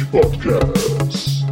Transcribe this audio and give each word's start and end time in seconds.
Battletech 0.00 0.10
Podcast. 0.10 1.44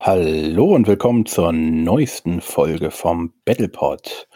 Hallo 0.00 0.74
und 0.74 0.86
willkommen 0.86 1.24
zur 1.26 1.52
neuesten 1.52 2.40
Folge 2.40 2.90
vom 2.90 3.32
Battlepod. 3.44 4.28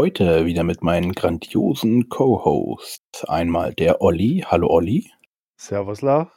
Heute 0.00 0.46
wieder 0.46 0.64
mit 0.64 0.82
meinen 0.82 1.12
grandiosen 1.12 2.08
Co-Hosts. 2.08 3.26
Einmal 3.26 3.74
der 3.74 4.00
Olli. 4.00 4.42
Hallo 4.46 4.68
Olli. 4.68 5.12
Servus, 5.60 6.00
La. 6.00 6.32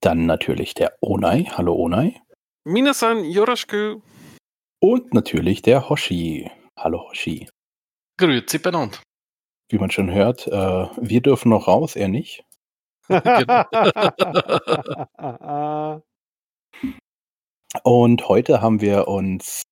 Dann 0.00 0.26
natürlich 0.26 0.74
der 0.74 0.98
Onai. 1.00 1.44
Hallo 1.44 1.76
Onai. 1.76 2.20
Minasan 2.64 3.22
Yoroshiku. 3.22 4.00
Und 4.80 5.14
natürlich 5.14 5.62
der 5.62 5.88
Hoshi. 5.88 6.50
Hallo 6.76 7.08
Hoshi. 7.08 7.48
Grüezi 8.18 8.58
benannt. 8.58 9.00
Wie 9.68 9.78
man 9.78 9.92
schon 9.92 10.12
hört, 10.12 10.48
äh, 10.48 10.50
wir 10.50 11.20
dürfen 11.20 11.50
noch 11.50 11.68
raus, 11.68 11.94
er 11.94 12.08
nicht. 12.08 12.42
Und 17.84 18.28
heute 18.28 18.60
haben 18.60 18.80
wir 18.80 19.06
uns 19.06 19.62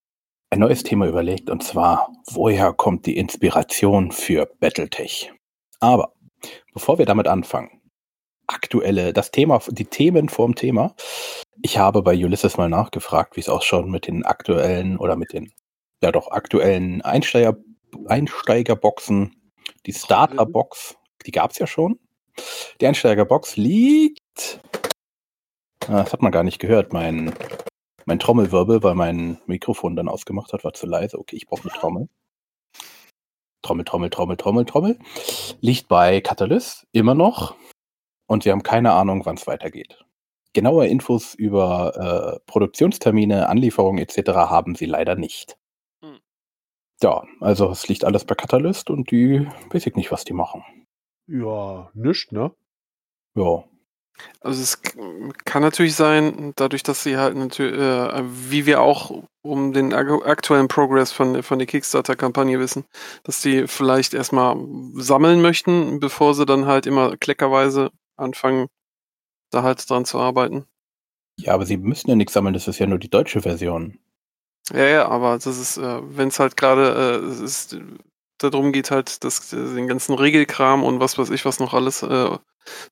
ein 0.50 0.60
neues 0.60 0.82
Thema 0.82 1.06
überlegt 1.06 1.50
und 1.50 1.62
zwar, 1.62 2.10
woher 2.30 2.72
kommt 2.72 3.06
die 3.06 3.16
Inspiration 3.16 4.12
für 4.12 4.46
Battletech? 4.60 5.32
Aber 5.80 6.14
bevor 6.72 6.98
wir 6.98 7.06
damit 7.06 7.28
anfangen, 7.28 7.78
aktuelle, 8.46 9.12
das 9.12 9.30
Thema, 9.30 9.60
die 9.68 9.84
Themen 9.84 10.28
vorm 10.28 10.54
Thema. 10.54 10.94
Ich 11.62 11.78
habe 11.78 12.02
bei 12.02 12.14
Ulysses 12.14 12.56
mal 12.56 12.68
nachgefragt, 12.68 13.36
wie 13.36 13.40
es 13.40 13.48
ausschaut 13.48 13.86
mit 13.86 14.06
den 14.06 14.24
aktuellen 14.24 14.96
oder 14.96 15.16
mit 15.16 15.32
den, 15.32 15.52
ja 16.02 16.10
doch, 16.12 16.30
aktuellen 16.30 17.02
Einsteiger, 17.02 17.56
Einsteigerboxen. 18.06 19.34
Die 19.86 19.92
Starterbox, 19.92 20.96
die 21.26 21.30
gab 21.30 21.50
es 21.50 21.58
ja 21.58 21.66
schon. 21.66 21.98
Die 22.80 22.86
Einsteigerbox 22.86 23.56
liegt. 23.56 24.60
Ah, 25.86 26.02
Das 26.02 26.12
hat 26.12 26.22
man 26.22 26.32
gar 26.32 26.44
nicht 26.44 26.58
gehört. 26.58 26.92
Mein 26.92 27.34
mein 28.08 28.18
Trommelwirbel, 28.18 28.82
weil 28.82 28.94
mein 28.94 29.38
Mikrofon 29.46 29.94
dann 29.94 30.08
ausgemacht 30.08 30.54
hat, 30.54 30.64
war 30.64 30.72
zu 30.72 30.86
leise. 30.86 31.18
Okay, 31.18 31.36
ich 31.36 31.46
brauche 31.46 31.68
eine 31.68 31.78
Trommel. 31.78 32.08
Trommel, 33.62 33.84
Trommel, 33.84 34.08
Trommel, 34.08 34.36
Trommel, 34.38 34.64
Trommel. 34.64 34.98
Liegt 35.60 35.88
bei 35.88 36.22
Catalyst 36.22 36.86
immer 36.92 37.14
noch. 37.14 37.54
Und 38.26 38.46
wir 38.46 38.52
haben 38.52 38.62
keine 38.62 38.92
Ahnung, 38.92 39.26
wann 39.26 39.36
es 39.36 39.46
weitergeht. 39.46 40.04
Genaue 40.54 40.86
Infos 40.86 41.34
über 41.34 42.38
äh, 42.38 42.40
Produktionstermine, 42.46 43.50
Anlieferungen 43.50 44.02
etc. 44.02 44.30
haben 44.30 44.74
sie 44.74 44.86
leider 44.86 45.14
nicht. 45.14 45.58
Hm. 46.02 46.18
Ja, 47.02 47.24
also 47.40 47.70
es 47.70 47.88
liegt 47.88 48.04
alles 48.04 48.24
bei 48.24 48.34
Catalyst 48.34 48.88
und 48.88 49.10
die 49.10 49.46
weiß 49.68 49.86
ich 49.86 49.96
nicht, 49.96 50.10
was 50.10 50.24
die 50.24 50.32
machen. 50.32 50.64
ja, 51.26 51.90
nischt, 51.92 52.32
ne? 52.32 52.54
Ja, 53.34 53.64
Also 54.40 54.62
es 54.62 54.80
kann 55.44 55.62
natürlich 55.62 55.94
sein, 55.94 56.52
dadurch, 56.56 56.82
dass 56.82 57.02
sie 57.02 57.16
halt 57.16 57.36
natürlich, 57.36 57.78
äh, 57.78 58.22
wie 58.24 58.66
wir 58.66 58.80
auch 58.80 59.24
um 59.42 59.72
den 59.72 59.92
aktuellen 59.92 60.68
Progress 60.68 61.12
von, 61.12 61.42
von 61.42 61.58
der 61.58 61.66
Kickstarter-Kampagne 61.66 62.58
wissen, 62.60 62.84
dass 63.24 63.40
die 63.40 63.66
vielleicht 63.66 64.14
erstmal 64.14 64.56
sammeln 64.94 65.40
möchten, 65.40 66.00
bevor 66.00 66.34
sie 66.34 66.46
dann 66.46 66.66
halt 66.66 66.86
immer 66.86 67.16
kleckerweise 67.16 67.90
anfangen, 68.16 68.68
da 69.50 69.62
halt 69.62 69.88
dran 69.88 70.04
zu 70.04 70.18
arbeiten. 70.18 70.66
ja, 71.38 71.54
aber 71.54 71.66
sie 71.66 71.76
müssen 71.76 72.10
ja 72.10 72.16
nichts 72.16 72.32
sammeln, 72.32 72.54
das 72.54 72.68
ist 72.68 72.78
ja 72.78 72.86
nur 72.86 72.98
die 72.98 73.10
deutsche 73.10 73.42
Version. 73.42 73.98
Ja, 74.72 74.84
ja, 74.84 75.08
aber 75.08 75.34
das 75.34 75.46
ist, 75.46 75.78
äh, 75.78 76.00
wenn 76.16 76.28
es 76.28 76.38
halt 76.38 76.56
gerade 76.56 77.22
äh, 77.22 77.44
ist, 77.44 77.76
darum 78.38 78.72
geht, 78.72 78.90
halt 78.90 79.24
das, 79.24 79.52
äh, 79.52 79.74
den 79.74 79.86
ganzen 79.86 80.14
Regelkram 80.14 80.84
und 80.84 81.00
was 81.00 81.18
weiß 81.18 81.30
ich, 81.30 81.44
was 81.44 81.60
noch 81.60 81.74
alles 81.74 82.02
äh, 82.02 82.38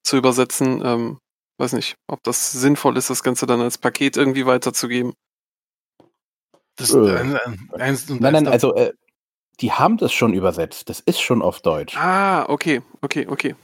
zu 0.02 0.16
übersetzen, 0.16 0.82
ähm, 0.84 1.18
weiß 1.58 1.72
nicht, 1.72 1.96
ob 2.08 2.22
das 2.22 2.52
sinnvoll 2.52 2.96
ist, 2.96 3.10
das 3.10 3.22
Ganze 3.22 3.46
dann 3.46 3.60
als 3.60 3.78
Paket 3.78 4.16
irgendwie 4.16 4.46
weiterzugeben. 4.46 5.14
Das 6.76 6.94
Äh. 6.94 7.16
ein, 7.16 7.36
ein, 7.36 7.70
eins 7.72 8.10
und 8.10 8.20
Nein, 8.20 8.34
nein, 8.34 8.48
also 8.48 8.74
äh, 8.74 8.92
die 9.60 9.72
haben 9.72 9.96
das 9.96 10.12
schon 10.12 10.34
übersetzt. 10.34 10.88
Das 10.90 11.00
ist 11.00 11.20
schon 11.20 11.42
auf 11.42 11.60
Deutsch. 11.60 11.96
Ah, 11.96 12.46
okay, 12.48 12.82
okay, 13.00 13.26
okay. 13.26 13.54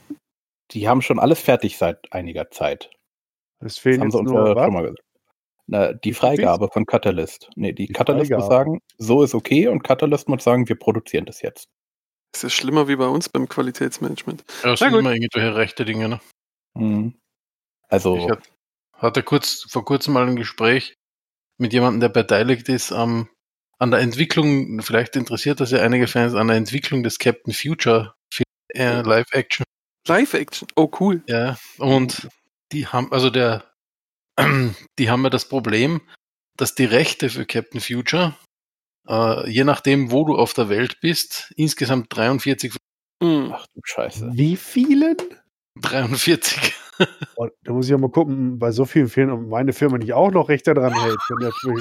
Die 0.71 0.87
haben 0.87 1.01
schon 1.01 1.19
alles 1.19 1.39
fertig 1.39 1.77
seit 1.77 2.11
einiger 2.11 2.49
Zeit. 2.49 2.89
Es 3.59 3.75
Das 3.75 3.77
fehlen 3.77 4.01
haben 4.01 4.07
jetzt 4.07 4.13
sie 4.13 4.19
uns 4.19 4.31
nur 4.31 4.55
was? 4.55 4.95
Na, 5.67 5.93
die 5.93 6.13
Freigabe 6.13 6.69
von 6.71 6.85
Catalyst. 6.85 7.49
Nee, 7.55 7.73
die, 7.73 7.87
Die 7.87 7.93
Catalyst 7.93 8.31
muss 8.31 8.45
Freigabe. 8.45 8.53
sagen, 8.71 8.79
so 8.97 9.23
ist 9.23 9.33
okay 9.33 9.67
und 9.67 9.83
Catalyst 9.83 10.27
muss 10.27 10.43
sagen, 10.43 10.67
wir 10.67 10.77
produzieren 10.77 11.25
das 11.25 11.41
jetzt. 11.41 11.65
Ist 12.35 12.43
ja 12.43 12.49
schlimmer 12.49 12.87
wie 12.87 12.95
bei 12.95 13.07
uns 13.07 13.29
beim 13.29 13.47
Qualitätsmanagement. 13.47 14.43
Ja, 14.63 14.71
das 14.71 14.81
Na 14.81 14.87
sind 14.87 14.91
gut. 14.91 14.99
immer 15.01 15.13
irgendwelche 15.13 15.55
rechte 15.55 15.85
Dinge. 15.85 16.09
Ne? 16.09 16.19
Mhm. 16.75 17.13
Also, 17.87 18.17
Ich 18.17 18.29
hat, 18.29 18.41
hatte 18.93 19.23
kurz, 19.23 19.65
vor 19.69 19.85
kurzem 19.85 20.13
mal 20.15 20.27
ein 20.27 20.35
Gespräch 20.35 20.95
mit 21.59 21.71
jemandem, 21.73 22.01
der 22.01 22.09
beteiligt 22.09 22.67
ist 22.69 22.91
am, 22.91 23.29
an 23.79 23.91
der 23.91 23.99
Entwicklung, 24.01 24.81
vielleicht 24.81 25.15
interessiert 25.15 25.59
das 25.59 25.71
ja 25.71 25.81
einige 25.81 26.07
Fans, 26.07 26.33
an 26.33 26.47
der 26.47 26.57
Entwicklung 26.57 27.03
des 27.03 27.19
Captain 27.19 27.53
Future 27.53 28.15
äh, 28.69 29.01
Live 29.01 29.31
Action. 29.31 29.63
Live-Action, 30.07 30.67
oh 30.75 30.91
cool. 30.99 31.23
Ja, 31.27 31.57
und 31.77 32.27
die 32.73 32.87
haben, 32.87 33.11
also 33.13 33.29
der, 33.29 33.63
die 34.99 35.09
haben 35.09 35.23
ja 35.23 35.29
das 35.29 35.47
Problem, 35.47 36.01
dass 36.57 36.75
die 36.75 36.85
Rechte 36.85 37.29
für 37.29 37.45
Captain 37.45 37.81
Future, 37.81 38.35
äh, 39.07 39.49
je 39.49 39.63
nachdem, 39.63 40.11
wo 40.11 40.25
du 40.25 40.35
auf 40.35 40.53
der 40.53 40.69
Welt 40.69 40.99
bist, 41.01 41.53
insgesamt 41.57 42.07
43, 42.15 42.73
Hm. 43.23 43.51
ach 43.53 43.65
du 43.73 43.81
Scheiße. 43.83 44.31
Wie 44.33 44.57
vielen? 44.57 45.17
43 45.79 46.73
Oh, 47.35 47.47
da 47.63 47.73
muss 47.73 47.85
ich 47.85 47.91
ja 47.91 47.97
mal 47.97 48.11
gucken, 48.11 48.59
bei 48.59 48.71
so 48.71 48.85
vielen 48.85 49.09
fehlen 49.09 49.31
und 49.31 49.49
meine 49.49 49.73
Firma 49.73 49.97
nicht 49.97 50.13
auch 50.13 50.31
noch 50.31 50.49
Rechte 50.49 50.73
dran 50.73 50.93
hält. 50.93 51.17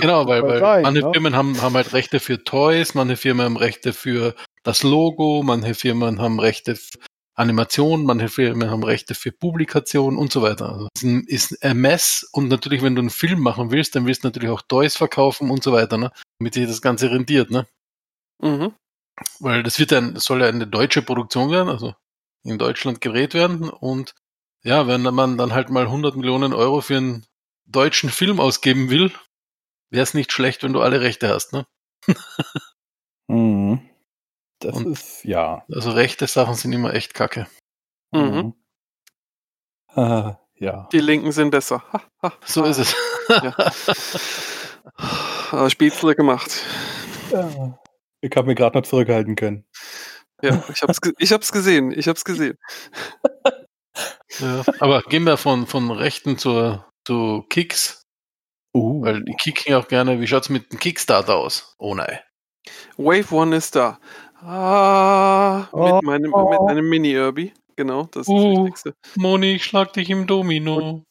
Genau, 0.01 0.27
weil, 0.27 0.43
weil 0.43 0.61
sein, 0.61 0.83
manche 0.83 1.03
ne? 1.03 1.13
Firmen 1.13 1.37
haben, 1.37 1.61
haben 1.61 1.75
halt 1.75 1.93
Rechte 1.93 2.21
für 2.21 2.43
Toys, 2.43 2.95
manche 2.95 3.17
Firmen 3.17 3.45
haben 3.45 3.57
Rechte 3.57 3.93
für 3.93 4.35
das 4.63 4.83
Logo, 4.83 5.43
manche 5.45 5.75
Firmen 5.75 6.21
haben 6.21 6.41
Rechte 6.41 6.77
für 6.77 6.99
Animation, 7.35 8.05
manche 8.05 8.29
Firmen 8.29 8.71
haben 8.71 8.85
Rechte 8.85 9.15
für 9.15 9.33
Publikation 9.33 10.19
und 10.19 10.33
so 10.33 10.43
weiter. 10.43 10.71
Also 10.71 10.89
es 10.95 11.03
ist 11.03 11.09
ein, 11.09 11.25
ist 11.27 11.65
ein 11.65 11.79
Mess 11.79 12.29
und 12.33 12.49
natürlich, 12.49 12.83
wenn 12.83 12.95
du 12.95 13.01
einen 13.01 13.11
Film 13.11 13.41
machen 13.41 13.71
willst, 13.71 13.95
dann 13.95 14.07
willst 14.07 14.25
du 14.25 14.29
natürlich 14.29 14.51
auch 14.51 14.63
Toys 14.63 14.97
verkaufen 14.97 15.51
und 15.51 15.63
so 15.63 15.73
weiter, 15.73 15.97
ne? 15.97 16.13
damit 16.39 16.55
sich 16.55 16.67
das 16.67 16.83
Ganze 16.83 17.11
rentiert. 17.11 17.51
Ne? 17.51 17.67
Mhm. 18.41 18.75
Weil 19.41 19.63
das 19.63 19.79
wird 19.79 19.93
dann, 19.93 20.15
das 20.15 20.25
soll 20.25 20.43
ja 20.43 20.49
eine 20.49 20.67
deutsche 20.67 21.03
Produktion 21.03 21.51
werden, 21.51 21.69
also 21.69 21.95
in 22.45 22.59
Deutschland 22.59 23.01
gedreht 23.01 23.35
werden 23.35 23.69
und 23.71 24.15
ja, 24.65 24.87
wenn 24.87 25.03
man 25.03 25.39
dann 25.39 25.53
halt 25.53 25.71
mal 25.71 25.85
100 25.85 26.17
Millionen 26.17 26.53
Euro 26.53 26.81
für 26.81 26.97
einen 26.97 27.27
deutschen 27.67 28.11
Film 28.11 28.41
ausgeben 28.41 28.91
will, 28.91 29.13
wäre 29.91 30.03
es 30.03 30.15
nicht 30.15 30.33
schlecht, 30.33 30.63
wenn 30.63 30.73
du 30.73 30.81
alle 30.81 31.01
Rechte 31.01 31.29
hast, 31.29 31.53
ne? 31.53 31.67
Mhm. 33.29 33.81
Das 34.63 34.77
Und- 34.77 34.93
ist, 34.93 35.25
ja. 35.25 35.65
Also 35.73 35.91
rechte 35.91 36.27
Sachen 36.27 36.55
sind 36.55 36.73
immer 36.73 36.95
echt 36.95 37.15
kacke. 37.15 37.47
Mhm. 38.13 38.55
Ah, 39.89 40.37
ja. 40.55 40.89
Die 40.93 41.01
Linken 41.01 41.33
sind 41.33 41.51
besser. 41.51 41.83
Ha, 41.93 42.03
ha, 42.23 42.33
So 42.45 42.65
ha. 42.65 42.69
ist 42.69 42.79
es. 42.79 42.95
Ja. 43.29 43.55
Spätzle 45.71 46.15
gemacht. 46.15 46.61
Ja. 47.31 47.79
Ich 48.21 48.35
habe 48.37 48.47
mir 48.47 48.55
gerade 48.55 48.79
noch 48.79 48.85
zurückhalten 48.87 49.37
können. 49.37 49.65
Ja, 50.43 50.63
ich 50.73 50.83
hab's, 50.83 51.01
ge 51.01 51.13
ich 51.19 51.33
hab's 51.33 51.53
gesehen. 51.53 51.93
Ich 51.93 52.09
hab's 52.09 52.25
gesehen. 52.25 52.57
ja. 54.39 54.63
Aber 54.81 55.03
gehen 55.03 55.25
wir 55.25 55.37
von, 55.37 55.67
von 55.67 55.91
Rechten 55.91 56.39
zur, 56.39 56.91
zu 57.07 57.45
Kicks, 57.49 58.03
Uh. 58.75 59.03
weil 59.03 59.23
die 59.25 59.35
kicken 59.35 59.73
ja 59.73 59.79
auch 59.79 59.89
gerne. 59.89 60.21
Wie 60.21 60.27
schaut's 60.27 60.49
mit 60.49 60.73
dem 60.73 60.79
Kickstarter 60.79 61.37
aus? 61.37 61.75
Oh 61.79 61.95
nein. 61.95 62.19
Wave 62.97 63.31
One 63.35 63.55
ist 63.57 63.77
da. 63.77 63.99
Ah, 64.45 65.69
Oh. 65.73 65.95
mit 65.97 66.03
meinem, 66.05 66.31
mit 66.31 66.61
meinem 66.67 66.89
Mini-Irby. 66.89 67.53
Genau, 67.77 68.09
das 68.11 68.27
ist 68.27 68.29
das 68.29 68.35
Uh. 68.45 68.65
Wichtigste. 68.65 68.95
Moni, 69.17 69.53
ich 69.55 69.65
schlag 69.65 69.93
dich 69.93 70.11
im 70.11 70.27
Domino. 70.27 71.05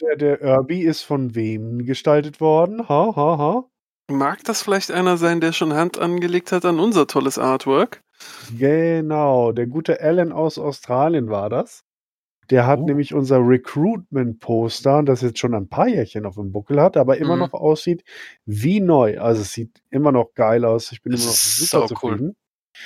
Der, 0.00 0.16
der 0.16 0.40
Irby 0.40 0.82
ist 0.82 1.02
von 1.02 1.34
wem 1.34 1.84
gestaltet 1.84 2.40
worden? 2.40 2.88
Ha, 2.88 3.12
ha, 3.16 3.38
ha. 3.38 3.64
Mag 4.08 4.44
das 4.44 4.62
vielleicht 4.62 4.90
einer 4.92 5.16
sein, 5.16 5.40
der 5.40 5.52
schon 5.52 5.74
Hand 5.74 5.98
angelegt 5.98 6.52
hat 6.52 6.64
an 6.64 6.78
unser 6.78 7.06
tolles 7.06 7.38
Artwork? 7.38 8.02
Genau, 8.56 9.52
der 9.52 9.66
gute 9.66 10.00
Alan 10.00 10.32
aus 10.32 10.58
Australien 10.58 11.28
war 11.28 11.50
das. 11.50 11.82
Der 12.50 12.66
hat 12.66 12.78
Oh. 12.80 12.84
nämlich 12.86 13.12
unser 13.12 13.38
Recruitment-Poster, 13.40 15.02
das 15.02 15.20
jetzt 15.22 15.40
schon 15.40 15.54
ein 15.54 15.68
paar 15.68 15.88
Jährchen 15.88 16.24
auf 16.24 16.36
dem 16.36 16.52
Buckel 16.52 16.80
hat, 16.80 16.96
aber 16.96 17.16
immer 17.18 17.34
Mhm. 17.34 17.40
noch 17.42 17.52
aussieht 17.54 18.04
wie 18.44 18.78
neu. 18.80 19.18
Also 19.18 19.42
es 19.42 19.52
sieht 19.52 19.82
immer 19.90 20.12
noch 20.12 20.32
geil 20.34 20.64
aus. 20.64 20.92
Ich 20.92 21.02
bin 21.02 21.10
Das 21.12 21.22
immer 21.22 21.28
noch 21.30 21.34
ist 21.34 21.68
super 21.70 21.88
saucool. 21.88 22.10
zufrieden. 22.12 22.36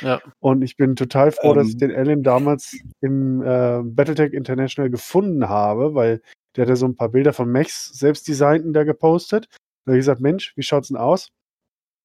Ja. 0.01 0.21
Und 0.39 0.63
ich 0.63 0.77
bin 0.77 0.97
total 0.97 1.33
froh, 1.33 1.55
dass 1.55 1.69
ich 1.69 1.75
Ähm. 1.75 1.79
den 1.81 1.95
Alan 1.95 2.23
damals 2.23 2.79
im 3.01 3.43
äh, 3.43 3.81
Battletech 3.83 4.33
International 4.33 4.91
gefunden 4.91 5.49
habe, 5.49 5.95
weil 5.95 6.23
der 6.57 6.63
hat 6.63 6.69
ja 6.71 6.77
so 6.77 6.87
ein 6.87 6.97
paar 6.97 7.11
Bilder 7.11 7.33
von 7.33 7.51
Mechs 7.51 7.87
selbst 7.99 8.27
designten 8.29 8.73
da 8.73 8.85
gepostet. 8.85 9.49
Da 9.85 9.93
habe 9.93 9.99
ich 9.99 10.03
gesagt, 10.03 10.21
Mensch, 10.21 10.57
wie 10.57 10.63
schaut's 10.63 10.89
denn 10.89 10.97
aus? 10.97 11.29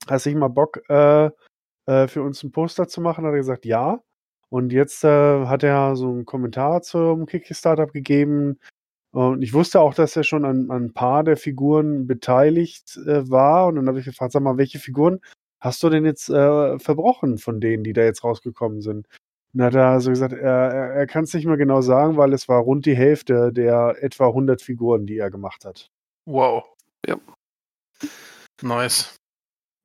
Hast 0.07 0.25
du 0.25 0.29
nicht 0.29 0.39
mal 0.39 0.49
Bock, 0.49 0.81
äh, 0.89 1.29
äh, 1.87 2.07
für 2.07 2.21
uns 2.23 2.43
ein 2.43 2.51
Poster 2.51 2.87
zu 2.87 3.01
machen? 3.01 3.25
Hat 3.25 3.33
er 3.33 3.37
gesagt, 3.37 3.65
ja. 3.65 4.01
Und 4.49 4.71
jetzt 4.71 5.03
äh, 5.03 5.45
hat 5.47 5.63
er 5.63 5.95
so 5.95 6.09
einen 6.09 6.25
Kommentar 6.25 6.81
zum 6.81 7.25
Kickstarter 7.25 7.87
gegeben. 7.87 8.59
Und 9.11 9.41
ich 9.41 9.53
wusste 9.53 9.79
auch, 9.79 9.93
dass 9.93 10.15
er 10.15 10.23
schon 10.23 10.45
an, 10.45 10.69
an 10.69 10.85
ein 10.85 10.93
paar 10.93 11.23
der 11.23 11.37
Figuren 11.37 12.05
beteiligt 12.05 12.97
äh, 13.07 13.29
war. 13.29 13.67
Und 13.67 13.75
dann 13.75 13.87
habe 13.87 13.99
ich 13.99 14.05
gefragt, 14.05 14.33
sag 14.33 14.43
mal, 14.43 14.57
welche 14.57 14.79
Figuren 14.79 15.19
hast 15.59 15.81
du 15.83 15.89
denn 15.89 16.05
jetzt 16.05 16.29
äh, 16.29 16.77
verbrochen 16.79 17.37
von 17.37 17.59
denen, 17.61 17.83
die 17.83 17.93
da 17.93 18.01
jetzt 18.03 18.23
rausgekommen 18.23 18.81
sind? 18.81 19.07
Hat 19.57 19.73
er 19.73 20.01
so 20.01 20.09
gesagt, 20.09 20.33
er, 20.33 20.71
er, 20.93 21.07
kann 21.07 21.23
es 21.23 21.33
nicht 21.33 21.45
mehr 21.45 21.55
genau 21.55 21.79
sagen, 21.81 22.17
weil 22.17 22.33
es 22.33 22.49
war 22.49 22.59
rund 22.59 22.85
die 22.85 22.95
Hälfte 22.95 23.53
der 23.53 23.95
etwa 24.01 24.27
100 24.27 24.61
Figuren, 24.61 25.05
die 25.05 25.17
er 25.17 25.31
gemacht 25.31 25.63
hat. 25.63 25.89
Wow. 26.25 26.65
Ja. 27.07 27.17
Nice. 28.61 29.15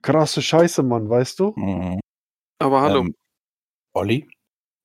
Krasse 0.03 0.43
Scheiße, 0.43 0.83
Mann, 0.83 1.09
weißt 1.09 1.39
du? 1.39 1.53
Mhm. 1.57 2.01
Aber 2.59 2.81
hallo. 2.83 3.01
Ähm, 3.01 3.15
Olli, 3.93 4.29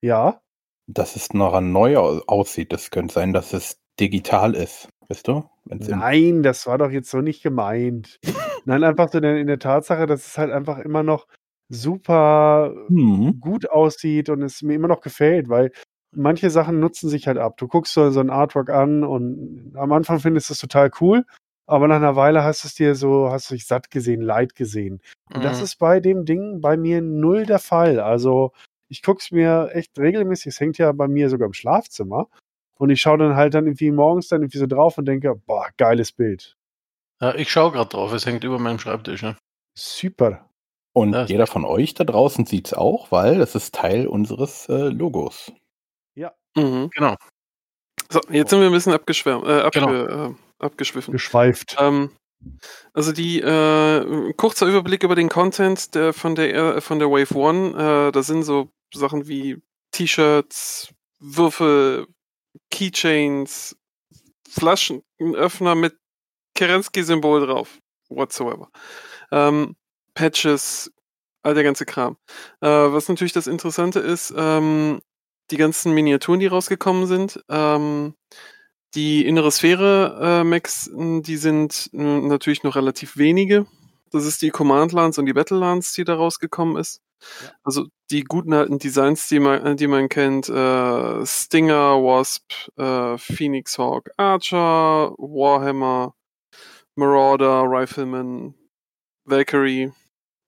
Ja. 0.02 0.42
dass 0.88 1.16
es 1.16 1.34
noch 1.34 1.60
neu 1.62 1.98
au- 1.98 2.22
aussieht, 2.28 2.72
das 2.74 2.92
könnte 2.92 3.14
sein, 3.14 3.34
dass 3.34 3.54
es 3.54 3.78
digital 4.00 4.54
ist. 4.56 4.90
Weißt 5.08 5.28
du? 5.28 5.50
Wenn's 5.66 5.88
Nein, 5.88 6.44
das 6.44 6.68
war 6.68 6.78
doch 6.78 6.92
jetzt 6.92 7.10
so 7.10 7.22
nicht 7.22 7.42
gemeint. 7.44 8.20
Nein, 8.66 8.84
einfach 8.84 9.10
so 9.12 9.18
in 9.20 9.24
der, 9.24 9.38
in 9.38 9.48
der 9.48 9.60
Tatsache, 9.60 10.06
dass 10.06 10.26
es 10.28 10.38
halt 10.38 10.52
einfach 10.52 10.80
immer 10.80 11.04
noch 11.04 11.28
super 11.70 12.74
Mhm. 12.90 13.42
gut 13.42 13.70
aussieht 13.70 14.30
und 14.30 14.42
es 14.44 14.62
mir 14.62 14.76
immer 14.76 14.88
noch 14.88 15.02
gefällt, 15.02 15.50
weil 15.50 15.72
manche 16.12 16.50
Sachen 16.50 16.80
nutzen 16.80 17.10
sich 17.10 17.28
halt 17.28 17.38
ab. 17.38 17.58
Du 17.58 17.68
guckst 17.68 17.94
so, 17.94 18.10
so 18.12 18.20
ein 18.20 18.30
Artwork 18.30 18.70
an 18.70 19.04
und 19.04 19.74
am 19.76 19.92
Anfang 19.92 20.20
findest 20.20 20.50
du 20.50 20.54
es 20.54 20.60
total 20.60 20.92
cool, 21.02 21.26
aber 21.68 21.88
nach 21.88 21.98
einer 21.98 22.16
Weile 22.16 22.44
hast 22.44 22.64
du 22.64 22.68
es 22.68 22.76
dir 22.76 22.96
so, 22.96 23.30
hast 23.32 23.50
du 23.50 23.56
dich 23.56 23.66
satt 23.68 23.92
gesehen, 23.92 24.22
leid 24.22 24.56
gesehen. 24.56 25.02
Und 25.34 25.44
das 25.44 25.60
Mhm. 25.60 25.64
ist 25.66 25.76
bei 25.80 26.00
dem 26.00 26.26
Ding 26.26 26.62
bei 26.62 26.78
mir 26.78 27.02
null 27.02 27.46
der 27.46 27.60
Fall. 27.60 28.00
Also 28.00 28.52
ich 28.90 29.02
gucke 29.02 29.20
es 29.22 29.32
mir 29.32 29.70
echt 29.74 29.98
regelmäßig, 30.00 30.48
es 30.48 30.60
hängt 30.60 30.78
ja 30.78 30.92
bei 30.92 31.08
mir 31.08 31.30
sogar 31.30 31.48
im 31.48 31.54
Schlafzimmer. 31.54 32.28
Und 32.78 32.90
ich 32.90 33.02
schaue 33.02 33.18
dann 33.18 33.36
halt 33.36 33.54
dann 33.54 33.66
irgendwie 33.66 33.92
morgens 33.92 34.28
dann 34.28 34.42
irgendwie 34.42 34.58
so 34.60 34.68
drauf 34.68 34.98
und 34.98 35.06
denke, 35.06 35.36
boah, 35.36 35.68
geiles 35.78 36.12
Bild. 36.12 36.56
Ja, 37.22 37.36
ich 37.36 37.52
schaue 37.52 37.72
gerade 37.72 37.90
drauf, 37.90 38.12
es 38.14 38.26
hängt 38.26 38.44
über 38.44 38.60
meinem 38.60 38.80
Schreibtisch. 38.80 39.22
Ne? 39.22 39.38
Super. 39.78 40.50
Und 40.94 41.14
Ja, 41.14 41.24
ist 41.24 41.30
jeder 41.30 41.48
von 41.48 41.66
euch 41.66 41.94
da 41.94 42.04
draußen 42.04 42.46
sieht 42.46 42.68
es 42.68 42.74
auch, 42.74 43.12
weil 43.12 43.38
das 43.38 43.56
ist 43.56 43.76
Teil 43.76 44.08
unseres 44.08 44.68
äh, 44.70 44.90
Logos. 44.90 45.52
Mhm. 46.58 46.90
Genau. 46.96 47.16
So, 48.10 48.22
jetzt 48.30 48.50
sind 48.50 48.60
wir 48.62 48.68
ein 48.68 48.72
bisschen 48.72 48.94
abgeschwärmt, 48.94 49.46
äh, 49.46 49.62
abge, 49.62 49.80
Genau. 49.82 50.30
äh, 50.30 50.34
abgeschwiffen. 50.60 51.12
Geschweift. 51.12 51.76
Ähm, 51.80 52.12
also 52.94 53.12
die 53.12 53.42
äh, 53.42 54.34
kurzer 54.38 54.66
Überblick 54.68 55.04
über 55.04 55.16
den 55.16 55.30
Content 55.30 55.96
der, 55.96 56.14
von 56.14 56.36
der 56.36 56.54
äh, 56.78 56.82
von 56.82 57.00
der 57.00 57.10
Wave 57.10 57.36
One. 57.36 58.08
Äh, 58.08 58.12
da 58.12 58.24
sind 58.24 58.44
so 58.44 58.70
Sachen 58.94 59.28
wie 59.28 59.62
T-Shirts, 59.92 60.94
Würfel, 61.20 62.08
Keychains, 62.72 63.76
Flaschenöffner 64.48 65.76
mit 65.76 65.98
Kerensky-Symbol 66.56 67.46
drauf, 67.46 67.80
whatsoever. 68.10 68.70
Ähm, 69.32 69.76
Patches, 70.14 70.92
all 71.44 71.54
der 71.54 71.64
ganze 71.64 71.86
Kram. 71.86 72.18
Äh, 72.62 72.68
was 72.68 73.08
natürlich 73.10 73.34
das 73.34 73.48
Interessante 73.48 74.00
ist, 74.00 74.34
ähm, 74.36 75.02
die 75.52 75.58
ganzen 75.58 75.94
Miniaturen, 75.94 76.40
die 76.40 76.48
rausgekommen 76.48 77.06
sind. 77.06 77.44
Ähm, 77.50 78.16
die 78.96 79.26
innere 79.26 79.52
Sphäre 79.52 80.42
äh, 80.42 80.44
Max, 80.44 80.90
die 80.94 81.38
sind 81.38 81.90
natürlich 81.92 82.64
noch 82.64 82.76
relativ 82.76 83.18
wenige. 83.18 83.66
Das 84.12 84.26
ist 84.26 84.42
die 84.42 84.50
Command 84.52 84.94
Lance 84.94 85.20
und 85.20 85.26
die 85.26 85.34
Battle 85.34 85.58
Lance, 85.58 85.94
die 85.96 86.06
da 86.06 86.16
rausgekommen 86.16 86.78
ist. 86.78 87.02
Ja. 87.42 87.50
Also 87.64 87.88
die 88.10 88.24
guten 88.24 88.54
alten 88.54 88.80
Designs, 88.80 89.28
die 89.28 89.40
man, 89.40 89.76
die 89.78 89.88
man 89.88 90.08
kennt, 90.10 90.48
äh, 90.48 91.26
Stinger, 91.26 92.02
Wasp, 92.02 92.52
äh, 92.78 93.18
Phoenix 93.18 93.78
Hawk, 93.78 94.12
Archer, 94.16 95.14
Warhammer, 95.18 96.14
Marauder, 96.96 97.64
Rifleman, 97.64 98.54
Valkyrie. 99.26 99.92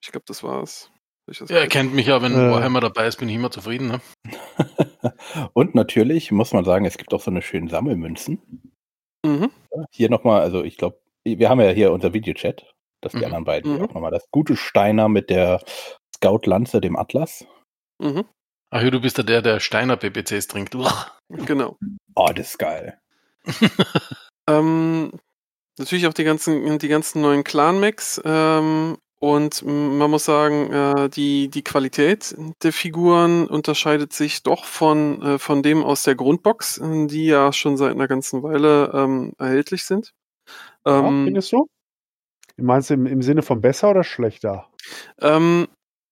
Ich 0.04 0.12
glaube, 0.12 0.26
das 0.28 0.44
war's. 0.44 0.92
Ich 1.30 1.40
das 1.40 1.50
Ja, 1.50 1.58
er 1.58 1.68
kennt 1.68 1.94
mich 1.94 2.08
ja, 2.08 2.22
wenn 2.22 2.34
Äh. 2.34 2.52
Warhammer 2.52 2.80
dabei 2.80 3.08
ist, 3.08 3.18
bin 3.18 3.28
ich 3.30 3.36
immer 3.36 3.52
zufrieden. 3.52 3.88
Ne? 3.90 4.02
Und 5.54 5.76
natürlich 5.76 6.32
muss 6.32 6.54
man 6.54 6.64
sagen, 6.64 6.86
es 6.86 6.98
gibt 6.98 7.14
auch 7.14 7.22
so 7.22 7.32
eine 7.32 7.42
schönen 7.42 7.68
Sammelmünzen. 7.68 8.72
Mhm. 9.26 9.52
Hier 9.92 10.10
nochmal, 10.10 10.42
also 10.42 10.64
ich 10.64 10.78
glaube, 10.78 11.00
wir 11.26 11.50
haben 11.50 11.60
ja 11.60 11.70
hier 11.72 11.92
unser 11.92 12.14
Videochat, 12.14 12.74
dass 13.02 13.12
die 13.12 13.18
Mhm. 13.20 13.24
anderen 13.26 13.44
beiden 13.44 13.74
Mhm. 13.76 13.82
auch 13.86 13.94
nochmal 13.94 14.12
das 14.12 14.26
gute 14.32 14.56
Steiner 14.56 15.10
mit 15.10 15.30
der 15.30 15.62
Scout-Lanze, 16.16 16.80
dem 16.80 16.96
Atlas. 16.96 17.46
Mhm. 18.02 18.24
Ach 18.70 18.82
ja, 18.82 18.90
du 18.90 19.02
bist 19.02 19.18
ja 19.18 19.24
der, 19.24 19.42
der 19.42 19.60
Steiner 19.60 19.98
PPCs 19.98 20.48
trinkt. 20.48 20.76
Uah. 20.76 21.12
Genau. 21.30 21.78
Oh, 22.16 22.30
das 22.34 22.52
ist 22.52 22.58
geil. 22.60 23.00
Ähm, 24.50 25.12
natürlich 25.78 26.08
auch 26.08 26.14
die 26.14 26.24
ganzen, 26.24 26.80
die 26.80 26.88
ganzen 26.88 27.22
neuen 27.22 27.44
Clan-Max. 27.44 28.22
Ähm, 28.26 28.98
und 29.20 29.64
man 29.66 30.12
muss 30.12 30.26
sagen, 30.26 30.72
äh, 30.72 31.10
die, 31.10 31.50
die 31.50 31.64
Qualität 31.64 32.36
der 32.62 32.72
Figuren 32.72 33.48
unterscheidet 33.48 34.14
sich 34.14 34.44
doch 34.44 34.66
von, 34.66 35.22
äh, 35.24 35.40
von 35.40 35.64
dem 35.64 35.84
aus 35.84 36.04
der 36.04 36.14
Grundbox, 36.14 36.80
die 36.84 37.26
ja 37.26 37.52
schon 37.52 37.78
seit 37.78 37.92
einer 37.92 38.08
ganzen 38.08 38.44
Weile 38.44 38.92
ähm, 38.94 39.34
erhältlich 39.40 39.86
sind. 39.86 40.14
Ja, 40.86 41.08
Ähm, 41.08 41.26
findest 41.26 41.52
du? 41.52 41.68
Meinst 42.58 42.90
du 42.90 42.96
im, 42.96 43.06
im 43.06 43.22
Sinne 43.22 43.42
von 43.42 43.62
besser 43.62 43.90
oder 43.92 44.04
schlechter? 44.04 44.68
Ähm, 45.20 45.68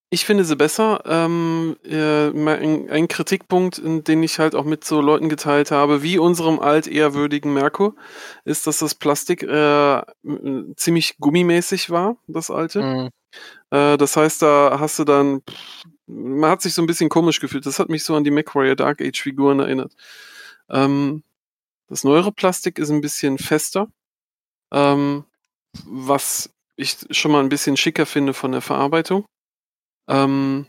ich 0.10 0.26
finde 0.26 0.46
sie 0.46 0.56
besser. 0.56 1.02
Ähm, 1.06 1.78
äh, 1.84 2.30
ein 2.30 3.08
Kritikpunkt, 3.08 3.82
den 3.84 4.24
ich 4.24 4.40
halt 4.40 4.56
auch 4.56 4.64
mit 4.64 4.84
so 4.84 5.02
Leuten 5.02 5.30
geteilt 5.30 5.72
habe, 5.72 6.04
wie 6.04 6.20
unserem 6.20 6.60
altehrwürdigen 6.60 7.54
Merkur, 7.54 7.96
ist, 8.44 8.68
dass 8.68 8.78
das 8.80 8.96
Plastik 8.96 9.44
äh, 9.44 10.02
ziemlich 10.76 11.18
gummimäßig 11.20 11.90
war, 11.90 12.18
das 12.28 12.52
alte. 12.52 12.82
Mhm. 12.82 13.10
Äh, 13.72 13.98
das 13.98 14.16
heißt, 14.16 14.42
da 14.42 14.78
hast 14.80 15.00
du 15.00 15.04
dann, 15.04 15.42
pff, 15.42 15.84
man 16.08 16.52
hat 16.52 16.62
sich 16.62 16.74
so 16.74 16.82
ein 16.82 16.88
bisschen 16.88 17.10
komisch 17.10 17.40
gefühlt. 17.40 17.66
Das 17.66 17.80
hat 17.80 17.90
mich 17.90 18.04
so 18.04 18.16
an 18.16 18.24
die 18.24 18.32
MacWarrior 18.32 18.76
Dark 18.76 19.02
Age 19.02 19.20
Figuren 19.20 19.60
erinnert. 19.60 19.94
Ähm, 20.70 21.24
das 21.88 22.04
neuere 22.04 22.32
Plastik 22.32 22.80
ist 22.80 22.90
ein 22.90 23.02
bisschen 23.02 23.38
fester, 23.38 23.88
ähm, 24.72 25.26
was 25.86 26.52
ich 26.76 26.98
schon 27.12 27.32
mal 27.32 27.42
ein 27.42 27.50
bisschen 27.50 27.78
schicker 27.78 28.06
finde 28.06 28.34
von 28.34 28.52
der 28.52 28.62
Verarbeitung. 28.62 29.26
Ähm, 30.08 30.66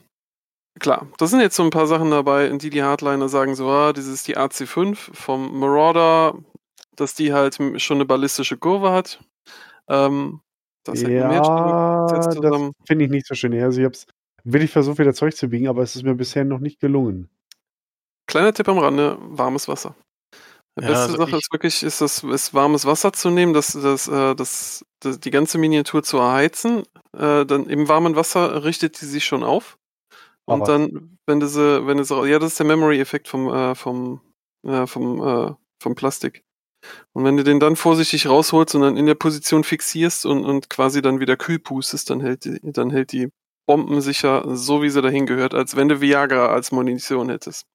klar, 0.78 1.09
da 1.19 1.26
sind 1.26 1.40
jetzt 1.40 1.57
so 1.57 1.62
ein 1.62 1.71
paar 1.71 1.87
Sachen 1.87 2.11
dabei, 2.11 2.47
in 2.47 2.59
die 2.59 2.71
die 2.71 2.83
Hardliner 2.83 3.28
sagen 3.28 3.55
so, 3.55 3.69
ah, 3.69 3.93
das 3.93 4.07
ist 4.07 4.28
die 4.28 4.37
AC5 4.37 4.95
vom 4.95 5.59
Marauder, 5.59 6.38
dass 6.95 7.14
die 7.14 7.33
halt 7.33 7.59
schon 7.76 7.97
eine 7.97 8.07
ballistische 8.07 8.57
Kurve 8.57 8.90
hat. 8.93 9.21
Ähm, 9.88 10.40
das 10.85 11.02
ja, 11.02 12.07
das 12.07 12.71
finde 12.87 13.05
ich 13.05 13.11
nicht 13.11 13.26
so 13.26 13.35
schön. 13.35 13.52
Also 13.61 13.81
ich 13.81 13.85
habe 13.85 13.95
es 13.95 14.07
wirklich 14.45 14.71
versucht, 14.71 14.99
wieder 14.99 15.14
Zeug 15.14 15.37
zu 15.37 15.49
biegen, 15.49 15.69
aber 15.69 15.83
es 15.83 15.97
ist 15.97 16.05
mir 16.05 16.14
bisher 16.14 16.45
noch 16.45 16.61
nicht 16.61 16.81
gelungen. 16.81 17.28
Kleiner 18.26 18.52
Tipp 18.52 18.69
am 18.69 18.78
Rande, 18.78 19.19
warmes 19.21 19.69
Wasser. 19.69 19.97
Die 20.78 20.83
Ja, 20.83 20.88
beste 20.88 21.04
also 21.12 21.16
Sache 21.16 21.37
ist 21.37 21.52
wirklich, 21.52 21.83
ist 21.83 22.00
das 22.00 22.23
ist 22.23 22.52
warmes 22.54 22.85
Wasser 22.85 23.12
zu 23.12 23.30
nehmen, 23.30 23.54
das, 23.54 23.73
das, 23.73 24.09
äh, 24.09 24.35
das, 24.35 24.85
das, 25.00 25.18
die 25.21 25.30
ganze 25.30 25.59
Miniatur 25.59 26.02
zu 26.02 26.18
erheizen. 26.18 26.83
Äh, 27.16 27.47
dann 27.47 27.66
im 27.66 27.88
warmen 27.88 28.14
Wasser 28.16 28.64
richtet 28.64 29.00
die 29.00 29.06
sich 29.06 29.25
schon 29.25 29.42
auf. 29.42 29.78
Und 30.47 30.62
Aber- 30.62 30.66
dann, 30.73 31.18
wenn 31.26 31.40
du 31.40 31.49
sie, 31.49 31.87
wenn 31.87 31.99
du 31.99 32.04
sie, 32.04 32.14
ja, 32.26 32.38
das 32.38 32.52
ist 32.52 32.59
der 32.61 32.66
Memory-Effekt 32.66 33.28
vom, 33.28 33.49
äh, 33.52 33.75
vom, 33.75 34.21
äh, 34.64 34.87
vom, 34.87 35.23
äh, 35.26 35.54
vom 35.83 35.95
Plastik. 35.95 36.45
Und 37.14 37.25
wenn 37.25 37.37
du 37.37 37.45
den 37.45 37.61
dann 37.61 37.76
vorsichtig 37.76 38.28
rausholst 38.28 38.75
und 38.76 38.83
dann 38.83 38.97
in 38.97 39.06
der 39.06 39.14
Position 39.16 39.64
fixierst 39.64 40.26
und, 40.26 40.45
und 40.45 40.71
quasi 40.71 41.02
dann 41.02 41.21
wieder 41.21 41.37
kühl 41.37 41.59
pustest, 41.59 42.11
dann 42.11 42.21
hält 42.21 42.45
die, 42.45 42.61
dann 42.62 42.90
hält 42.90 43.12
die 43.12 43.28
Bomben 43.66 44.00
sicher 44.02 44.45
so, 44.56 44.83
wie 44.83 44.90
sie 44.90 45.02
dahin 45.02 45.26
gehört, 45.26 45.54
als 45.54 45.76
wenn 45.76 45.88
du 45.88 46.00
Viagra 46.00 46.49
als 46.49 46.71
Munition 46.73 47.30
hättest. 47.30 47.66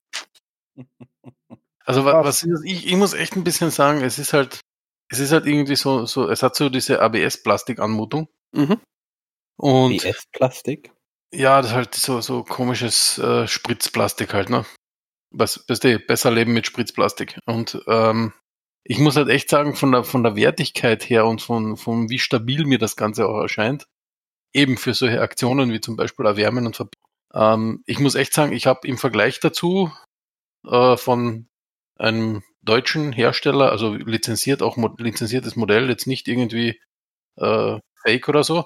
Also 1.85 2.03
Krass. 2.03 2.25
was 2.25 2.43
ist, 2.43 2.63
ich, 2.65 2.88
ich 2.88 2.95
muss 2.95 3.13
echt 3.13 3.35
ein 3.35 3.43
bisschen 3.43 3.71
sagen, 3.71 4.01
es 4.01 4.19
ist 4.19 4.33
halt, 4.33 4.59
es 5.09 5.19
ist 5.19 5.31
halt 5.31 5.45
irgendwie 5.45 5.75
so, 5.75 6.05
so 6.05 6.29
es 6.29 6.43
hat 6.43 6.55
so 6.55 6.69
diese 6.69 7.01
ABS-Plastik-Anmutung. 7.01 8.27
Mhm. 8.53 8.79
Und 9.57 10.01
BS-Plastik. 10.01 10.91
ja, 11.33 11.61
das 11.61 11.71
ist 11.71 11.75
halt 11.75 11.95
so, 11.95 12.21
so 12.21 12.43
komisches 12.43 13.17
äh, 13.17 13.47
Spritzplastik 13.47 14.33
halt, 14.33 14.50
ne? 14.50 14.65
Was, 15.31 15.63
weißt 15.67 15.83
du, 15.85 16.00
besser 16.00 16.31
leben 16.31 16.53
mit 16.53 16.67
Spritzplastik. 16.67 17.39
Und 17.45 17.81
ähm, 17.88 18.33
ich 18.83 18.97
muss 19.00 19.15
halt 19.15 19.29
echt 19.29 19.50
sagen, 19.50 19.75
von 19.75 19.91
der, 19.91 20.03
von 20.03 20.23
der 20.23 20.35
Wertigkeit 20.35 21.09
her 21.09 21.25
und 21.25 21.41
von, 21.41 21.77
von 21.77 22.09
wie 22.09 22.19
stabil 22.19 22.65
mir 22.65 22.79
das 22.79 22.95
Ganze 22.95 23.27
auch 23.27 23.39
erscheint, 23.39 23.85
eben 24.53 24.77
für 24.77 24.93
solche 24.93 25.21
Aktionen 25.21 25.71
wie 25.71 25.81
zum 25.81 25.95
Beispiel 25.95 26.25
Erwärmen 26.25 26.65
und 26.65 26.75
Ver 26.75 26.89
Ähm, 27.33 27.83
ich 27.85 28.00
muss 28.00 28.15
echt 28.15 28.33
sagen, 28.33 28.51
ich 28.53 28.67
habe 28.67 28.88
im 28.88 28.97
Vergleich 28.97 29.39
dazu 29.39 29.91
äh, 30.67 30.97
von 30.97 31.47
einem 32.01 32.43
deutschen 32.63 33.12
Hersteller, 33.12 33.72
also 33.72 33.93
lizenziert 33.96 34.62
auch 34.62 34.77
lizenziertes 34.98 35.55
Modell, 35.55 35.89
jetzt 35.89 36.08
nicht 36.08 36.27
irgendwie 36.27 36.79
äh, 37.38 37.79
Fake 38.03 38.27
oder 38.29 38.43
so. 38.43 38.65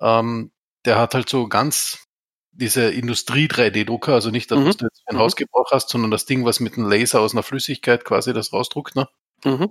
Ähm, 0.00 0.52
der 0.84 0.98
hat 0.98 1.14
halt 1.14 1.28
so 1.28 1.48
ganz 1.48 2.06
diese 2.52 2.90
Industrie-3D-Drucker, 2.90 4.12
also 4.14 4.30
nicht, 4.30 4.50
dass 4.50 4.58
Mhm. 4.58 4.64
du 4.64 4.84
jetzt 4.86 5.02
ein 5.06 5.16
Mhm. 5.16 5.20
Hausgebrauch 5.20 5.70
hast, 5.72 5.88
sondern 5.88 6.10
das 6.10 6.26
Ding, 6.26 6.44
was 6.44 6.60
mit 6.60 6.76
einem 6.76 6.88
Laser 6.88 7.20
aus 7.20 7.32
einer 7.32 7.42
Flüssigkeit 7.42 8.04
quasi 8.04 8.32
das 8.34 8.52
rausdruckt, 8.52 8.94
ne? 8.96 9.08
Mhm. 9.44 9.70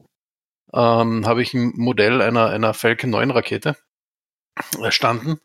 ähm, 0.73 1.25
habe 1.27 1.41
ich 1.41 1.53
ein 1.53 1.73
Modell 1.75 2.21
einer, 2.21 2.49
einer 2.49 2.73
Falcon 2.73 3.09
9 3.09 3.31
Rakete 3.31 3.75
erstanden. 4.81 5.39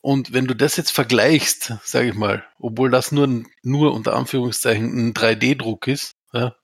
Und 0.00 0.32
wenn 0.32 0.46
du 0.46 0.54
das 0.54 0.76
jetzt 0.76 0.92
vergleichst, 0.92 1.74
sage 1.84 2.08
ich 2.10 2.14
mal, 2.14 2.44
obwohl 2.58 2.90
das 2.90 3.12
nur, 3.12 3.44
nur 3.62 3.92
unter 3.94 4.14
Anführungszeichen 4.16 5.08
ein 5.08 5.14
3D-Druck 5.14 5.88
ist, 5.88 6.12
ja, 6.32 6.54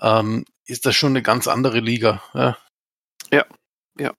ähm, 0.00 0.44
ist 0.66 0.86
das 0.86 0.96
schon 0.96 1.12
eine 1.12 1.22
ganz 1.22 1.48
andere 1.48 1.80
Liga. 1.80 2.22
Ja. 2.34 2.58
Ja, 3.32 3.44
ja. 3.98 4.12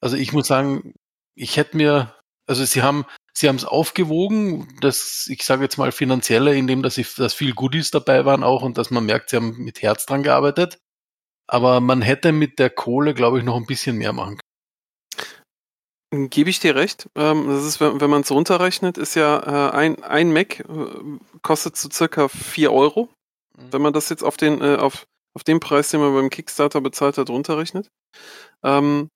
Also 0.00 0.16
ich 0.16 0.32
muss 0.32 0.46
sagen, 0.46 0.94
ich 1.34 1.56
hätte 1.56 1.76
mir, 1.76 2.14
also 2.46 2.64
sie 2.64 2.82
haben, 2.82 3.04
sie 3.32 3.48
haben 3.48 3.56
es 3.56 3.64
aufgewogen, 3.64 4.76
dass 4.80 5.26
ich 5.28 5.44
sage 5.44 5.62
jetzt 5.62 5.78
mal 5.78 5.92
finanzielle, 5.92 6.56
indem 6.56 6.82
dass, 6.82 6.96
sie, 6.96 7.06
dass 7.16 7.34
viel 7.34 7.54
Goodies 7.54 7.90
dabei 7.90 8.24
waren 8.24 8.44
auch 8.44 8.62
und 8.62 8.78
dass 8.78 8.90
man 8.90 9.06
merkt, 9.06 9.30
sie 9.30 9.36
haben 9.36 9.56
mit 9.58 9.82
Herz 9.82 10.06
dran 10.06 10.22
gearbeitet. 10.22 10.78
Aber 11.46 11.80
man 11.80 12.02
hätte 12.02 12.32
mit 12.32 12.58
der 12.58 12.70
Kohle, 12.70 13.14
glaube 13.14 13.38
ich, 13.38 13.44
noch 13.44 13.56
ein 13.56 13.66
bisschen 13.66 13.96
mehr 13.96 14.12
machen 14.12 14.38
können. 16.10 16.30
Gebe 16.30 16.48
ich 16.48 16.60
dir 16.60 16.74
recht. 16.74 17.08
Ähm, 17.16 17.48
das 17.48 17.64
ist, 17.64 17.80
wenn, 17.80 18.00
wenn 18.00 18.10
man 18.10 18.22
es 18.22 18.30
runterrechnet, 18.30 18.96
ist 18.96 19.14
ja 19.14 19.68
äh, 19.68 19.76
ein, 19.76 20.02
ein 20.02 20.32
Mac 20.32 20.60
äh, 20.60 20.64
kostet 21.42 21.76
so 21.76 21.90
circa 21.90 22.28
4 22.28 22.72
Euro. 22.72 23.10
Mhm. 23.58 23.72
Wenn 23.72 23.82
man 23.82 23.92
das 23.92 24.08
jetzt 24.08 24.22
auf 24.22 24.36
den, 24.36 24.60
äh, 24.60 24.76
auf, 24.76 25.06
auf 25.34 25.44
den 25.44 25.60
Preis, 25.60 25.90
den 25.90 26.00
man 26.00 26.14
beim 26.14 26.30
Kickstarter 26.30 26.80
bezahlt 26.80 27.18
hat, 27.18 27.30
runterrechnet. 27.30 27.88
Ähm, 28.62 29.08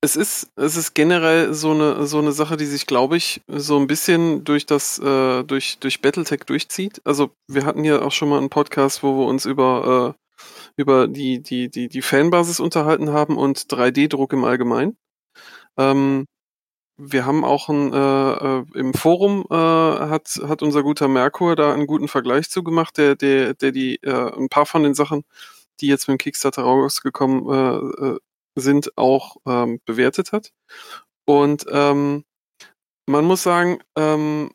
es 0.00 0.14
ist, 0.14 0.52
es 0.54 0.76
ist 0.76 0.94
generell 0.94 1.52
so 1.54 1.72
eine, 1.72 2.06
so 2.06 2.18
eine 2.18 2.32
Sache, 2.32 2.56
die 2.56 2.66
sich, 2.66 2.86
glaube 2.86 3.16
ich, 3.16 3.40
so 3.48 3.76
ein 3.78 3.88
bisschen 3.88 4.44
durch 4.44 4.64
das, 4.64 4.98
äh, 5.00 5.42
durch, 5.42 5.78
durch 5.80 6.00
Battletech 6.00 6.44
durchzieht. 6.46 7.00
Also, 7.04 7.30
wir 7.48 7.64
hatten 7.66 7.84
ja 7.84 8.00
auch 8.02 8.12
schon 8.12 8.28
mal 8.28 8.38
einen 8.38 8.50
Podcast, 8.50 9.02
wo 9.02 9.18
wir 9.18 9.26
uns 9.26 9.44
über, 9.44 10.14
äh, 10.16 10.42
über 10.76 11.08
die, 11.08 11.42
die, 11.42 11.68
die, 11.68 11.88
die 11.88 12.02
Fanbasis 12.02 12.60
unterhalten 12.60 13.10
haben 13.10 13.36
und 13.36 13.58
3D-Druck 13.58 14.32
im 14.34 14.44
Allgemeinen. 14.44 14.96
Ähm, 15.76 16.26
wir 16.98 17.24
haben 17.24 17.44
auch 17.44 17.68
ein, 17.68 17.92
äh, 17.92 18.58
äh, 18.58 18.64
im 18.74 18.92
Forum 18.92 19.46
äh, 19.50 19.54
hat, 19.54 20.40
hat 20.46 20.62
unser 20.62 20.82
guter 20.82 21.08
Merkur 21.08 21.54
da 21.54 21.72
einen 21.72 21.86
guten 21.86 22.08
Vergleich 22.08 22.50
zu 22.50 22.62
gemacht, 22.64 22.98
der, 22.98 23.14
der, 23.14 23.54
der 23.54 23.72
die 23.72 23.96
äh, 24.02 24.36
ein 24.36 24.48
paar 24.48 24.66
von 24.66 24.82
den 24.82 24.94
Sachen, 24.94 25.24
die 25.80 25.86
jetzt 25.86 26.08
mit 26.08 26.16
dem 26.16 26.18
Kickstarter 26.18 26.62
rausgekommen 26.62 27.48
äh, 27.48 28.06
äh, 28.06 28.18
sind, 28.56 28.96
auch 28.98 29.36
ähm, 29.46 29.80
bewertet 29.86 30.32
hat. 30.32 30.50
Und 31.24 31.66
ähm, 31.70 32.24
man 33.06 33.24
muss 33.24 33.44
sagen, 33.44 33.78
ähm, 33.96 34.50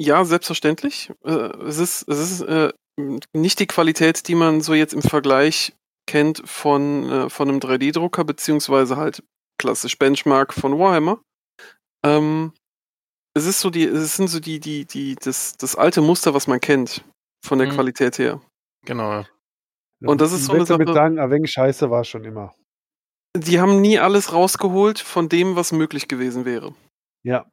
ja, 0.00 0.24
selbstverständlich. 0.24 1.12
Äh, 1.24 1.56
es 1.64 1.78
ist, 1.78 2.08
es 2.08 2.18
ist 2.18 2.40
äh, 2.42 2.72
nicht 3.32 3.60
die 3.60 3.66
Qualität, 3.68 4.26
die 4.26 4.34
man 4.34 4.62
so 4.62 4.74
jetzt 4.74 4.94
im 4.94 5.02
Vergleich 5.02 5.74
kennt 6.06 6.42
von, 6.44 7.08
äh, 7.08 7.30
von 7.30 7.48
einem 7.48 7.60
3D-Drucker, 7.60 8.24
beziehungsweise 8.24 8.96
halt 8.96 9.22
klassisch 9.58 9.96
Benchmark 9.96 10.52
von 10.52 10.76
Warhammer. 10.76 11.20
Ähm, 12.04 12.52
es 13.34 13.46
ist 13.46 13.60
so 13.60 13.70
die, 13.70 13.84
es 13.84 14.16
sind 14.16 14.28
so 14.28 14.40
die, 14.40 14.60
die, 14.60 14.84
die, 14.84 15.14
das, 15.14 15.56
das 15.56 15.76
alte 15.76 16.00
Muster, 16.02 16.34
was 16.34 16.46
man 16.46 16.60
kennt, 16.60 17.04
von 17.44 17.58
der 17.58 17.68
Mhm. 17.68 17.72
Qualität 17.72 18.18
her. 18.18 18.40
Genau. 18.84 19.24
Und 20.04 20.20
das 20.20 20.32
ist 20.32 20.40
ich 20.40 20.46
so 20.46 20.52
eine 20.52 20.60
würd 20.62 20.70
damit 20.70 20.88
Sache- 20.88 20.94
sagen, 20.94 21.18
ein 21.18 21.30
wenig 21.30 21.50
Scheiße 21.52 21.90
war 21.90 22.04
schon 22.04 22.24
immer. 22.24 22.54
Die 23.36 23.60
haben 23.60 23.80
nie 23.80 23.98
alles 23.98 24.32
rausgeholt 24.32 24.98
von 24.98 25.28
dem, 25.28 25.56
was 25.56 25.72
möglich 25.72 26.08
gewesen 26.08 26.44
wäre. 26.44 26.74
Ja. 27.24 27.46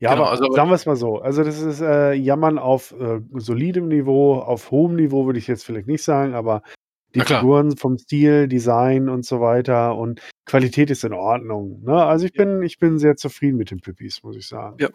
Ja, 0.00 0.10
Genau, 0.10 0.22
aber 0.24 0.30
also- 0.32 0.50
sagen 0.52 0.68
wir 0.70 0.74
es 0.74 0.86
mal 0.86 0.96
so. 0.96 1.18
Also, 1.20 1.44
das 1.44 1.60
ist 1.60 1.80
äh, 1.80 2.12
Jammern 2.14 2.58
auf 2.58 2.92
äh, 2.92 3.20
solidem 3.34 3.88
Niveau, 3.88 4.34
auf 4.40 4.70
hohem 4.70 4.96
Niveau 4.96 5.24
würde 5.26 5.38
ich 5.38 5.46
jetzt 5.46 5.64
vielleicht 5.64 5.86
nicht 5.86 6.02
sagen, 6.02 6.34
aber 6.34 6.62
die. 7.24 7.40
Figuren 7.40 7.76
vom 7.76 7.98
Stil, 7.98 8.48
Design 8.48 9.08
und 9.08 9.24
so 9.24 9.40
weiter 9.40 9.96
und 9.96 10.20
Qualität 10.46 10.90
ist 10.90 11.04
in 11.04 11.12
Ordnung. 11.12 11.82
Ne? 11.84 11.94
Also, 12.04 12.26
ich 12.26 12.32
bin, 12.32 12.62
ich 12.62 12.78
bin 12.78 12.98
sehr 12.98 13.16
zufrieden 13.16 13.56
mit 13.56 13.70
den 13.70 13.80
Pippis, 13.80 14.22
muss 14.22 14.36
ich 14.36 14.46
sagen. 14.46 14.76
Ja. 14.80 14.88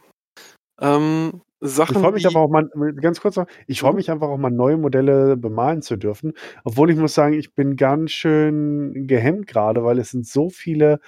Ähm, 0.80 1.42
Sachen, 1.64 1.96
Ich 1.96 2.02
freue 2.02 2.12
mich 2.14 2.26
aber 2.26 2.40
auch 2.40 2.50
mal, 2.50 2.68
ganz 3.00 3.22
kurz 3.22 3.36
noch, 3.36 3.46
ich 3.68 3.82
freue 3.82 3.92
Mhm. 3.92 3.98
mich 3.98 4.10
einfach 4.10 4.28
auch 4.30 4.38
mal 4.38 4.50
neue 4.50 4.78
Modelle 4.78 5.38
bemalen 5.38 5.84
zu 5.84 5.96
dürfen. 5.96 6.34
Obwohl 6.64 6.90
ich 6.90 6.98
muss 6.98 7.14
sagen, 7.14 7.34
ich 7.34 7.54
bin 7.54 7.76
ganz 7.76 8.12
schön 8.12 9.06
gehemmt 9.06 9.46
gerade, 9.46 9.84
weil 9.84 10.00
es 10.00 10.10
sind 10.10 10.26
so 10.26 10.50
viele 10.50 11.00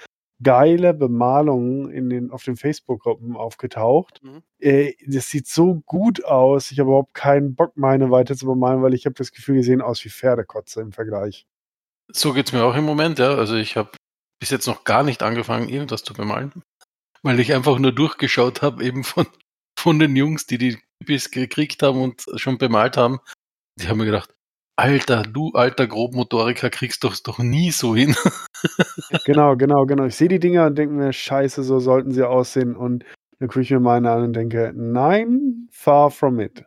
geile 0.42 0.94
Bemalungen 0.94 1.90
in 1.90 2.10
den, 2.10 2.30
auf 2.30 2.44
den 2.44 2.56
Facebook-Gruppen 2.56 3.36
aufgetaucht. 3.36 4.20
Mhm. 4.22 4.42
Äh, 4.58 4.94
das 5.06 5.28
sieht 5.28 5.46
so 5.46 5.82
gut 5.86 6.24
aus. 6.24 6.70
Ich 6.70 6.80
habe 6.80 6.90
überhaupt 6.90 7.14
keinen 7.14 7.54
Bock, 7.54 7.76
meine 7.76 8.10
weiter 8.10 8.36
zu 8.36 8.46
bemalen, 8.46 8.82
weil 8.82 8.94
ich 8.94 9.06
habe 9.06 9.14
das 9.14 9.32
Gefühl, 9.32 9.56
die 9.56 9.62
sehen 9.62 9.80
aus 9.80 10.04
wie 10.04 10.10
Pferdekotze 10.10 10.80
im 10.80 10.92
Vergleich. 10.92 11.46
So 12.12 12.32
geht's 12.32 12.52
mir 12.52 12.64
auch 12.64 12.74
im 12.74 12.84
Moment, 12.84 13.18
ja. 13.18 13.34
Also 13.34 13.54
ich 13.54 13.76
habe 13.76 13.90
bis 14.40 14.50
jetzt 14.50 14.66
noch 14.66 14.84
gar 14.84 15.02
nicht 15.02 15.22
angefangen, 15.22 15.68
irgendwas 15.68 16.02
zu 16.02 16.14
bemalen. 16.14 16.52
Weil 17.22 17.40
ich 17.40 17.54
einfach 17.54 17.78
nur 17.78 17.92
durchgeschaut 17.92 18.60
habe, 18.60 18.84
eben 18.84 19.04
von, 19.04 19.26
von 19.78 19.98
den 19.98 20.14
Jungs, 20.14 20.46
die 20.46 20.58
die 20.58 20.78
Typis 21.00 21.30
gekriegt 21.30 21.82
haben 21.82 22.02
und 22.02 22.24
schon 22.36 22.58
bemalt 22.58 22.96
haben. 22.96 23.20
Die 23.80 23.88
haben 23.88 23.98
mir 23.98 24.04
gedacht, 24.04 24.34
Alter, 24.76 25.22
du 25.22 25.50
alter 25.52 25.86
Grobmotoriker 25.86 26.68
kriegst 26.68 27.04
doch 27.04 27.14
doch 27.22 27.38
nie 27.38 27.70
so 27.70 27.94
hin. 27.94 28.14
Genau, 29.26 29.56
genau, 29.56 29.84
genau. 29.84 30.04
Ich 30.06 30.16
sehe 30.16 30.28
die 30.28 30.38
Dinger 30.38 30.66
und 30.66 30.76
denke 30.78 30.94
mir, 30.94 31.12
scheiße, 31.12 31.62
so 31.62 31.78
sollten 31.80 32.12
sie 32.12 32.26
aussehen. 32.26 32.74
Und 32.76 33.04
dann 33.38 33.48
gucke 33.48 33.60
ich 33.60 33.70
mir 33.70 33.78
meine 33.80 34.10
an 34.10 34.22
und 34.24 34.32
denke, 34.32 34.72
nein, 34.74 35.68
far 35.70 36.10
from 36.10 36.40
it. 36.40 36.64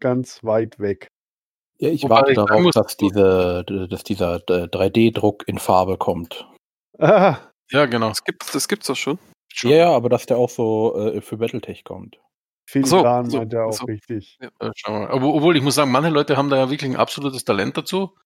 Ganz 0.00 0.44
weit 0.44 0.78
weg. 0.78 1.08
Ja, 1.78 1.88
ich 1.88 2.02
Wobei 2.02 2.16
warte 2.16 2.32
ich 2.32 2.36
darauf, 2.36 2.60
muss- 2.60 2.74
dass, 2.74 2.96
diese, 2.98 3.64
dass 3.88 4.04
dieser 4.04 4.36
äh, 4.48 4.64
3D-Druck 4.68 5.48
in 5.48 5.58
Farbe 5.58 5.96
kommt. 5.96 6.46
Ah, 6.98 7.38
Ja, 7.70 7.86
genau. 7.86 8.10
das 8.10 8.22
gibt 8.24 8.54
das 8.54 8.68
gibt's 8.68 8.86
doch 8.88 8.96
schon. 8.96 9.18
Ja, 9.62 9.70
ja, 9.70 9.90
aber 9.90 10.08
dass 10.10 10.26
der 10.26 10.36
auch 10.36 10.50
so 10.50 10.94
äh, 10.96 11.20
für 11.22 11.38
Battletech 11.38 11.84
kommt. 11.84 12.18
Filigran 12.66 13.30
so, 13.30 13.38
meint 13.38 13.52
er 13.52 13.66
auch 13.66 13.72
so. 13.72 13.84
richtig. 13.86 14.38
Äh, 14.40 14.70
schauen 14.76 14.94
wir 14.94 15.08
mal. 15.08 15.10
Aber, 15.10 15.34
obwohl 15.34 15.56
ich 15.56 15.62
muss 15.62 15.74
sagen, 15.74 15.90
manche 15.90 16.10
Leute 16.10 16.36
haben 16.36 16.50
da 16.50 16.56
ja 16.56 16.70
wirklich 16.70 16.90
ein 16.90 16.96
absolutes 16.96 17.44
Talent 17.44 17.76
dazu. 17.76 18.16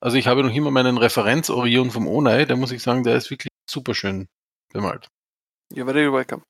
Also 0.00 0.16
ich 0.16 0.26
habe 0.26 0.42
noch 0.42 0.54
immer 0.54 0.70
meinen 0.70 0.98
Referenz 0.98 1.48
Orion 1.50 1.90
vom 1.90 2.06
Onei, 2.06 2.44
da 2.44 2.56
muss 2.56 2.72
ich 2.72 2.82
sagen, 2.82 3.04
der 3.04 3.16
ist 3.16 3.30
wirklich 3.30 3.50
super 3.68 3.94
schön 3.94 4.28
bemalt. 4.72 5.08
You're 5.72 5.86
very 5.86 6.12
welcome. 6.12 6.42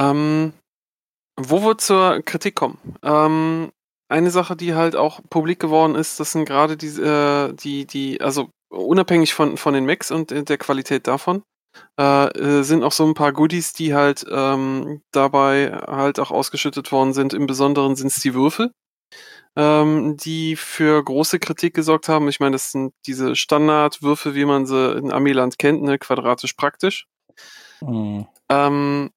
Ähm, 0.00 0.52
wo 1.36 1.60
wir 1.62 1.78
zur 1.78 2.22
Kritik 2.22 2.54
kommen. 2.54 2.78
Ähm, 3.02 3.72
eine 4.08 4.30
Sache, 4.30 4.56
die 4.56 4.74
halt 4.74 4.96
auch 4.96 5.20
publik 5.28 5.60
geworden 5.60 5.94
ist, 5.94 6.18
das 6.20 6.32
sind 6.32 6.46
gerade 6.46 6.76
die, 6.76 6.86
äh, 6.86 7.52
die, 7.52 7.86
die, 7.86 8.20
also 8.20 8.50
unabhängig 8.70 9.34
von, 9.34 9.56
von 9.56 9.74
den 9.74 9.86
Macs 9.86 10.10
und 10.10 10.32
äh, 10.32 10.44
der 10.44 10.58
Qualität 10.58 11.06
davon, 11.06 11.42
äh, 11.98 12.28
äh, 12.28 12.62
sind 12.62 12.84
auch 12.84 12.92
so 12.92 13.06
ein 13.06 13.14
paar 13.14 13.32
Goodies, 13.32 13.72
die 13.72 13.94
halt 13.94 14.24
ähm, 14.30 15.02
dabei 15.12 15.72
halt 15.72 16.20
auch 16.20 16.30
ausgeschüttet 16.30 16.92
worden 16.92 17.12
sind. 17.12 17.34
Im 17.34 17.46
Besonderen 17.46 17.96
sind 17.96 18.08
es 18.08 18.20
die 18.20 18.34
Würfel, 18.34 18.72
ähm, 19.56 20.16
die 20.16 20.56
für 20.56 21.02
große 21.02 21.38
Kritik 21.38 21.74
gesorgt 21.74 22.08
haben. 22.08 22.28
Ich 22.28 22.40
meine, 22.40 22.52
das 22.52 22.72
sind 22.72 22.92
diese 23.06 23.36
Standardwürfel, 23.36 24.34
wie 24.34 24.44
man 24.44 24.66
sie 24.66 24.92
in 24.92 25.12
Amiland 25.12 25.58
kennt, 25.58 25.82
ne, 25.82 25.98
quadratisch 25.98 26.54
praktisch. 26.54 27.06
Hm. 27.80 28.26
Ähm, 28.48 29.10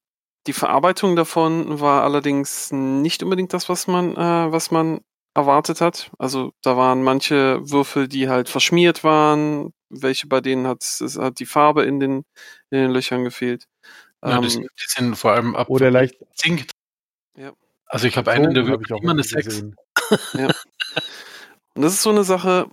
die 0.46 0.52
Verarbeitung 0.52 1.14
davon 1.14 1.80
war 1.80 2.02
allerdings 2.02 2.72
nicht 2.72 3.22
unbedingt 3.22 3.52
das, 3.52 3.68
was 3.68 3.86
man, 3.86 4.16
äh, 4.16 4.52
was 4.52 4.70
man 4.70 5.00
erwartet 5.34 5.80
hat. 5.80 6.10
Also 6.18 6.52
da 6.62 6.76
waren 6.76 7.02
manche 7.02 7.60
Würfel, 7.70 8.08
die 8.08 8.28
halt 8.28 8.48
verschmiert 8.48 9.04
waren, 9.04 9.72
welche 9.92 10.26
bei 10.26 10.40
denen 10.40 10.66
hat, 10.66 10.82
es 10.82 11.18
hat 11.18 11.38
die 11.38 11.46
Farbe 11.46 11.84
in 11.84 12.00
den, 12.00 12.24
in 12.70 12.78
den 12.78 12.90
Löchern 12.90 13.24
gefehlt. 13.24 13.66
Ja, 14.24 14.38
Ähm, 14.38 14.44
das, 14.44 14.54
die 14.54 14.68
sind 14.86 15.16
vor 15.16 15.32
allem 15.32 15.54
ab 15.54 15.68
Oder 15.68 15.90
leicht 15.90 16.16
zinkt. 16.34 16.72
Ja. 17.36 17.52
Also 17.86 18.06
ich 18.06 18.16
habe 18.16 18.30
einen, 18.30 18.54
der 18.54 18.62
Bogen 18.62 18.84
hab 18.90 19.02
immer 19.02 19.12
eine 19.12 19.22
6. 19.22 19.44
gesehen. 19.44 19.76
Und 21.74 21.82
das 21.82 21.94
ist 21.94 22.02
so 22.02 22.10
eine 22.10 22.24
Sache, 22.24 22.68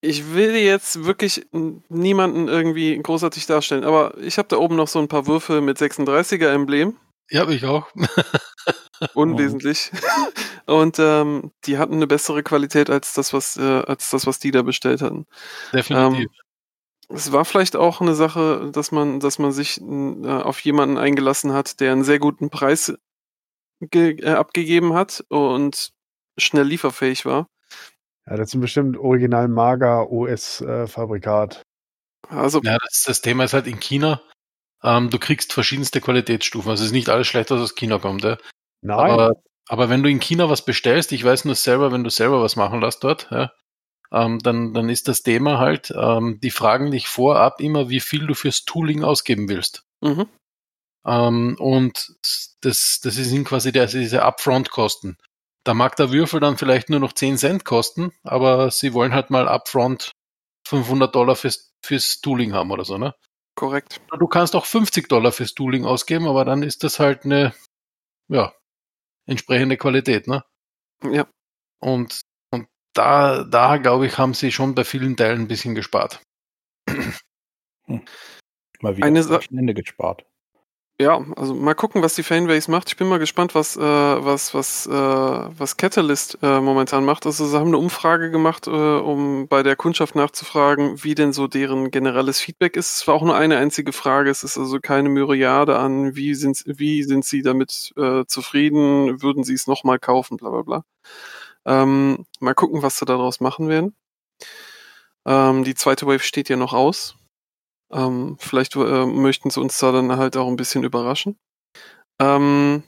ich 0.00 0.34
will 0.34 0.56
jetzt 0.56 1.04
wirklich 1.04 1.46
niemanden 1.88 2.48
irgendwie 2.48 2.98
großartig 2.98 3.46
darstellen, 3.46 3.84
aber 3.84 4.18
ich 4.18 4.36
habe 4.36 4.48
da 4.48 4.56
oben 4.56 4.76
noch 4.76 4.88
so 4.88 4.98
ein 4.98 5.08
paar 5.08 5.26
Würfel 5.26 5.60
mit 5.60 5.78
36er 5.78 6.48
Emblem. 6.48 6.96
Ja, 7.30 7.40
habe 7.42 7.54
ich 7.54 7.64
auch. 7.64 7.88
unwesentlich. 9.14 9.90
Und 10.66 10.98
ähm, 10.98 11.52
die 11.64 11.78
hatten 11.78 11.94
eine 11.94 12.06
bessere 12.06 12.42
Qualität 12.42 12.90
als 12.90 13.14
das, 13.14 13.32
was, 13.32 13.56
äh, 13.56 13.82
als 13.86 14.10
das, 14.10 14.26
was 14.26 14.38
die 14.38 14.50
da 14.50 14.62
bestellt 14.62 15.02
hatten. 15.02 15.26
Definitiv. 15.72 16.30
Es 17.08 17.32
war 17.32 17.44
vielleicht 17.44 17.76
auch 17.76 18.00
eine 18.00 18.14
Sache, 18.14 18.70
dass 18.72 18.90
man, 18.90 19.20
dass 19.20 19.38
man 19.38 19.52
sich 19.52 19.80
äh, 19.80 20.26
auf 20.26 20.60
jemanden 20.60 20.96
eingelassen 20.96 21.52
hat, 21.52 21.80
der 21.80 21.92
einen 21.92 22.04
sehr 22.04 22.18
guten 22.18 22.48
Preis 22.48 22.94
ge 23.80 24.16
äh, 24.22 24.30
abgegeben 24.30 24.94
hat 24.94 25.24
und 25.28 25.92
schnell 26.38 26.66
lieferfähig 26.66 27.26
war. 27.26 27.48
Ja, 28.26 28.36
das 28.36 28.50
sind 28.50 28.60
bestimmt 28.60 28.96
original 28.96 29.48
mager 29.48 30.10
US-Fabrikat. 30.10 31.62
Also, 32.28 32.60
Ja, 32.62 32.78
das, 32.78 33.02
das 33.04 33.20
Thema 33.20 33.44
ist 33.44 33.52
halt 33.52 33.66
in 33.66 33.80
China, 33.80 34.22
ähm, 34.82 35.10
du 35.10 35.18
kriegst 35.18 35.52
verschiedenste 35.52 36.00
Qualitätsstufen. 36.00 36.70
Also 36.70 36.82
es 36.82 36.88
ist 36.88 36.94
nicht 36.94 37.08
alles 37.08 37.26
schlecht, 37.26 37.50
was 37.50 37.60
aus 37.60 37.74
China 37.74 37.98
kommt. 37.98 38.24
Ja. 38.24 38.38
Nein, 38.82 39.10
Aber, 39.10 39.42
aber 39.68 39.88
wenn 39.88 40.02
du 40.02 40.10
in 40.10 40.20
China 40.20 40.50
was 40.50 40.64
bestellst, 40.64 41.12
ich 41.12 41.24
weiß 41.24 41.44
nur 41.44 41.54
selber, 41.54 41.92
wenn 41.92 42.04
du 42.04 42.10
selber 42.10 42.42
was 42.42 42.56
machen 42.56 42.80
lässt 42.80 43.04
dort, 43.04 43.28
ja, 43.30 43.52
ähm, 44.12 44.38
dann, 44.40 44.74
dann 44.74 44.88
ist 44.88 45.08
das 45.08 45.22
Thema 45.22 45.58
halt, 45.58 45.92
ähm, 45.96 46.38
die 46.42 46.50
fragen 46.50 46.90
dich 46.90 47.08
vorab 47.08 47.60
immer, 47.60 47.88
wie 47.88 48.00
viel 48.00 48.26
du 48.26 48.34
fürs 48.34 48.64
Tooling 48.64 49.04
ausgeben 49.04 49.48
willst. 49.48 49.84
mhm. 50.02 50.26
Ähm, 51.04 51.56
und 51.58 52.14
das, 52.60 53.00
das 53.02 53.14
sind 53.14 53.44
quasi 53.44 53.72
der, 53.72 53.86
diese 53.86 54.22
Upfront-Kosten. 54.22 55.16
Da 55.64 55.74
mag 55.74 55.96
der 55.96 56.12
Würfel 56.12 56.38
dann 56.38 56.58
vielleicht 56.58 56.90
nur 56.90 57.00
noch 57.00 57.12
10 57.12 57.38
Cent 57.38 57.64
kosten, 57.64 58.12
aber 58.22 58.70
sie 58.70 58.94
wollen 58.94 59.12
halt 59.12 59.30
mal 59.30 59.48
Upfront 59.48 60.12
500 60.68 61.12
Dollar 61.12 61.34
fürs, 61.34 61.72
fürs 61.84 62.20
Tooling 62.20 62.52
haben 62.52 62.70
oder 62.70 62.84
so, 62.84 62.98
ne? 62.98 63.14
korrekt. 63.54 64.00
Du 64.18 64.26
kannst 64.26 64.56
auch 64.56 64.66
50 64.66 65.08
Dollar 65.08 65.32
fürs 65.32 65.54
Tooling 65.54 65.84
ausgeben, 65.84 66.26
aber 66.26 66.44
dann 66.44 66.62
ist 66.62 66.84
das 66.84 66.98
halt 66.98 67.24
eine, 67.24 67.54
ja, 68.28 68.52
entsprechende 69.26 69.76
Qualität, 69.76 70.26
ne? 70.26 70.44
Ja. 71.04 71.26
Und, 71.80 72.22
und 72.50 72.68
da, 72.94 73.44
da 73.44 73.76
glaube 73.78 74.06
ich, 74.06 74.18
haben 74.18 74.34
sie 74.34 74.52
schon 74.52 74.74
bei 74.74 74.84
vielen 74.84 75.16
Teilen 75.16 75.42
ein 75.42 75.48
bisschen 75.48 75.74
gespart. 75.74 76.22
Mal 78.80 78.96
wieder 78.96 79.06
Eine 79.06 79.22
Sa- 79.22 79.40
Ende 79.50 79.74
gespart. 79.74 80.24
Ja, 81.00 81.24
also 81.36 81.54
mal 81.54 81.74
gucken, 81.74 82.02
was 82.02 82.14
die 82.14 82.22
Fanbase 82.22 82.70
macht. 82.70 82.88
Ich 82.88 82.96
bin 82.96 83.08
mal 83.08 83.18
gespannt, 83.18 83.54
was, 83.56 83.76
äh, 83.76 83.80
was, 83.80 84.54
was, 84.54 84.86
äh, 84.86 84.90
was 84.92 85.76
Catalyst 85.76 86.38
äh, 86.42 86.60
momentan 86.60 87.04
macht. 87.04 87.26
Also 87.26 87.44
sie 87.46 87.58
haben 87.58 87.68
eine 87.68 87.78
Umfrage 87.78 88.30
gemacht, 88.30 88.68
äh, 88.68 88.70
um 88.70 89.48
bei 89.48 89.64
der 89.64 89.74
Kundschaft 89.74 90.14
nachzufragen, 90.14 91.02
wie 91.02 91.14
denn 91.16 91.32
so 91.32 91.48
deren 91.48 91.90
generelles 91.90 92.38
Feedback 92.40 92.76
ist. 92.76 92.94
Es 92.96 93.08
war 93.08 93.14
auch 93.14 93.22
nur 93.22 93.34
eine 93.34 93.56
einzige 93.56 93.92
Frage. 93.92 94.30
Es 94.30 94.44
ist 94.44 94.56
also 94.58 94.78
keine 94.80 95.08
Myriade 95.08 95.76
an, 95.78 96.14
wie 96.14 96.34
sind, 96.34 96.62
wie 96.66 97.02
sind 97.02 97.24
sie 97.24 97.42
damit 97.42 97.92
äh, 97.96 98.24
zufrieden, 98.26 99.22
würden 99.22 99.42
sie 99.44 99.54
es 99.54 99.66
nochmal 99.66 99.98
kaufen, 99.98 100.36
bla 100.36 100.50
bla 100.50 100.62
bla. 100.62 100.84
Ähm, 101.66 102.26
mal 102.40 102.54
gucken, 102.54 102.82
was 102.82 102.98
sie 102.98 103.06
daraus 103.06 103.40
machen 103.40 103.68
werden. 103.68 103.94
Ähm, 105.26 105.64
die 105.64 105.74
zweite 105.74 106.06
Wave 106.06 106.20
steht 106.20 106.48
ja 106.48 106.56
noch 106.56 106.72
aus. 106.72 107.16
Ähm, 107.92 108.36
vielleicht 108.38 108.74
äh, 108.76 109.06
möchten 109.06 109.50
sie 109.50 109.60
uns 109.60 109.78
da 109.78 109.92
dann 109.92 110.16
halt 110.16 110.36
auch 110.36 110.48
ein 110.48 110.56
bisschen 110.56 110.84
überraschen. 110.84 111.36
Ähm, 112.20 112.82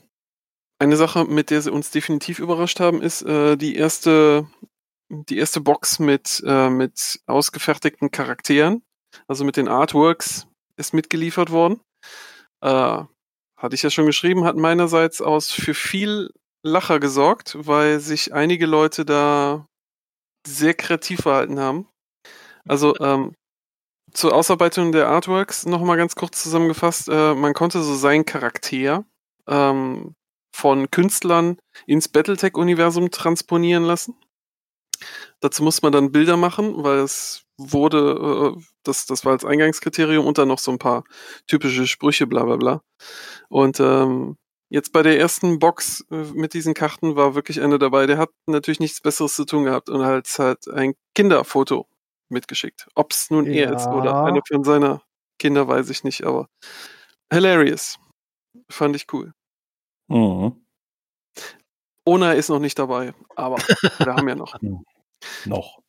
eine 0.79 0.97
Sache, 0.97 1.25
mit 1.25 1.51
der 1.51 1.61
sie 1.61 1.71
uns 1.71 1.91
definitiv 1.91 2.39
überrascht 2.39 2.79
haben, 2.79 3.01
ist 3.01 3.21
äh, 3.21 3.55
die 3.55 3.75
erste, 3.75 4.47
die 5.09 5.37
erste 5.37 5.61
Box 5.61 5.99
mit, 5.99 6.43
äh, 6.45 6.69
mit 6.69 7.19
ausgefertigten 7.27 8.11
Charakteren, 8.11 8.83
also 9.27 9.45
mit 9.45 9.57
den 9.57 9.67
Artworks, 9.67 10.47
ist 10.77 10.93
mitgeliefert 10.93 11.51
worden. 11.51 11.79
Äh, 12.61 13.03
hatte 13.57 13.75
ich 13.75 13.83
ja 13.83 13.89
schon 13.89 14.05
geschrieben, 14.05 14.43
hat 14.43 14.57
meinerseits 14.57 15.21
aus 15.21 15.51
für 15.51 15.73
viel 15.73 16.31
Lacher 16.63 16.99
gesorgt, 16.99 17.55
weil 17.59 17.99
sich 17.99 18.33
einige 18.33 18.65
Leute 18.65 19.05
da 19.05 19.65
sehr 20.45 20.73
kreativ 20.73 21.21
verhalten 21.21 21.59
haben. 21.59 21.87
Also 22.67 22.97
ähm, 22.99 23.33
zur 24.15 24.33
Ausarbeitung 24.33 24.91
der 24.91 25.07
Artworks 25.07 25.65
nochmal 25.65 25.97
ganz 25.97 26.15
kurz 26.15 26.41
zusammengefasst. 26.41 27.09
Äh, 27.09 27.35
man 27.35 27.53
konnte 27.53 27.81
so 27.83 27.95
seinen 27.95 28.25
Charakter 28.25 29.05
ähm, 29.47 30.15
von 30.53 30.89
Künstlern 30.89 31.57
ins 31.85 32.07
Battletech-Universum 32.07 33.11
transponieren 33.11 33.83
lassen. 33.83 34.15
Dazu 35.41 35.63
muss 35.63 35.81
man 35.81 35.91
dann 35.91 36.13
Bilder 36.13 36.37
machen, 36.37 36.83
weil 36.83 36.99
es 36.99 37.43
wurde, 37.57 38.55
äh, 38.57 38.61
das, 38.83 39.05
das 39.05 39.25
war 39.25 39.33
als 39.33 39.43
Eingangskriterium 39.43 40.25
und 40.25 40.37
dann 40.37 40.47
noch 40.47 40.59
so 40.59 40.71
ein 40.71 40.79
paar 40.79 41.03
typische 41.47 41.85
Sprüche, 41.85 42.25
bla 42.25 42.45
bla 42.45 42.55
bla. 42.55 42.81
Und 43.49 43.81
ähm, 43.81 44.37
jetzt 44.69 44.93
bei 44.93 45.03
der 45.03 45.19
ersten 45.19 45.59
Box 45.59 46.05
äh, 46.09 46.23
mit 46.33 46.53
diesen 46.53 46.73
Karten 46.73 47.17
war 47.17 47.35
wirklich 47.35 47.61
einer 47.61 47.79
dabei, 47.79 48.07
der 48.07 48.17
hat 48.17 48.29
natürlich 48.47 48.79
nichts 48.79 49.01
Besseres 49.01 49.35
zu 49.35 49.43
tun 49.43 49.65
gehabt 49.65 49.89
und 49.89 50.05
hat 50.05 50.27
halt 50.39 50.69
ein 50.69 50.93
Kinderfoto 51.13 51.87
mitgeschickt. 52.29 52.87
Ob 52.95 53.11
es 53.11 53.29
nun 53.29 53.45
er 53.45 53.73
ist 53.75 53.87
oder 53.87 54.11
Ja. 54.11 54.23
einer 54.25 54.41
von 54.47 54.63
seiner 54.63 55.01
Kinder, 55.39 55.67
weiß 55.67 55.89
ich 55.89 56.03
nicht, 56.03 56.23
aber 56.25 56.47
hilarious. 57.31 57.97
Fand 58.69 58.95
ich 58.95 59.11
cool. 59.13 59.33
Mhm. 60.07 60.65
Ona 62.05 62.33
ist 62.33 62.49
noch 62.49 62.59
nicht 62.59 62.77
dabei, 62.79 63.13
aber 63.35 63.57
wir 63.57 64.15
haben 64.15 64.27
ja 64.29 64.35
noch. 64.35 64.55
Noch. 65.45 65.79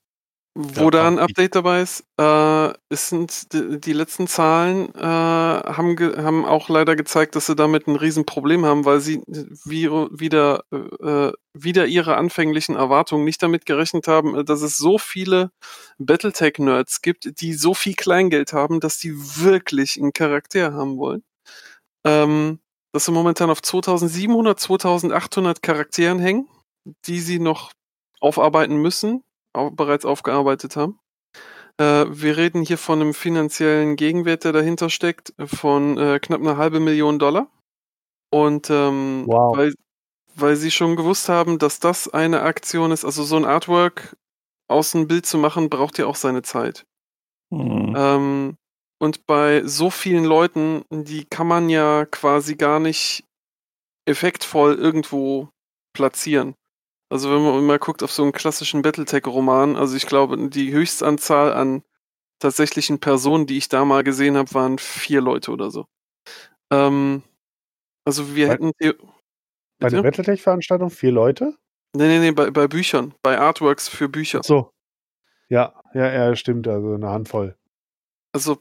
Wo 0.58 0.84
Ja, 0.84 0.90
da 0.90 1.06
ein 1.06 1.18
Update 1.18 1.54
dabei 1.54 1.82
ist, 1.82 2.02
äh, 2.16 2.72
sind 2.90 3.52
die, 3.52 3.78
die 3.78 3.92
letzten 3.92 4.26
Zahlen 4.26 4.88
äh, 4.94 5.02
haben, 5.02 5.98
haben 5.98 6.46
auch 6.46 6.70
leider 6.70 6.96
gezeigt, 6.96 7.36
dass 7.36 7.44
sie 7.44 7.54
damit 7.54 7.86
ein 7.86 7.96
Riesenproblem 7.96 8.64
haben, 8.64 8.86
weil 8.86 9.00
sie 9.00 9.20
wie, 9.66 9.90
wieder, 9.90 10.62
äh, 10.72 11.32
wieder 11.52 11.86
ihre 11.86 12.16
anfänglichen 12.16 12.74
Erwartungen 12.74 13.24
nicht 13.26 13.42
damit 13.42 13.66
gerechnet 13.66 14.08
haben, 14.08 14.34
äh, 14.34 14.44
dass 14.44 14.62
es 14.62 14.78
so 14.78 14.96
viele 14.96 15.50
Battletech-Nerds 15.98 17.02
gibt, 17.02 17.38
die 17.42 17.52
so 17.52 17.74
viel 17.74 17.94
Kleingeld 17.94 18.54
haben, 18.54 18.80
dass 18.80 18.98
die 18.98 19.14
wirklich 19.14 19.98
einen 20.00 20.14
Charakter 20.14 20.72
haben 20.72 20.96
wollen. 20.96 21.22
Ähm, 22.06 22.60
dass 22.92 23.04
sie 23.04 23.12
momentan 23.12 23.50
auf 23.50 23.60
2700, 23.60 24.58
2800 24.58 25.62
Charakteren 25.62 26.18
hängen, 26.18 26.48
die 27.04 27.20
sie 27.20 27.40
noch 27.40 27.72
aufarbeiten 28.20 28.76
müssen, 28.76 29.22
bereits 29.72 30.04
aufgearbeitet 30.04 30.76
haben. 30.76 30.98
Äh, 31.78 32.06
wir 32.08 32.36
reden 32.36 32.62
hier 32.62 32.78
von 32.78 33.00
einem 33.00 33.14
finanziellen 33.14 33.96
Gegenwert, 33.96 34.44
der 34.44 34.52
dahinter 34.52 34.88
steckt, 34.88 35.34
von 35.44 35.98
äh, 35.98 36.18
knapp 36.20 36.40
einer 36.40 36.56
halbe 36.56 36.80
Million 36.80 37.18
Dollar. 37.18 37.48
Und 38.30 38.70
ähm, 38.70 39.24
Wow. 39.26 39.56
weil, 39.56 39.74
weil 40.34 40.56
sie 40.56 40.70
schon 40.70 40.96
gewusst 40.96 41.28
haben, 41.28 41.58
dass 41.58 41.80
das 41.80 42.08
eine 42.08 42.42
Aktion 42.42 42.92
ist, 42.92 43.04
also 43.04 43.24
so 43.24 43.36
ein 43.36 43.44
Artwork 43.44 44.16
aus 44.68 44.94
einem 44.94 45.06
Bild 45.06 45.26
zu 45.26 45.38
machen, 45.38 45.70
braucht 45.70 45.98
ja 45.98 46.06
auch 46.06 46.16
seine 46.16 46.42
Zeit. 46.42 46.86
Mhm. 47.50 47.94
Ähm, 47.96 48.56
und 48.98 49.26
bei 49.26 49.62
so 49.64 49.90
vielen 49.90 50.24
Leuten, 50.24 50.84
die 50.90 51.24
kann 51.24 51.46
man 51.46 51.68
ja 51.68 52.06
quasi 52.06 52.56
gar 52.56 52.80
nicht 52.80 53.24
effektvoll 54.06 54.74
irgendwo 54.74 55.50
platzieren. 55.92 56.54
Also 57.08 57.30
wenn 57.30 57.42
man 57.42 57.64
mal 57.64 57.78
guckt 57.78 58.02
auf 58.02 58.10
so 58.12 58.22
einen 58.22 58.32
klassischen 58.32 58.82
Battletech-Roman, 58.82 59.76
also 59.76 59.96
ich 59.96 60.06
glaube, 60.06 60.48
die 60.48 60.72
Höchstanzahl 60.72 61.52
an 61.52 61.82
tatsächlichen 62.40 62.98
Personen, 62.98 63.46
die 63.46 63.58
ich 63.58 63.68
da 63.68 63.84
mal 63.84 64.02
gesehen 64.02 64.36
habe, 64.36 64.52
waren 64.54 64.78
vier 64.78 65.20
Leute 65.20 65.52
oder 65.52 65.70
so. 65.70 65.86
Ähm, 66.72 67.22
also 68.04 68.34
wir 68.34 68.48
Bei- 68.48 68.52
hätten... 68.52 68.72
Bei 69.78 69.88
der? 69.88 70.02
Battletech-Veranstaltung 70.02 70.90
vier 70.90 71.12
Leute? 71.12 71.56
Nee, 71.94 72.08
nee, 72.08 72.18
nee, 72.18 72.30
bei, 72.32 72.50
bei 72.50 72.66
Büchern, 72.66 73.14
bei 73.22 73.38
Artworks 73.38 73.88
für 73.88 74.08
Bücher. 74.08 74.40
Ach 74.40 74.44
so. 74.44 74.70
Ja, 75.48 75.80
ja, 75.94 76.12
ja, 76.12 76.34
stimmt. 76.34 76.66
Also 76.66 76.94
eine 76.94 77.08
Handvoll. 77.08 77.56
Also, 78.34 78.58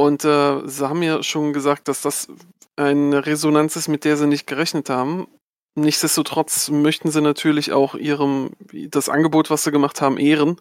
und 0.00 0.24
äh, 0.24 0.66
sie 0.66 0.88
haben 0.88 1.02
ja 1.02 1.22
schon 1.22 1.52
gesagt, 1.52 1.86
dass 1.86 2.02
das 2.02 2.28
eine 2.76 3.24
Resonanz 3.24 3.76
ist, 3.76 3.88
mit 3.88 4.04
der 4.04 4.16
sie 4.16 4.26
nicht 4.26 4.46
gerechnet 4.46 4.90
haben. 4.90 5.28
Nichtsdestotrotz 5.74 6.68
möchten 6.68 7.10
sie 7.10 7.22
natürlich 7.22 7.72
auch 7.72 7.94
ihrem, 7.94 8.50
das 8.72 9.08
Angebot, 9.08 9.48
was 9.48 9.64
sie 9.64 9.70
gemacht 9.70 10.02
haben, 10.02 10.18
ehren. 10.18 10.56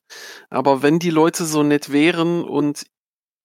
Aber 0.49 0.81
wenn 0.81 0.99
die 0.99 1.09
Leute 1.09 1.45
so 1.45 1.63
nett 1.63 1.91
wären 1.91 2.43
und 2.43 2.85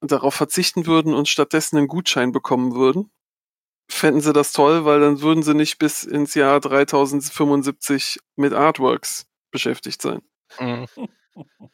darauf 0.00 0.34
verzichten 0.34 0.86
würden 0.86 1.12
und 1.12 1.28
stattdessen 1.28 1.76
einen 1.76 1.88
Gutschein 1.88 2.30
bekommen 2.30 2.74
würden, 2.74 3.10
fänden 3.90 4.20
sie 4.20 4.32
das 4.32 4.52
toll, 4.52 4.84
weil 4.84 5.00
dann 5.00 5.20
würden 5.22 5.42
sie 5.42 5.54
nicht 5.54 5.78
bis 5.78 6.04
ins 6.04 6.34
Jahr 6.34 6.60
3075 6.60 8.18
mit 8.36 8.52
Artworks 8.52 9.26
beschäftigt 9.50 10.02
sein. 10.02 10.22
Mhm. 10.60 10.86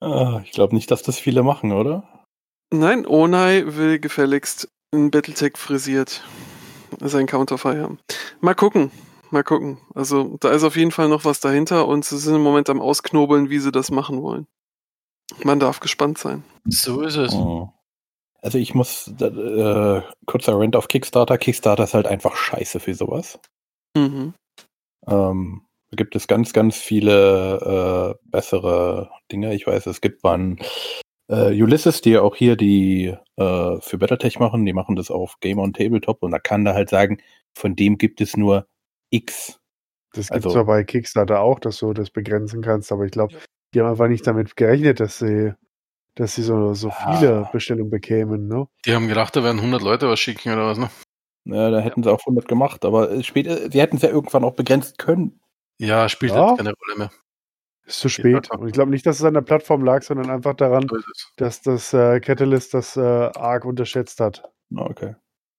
Ah, 0.00 0.42
ich 0.44 0.52
glaube 0.52 0.76
nicht, 0.76 0.92
dass 0.92 1.02
das 1.02 1.18
viele 1.18 1.42
machen, 1.42 1.72
oder? 1.72 2.24
Nein, 2.72 3.04
Onai 3.04 3.64
will 3.66 3.98
gefälligst 3.98 4.68
in 4.92 5.10
Battletech 5.10 5.56
frisiert 5.56 6.22
sein 7.00 7.26
Counterfire 7.26 7.82
haben. 7.82 7.98
Mal 8.40 8.54
gucken, 8.54 8.90
mal 9.30 9.44
gucken. 9.44 9.78
Also 9.94 10.36
da 10.40 10.50
ist 10.50 10.64
auf 10.64 10.76
jeden 10.76 10.90
Fall 10.90 11.08
noch 11.08 11.24
was 11.24 11.40
dahinter 11.40 11.86
und 11.86 12.04
sie 12.04 12.18
sind 12.18 12.36
im 12.36 12.42
Moment 12.42 12.70
am 12.70 12.80
Ausknobeln, 12.80 13.50
wie 13.50 13.58
sie 13.58 13.72
das 13.72 13.90
machen 13.90 14.22
wollen. 14.22 14.46
Man 15.44 15.60
darf 15.60 15.80
gespannt 15.80 16.18
sein. 16.18 16.42
So 16.66 17.02
ist 17.02 17.16
es. 17.16 17.34
Mhm. 17.34 17.68
Also 18.40 18.58
ich 18.58 18.74
muss, 18.74 19.08
äh, 19.20 20.02
kurzer 20.26 20.58
Rent 20.58 20.76
auf 20.76 20.88
Kickstarter. 20.88 21.38
Kickstarter 21.38 21.84
ist 21.84 21.94
halt 21.94 22.06
einfach 22.06 22.36
scheiße 22.36 22.80
für 22.80 22.94
sowas. 22.94 23.40
Mhm. 23.96 24.34
Ähm, 25.06 25.62
da 25.90 25.96
gibt 25.96 26.14
es 26.14 26.26
ganz, 26.28 26.52
ganz 26.52 26.76
viele 26.76 28.16
äh, 28.20 28.28
bessere 28.30 29.10
Dinge. 29.32 29.54
Ich 29.54 29.66
weiß, 29.66 29.86
es 29.86 30.00
gibt 30.00 30.22
man 30.22 30.58
äh, 31.28 31.60
Ulysses, 31.62 32.00
die 32.00 32.10
ja 32.10 32.22
auch 32.22 32.36
hier 32.36 32.56
die 32.56 33.14
äh, 33.36 33.80
für 33.80 33.98
Battletech 33.98 34.38
machen, 34.38 34.64
die 34.66 34.72
machen 34.72 34.96
das 34.96 35.10
auf 35.10 35.38
Game 35.40 35.58
on 35.58 35.72
Tabletop 35.72 36.22
und 36.22 36.30
da 36.32 36.38
kann 36.38 36.64
da 36.64 36.74
halt 36.74 36.88
sagen, 36.90 37.18
von 37.54 37.76
dem 37.76 37.98
gibt 37.98 38.20
es 38.20 38.36
nur 38.36 38.66
X. 39.10 39.60
Das 40.14 40.28
gibt 40.28 40.40
es 40.40 40.44
Also- 40.46 40.50
zwar 40.50 40.64
bei 40.64 40.84
Kickstarter 40.84 41.40
auch, 41.40 41.60
dass 41.60 41.78
du 41.78 41.92
das 41.92 42.10
begrenzen 42.10 42.62
kannst, 42.62 42.90
aber 42.92 43.04
ich 43.04 43.12
glaube, 43.12 43.34
die 43.74 43.80
haben 43.80 43.88
einfach 43.90 44.08
nicht 44.08 44.26
damit 44.26 44.56
gerechnet, 44.56 45.00
dass 45.00 45.18
sie, 45.18 45.52
dass 46.14 46.34
sie 46.34 46.42
so, 46.42 46.72
so 46.74 46.88
Ja. 46.88 47.12
viele 47.18 47.48
Bestellungen 47.52 47.90
bekämen, 47.90 48.48
ne? 48.48 48.66
Die 48.86 48.94
haben 48.94 49.08
gedacht, 49.08 49.36
da 49.36 49.44
werden 49.44 49.60
100 49.60 49.82
Leute 49.82 50.08
was 50.08 50.18
schicken 50.18 50.52
oder 50.52 50.66
was, 50.66 50.78
ne? 50.78 50.88
Ja, 51.44 51.70
da 51.70 51.80
hätten 51.80 52.02
sie 52.02 52.10
auch 52.12 52.24
100 52.24 52.48
gemacht, 52.48 52.84
aber 52.84 53.10
äh, 53.10 53.22
später, 53.22 53.70
sie 53.70 53.80
hätten 53.80 53.96
es 53.96 54.02
ja 54.02 54.08
irgendwann 54.08 54.44
auch 54.44 54.54
begrenzt 54.54 54.98
können. 54.98 55.40
Ja, 55.78 56.08
spielt 56.08 56.32
Ja. 56.32 56.48
jetzt 56.48 56.56
keine 56.58 56.72
Rolle 56.74 56.98
mehr. 56.98 57.10
Ist 57.88 58.00
zu 58.00 58.08
spät. 58.08 58.50
Und 58.50 58.66
ich 58.66 58.72
glaube 58.72 58.90
nicht, 58.90 59.06
dass 59.06 59.18
es 59.18 59.24
an 59.24 59.34
der 59.34 59.40
Plattform 59.40 59.82
lag, 59.84 60.02
sondern 60.02 60.30
einfach 60.30 60.54
daran, 60.54 60.86
dass 61.36 61.62
das 61.62 61.92
äh, 61.94 62.20
Catalyst 62.20 62.74
das 62.74 62.96
äh, 62.96 63.00
arg 63.00 63.64
unterschätzt 63.64 64.20
hat. 64.20 64.42
Na, 64.70 64.82
Okay. 64.82 65.14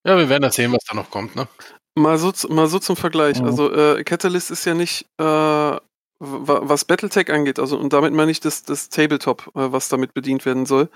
Ja, 0.05 0.17
wir 0.17 0.29
werden 0.29 0.43
ja 0.43 0.51
sehen, 0.51 0.71
was 0.71 0.83
da 0.89 0.95
noch 0.95 1.09
kommt, 1.11 1.35
ne? 1.35 1.47
Mal 1.95 2.17
so, 2.17 2.31
mal 2.47 2.67
so 2.67 2.79
zum 2.79 2.95
Vergleich. 2.95 3.41
Mhm. 3.41 3.45
Also 3.47 3.69
äh, 3.73 4.03
Catalyst 4.05 4.49
ist 4.51 4.63
ja 4.63 4.73
nicht, 4.73 5.05
äh, 5.17 5.23
wa- 5.23 5.81
was 6.19 6.85
Battletech 6.85 7.29
angeht, 7.31 7.59
also 7.59 7.77
und 7.77 7.91
damit 7.91 8.13
meine 8.13 8.31
ich 8.31 8.39
das, 8.39 8.63
das 8.63 8.87
Tabletop, 8.89 9.47
äh, 9.55 9.71
was 9.73 9.89
damit 9.89 10.13
bedient 10.13 10.45
werden 10.45 10.65
soll, 10.65 10.89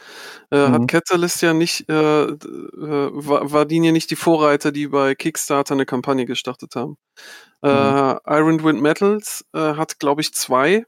äh, 0.51 0.67
Mhm. 0.67 0.73
hat 0.73 0.87
Catalyst 0.87 1.41
ja 1.41 1.53
nicht, 1.53 1.85
war, 1.89 3.51
war 3.51 3.65
die 3.65 3.77
ja 3.83 3.91
nicht 3.91 4.09
die 4.11 4.15
Vorreiter, 4.15 4.71
die 4.71 4.87
bei 4.87 5.15
Kickstarter 5.15 5.73
eine 5.73 5.85
Kampagne 5.85 6.25
gestartet 6.25 6.75
haben. 6.75 6.95
Äh, 7.63 7.69
Iron 7.69 8.63
Wind 8.63 8.81
Metals 8.81 9.45
äh, 9.53 9.59
hat, 9.75 9.99
glaube 9.99 10.21
ich, 10.21 10.33
zwei 10.33 10.85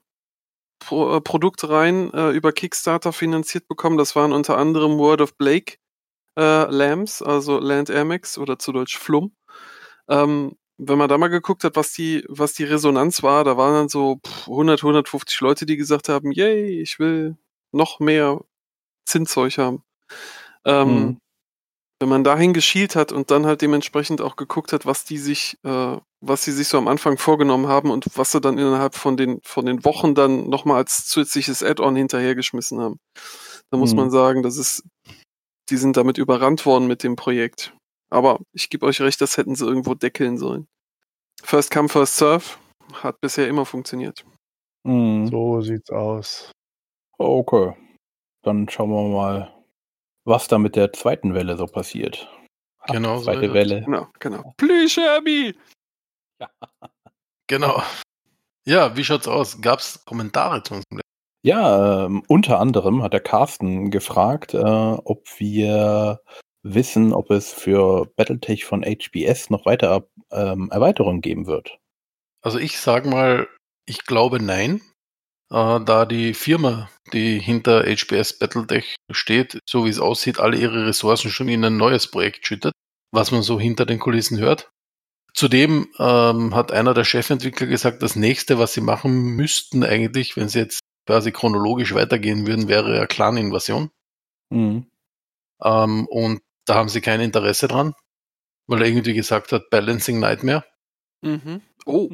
Pro, 0.80 1.18
äh, 1.18 1.22
Produktreihen 1.22 2.14
äh, 2.14 2.32
über 2.32 2.52
Kickstarter 2.52 3.14
finanziert 3.14 3.68
bekommen. 3.68 3.98
Das 3.98 4.16
waren 4.16 4.34
unter 4.34 4.58
anderem 4.58 4.98
Word 4.98 5.22
of 5.22 5.36
Blake 5.38 5.78
äh, 6.38 6.66
Lambs, 6.72 7.22
also 7.22 7.60
Land 7.60 7.90
Airmax 7.90 8.38
oder 8.38 8.60
zu 8.60 8.72
Deutsch 8.74 8.98
Flum. 8.98 9.36
Ähm, 10.10 10.58
wenn 10.78 10.98
man 10.98 11.10
da 11.10 11.18
mal 11.18 11.30
geguckt 11.30 11.64
hat, 11.64 11.76
was 11.78 11.94
die, 11.94 12.26
was 12.28 12.54
die 12.54 12.66
Resonanz 12.66 13.24
war, 13.24 13.44
da 13.46 13.58
waren 13.58 13.74
dann 13.74 13.90
so 13.90 14.18
pff, 14.26 14.50
100, 14.50 14.82
150 14.84 15.40
Leute, 15.42 15.66
die 15.66 15.78
gesagt 15.78 16.10
haben, 16.10 16.32
yay, 16.32 16.82
ich 16.82 17.00
will 17.00 17.38
noch 17.72 18.00
mehr 18.00 18.42
Zinszeug 19.06 19.58
haben. 19.58 19.84
Ähm, 20.66 20.88
Mhm. 21.06 21.18
Wenn 22.02 22.10
man 22.10 22.26
dahin 22.26 22.54
geschielt 22.54 22.96
hat 22.96 23.12
und 23.14 23.32
dann 23.32 23.46
halt 23.46 23.62
dementsprechend 23.62 24.20
auch 24.22 24.36
geguckt 24.36 24.74
hat, 24.74 24.86
was 24.86 25.06
die 25.06 25.18
sich, 25.18 25.58
äh, 25.64 25.98
was 26.20 26.44
sie 26.44 26.52
sich 26.52 26.68
so 26.68 26.78
am 26.78 26.90
Anfang 26.90 27.18
vorgenommen 27.18 27.68
haben 27.68 27.90
und 27.90 28.06
was 28.18 28.34
sie 28.34 28.42
dann 28.42 28.58
innerhalb 28.58 28.96
von 28.96 29.16
den, 29.16 29.40
von 29.44 29.66
den 29.66 29.86
Wochen 29.86 30.14
dann 30.14 30.50
nochmal 30.50 30.78
als 30.78 31.08
zusätzliches 31.08 31.64
Add-on 31.64 31.96
hinterhergeschmissen 31.96 32.82
haben, 32.82 33.00
da 33.72 33.78
muss 33.78 33.92
Mhm. 33.92 33.98
man 33.98 34.12
sagen, 34.12 34.44
das 34.44 34.58
ist, 34.58 34.84
die 35.70 35.78
sind 35.78 35.96
damit 35.96 36.18
überrannt 36.18 36.66
worden 36.66 36.88
mit 36.88 37.02
dem 37.02 37.16
Projekt. 37.16 37.74
Aber 38.10 38.40
ich 38.52 38.70
gebe 38.70 38.86
euch 38.86 39.00
recht, 39.02 39.22
das 39.22 39.38
hätten 39.38 39.56
sie 39.56 39.66
irgendwo 39.66 39.96
deckeln 39.96 40.38
sollen. 40.38 40.68
First 41.44 41.72
come, 41.72 41.90
first 41.90 42.18
serve 42.18 42.44
hat 43.02 43.20
bisher 43.22 43.48
immer 43.48 43.66
funktioniert. 43.66 44.26
Mhm. 44.84 45.28
So 45.28 45.62
sieht's 45.62 45.90
aus. 45.92 46.52
Okay. 47.18 47.74
Dann 48.44 48.68
schauen 48.70 48.92
wir 48.92 49.10
mal, 49.16 49.55
was 50.26 50.48
da 50.48 50.58
mit 50.58 50.76
der 50.76 50.92
zweiten 50.92 51.34
Welle 51.34 51.56
so 51.58 51.66
passiert. 51.68 52.28
Ha, 52.82 52.94
Genau 52.94 53.20
so 53.20 53.26
Zweite 53.26 53.48
es. 53.48 53.54
Welle. 53.54 53.82
Genau, 53.84 54.08
genau. 54.20 54.54
Please, 54.58 55.00
Herbie! 55.02 55.56
Genau. 57.48 57.82
Ja, 58.66 58.98
wie 58.98 59.04
schaut's 59.04 59.28
aus? 59.28 59.62
Gab's 59.62 60.04
Kommentare 60.06 60.64
zu 60.64 60.76
uns? 60.76 60.84
Ja, 61.44 62.06
ähm, 62.06 62.24
unter 62.28 62.60
anderem 62.60 63.04
hat 63.04 63.14
der 63.14 63.20
Carsten 63.20 63.92
gefragt, 63.92 64.56
äh, 64.56 64.58
ob 64.58 65.28
wir 65.38 66.20
wissen, 66.64 67.14
ob 67.14 67.30
es 67.30 67.54
für 67.54 68.08
Battletech 68.16 68.66
von 68.66 68.84
HBS 68.84 69.52
noch 69.52 69.68
weiter 69.68 70.08
ähm, 70.32 70.70
Erweiterungen 70.72 71.22
geben 71.22 71.46
wird. 71.46 71.78
Also 72.42 72.58
ich 72.58 72.80
sag 72.80 73.06
mal, 73.06 73.48
ich 73.86 74.06
glaube 74.06 74.42
nein, 74.42 74.82
äh, 75.52 75.80
da 75.80 76.06
die 76.06 76.34
Firma, 76.34 76.90
die 77.14 77.40
hinter 77.40 77.84
HBS 77.84 78.40
Battletech 78.40 78.96
steht, 79.12 79.60
so 79.68 79.86
wie 79.86 79.90
es 79.90 80.00
aussieht, 80.00 80.40
alle 80.40 80.58
ihre 80.58 80.88
Ressourcen 80.88 81.30
schon 81.30 81.50
in 81.50 81.64
ein 81.64 81.78
neues 81.78 82.08
Projekt 82.08 82.46
schüttet, 82.46 82.74
was 83.12 83.32
man 83.32 83.42
so 83.42 83.60
hinter 83.60 83.86
den 83.86 84.00
Kulissen 84.00 84.40
hört. 84.40 84.70
Zudem 85.34 85.90
ähm, 86.00 86.56
hat 86.56 86.72
einer 86.72 86.94
der 86.94 87.04
Chefentwickler 87.04 87.68
gesagt, 87.68 88.02
das 88.02 88.16
nächste, 88.16 88.58
was 88.58 88.74
sie 88.74 88.82
machen 88.82 89.36
müssten 89.36 89.84
eigentlich, 89.84 90.38
wenn 90.38 90.48
sie 90.48 90.60
jetzt 90.60 90.80
quasi 91.06 91.32
chronologisch 91.32 91.94
weitergehen 91.94 92.48
würden, 92.48 92.68
wäre 92.68 92.96
eine 92.96 93.08
Clan-Invasion. 93.08 93.92
Mhm. 94.50 94.88
Ähm, 95.62 96.08
und 96.08 96.42
da 96.66 96.76
haben 96.76 96.90
sie 96.90 97.02
kein 97.02 97.22
Interesse 97.22 97.68
dran, 97.68 97.94
weil 98.68 98.82
er 98.82 98.88
irgendwie 98.88 99.14
gesagt 99.14 99.52
hat, 99.52 99.70
Balancing 99.70 100.20
Nightmare. 100.20 100.64
Mhm. 101.22 101.62
Oh. 101.86 102.10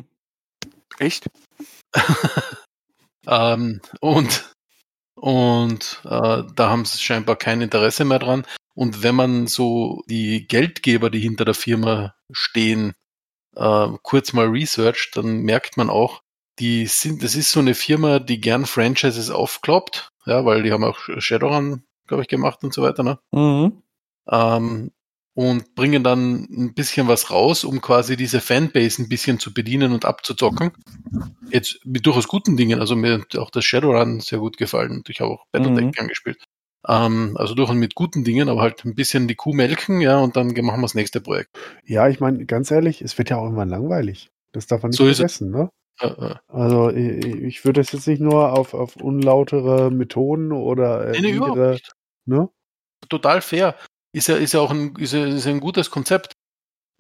Echt? 1.00 1.30
Ähm, 3.28 3.82
und 4.00 4.52
und 5.16 6.02
äh, 6.06 6.44
da 6.56 6.70
haben 6.70 6.86
sie 6.86 6.98
scheinbar 6.98 7.36
kein 7.36 7.62
Interesse 7.62 8.06
mehr 8.06 8.18
dran. 8.18 8.44
Und 8.74 9.04
wenn 9.04 9.16
man 9.16 9.48
so 9.48 10.02
die 10.08 10.48
Geldgeber, 10.48 11.12
die 11.12 11.20
hinter 11.20 11.46
der 11.46 11.54
Firma 11.54 12.16
stehen, 12.32 12.94
äh, 13.56 13.88
kurz 14.02 14.34
mal 14.34 14.48
researcht, 14.48 15.16
dann 15.18 15.42
merkt 15.42 15.78
man 15.78 15.90
auch, 15.92 16.24
die 16.60 16.88
sind, 16.88 17.24
das 17.24 17.36
ist 17.36 17.52
so 17.52 17.60
eine 17.60 17.76
Firma, 17.76 18.20
die 18.20 18.42
gern 18.42 18.66
Franchises 18.66 19.30
aufkloppt, 19.30 20.10
ja, 20.26 20.44
weil 20.46 20.64
die 20.64 20.72
haben 20.72 20.84
auch 20.84 21.00
Shadowrun, 21.18 21.84
glaube 22.08 22.24
ich, 22.24 22.30
gemacht 22.30 22.64
und 22.64 22.74
so 22.74 22.82
weiter, 22.82 23.04
ne? 23.04 23.20
Mhm. 23.32 23.84
ähm, 24.28 24.92
und 25.34 25.76
bringen 25.76 26.04
dann 26.04 26.48
ein 26.50 26.74
bisschen 26.74 27.08
was 27.08 27.32
raus, 27.32 27.64
um 27.64 27.82
quasi 27.82 28.18
diese 28.18 28.42
Fanbase 28.42 29.02
ein 29.02 29.10
bisschen 29.10 29.40
zu 29.40 29.54
bedienen 29.54 29.94
und 29.94 30.06
abzuzocken. 30.06 30.72
Jetzt 31.50 31.80
mit 31.86 32.06
durchaus 32.06 32.28
guten 32.28 32.58
Dingen, 32.58 32.80
also 32.80 32.96
mir 32.96 33.20
hat 33.20 33.36
auch 33.38 33.50
das 33.50 33.66
Shadowrun 33.66 34.20
sehr 34.20 34.40
gut 34.40 34.58
gefallen 34.58 34.92
und 34.92 35.10
ich 35.10 35.22
habe 35.22 35.32
auch 35.32 35.46
Battletech 35.52 35.86
Mhm. 35.86 35.92
gern 35.92 36.08
gespielt. 36.08 36.44
Ähm, 36.88 37.36
also 37.36 37.54
durchaus 37.54 37.76
mit 37.76 37.96
guten 37.96 38.24
Dingen, 38.24 38.50
aber 38.50 38.62
halt 38.62 38.84
ein 38.86 38.96
bisschen 38.96 39.28
die 39.28 39.36
Kuh 39.36 39.54
melken, 39.54 40.02
ja, 40.02 40.20
und 40.20 40.36
dann 40.36 40.48
machen 40.48 40.80
wir 40.80 40.82
das 40.82 40.96
nächste 40.96 41.22
Projekt. 41.22 41.50
Ja, 41.86 42.10
ich 42.10 42.20
meine, 42.20 42.46
ganz 42.46 42.72
ehrlich, 42.72 43.02
es 43.02 43.18
wird 43.18 43.30
ja 43.30 43.38
auch 43.38 43.44
irgendwann 43.44 43.70
langweilig. 43.70 44.32
Das 44.52 44.68
darf 44.68 44.82
man 44.82 44.90
nicht 44.90 44.98
So 44.98 45.06
vergessen, 45.06 45.52
ne? 45.52 45.70
Also 46.48 46.90
ich, 46.90 47.26
ich 47.26 47.66
würde 47.66 47.82
das 47.82 47.92
jetzt 47.92 48.08
nicht 48.08 48.22
nur 48.22 48.54
auf, 48.58 48.74
auf 48.74 48.96
unlautere 48.96 49.92
Methoden 49.92 50.52
oder 50.52 51.08
äh, 51.08 51.12
nee, 51.12 51.22
nee, 51.22 51.32
niedere, 51.34 51.78
ne? 52.26 52.50
Total 53.10 53.42
fair. 53.42 53.76
Ist 54.14 54.28
ja, 54.28 54.36
ist 54.36 54.54
ja 54.54 54.60
auch 54.60 54.72
ein, 54.72 54.96
ist 54.98 55.14
ja, 55.14 55.26
ist 55.26 55.48
ein 55.48 55.60
gutes 55.60 55.90
Konzept, 55.90 56.34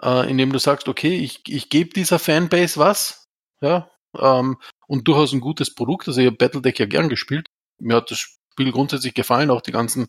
äh, 0.01 0.29
in 0.29 0.37
dem 0.37 0.51
du 0.51 0.59
sagst, 0.59 0.87
okay, 0.87 1.17
ich, 1.17 1.41
ich 1.47 1.69
gebe 1.69 1.91
dieser 1.93 2.19
Fanbase 2.19 2.79
was, 2.79 3.27
ja, 3.61 3.91
ähm, 4.17 4.57
und 4.87 5.07
durchaus 5.07 5.33
ein 5.33 5.41
gutes 5.41 5.73
Produkt. 5.73 6.07
Also 6.07 6.21
ich 6.21 6.27
habe 6.27 6.37
Battletech 6.37 6.79
ja 6.79 6.85
gern 6.85 7.09
gespielt. 7.09 7.47
Mir 7.79 7.97
hat 7.97 8.11
das 8.11 8.19
Spiel 8.19 8.71
grundsätzlich 8.71 9.13
gefallen, 9.13 9.49
auch 9.49 9.61
die 9.61 9.71
ganzen, 9.71 10.07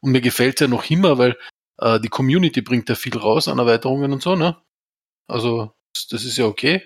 und 0.00 0.12
mir 0.12 0.20
gefällt 0.20 0.56
es 0.56 0.60
ja 0.60 0.68
noch 0.68 0.88
immer, 0.90 1.18
weil 1.18 1.36
äh, 1.78 2.00
die 2.00 2.08
Community 2.08 2.60
bringt 2.62 2.88
ja 2.88 2.94
viel 2.94 3.16
raus 3.16 3.48
an 3.48 3.58
Erweiterungen 3.58 4.12
und 4.12 4.22
so, 4.22 4.36
ne? 4.36 4.56
Also, 5.26 5.72
das, 6.10 6.24
ist 6.24 6.38
ja 6.38 6.46
okay. 6.46 6.82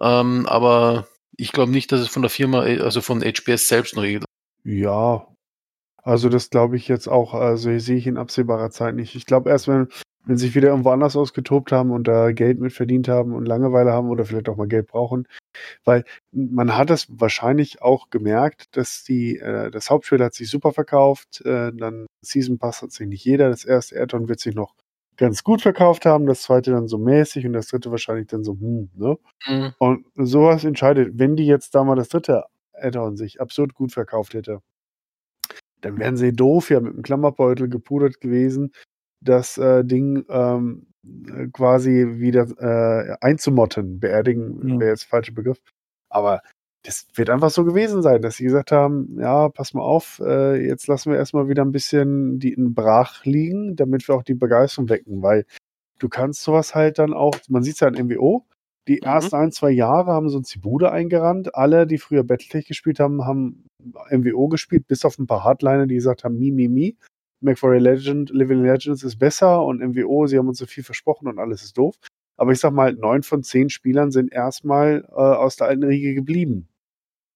Ähm, 0.00 0.46
aber 0.46 1.08
ich 1.36 1.52
glaube 1.52 1.72
nicht, 1.72 1.90
dass 1.92 2.00
es 2.00 2.08
von 2.08 2.22
der 2.22 2.30
Firma, 2.30 2.60
also 2.60 3.00
von 3.00 3.22
HBS 3.22 3.68
selbst 3.68 3.96
noch 3.96 4.02
regelt. 4.02 4.24
Ja. 4.64 5.26
Also 6.06 6.28
das 6.28 6.50
glaube 6.50 6.76
ich 6.76 6.86
jetzt 6.86 7.08
auch, 7.08 7.34
also 7.34 7.76
sehe 7.80 7.96
ich 7.96 8.06
in 8.06 8.16
absehbarer 8.16 8.70
Zeit 8.70 8.94
nicht. 8.94 9.16
Ich 9.16 9.26
glaube 9.26 9.50
erst, 9.50 9.66
wenn, 9.66 9.88
wenn 10.24 10.36
sich 10.36 10.54
wieder 10.54 10.68
irgendwo 10.68 10.90
anders 10.90 11.16
ausgetobt 11.16 11.72
haben 11.72 11.90
und 11.90 12.06
da 12.06 12.30
Geld 12.30 12.60
mit 12.60 12.72
verdient 12.72 13.08
haben 13.08 13.34
und 13.34 13.44
Langeweile 13.44 13.90
haben 13.90 14.08
oder 14.08 14.24
vielleicht 14.24 14.48
auch 14.48 14.56
mal 14.56 14.68
Geld 14.68 14.86
brauchen. 14.86 15.26
Weil 15.84 16.04
man 16.30 16.76
hat 16.76 16.90
es 16.90 17.08
wahrscheinlich 17.10 17.82
auch 17.82 18.08
gemerkt, 18.08 18.76
dass 18.76 19.02
die, 19.02 19.38
äh, 19.38 19.72
das 19.72 19.90
Hauptspiel 19.90 20.22
hat 20.22 20.34
sich 20.34 20.48
super 20.48 20.72
verkauft, 20.72 21.40
äh, 21.44 21.72
dann 21.74 22.06
Season 22.22 22.56
Pass 22.58 22.82
hat 22.82 22.92
sich 22.92 23.08
nicht 23.08 23.24
jeder, 23.24 23.48
das 23.48 23.64
erste 23.64 24.00
Add-on 24.00 24.28
wird 24.28 24.38
sich 24.38 24.54
noch 24.54 24.76
ganz 25.16 25.42
gut 25.42 25.60
verkauft 25.60 26.06
haben, 26.06 26.26
das 26.26 26.42
zweite 26.42 26.70
dann 26.70 26.86
so 26.86 26.98
mäßig 26.98 27.46
und 27.46 27.52
das 27.52 27.66
dritte 27.66 27.90
wahrscheinlich 27.90 28.28
dann 28.28 28.44
so, 28.44 28.52
hm, 28.52 28.90
ne? 28.94 29.18
Mhm. 29.48 29.72
Und 29.78 30.06
sowas 30.14 30.62
entscheidet, 30.62 31.18
wenn 31.18 31.34
die 31.34 31.46
jetzt 31.46 31.74
da 31.74 31.82
mal 31.82 31.96
das 31.96 32.10
dritte 32.10 32.44
Add-on 32.74 33.16
sich 33.16 33.40
absurd 33.40 33.74
gut 33.74 33.92
verkauft 33.92 34.34
hätte, 34.34 34.60
dann 35.86 35.98
wären 35.98 36.16
sie 36.16 36.32
doof 36.32 36.70
ja 36.70 36.80
mit 36.80 36.94
dem 36.94 37.02
Klammerbeutel 37.02 37.68
gepudert 37.68 38.20
gewesen, 38.20 38.72
das 39.20 39.58
äh, 39.58 39.84
Ding 39.84 40.24
ähm, 40.28 40.86
äh, 41.04 41.46
quasi 41.52 42.06
wieder 42.18 42.46
äh, 42.58 43.16
einzumotten. 43.20 44.00
Beerdigen 44.00 44.68
Ja. 44.68 44.80
wäre 44.80 44.90
jetzt 44.90 45.04
der 45.04 45.08
falsche 45.10 45.32
Begriff. 45.32 45.58
Aber 46.10 46.42
das 46.84 47.06
wird 47.14 47.30
einfach 47.30 47.50
so 47.50 47.64
gewesen 47.64 48.02
sein, 48.02 48.22
dass 48.22 48.36
sie 48.36 48.44
gesagt 48.44 48.70
haben, 48.72 49.18
ja, 49.20 49.48
pass 49.48 49.74
mal 49.74 49.82
auf, 49.82 50.20
äh, 50.24 50.64
jetzt 50.66 50.86
lassen 50.86 51.10
wir 51.10 51.18
erstmal 51.18 51.48
wieder 51.48 51.64
ein 51.64 51.72
bisschen 51.72 52.38
die 52.38 52.52
in 52.52 52.74
Brach 52.74 53.24
liegen, 53.24 53.74
damit 53.74 54.06
wir 54.08 54.14
auch 54.14 54.22
die 54.22 54.34
Begeisterung 54.34 54.88
wecken, 54.88 55.20
weil 55.22 55.46
du 55.98 56.08
kannst 56.08 56.42
sowas 56.42 56.74
halt 56.76 56.98
dann 56.98 57.12
auch, 57.12 57.36
man 57.48 57.62
sieht 57.64 57.74
es 57.74 57.80
ja 57.80 57.88
in 57.88 58.06
MWO, 58.06 58.46
die 58.88 58.96
Mhm. 59.02 59.06
ersten 59.08 59.36
ein, 59.36 59.52
zwei 59.52 59.70
Jahre 59.70 60.12
haben 60.12 60.28
sie 60.28 60.36
uns 60.36 60.50
die 60.50 60.60
Bude 60.60 60.92
eingerannt. 60.92 61.54
Alle, 61.56 61.88
die 61.88 61.98
früher 61.98 62.22
Battletech 62.22 62.66
gespielt 62.68 63.00
haben, 63.00 63.24
haben 63.24 63.65
MWO 64.10 64.48
gespielt, 64.48 64.86
bis 64.86 65.04
auf 65.04 65.18
ein 65.18 65.26
paar 65.26 65.44
Hardliner, 65.44 65.86
die 65.86 65.94
gesagt 65.94 66.24
haben, 66.24 66.38
mi, 66.38 66.50
mi, 66.50 66.68
mi. 66.68 66.96
McFarlane 67.40 67.80
Legend, 67.82 68.30
Living 68.30 68.62
Legends 68.62 69.02
ist 69.02 69.18
besser 69.18 69.62
und 69.64 69.80
MWO, 69.80 70.26
sie 70.26 70.38
haben 70.38 70.48
uns 70.48 70.58
so 70.58 70.66
viel 70.66 70.82
versprochen 70.82 71.28
und 71.28 71.38
alles 71.38 71.62
ist 71.62 71.76
doof. 71.76 71.96
Aber 72.38 72.52
ich 72.52 72.60
sag 72.60 72.72
mal, 72.72 72.92
neun 72.94 73.22
von 73.22 73.42
zehn 73.42 73.70
Spielern 73.70 74.10
sind 74.10 74.32
erstmal 74.32 75.04
äh, 75.08 75.14
aus 75.14 75.56
der 75.56 75.68
alten 75.68 75.84
Riege 75.84 76.14
geblieben. 76.14 76.68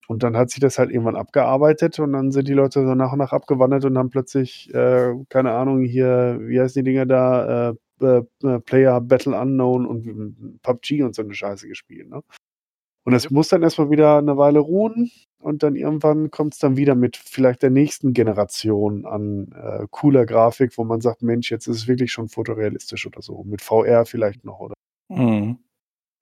Und 0.07 0.23
dann 0.23 0.35
hat 0.35 0.49
sich 0.49 0.59
das 0.59 0.77
halt 0.77 0.91
irgendwann 0.91 1.15
abgearbeitet 1.15 1.99
und 1.99 2.13
dann 2.13 2.31
sind 2.31 2.47
die 2.47 2.53
Leute 2.53 2.85
so 2.85 2.95
nach 2.95 3.13
und 3.13 3.19
nach 3.19 3.31
abgewandert 3.31 3.85
und 3.85 3.97
haben 3.97 4.09
plötzlich, 4.09 4.73
äh, 4.73 5.13
keine 5.29 5.51
Ahnung, 5.53 5.83
hier, 5.83 6.39
wie 6.41 6.59
heißen 6.59 6.83
die 6.83 6.91
Dinger 6.91 7.05
da, 7.05 7.69
äh, 7.69 7.75
äh, 8.01 8.23
äh 8.43 8.59
Player 8.59 8.99
Battle 8.99 9.39
Unknown 9.39 9.85
und 9.85 10.59
PUBG 10.63 11.03
und 11.03 11.15
so 11.15 11.21
eine 11.21 11.33
Scheiße 11.33 11.67
gespielt. 11.67 12.09
Ne? 12.09 12.21
Und 13.03 13.13
es 13.13 13.23
Ja. 13.25 13.29
muss 13.31 13.49
dann 13.49 13.63
erstmal 13.63 13.89
wieder 13.89 14.17
eine 14.17 14.37
Weile 14.37 14.59
ruhen 14.59 15.11
und 15.39 15.63
dann 15.63 15.75
irgendwann 15.75 16.29
kommt 16.29 16.53
es 16.53 16.59
dann 16.59 16.77
wieder 16.77 16.93
mit 16.95 17.17
vielleicht 17.17 17.63
der 17.63 17.71
nächsten 17.71 18.13
Generation 18.13 19.05
an 19.05 19.51
äh, 19.53 19.87
cooler 19.89 20.25
Grafik, 20.25 20.77
wo 20.77 20.83
man 20.83 21.01
sagt, 21.01 21.23
Mensch, 21.23 21.49
jetzt 21.49 21.67
ist 21.67 21.77
es 21.77 21.87
wirklich 21.87 22.11
schon 22.11 22.29
fotorealistisch 22.29 23.07
oder 23.07 23.21
so. 23.21 23.43
Mit 23.43 23.61
VR 23.61 24.05
vielleicht 24.05 24.45
noch, 24.45 24.59
oder? 24.59 24.75
Mhm. 25.09 25.57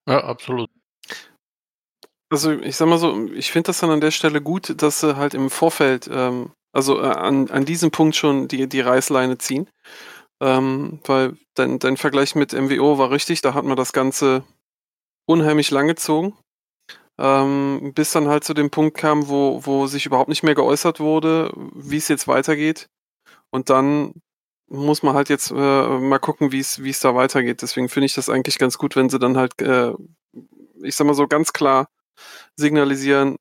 Ja, 0.08 0.24
absolut. 0.24 0.70
Also 2.32 2.52
ich 2.52 2.76
sag 2.76 2.88
mal 2.88 2.98
so, 3.00 3.28
ich 3.34 3.52
finde 3.52 3.68
das 3.68 3.80
dann 3.80 3.90
an 3.90 4.02
der 4.02 4.12
Stelle 4.12 4.42
gut, 4.42 4.82
dass 4.82 5.00
sie 5.02 5.18
halt 5.18 5.34
im 5.34 5.50
Vorfeld, 5.50 6.10
ähm, 6.12 6.52
also 6.72 7.00
äh, 7.02 7.06
an, 7.08 7.50
an 7.50 7.66
diesem 7.66 7.92
Punkt 7.92 8.16
schon 8.16 8.48
die, 8.48 8.70
die 8.70 8.82
Reißleine 8.82 9.38
ziehen. 9.40 9.68
Ähm, 10.42 11.00
weil 11.06 11.36
dein, 11.56 11.80
dein 11.80 11.98
Vergleich 11.98 12.36
mit 12.36 12.54
MWO 12.54 12.98
war 12.98 13.12
richtig, 13.12 13.42
da 13.42 13.54
hat 13.54 13.66
man 13.66 13.76
das 13.76 13.92
Ganze 13.92 14.44
unheimlich 15.28 15.70
lang 15.72 15.88
gezogen. 15.88 16.34
Ähm, 17.20 17.92
bis 17.94 18.12
dann 18.12 18.30
halt 18.30 18.46
zu 18.46 18.54
dem 18.54 18.70
Punkt 18.70 18.98
kam, 18.98 19.28
wo, 19.28 19.60
wo 19.66 19.88
sich 19.88 20.06
überhaupt 20.06 20.30
nicht 20.30 20.44
mehr 20.44 20.56
geäußert 20.56 21.02
wurde, 21.02 21.52
wie 21.76 21.98
es 21.98 22.08
jetzt 22.08 22.28
weitergeht. 22.30 22.90
Und 23.50 23.70
dann 23.70 24.14
muss 24.68 25.04
man 25.04 25.16
halt 25.16 25.30
jetzt 25.30 25.52
äh, 25.52 25.56
mal 25.56 26.20
gucken, 26.20 26.52
wie 26.52 26.60
es 26.60 26.82
wie 26.84 26.92
es 26.92 27.02
da 27.02 27.16
weitergeht. 27.16 27.62
Deswegen 27.62 27.90
finde 27.90 28.06
ich 28.06 28.14
das 28.16 28.30
eigentlich 28.30 28.58
ganz 28.58 28.78
gut, 28.78 28.96
wenn 28.96 29.10
sie 29.10 29.20
dann 29.20 29.36
halt, 29.38 29.62
äh, 29.62 29.94
ich 30.82 30.96
sag 30.96 31.08
mal 31.08 31.14
so 31.14 31.28
ganz 31.28 31.52
klar 31.54 31.90
signalisieren, 32.56 33.38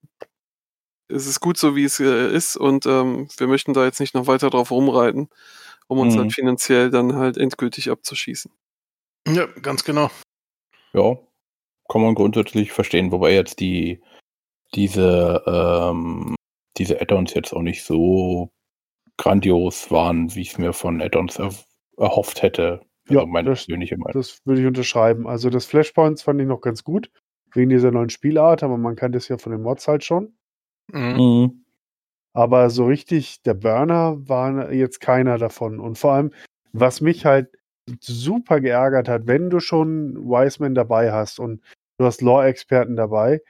es 1.09 1.27
ist 1.27 1.41
gut 1.41 1.57
so, 1.57 1.77
wie 1.77 1.85
es 1.85 2.01
äh, 2.01 2.33
ist 2.35 2.57
und 2.57 2.87
ähm, 2.87 3.29
wir 3.39 3.47
möchten 3.47 3.75
da 3.75 3.85
jetzt 3.85 4.01
nicht 4.01 4.15
noch 4.15 4.27
weiter 4.27 4.51
drauf 4.51 4.71
rumreiten, 4.71 5.29
um 5.87 5.99
uns 6.01 6.15
Mhm. 6.15 6.21
halt 6.21 6.33
finanziell 6.35 6.91
dann 6.91 7.15
halt 7.17 7.37
endgültig 7.39 7.91
abzuschießen. 7.91 8.51
Ja, 9.27 9.47
ganz 9.47 9.85
genau. 9.85 10.11
Ja, 10.93 11.19
kann 11.89 12.03
man 12.03 12.15
grundsätzlich 12.15 12.73
verstehen, 12.73 13.11
wobei 13.13 13.33
jetzt 13.35 13.61
die 13.61 14.01
diese 14.75 15.43
ähm, 15.47 16.35
diese 16.77 17.01
Add-ons 17.01 17.35
jetzt 17.35 17.53
auch 17.53 17.63
nicht 17.63 17.83
so 17.85 18.51
grandios 19.17 19.91
waren, 19.91 20.35
wie 20.35 20.43
ich 20.43 20.51
es 20.53 20.59
mir 20.59 20.73
von 20.73 21.01
Add-ons 21.03 21.39
er 21.39 21.51
erhofft 21.97 22.43
hätte. 22.43 22.83
Also 23.09 23.21
Ja, 23.21 23.27
meine 23.27 23.51
das- 23.51 23.65
persönliche 23.65 23.97
Meinung. 23.97 24.13
Das 24.13 24.41
würde 24.45 24.61
ich 24.61 24.67
unterschreiben. 24.67 25.27
Also 25.27 25.51
das 25.51 25.67
Flashpoints 25.67 26.23
fand 26.23 26.41
ich 26.41 26.47
noch 26.47 26.61
ganz 26.61 26.85
gut, 26.85 27.11
wegen 27.53 27.71
dieser 27.71 27.91
neuen 27.91 28.11
Spielart, 28.11 28.63
aber 28.63 28.77
man 28.77 28.95
kannte 28.97 29.19
es 29.19 29.29
ja 29.29 29.39
von 29.39 29.53
den 29.53 29.63
Mods 29.63 29.89
halt 29.89 30.05
schon. 30.05 30.35
Mhm. 30.93 31.17
Mhm. 31.17 31.65
Aber 32.35 32.71
so 32.71 32.87
richtig, 32.87 33.43
der 33.43 33.55
Burner 33.55 34.17
war 34.29 34.71
jetzt 34.71 35.01
keiner 35.01 35.39
davon. 35.39 35.81
Und 35.81 35.99
vor 35.99 36.13
allem, 36.13 36.31
was 36.73 37.01
mich 37.01 37.25
halt 37.25 37.49
super 38.01 38.61
geärgert 38.61 39.09
hat, 39.09 39.27
wenn 39.27 39.49
du 39.51 39.59
schon 39.59 40.15
Wiseman 40.17 40.75
dabei 40.75 41.11
hast 41.11 41.41
und 41.41 41.63
du 41.99 42.05
hast 42.05 42.23
Lore-Experten 42.23 42.97
dabei, 42.97 43.41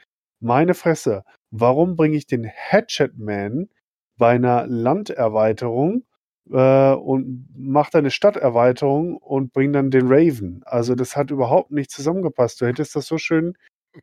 meine 0.41 0.75
Fresse, 0.75 1.25
warum 1.51 1.97
bringe 1.97 2.17
ich 2.17 2.27
den 2.27 2.47
Hatchet 2.47 3.19
Man 3.19 3.69
bei 4.19 4.31
einer 4.31 4.67
Landerweiterung 4.67 6.05
äh, 6.51 6.93
und 6.93 7.49
mache 7.57 7.91
dann 7.93 8.01
eine 8.01 8.11
Stadterweiterung 8.11 9.17
und 9.17 9.53
bringe 9.53 9.73
dann 9.73 9.91
den 9.91 10.07
Raven? 10.09 10.63
Also 10.65 10.95
das 10.95 11.17
hat 11.17 11.31
überhaupt 11.31 11.71
nicht 11.71 11.91
zusammengepasst. 11.91 12.61
Du 12.61 12.67
hättest 12.67 12.97
das 12.97 13.07
so 13.07 13.19
schön 13.19 13.55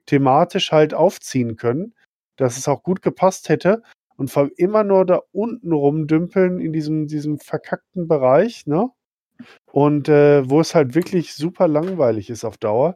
thematisch 0.05 0.71
halt 0.71 0.93
aufziehen 0.93 1.55
können, 1.55 1.93
dass 2.37 2.57
es 2.57 2.67
auch 2.67 2.83
gut 2.83 3.01
gepasst 3.01 3.49
hätte 3.49 3.81
und 4.17 4.29
vor 4.29 4.43
allem 4.43 4.51
immer 4.57 4.83
nur 4.83 5.05
da 5.05 5.21
unten 5.31 5.71
rumdümpeln 5.71 6.59
in 6.59 6.73
diesem, 6.73 7.07
diesem 7.07 7.39
verkackten 7.39 8.07
Bereich, 8.07 8.65
ne? 8.65 8.89
Und 9.71 10.07
äh, 10.09 10.49
wo 10.49 10.61
es 10.61 10.75
halt 10.75 10.95
wirklich 10.95 11.33
super 11.33 11.67
langweilig 11.67 12.29
ist 12.29 12.45
auf 12.45 12.57
Dauer. 12.57 12.95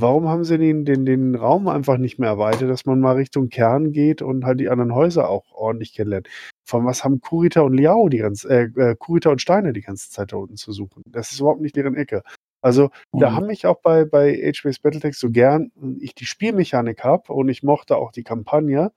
Warum 0.00 0.28
haben 0.28 0.44
sie 0.44 0.58
den, 0.58 0.84
den, 0.84 1.04
den 1.04 1.34
Raum 1.34 1.66
einfach 1.66 1.98
nicht 1.98 2.20
mehr 2.20 2.28
erweitert, 2.28 2.70
dass 2.70 2.86
man 2.86 3.00
mal 3.00 3.16
Richtung 3.16 3.48
Kern 3.48 3.90
geht 3.90 4.22
und 4.22 4.44
halt 4.44 4.60
die 4.60 4.68
anderen 4.68 4.94
Häuser 4.94 5.28
auch 5.28 5.50
ordentlich 5.50 5.92
kennenlernt? 5.92 6.28
Von 6.64 6.86
was 6.86 7.02
haben 7.02 7.20
Kurita 7.20 7.62
und 7.62 7.74
Liao 7.74 8.08
die 8.08 8.18
ganze, 8.18 8.48
äh, 8.48 8.62
äh, 8.80 8.94
Kurita 8.96 9.30
und 9.30 9.40
Steine 9.42 9.72
die 9.72 9.80
ganze 9.80 10.08
Zeit 10.10 10.32
da 10.32 10.36
unten 10.36 10.56
zu 10.56 10.70
suchen? 10.70 11.02
Das 11.06 11.32
ist 11.32 11.40
überhaupt 11.40 11.60
nicht 11.62 11.74
deren 11.74 11.96
Ecke. 11.96 12.22
Also, 12.60 12.90
da 13.12 13.30
Mhm. 13.30 13.34
haben 13.34 13.46
mich 13.48 13.66
auch 13.66 13.80
bei, 13.82 14.04
bei 14.04 14.34
HBase 14.34 14.80
Battletech 14.82 15.16
so 15.16 15.30
gern, 15.30 15.72
ich 15.98 16.14
die 16.14 16.26
Spielmechanik 16.26 17.02
habe 17.02 17.32
und 17.32 17.48
ich 17.48 17.64
mochte 17.64 17.96
auch 17.96 18.12
die 18.12 18.24
Kampagne, 18.24 18.92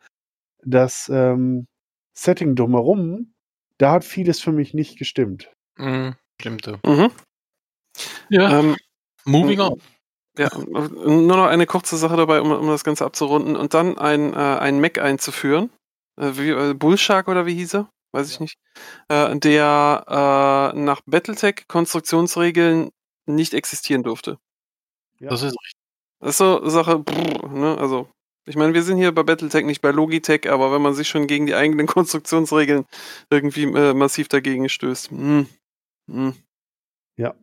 das 0.64 1.10
ähm, 1.12 1.66
Setting 2.14 2.56
drumherum, 2.56 3.34
da 3.80 3.94
hat 3.94 4.04
vieles 4.04 4.40
für 4.40 4.52
mich 4.52 4.76
nicht 4.76 5.00
gestimmt. 5.00 5.52
Mhm. 5.78 6.16
Stimmt. 6.40 6.68
Ja. 6.68 6.80
Mhm. 6.86 7.12
ja. 8.30 8.60
Ähm, 8.60 8.76
Moving 9.26 9.60
on. 9.60 9.82
Ja, 10.38 10.50
nur 10.58 11.38
noch 11.38 11.48
eine 11.48 11.65
kurze 11.65 11.98
Sache 11.98 12.15
dabei, 12.15 12.41
um, 12.41 12.52
um 12.52 12.67
das 12.67 12.84
Ganze 12.84 13.06
abzurunden 13.06 13.56
und 13.56 13.74
dann 13.74 13.98
ein, 13.98 14.34
äh, 14.34 14.38
ein 14.38 14.80
Mac 14.80 14.98
einzuführen. 14.98 15.70
Äh, 16.17 16.32
wie, 16.36 16.50
äh, 16.50 16.74
Bullshark 16.74 17.28
oder 17.28 17.46
wie 17.46 17.56
hieß 17.56 17.76
er? 17.76 17.89
Weiß 18.13 18.30
ich 18.30 18.39
nicht. 18.39 18.58
Äh, 19.10 19.38
der 19.38 20.74
äh, 20.76 20.80
nach 20.80 21.02
Battletech 21.06 21.65
Konstruktionsregeln 21.67 22.91
nicht 23.26 23.54
existieren 23.54 24.04
durfte. 24.04 24.38
Ja. 25.20 25.30
Das 25.30 25.44
ist 25.44 25.54
richtig. 25.60 25.82
Das 26.20 26.32
ist 26.32 26.38
so 26.38 26.67
Sache, 26.70 27.00
brr, 27.00 27.50
ne? 27.50 27.78
Also, 27.78 28.08
ich 28.46 28.56
meine, 28.56 28.74
wir 28.74 28.84
sind 28.84 28.98
hier 28.98 29.13
bei 29.13 29.24
Battletech, 29.24 29.65
nicht 29.65 29.82
bei 29.82 29.91
Logitech, 29.91 30.50
aber 30.50 30.72
wenn 30.72 30.82
man 30.82 30.94
sich 30.94 31.10
schon 31.10 31.28
gegen 31.28 31.46
die 31.46 31.56
eigenen 31.56 31.88
Konstruktionsregeln 31.88 32.86
irgendwie 33.30 33.63
äh, 33.63 33.94
massiv 33.94 34.28
dagegen 34.28 34.70
stößt. 34.70 35.12
Hm. 35.12 35.48
Hm. 36.10 36.36
Ja, 37.17 37.36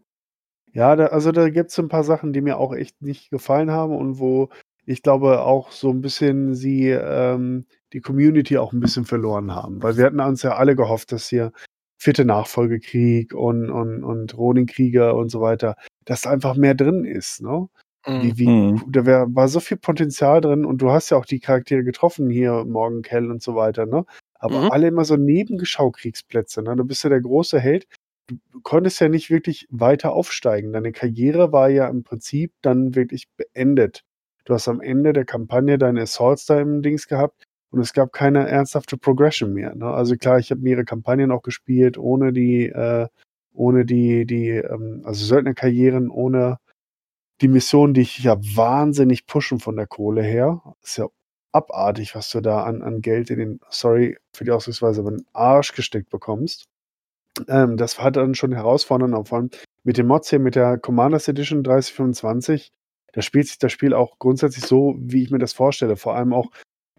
da, 0.96 1.06
also 1.06 1.32
da 1.32 1.48
gibt 1.50 1.70
es 1.70 1.78
ein 1.78 1.88
paar 1.88 2.04
Sachen, 2.04 2.32
die 2.32 2.40
mir 2.40 2.58
auch 2.58 2.74
echt 2.74 3.00
nicht 3.02 3.30
gefallen 3.30 3.70
haben 3.70 3.96
und 3.96 4.18
wo 4.18 4.48
ich 4.84 5.02
glaube 5.02 5.40
auch 5.42 5.70
so 5.70 5.90
ein 5.90 6.00
bisschen 6.00 6.54
sie 6.54 6.88
ähm, 6.90 7.66
die 7.92 8.00
Community 8.00 8.56
auch 8.58 8.72
ein 8.72 8.80
bisschen 8.80 9.04
verloren 9.04 9.54
haben. 9.54 9.82
Weil 9.82 9.96
wir 9.96 10.04
hatten 10.06 10.20
uns 10.20 10.42
ja 10.42 10.56
alle 10.56 10.76
gehofft, 10.76 11.12
dass 11.12 11.28
hier 11.28 11.52
vierte 12.00 12.24
Nachfolgekrieg 12.24 13.34
und, 13.34 13.70
und, 13.70 14.04
und 14.04 14.36
Ronin-Krieger 14.36 15.14
und 15.16 15.30
so 15.30 15.40
weiter, 15.40 15.76
dass 16.04 16.22
da 16.22 16.30
einfach 16.30 16.54
mehr 16.56 16.74
drin 16.74 17.04
ist, 17.04 17.42
ne? 17.42 17.68
Mhm. 18.06 18.22
Wie, 18.22 18.38
wie, 18.38 18.46
Mhm. 18.48 18.82
da 18.88 19.04
wär, 19.04 19.26
war 19.30 19.48
so 19.48 19.60
viel 19.60 19.76
Potenzial 19.76 20.40
drin 20.40 20.64
und 20.64 20.80
du 20.80 20.90
hast 20.90 21.10
ja 21.10 21.16
auch 21.18 21.26
die 21.26 21.40
Charaktere 21.40 21.84
getroffen 21.84 22.30
hier, 22.30 22.64
Morgan 22.64 23.02
Kell 23.02 23.30
und 23.30 23.42
so 23.42 23.54
weiter, 23.56 23.84
ne? 23.86 24.04
Aber 24.38 24.62
Mhm. 24.64 24.70
alle 24.70 24.86
immer 24.88 25.04
so 25.04 25.16
Nebengeschaukriegsplätze, 25.16 26.62
ne? 26.62 26.76
Du 26.76 26.84
bist 26.84 27.02
ja 27.04 27.10
der 27.10 27.20
große 27.20 27.58
Held. 27.60 27.86
Du 28.28 28.60
konntest 28.62 29.00
ja 29.00 29.08
nicht 29.08 29.30
wirklich 29.30 29.66
weiter 29.70 30.12
aufsteigen. 30.12 30.72
Deine 30.72 30.92
Karriere 30.92 31.52
war 31.52 31.70
ja 31.70 31.88
im 31.88 32.02
Prinzip 32.02 32.52
dann 32.60 32.94
wirklich 32.94 33.28
beendet. 33.36 34.04
Du 34.44 34.54
hast 34.54 34.68
am 34.68 34.80
Ende 34.80 35.12
der 35.12 35.24
Kampagne 35.24 35.78
deine 35.78 36.02
Assaults 36.02 36.46
da 36.46 36.60
im 36.60 36.82
Dings 36.82 37.08
gehabt 37.08 37.44
und 37.70 37.80
es 37.80 37.92
gab 37.92 38.12
keine 38.12 38.48
ernsthafte 38.48 38.96
Progression 38.96 39.52
mehr. 39.52 39.74
Ne? 39.74 39.86
Also 39.86 40.16
klar, 40.16 40.38
ich 40.38 40.50
habe 40.50 40.60
mehrere 40.60 40.84
Kampagnen 40.84 41.30
auch 41.30 41.42
gespielt, 41.42 41.98
ohne 41.98 42.32
die, 42.32 42.66
äh, 42.66 43.08
ohne 43.52 43.84
die, 43.84 44.26
die, 44.26 44.48
ähm, 44.50 45.02
also 45.04 45.24
Söldnerkarrieren, 45.24 46.10
ohne 46.10 46.58
die 47.40 47.48
Missionen, 47.48 47.94
die 47.94 48.02
ich 48.02 48.18
ja 48.18 48.36
wahnsinnig 48.38 49.26
pushen 49.26 49.60
von 49.60 49.76
der 49.76 49.86
Kohle 49.86 50.22
her. 50.22 50.62
Ist 50.82 50.98
ja 50.98 51.08
abartig, 51.52 52.14
was 52.14 52.30
du 52.30 52.40
da 52.40 52.64
an, 52.64 52.82
an 52.82 53.00
Geld 53.00 53.30
in 53.30 53.38
den, 53.38 53.60
sorry 53.70 54.16
für 54.32 54.44
die 54.44 54.50
Ausdrucksweise, 54.50 55.00
aber 55.00 55.12
den 55.12 55.26
Arsch 55.32 55.74
gesteckt 55.74 56.10
bekommst. 56.10 56.66
Ähm, 57.48 57.76
das 57.76 57.98
war 57.98 58.10
dann 58.10 58.34
schon 58.34 58.52
herausfordernd, 58.52 59.28
vor 59.28 59.38
allem 59.38 59.50
mit 59.84 59.98
den 59.98 60.06
Mods 60.06 60.30
hier, 60.30 60.38
mit 60.38 60.54
der 60.54 60.78
Commanders 60.78 61.28
Edition 61.28 61.62
3025. 61.62 62.70
Da 63.12 63.22
spielt 63.22 63.48
sich 63.48 63.58
das 63.58 63.72
Spiel 63.72 63.94
auch 63.94 64.18
grundsätzlich 64.18 64.64
so, 64.64 64.96
wie 64.98 65.22
ich 65.22 65.30
mir 65.30 65.38
das 65.38 65.52
vorstelle. 65.52 65.96
Vor 65.96 66.14
allem 66.14 66.32
auch, 66.32 66.50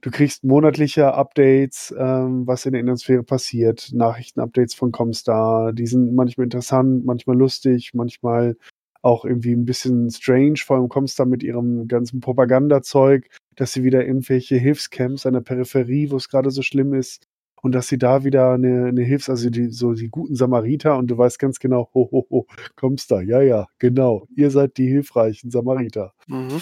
du 0.02 0.12
kriegst 0.12 0.44
monatliche 0.44 1.14
Updates, 1.14 1.94
ähm, 1.98 2.48
was 2.48 2.66
in 2.66 2.74
der 2.74 2.82
Innensphäre 2.82 3.24
passiert, 3.24 3.90
Nachrichtenupdates 3.94 4.74
von 4.74 4.92
Comstar, 4.92 5.74
die 5.74 5.88
sind 5.88 6.16
manchmal 6.16 6.46
interessant, 6.46 7.06
manchmal 7.06 7.38
lustig, 7.38 7.92
manchmal 7.94 8.56
auch 9.02 9.24
irgendwie 9.24 9.54
ein 9.54 9.66
bisschen 9.66 10.10
strange, 10.10 10.58
vor 10.58 10.78
allem 10.78 10.90
Comstar 10.90 11.26
mit 11.26 11.44
ihrem 11.44 11.88
ganzen 11.88 12.20
Propagandazeug, 12.20 13.30
dass 13.56 13.72
sie 13.72 13.84
wieder 13.84 14.06
irgendwelche 14.06 14.58
Hilfscamps 14.58 15.26
an 15.26 15.34
der 15.34 15.42
Peripherie, 15.42 16.12
wo 16.12 16.18
es 16.18 16.30
gerade 16.30 16.52
so 16.52 16.62
schlimm 16.62 16.94
ist, 16.94 17.26
und 17.62 17.74
dass 17.74 17.88
sie 17.88 17.98
da 17.98 18.24
wieder 18.24 18.52
eine, 18.52 18.88
eine 18.88 19.04
Hilfs-, 19.04 19.30
also 19.30 19.50
die, 19.50 19.70
so 19.70 19.94
die 19.94 20.10
guten 20.10 20.36
Samariter 20.36 20.98
und 20.98 21.08
du 21.08 21.18
weißt 21.18 21.40
ganz 21.40 21.60
genau, 21.60 21.90
ho, 21.94 22.10
ho, 22.12 22.28
ho, 22.30 22.48
Comstar, 22.76 23.22
ja, 23.22 23.42
ja, 23.42 23.68
genau, 23.80 24.28
ihr 24.36 24.52
seid 24.52 24.78
die 24.78 24.88
hilfreichen 24.88 25.52
Samariter. 25.52 26.14
Mhm. 26.28 26.62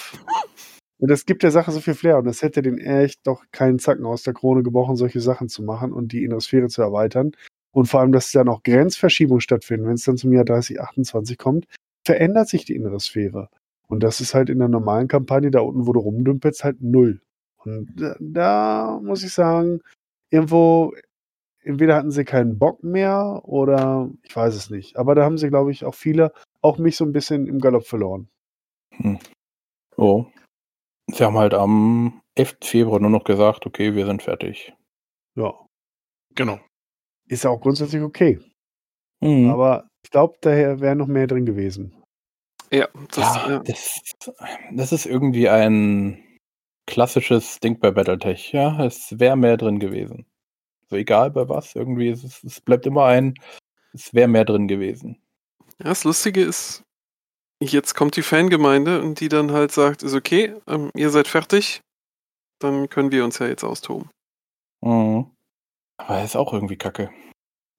Und 1.00 1.12
das 1.12 1.26
gibt 1.26 1.44
der 1.44 1.52
Sache 1.52 1.72
so 1.72 1.80
viel 1.80 1.94
Flair 1.94 2.18
und 2.18 2.26
das 2.26 2.42
hätte 2.42 2.62
den 2.62 2.80
echt 2.80 3.26
doch 3.28 3.44
keinen 3.52 3.80
Zacken 3.80 4.06
aus 4.06 4.24
der 4.24 4.34
Krone 4.34 4.64
gebrochen, 4.64 4.96
solche 4.96 5.22
Sachen 5.22 5.48
zu 5.48 5.62
machen 5.62 5.94
und 5.94 6.12
die 6.12 6.24
innere 6.24 6.42
Sphäre 6.42 6.68
zu 6.70 6.82
erweitern. 6.82 7.34
Und 7.72 7.86
vor 7.86 8.00
allem, 8.00 8.12
dass 8.12 8.32
da 8.32 8.44
noch 8.44 8.64
Grenzverschiebungen 8.64 9.42
stattfinden, 9.42 9.86
wenn 9.86 9.94
es 9.94 10.04
dann 10.04 10.18
zum 10.18 10.34
Jahr 10.34 10.46
3028 10.46 11.38
kommt, 11.38 11.68
verändert 12.04 12.50
sich 12.50 12.66
die 12.66 12.76
innere 12.76 13.00
Sphäre. 13.00 13.50
Und 13.88 14.02
das 14.02 14.20
ist 14.22 14.34
halt 14.34 14.50
in 14.50 14.60
der 14.60 14.68
normalen 14.68 15.08
Kampagne, 15.08 15.52
da 15.52 15.60
unten, 15.60 15.86
wo 15.86 15.94
du 15.94 16.00
rumdümpelst, 16.00 16.64
halt 16.64 16.82
null. 16.82 17.22
Und 17.64 17.90
da, 17.96 18.16
da 18.20 19.00
muss 19.04 19.24
ich 19.24 19.34
sagen, 19.34 19.82
irgendwo, 20.30 20.94
entweder 21.62 21.96
hatten 21.96 22.12
sie 22.12 22.26
keinen 22.26 22.58
Bock 22.58 22.84
mehr 22.84 23.42
oder 23.44 24.10
ich 24.24 24.36
weiß 24.36 24.56
es 24.56 24.70
nicht. 24.70 24.98
Aber 24.98 25.16
da 25.16 25.24
haben 25.24 25.38
sie, 25.38 25.50
glaube 25.50 25.72
ich, 25.72 25.86
auch 25.86 25.96
viele, 25.96 26.34
auch 26.62 26.78
mich 26.78 26.98
so 26.98 27.06
ein 27.06 27.14
bisschen 27.14 27.48
im 27.48 27.60
Galopp 27.60 27.86
verloren. 27.86 28.30
Hm. 28.96 29.20
Oh. 29.96 30.26
Sie 31.10 31.24
haben 31.24 31.38
halt 31.38 31.54
am 31.54 32.22
11. 32.36 32.58
Februar 32.64 33.00
nur 33.00 33.10
noch 33.10 33.24
gesagt, 33.24 33.66
okay, 33.66 33.96
wir 33.96 34.06
sind 34.06 34.22
fertig. 34.22 34.74
Ja. 35.36 35.54
Genau. 36.36 36.60
Ist 37.28 37.44
ja 37.44 37.50
auch 37.50 37.62
grundsätzlich 37.62 38.02
okay. 38.02 38.40
Mhm. 39.22 39.50
Aber 39.50 39.88
ich 40.04 40.12
glaube, 40.12 40.38
daher 40.42 40.80
wäre 40.80 40.96
noch 40.96 41.08
mehr 41.08 41.28
drin 41.28 41.46
gewesen. 41.46 41.96
Ja, 42.72 42.88
das, 43.12 43.36
ja, 43.36 43.50
ja. 43.50 43.60
Das, 43.60 44.00
das 44.74 44.92
ist 44.92 45.06
irgendwie 45.06 45.50
ein 45.50 46.24
klassisches 46.88 47.60
Ding 47.60 47.80
bei 47.80 47.92
Battletech. 47.92 48.52
Ja, 48.52 48.84
es 48.84 49.20
wäre 49.20 49.38
mehr 49.38 49.58
drin 49.58 49.80
gewesen. 49.80 50.26
So 50.90 50.96
egal 50.96 51.32
bei 51.32 51.48
was, 51.48 51.76
irgendwie, 51.76 52.10
ist 52.10 52.24
es, 52.24 52.44
es 52.44 52.62
bleibt 52.62 52.86
immer 52.86 53.06
ein, 53.06 53.36
es 53.94 54.14
wäre 54.14 54.28
mehr 54.28 54.46
drin 54.46 54.68
gewesen. 54.68 55.22
Ja, 55.80 55.90
das 55.90 56.06
Lustige 56.06 56.42
ist, 56.42 56.84
jetzt 57.62 57.94
kommt 57.94 58.16
die 58.16 58.24
Fangemeinde 58.24 59.02
und 59.02 59.20
die 59.20 59.30
dann 59.30 59.52
halt 59.52 59.72
sagt, 59.72 60.02
ist 60.02 60.16
okay, 60.16 60.56
ähm, 60.66 60.90
ihr 60.96 61.10
seid 61.10 61.28
fertig, 61.28 61.82
dann 62.60 62.90
können 62.90 63.12
wir 63.12 63.24
uns 63.24 63.38
ja 63.40 63.48
jetzt 63.48 63.64
austoben. 63.64 64.10
Mhm. 64.82 65.32
Aber 65.98 66.24
ist 66.24 66.36
auch 66.36 66.54
irgendwie 66.54 66.78
kacke. 66.78 67.10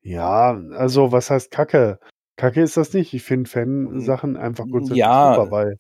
Ja, 0.02 0.60
also 0.72 1.12
was 1.12 1.30
heißt 1.30 1.50
Kacke? 1.50 1.98
Kacke 2.36 2.62
ist 2.62 2.76
das 2.76 2.92
nicht. 2.92 3.14
Ich 3.14 3.22
finde 3.24 3.50
Fan-Sachen 3.50 4.36
einfach 4.36 4.64
grundsätzlich 4.66 4.98
Ja. 4.98 5.34
super, 5.34 5.50
weil, 5.50 5.76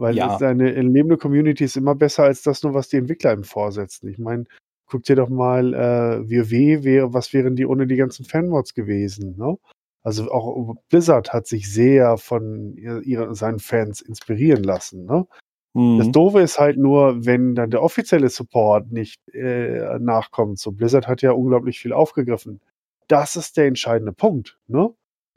weil 0.00 0.16
ja, 0.16 0.36
eine 0.36 0.70
lebende 0.70 1.16
Community 1.16 1.64
ist 1.64 1.76
immer 1.76 1.94
besser 1.94 2.24
als 2.24 2.42
das 2.42 2.62
nur, 2.62 2.74
was 2.74 2.88
die 2.88 2.96
Entwickler 2.96 3.32
ihm 3.32 3.44
vorsetzen. 3.44 4.08
Ich 4.08 4.18
meine, 4.18 4.44
guck 4.86 5.04
dir 5.04 5.16
doch 5.16 5.28
mal 5.28 5.74
äh, 5.74 6.30
WoW, 6.30 6.84
wäre, 6.84 7.14
was 7.14 7.32
wären 7.32 7.56
die 7.56 7.66
ohne 7.66 7.86
die 7.86 7.96
ganzen 7.96 8.24
Fanmods 8.24 8.74
gewesen, 8.74 9.36
ne? 9.38 9.56
Also 10.04 10.30
auch 10.32 10.74
Blizzard 10.88 11.32
hat 11.32 11.46
sich 11.46 11.72
sehr 11.72 12.18
von 12.18 12.76
ihr, 12.76 13.00
ihre, 13.02 13.34
seinen 13.36 13.60
Fans 13.60 14.00
inspirieren 14.00 14.64
lassen, 14.64 15.06
ne? 15.06 15.26
Das 15.74 16.08
mhm. 16.08 16.12
Doofe 16.12 16.40
ist 16.40 16.58
halt 16.58 16.76
nur, 16.76 17.24
wenn 17.24 17.54
dann 17.54 17.70
der 17.70 17.82
offizielle 17.82 18.28
Support 18.28 18.92
nicht 18.92 19.26
äh, 19.32 19.98
nachkommt. 20.00 20.58
So, 20.58 20.72
Blizzard 20.72 21.08
hat 21.08 21.22
ja 21.22 21.32
unglaublich 21.32 21.78
viel 21.78 21.94
aufgegriffen. 21.94 22.60
Das 23.08 23.36
ist 23.36 23.56
der 23.56 23.66
entscheidende 23.66 24.12
Punkt, 24.12 24.58
ne? 24.66 24.90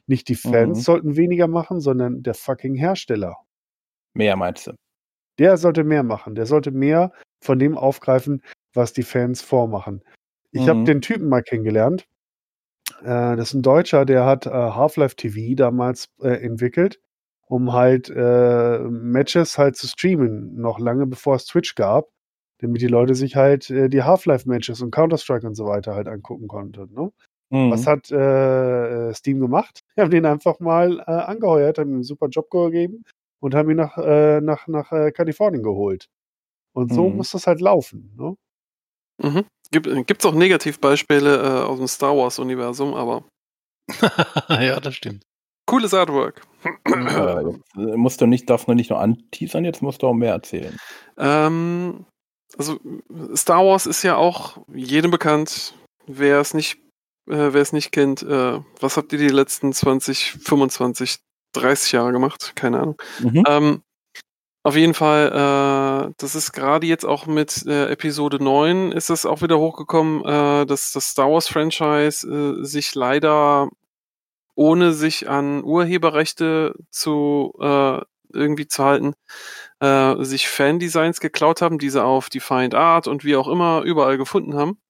Nicht 0.06 0.28
die 0.28 0.34
Fans 0.34 0.78
Mhm. 0.78 0.82
sollten 0.82 1.16
weniger 1.16 1.48
machen, 1.48 1.80
sondern 1.80 2.22
der 2.22 2.34
fucking 2.34 2.74
Hersteller. 2.74 3.36
Mehr 4.16 4.36
meinst 4.36 4.66
du? 4.66 4.72
Der 5.38 5.56
sollte 5.58 5.84
mehr 5.84 6.02
machen. 6.02 6.34
Der 6.34 6.46
sollte 6.46 6.70
mehr 6.70 7.12
von 7.42 7.58
dem 7.58 7.76
aufgreifen, 7.76 8.42
was 8.74 8.92
die 8.92 9.02
Fans 9.02 9.42
vormachen. 9.42 10.02
Ich 10.52 10.68
habe 10.68 10.80
Mhm. 10.80 10.84
den 10.86 11.00
Typen 11.02 11.28
mal 11.28 11.42
kennengelernt. 11.42 12.06
Äh, 13.02 13.36
das 13.36 13.48
ist 13.48 13.54
ein 13.54 13.62
Deutscher, 13.62 14.04
der 14.04 14.24
hat 14.24 14.46
äh, 14.46 14.50
Half-Life 14.50 15.16
TV 15.16 15.54
damals 15.54 16.08
äh, 16.22 16.42
entwickelt, 16.42 17.00
um 17.46 17.72
halt 17.72 18.08
äh, 18.10 18.78
Matches 18.78 19.58
halt 19.58 19.76
zu 19.76 19.86
streamen, 19.88 20.56
noch 20.56 20.78
lange 20.78 21.06
bevor 21.06 21.36
es 21.36 21.44
Twitch 21.46 21.74
gab, 21.74 22.08
damit 22.60 22.80
die 22.80 22.86
Leute 22.86 23.14
sich 23.14 23.36
halt 23.36 23.68
äh, 23.70 23.88
die 23.88 24.02
Half-Life-Matches 24.02 24.80
und 24.82 24.92
Counter-Strike 24.92 25.46
und 25.46 25.54
so 25.54 25.66
weiter 25.66 25.94
halt 25.94 26.08
angucken 26.08 26.48
konnten. 26.48 26.92
Ne? 26.94 27.12
Mhm. 27.50 27.70
Was 27.70 27.86
hat 27.86 28.10
äh, 28.10 29.12
Steam 29.14 29.40
gemacht? 29.40 29.80
Die 29.96 30.00
haben 30.00 30.10
den 30.10 30.24
einfach 30.26 30.58
mal 30.60 31.00
angeheuert, 31.04 31.78
haben 31.78 31.90
ihm 31.90 31.94
einen 31.96 32.02
super 32.04 32.28
Job 32.28 32.50
gegeben 32.50 33.04
und 33.40 33.54
haben 33.54 33.70
ihn 33.70 33.76
nach, 33.76 33.96
äh, 33.98 34.40
nach, 34.40 34.66
nach 34.66 34.92
äh, 34.92 35.12
Kalifornien 35.12 35.62
geholt. 35.62 36.06
Und 36.74 36.92
so 36.92 37.08
Mhm. 37.08 37.16
muss 37.16 37.30
das 37.30 37.46
halt 37.46 37.60
laufen. 37.60 38.14
Ne? 38.16 38.36
Mhm. 39.22 39.44
Gibt 39.70 40.20
es 40.20 40.26
auch 40.26 40.34
Negativbeispiele 40.34 41.36
äh, 41.42 41.64
aus 41.64 41.78
dem 41.78 41.88
Star 41.88 42.16
Wars-Universum, 42.16 42.94
aber 42.94 43.24
ja, 44.48 44.78
das 44.80 44.94
stimmt. 44.94 45.22
cooles 45.66 45.92
Artwork. 45.94 46.42
Äh, 46.84 47.40
äh, 47.80 47.96
musst 47.96 48.20
du 48.20 48.26
nicht, 48.26 48.48
darfst 48.50 48.68
du 48.68 48.74
nicht 48.74 48.90
nur 48.90 49.00
anteasern, 49.00 49.64
jetzt 49.64 49.82
musst 49.82 50.02
du 50.02 50.06
auch 50.08 50.14
mehr 50.14 50.32
erzählen. 50.32 50.76
Ähm, 51.18 52.04
also 52.58 52.78
Star 53.34 53.64
Wars 53.64 53.86
ist 53.86 54.02
ja 54.02 54.16
auch 54.16 54.58
jedem 54.72 55.10
bekannt. 55.10 55.74
Wer 56.06 56.40
es 56.40 56.54
nicht, 56.54 56.76
äh, 57.28 57.52
wer 57.52 57.56
es 57.56 57.72
nicht 57.72 57.90
kennt, 57.90 58.22
äh, 58.22 58.60
was 58.80 58.96
habt 58.96 59.12
ihr 59.12 59.18
die 59.18 59.28
letzten 59.28 59.72
20, 59.72 60.32
25, 60.42 61.18
30 61.60 61.92
Jahre 61.92 62.12
gemacht? 62.12 62.52
Keine 62.54 62.80
Ahnung. 62.80 62.96
Mhm. 63.20 63.44
Ähm, 63.48 63.82
auf 64.62 64.74
jeden 64.76 64.94
Fall, 64.94 65.28
äh, 65.28 66.12
das 66.18 66.34
ist 66.34 66.52
gerade 66.52 66.88
jetzt 66.88 67.04
auch 67.04 67.26
mit 67.26 67.64
äh, 67.66 67.86
Episode 67.86 68.42
9 68.42 68.90
ist 68.90 69.10
es 69.10 69.24
auch 69.24 69.40
wieder 69.40 69.58
hochgekommen, 69.58 70.24
äh, 70.24 70.66
dass 70.66 70.90
das 70.90 71.10
Star 71.10 71.30
Wars 71.30 71.48
Franchise 71.48 72.26
äh, 72.28 72.64
sich 72.64 72.94
leider 72.96 73.68
ohne 74.56 74.92
sich 74.92 75.28
an 75.28 75.62
Urheberrechte 75.62 76.74
zu 76.90 77.52
äh, 77.60 78.00
irgendwie 78.32 78.66
zu 78.66 78.84
halten, 78.84 79.14
äh, 79.80 80.16
sich 80.24 80.48
Fan-Designs 80.48 81.20
geklaut 81.20 81.62
haben, 81.62 81.78
diese 81.78 82.02
auf 82.02 82.28
Defiant 82.28 82.74
Art 82.74 83.06
und 83.06 83.24
wie 83.24 83.36
auch 83.36 83.46
immer 83.46 83.82
überall 83.82 84.18
gefunden 84.18 84.54
haben 84.54 84.80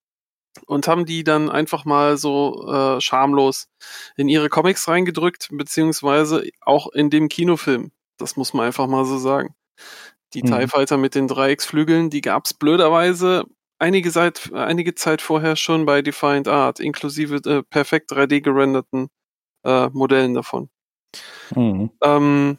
und 0.66 0.88
haben 0.88 1.07
die 1.07 1.25
dann 1.25 1.51
einfach 1.51 1.85
mal 1.85 2.16
so 2.16 2.66
äh, 2.71 3.01
schamlos 3.01 3.69
in 4.16 4.29
ihre 4.29 4.49
Comics 4.49 4.88
reingedrückt, 4.88 5.49
beziehungsweise 5.53 6.45
auch 6.62 6.88
in 6.92 7.11
dem 7.11 7.29
Kinofilm. 7.29 7.92
Das 8.19 8.37
muss 8.37 8.55
man 8.55 8.66
einfach 8.66 8.87
mal 8.87 9.05
so 9.05 9.19
sagen. 9.19 9.55
Die 10.35 10.42
Mhm. 10.42 10.47
TIE 10.47 10.69
Fighter 10.69 10.97
mit 10.97 11.14
den 11.14 11.29
Dreiecksflügeln, 11.29 12.11
die 12.11 12.21
gab's 12.21 12.55
blöderweise 12.55 13.45
einige, 13.79 14.11
Zeit, 14.11 14.51
einige 14.55 14.95
Zeit 14.95 15.23
vorher 15.23 15.57
schon 15.57 15.87
bei 15.87 16.03
Defiant 16.03 16.49
Art, 16.49 16.81
inklusive 16.81 17.37
äh, 17.49 17.62
perfekt 17.62 18.11
3D 18.12 18.40
gerenderten 18.40 19.09
äh, 19.64 19.88
Modellen 19.90 20.35
davon. 20.35 20.71
Mhm. 21.55 21.90
Ähm, 22.03 22.59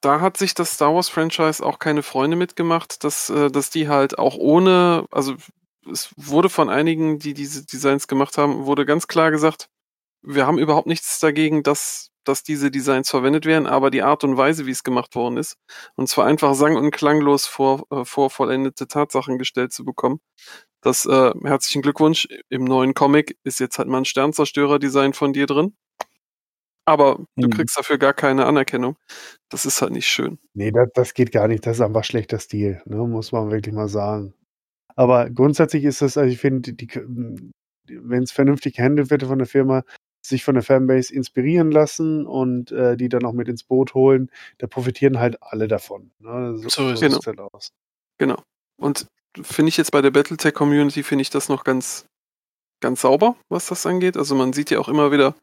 da 0.00 0.20
hat 0.20 0.36
sich 0.36 0.54
das 0.54 0.72
Star 0.74 0.94
Wars 0.94 1.08
Franchise 1.08 1.64
auch 1.64 1.78
keine 1.78 2.02
Freunde 2.02 2.36
mitgemacht, 2.36 3.04
dass, 3.04 3.30
äh, 3.30 3.50
dass 3.50 3.70
die 3.70 3.88
halt 3.88 4.18
auch 4.18 4.36
ohne, 4.36 5.06
also 5.10 5.34
es 5.90 6.10
wurde 6.16 6.48
von 6.48 6.68
einigen, 6.70 7.18
die 7.18 7.34
diese 7.34 7.64
Designs 7.66 8.08
gemacht 8.08 8.38
haben, 8.38 8.66
wurde 8.66 8.86
ganz 8.86 9.06
klar 9.06 9.30
gesagt, 9.30 9.68
wir 10.22 10.46
haben 10.46 10.58
überhaupt 10.58 10.86
nichts 10.86 11.20
dagegen, 11.20 11.62
dass, 11.62 12.10
dass 12.24 12.42
diese 12.42 12.70
Designs 12.70 13.10
verwendet 13.10 13.46
werden, 13.46 13.66
aber 13.66 13.90
die 13.90 14.02
Art 14.02 14.24
und 14.24 14.36
Weise, 14.36 14.66
wie 14.66 14.70
es 14.70 14.82
gemacht 14.84 15.14
worden 15.14 15.36
ist, 15.36 15.56
und 15.96 16.08
zwar 16.08 16.26
einfach 16.26 16.54
sang- 16.54 16.76
und 16.76 16.90
klanglos 16.92 17.46
vor, 17.46 17.86
äh, 17.90 18.04
vor 18.04 18.30
vollendete 18.30 18.88
Tatsachen 18.88 19.38
gestellt 19.38 19.72
zu 19.72 19.84
bekommen. 19.84 20.20
Das 20.82 21.06
äh, 21.06 21.32
herzlichen 21.44 21.82
Glückwunsch. 21.82 22.28
Im 22.50 22.64
neuen 22.64 22.94
Comic 22.94 23.38
ist 23.44 23.60
jetzt 23.60 23.78
halt 23.78 23.88
mal 23.88 23.98
ein 23.98 24.04
Sternzerstörer-Design 24.04 25.12
von 25.14 25.32
dir 25.32 25.46
drin. 25.46 25.74
Aber 26.86 27.18
du 27.36 27.46
Mhm. 27.46 27.50
kriegst 27.50 27.78
dafür 27.78 27.96
gar 27.98 28.12
keine 28.12 28.44
Anerkennung. 28.46 28.96
Das 29.48 29.64
ist 29.64 29.80
halt 29.80 29.92
nicht 29.92 30.06
schön. 30.08 30.38
Nee, 30.52 30.70
das, 30.70 30.88
das 30.94 31.14
geht 31.14 31.32
gar 31.32 31.48
nicht. 31.48 31.66
Das 31.66 31.78
ist 31.78 31.80
einfach 31.80 32.04
schlechter 32.04 32.38
Stil, 32.38 32.82
ne? 32.84 32.96
muss 32.98 33.32
man 33.32 33.50
wirklich 33.50 33.74
mal 33.74 33.88
sagen. 33.88 34.34
Aber 34.96 35.30
grundsätzlich 35.30 35.84
ist 35.84 36.02
das, 36.02 36.16
also 36.16 36.30
ich 36.32 36.38
finde, 36.38 36.72
die, 36.72 36.88
wenn 37.86 38.22
es 38.22 38.32
vernünftig 38.32 38.76
gehandelt 38.76 39.10
wird 39.10 39.24
von 39.24 39.38
der 39.38 39.46
Firma, 39.48 39.82
sich 40.24 40.44
von 40.44 40.54
der 40.54 40.62
Fanbase 40.64 41.12
inspirieren 41.14 41.70
lassen 41.70 42.26
und 42.26 42.72
äh, 42.72 42.96
die 42.96 43.08
dann 43.08 43.24
auch 43.24 43.32
mit 43.32 43.48
ins 43.48 43.64
Boot 43.64 43.94
holen, 43.94 44.30
da 44.58 44.66
profitieren 44.66 45.18
halt 45.18 45.36
alle 45.42 45.68
davon. 45.68 46.12
Ne? 46.18 46.56
So, 46.56 46.68
So 46.68 46.90
ist 46.90 47.02
es. 47.02 47.12
sieht's 47.12 47.26
halt 47.26 47.40
aus. 47.40 47.72
Genau. 48.18 48.42
Und 48.80 49.06
finde 49.42 49.68
ich 49.68 49.76
jetzt 49.76 49.90
bei 49.92 50.00
der 50.00 50.10
Battletech 50.12 50.54
Community, 50.54 51.02
finde 51.02 51.22
ich 51.22 51.30
das 51.30 51.48
noch 51.48 51.64
ganz, 51.64 52.06
ganz 52.84 53.00
sauber, 53.00 53.34
was 53.48 53.66
das 53.66 53.86
angeht. 53.86 54.18
Also 54.18 54.34
man 54.34 54.52
sieht 54.52 54.70
ja 54.70 54.78
auch 54.78 54.88
immer 54.88 55.10
wieder, 55.10 55.34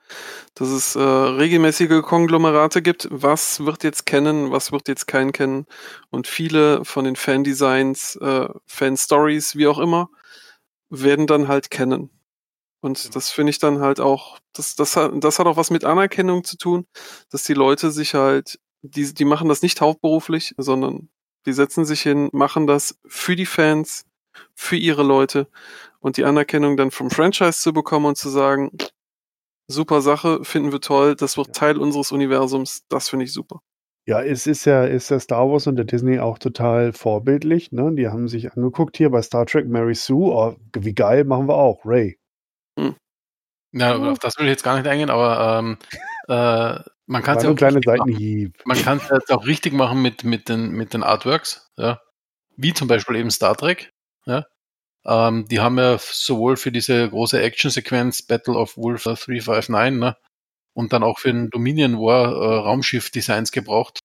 dass 0.54 0.70
es 0.70 0.96
äh, 0.96 1.02
regelmäßige 1.02 2.04
Konglomerate 2.04 2.84
gibt. 2.84 3.08
Was 3.10 3.66
wird 3.66 3.84
jetzt 3.84 4.06
kennen, 4.06 4.52
was 4.52 4.72
wird 4.72 4.88
jetzt 4.88 5.08
keinen 5.08 5.32
kennen? 5.32 5.66
Und 6.12 6.28
viele 6.28 6.86
von 6.86 7.04
den 7.04 7.16
Fan-Designs, 7.16 8.16
äh, 8.18 8.48
Fan-Stories, 8.68 9.56
wie 9.56 9.66
auch 9.66 9.80
immer, 9.80 10.12
werden 10.92 11.26
dann 11.26 11.48
halt 11.48 11.72
kennen. 11.72 12.12
Und 12.80 13.02
Genau. 13.02 13.14
das 13.14 13.32
finde 13.32 13.50
ich 13.50 13.58
dann 13.58 13.80
halt 13.80 14.00
auch, 14.00 14.38
das, 14.54 14.76
das, 14.76 14.96
hat, 14.96 15.12
das 15.16 15.40
hat 15.40 15.48
auch 15.48 15.58
was 15.58 15.72
mit 15.72 15.84
Anerkennung 15.84 16.44
zu 16.44 16.58
tun, 16.58 16.86
dass 17.32 17.42
die 17.44 17.56
Leute 17.56 17.90
sich 17.90 18.14
halt, 18.14 18.60
die, 18.84 19.14
die 19.16 19.26
machen 19.26 19.50
das 19.50 19.64
nicht 19.64 19.82
hauptberuflich, 19.82 20.54
sondern 20.58 21.10
die 21.48 21.54
setzen 21.54 21.86
sich 21.86 22.02
hin, 22.04 22.30
machen 22.34 22.68
das 22.68 23.00
für 23.08 23.36
die 23.36 23.48
Fans, 23.48 24.06
für 24.54 24.76
ihre 24.76 25.02
Leute 25.04 25.48
und 26.02 26.18
die 26.18 26.26
Anerkennung 26.26 26.76
dann 26.76 26.92
vom 26.92 27.10
Franchise 27.10 27.62
zu 27.62 27.72
bekommen 27.72 28.08
und 28.08 28.18
zu 28.18 28.30
sagen, 28.30 28.72
super 29.68 30.02
Sache, 30.02 30.44
finden 30.44 30.72
wir 30.72 30.82
toll, 30.82 31.16
das 31.16 31.38
wird 31.38 31.56
Teil 31.56 31.78
unseres 31.78 32.12
Universums, 32.12 32.84
das 32.90 33.10
finde 33.10 33.26
ich 33.26 33.34
super. 33.34 33.62
Ja, 34.08 34.22
es 34.22 34.48
ist 34.48 34.66
ja, 34.66 34.84
ist 34.84 35.10
ja 35.10 35.20
Star 35.20 35.50
Wars 35.50 35.68
und 35.68 35.76
der 35.76 35.86
Disney 35.86 36.20
auch 36.20 36.40
total 36.40 36.92
vorbildlich. 36.92 37.72
Ne? 37.72 37.94
Die 37.94 38.08
haben 38.08 38.28
sich 38.28 38.52
angeguckt 38.52 38.98
hier 38.98 39.12
bei 39.12 39.22
Star 39.22 39.46
Trek 39.46 39.68
Mary 39.68 39.94
Sue. 39.94 40.34
Oh, 40.34 40.56
wie 40.76 40.94
geil, 40.94 41.24
machen 41.24 41.48
wir 41.48 41.56
auch. 41.56 41.86
Ray. 41.86 42.18
Ja, 43.74 43.96
auf 43.96 44.20
das 44.20 44.38
will 44.38 44.46
ich 44.46 44.52
jetzt 44.52 44.64
gar 44.64 44.76
nicht 44.76 44.88
eingehen, 44.88 45.10
aber 45.10 45.60
ähm, 45.60 45.78
äh, 46.28 46.84
Man 47.06 47.24
kann 47.24 47.38
es 47.38 47.44
ja 47.44 47.50
auch 47.52 47.56
machen. 47.56 48.54
Man 48.66 48.78
kann 48.78 48.98
es 48.98 49.10
jetzt 49.10 49.32
auch 49.32 49.46
richtig 49.46 49.74
machen 49.74 50.02
mit, 50.02 50.24
mit, 50.24 50.50
den, 50.50 50.72
mit 50.72 50.94
den 50.94 51.04
Artworks, 51.04 51.70
ja. 51.78 52.02
Wie 52.58 52.74
zum 52.74 52.88
Beispiel 52.88 53.16
eben 53.16 53.32
Star 53.32 53.56
Trek, 53.56 53.92
ja. 54.26 54.46
Ähm, 55.06 55.48
die 55.48 55.60
haben 55.60 55.78
ja 55.78 55.98
sowohl 56.00 56.58
für 56.58 56.72
diese 56.72 57.10
große 57.10 57.42
Action-Sequenz 57.42 58.24
Battle 58.24 58.56
of 58.56 58.78
Wolf 58.78 59.04
359, 59.04 60.00
ne, 60.00 60.18
und 60.74 60.94
dann 60.94 61.04
auch 61.04 61.20
für 61.20 61.32
den 61.32 61.50
Dominion 61.50 61.98
War 61.98 62.32
äh, 62.32 62.56
Raumschiff-Designs 62.60 63.52
gebraucht, 63.52 64.00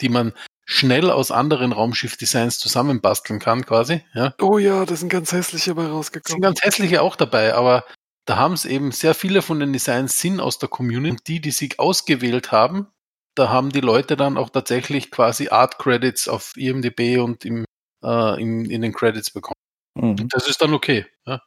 die 0.00 0.08
man 0.08 0.32
schnell 0.66 1.10
aus 1.10 1.30
anderen 1.30 1.72
Raumschiff-Designs 1.72 2.58
zusammenbasteln 2.58 3.38
kann, 3.38 3.64
quasi, 3.64 4.02
ja. 4.14 4.34
Oh 4.40 4.58
ja, 4.58 4.84
da 4.84 4.96
sind 4.96 5.08
ganz 5.08 5.32
hässliche 5.32 5.74
bei 5.74 5.82
Es 5.82 5.88
sind 5.88 5.96
rausgekommen. 5.96 6.42
ganz 6.42 6.62
hässliche 6.62 7.02
auch 7.02 7.16
dabei, 7.16 7.54
aber 7.54 7.84
da 8.26 8.36
haben 8.36 8.54
es 8.54 8.64
eben 8.64 8.90
sehr 8.90 9.14
viele 9.14 9.40
von 9.40 9.60
den 9.60 9.72
Designs 9.72 10.20
sind 10.20 10.40
aus 10.40 10.58
der 10.58 10.68
Community. 10.68 11.10
Und 11.10 11.28
die, 11.28 11.40
die 11.40 11.52
sich 11.52 11.78
ausgewählt 11.78 12.50
haben, 12.50 12.88
da 13.36 13.48
haben 13.50 13.70
die 13.70 13.80
Leute 13.80 14.16
dann 14.16 14.36
auch 14.36 14.50
tatsächlich 14.50 15.10
quasi 15.10 15.48
Art 15.48 15.78
Credits 15.78 16.26
auf 16.26 16.52
IMDb 16.56 17.18
und 17.20 17.44
im, 17.44 17.64
äh, 18.02 18.42
im, 18.42 18.68
in 18.68 18.82
den 18.82 18.92
Credits 18.92 19.30
bekommen. 19.30 19.60
Mhm. 19.96 20.28
Das 20.28 20.48
ist 20.48 20.60
dann 20.60 20.74
okay. 20.74 21.06
Ja, 21.26 21.40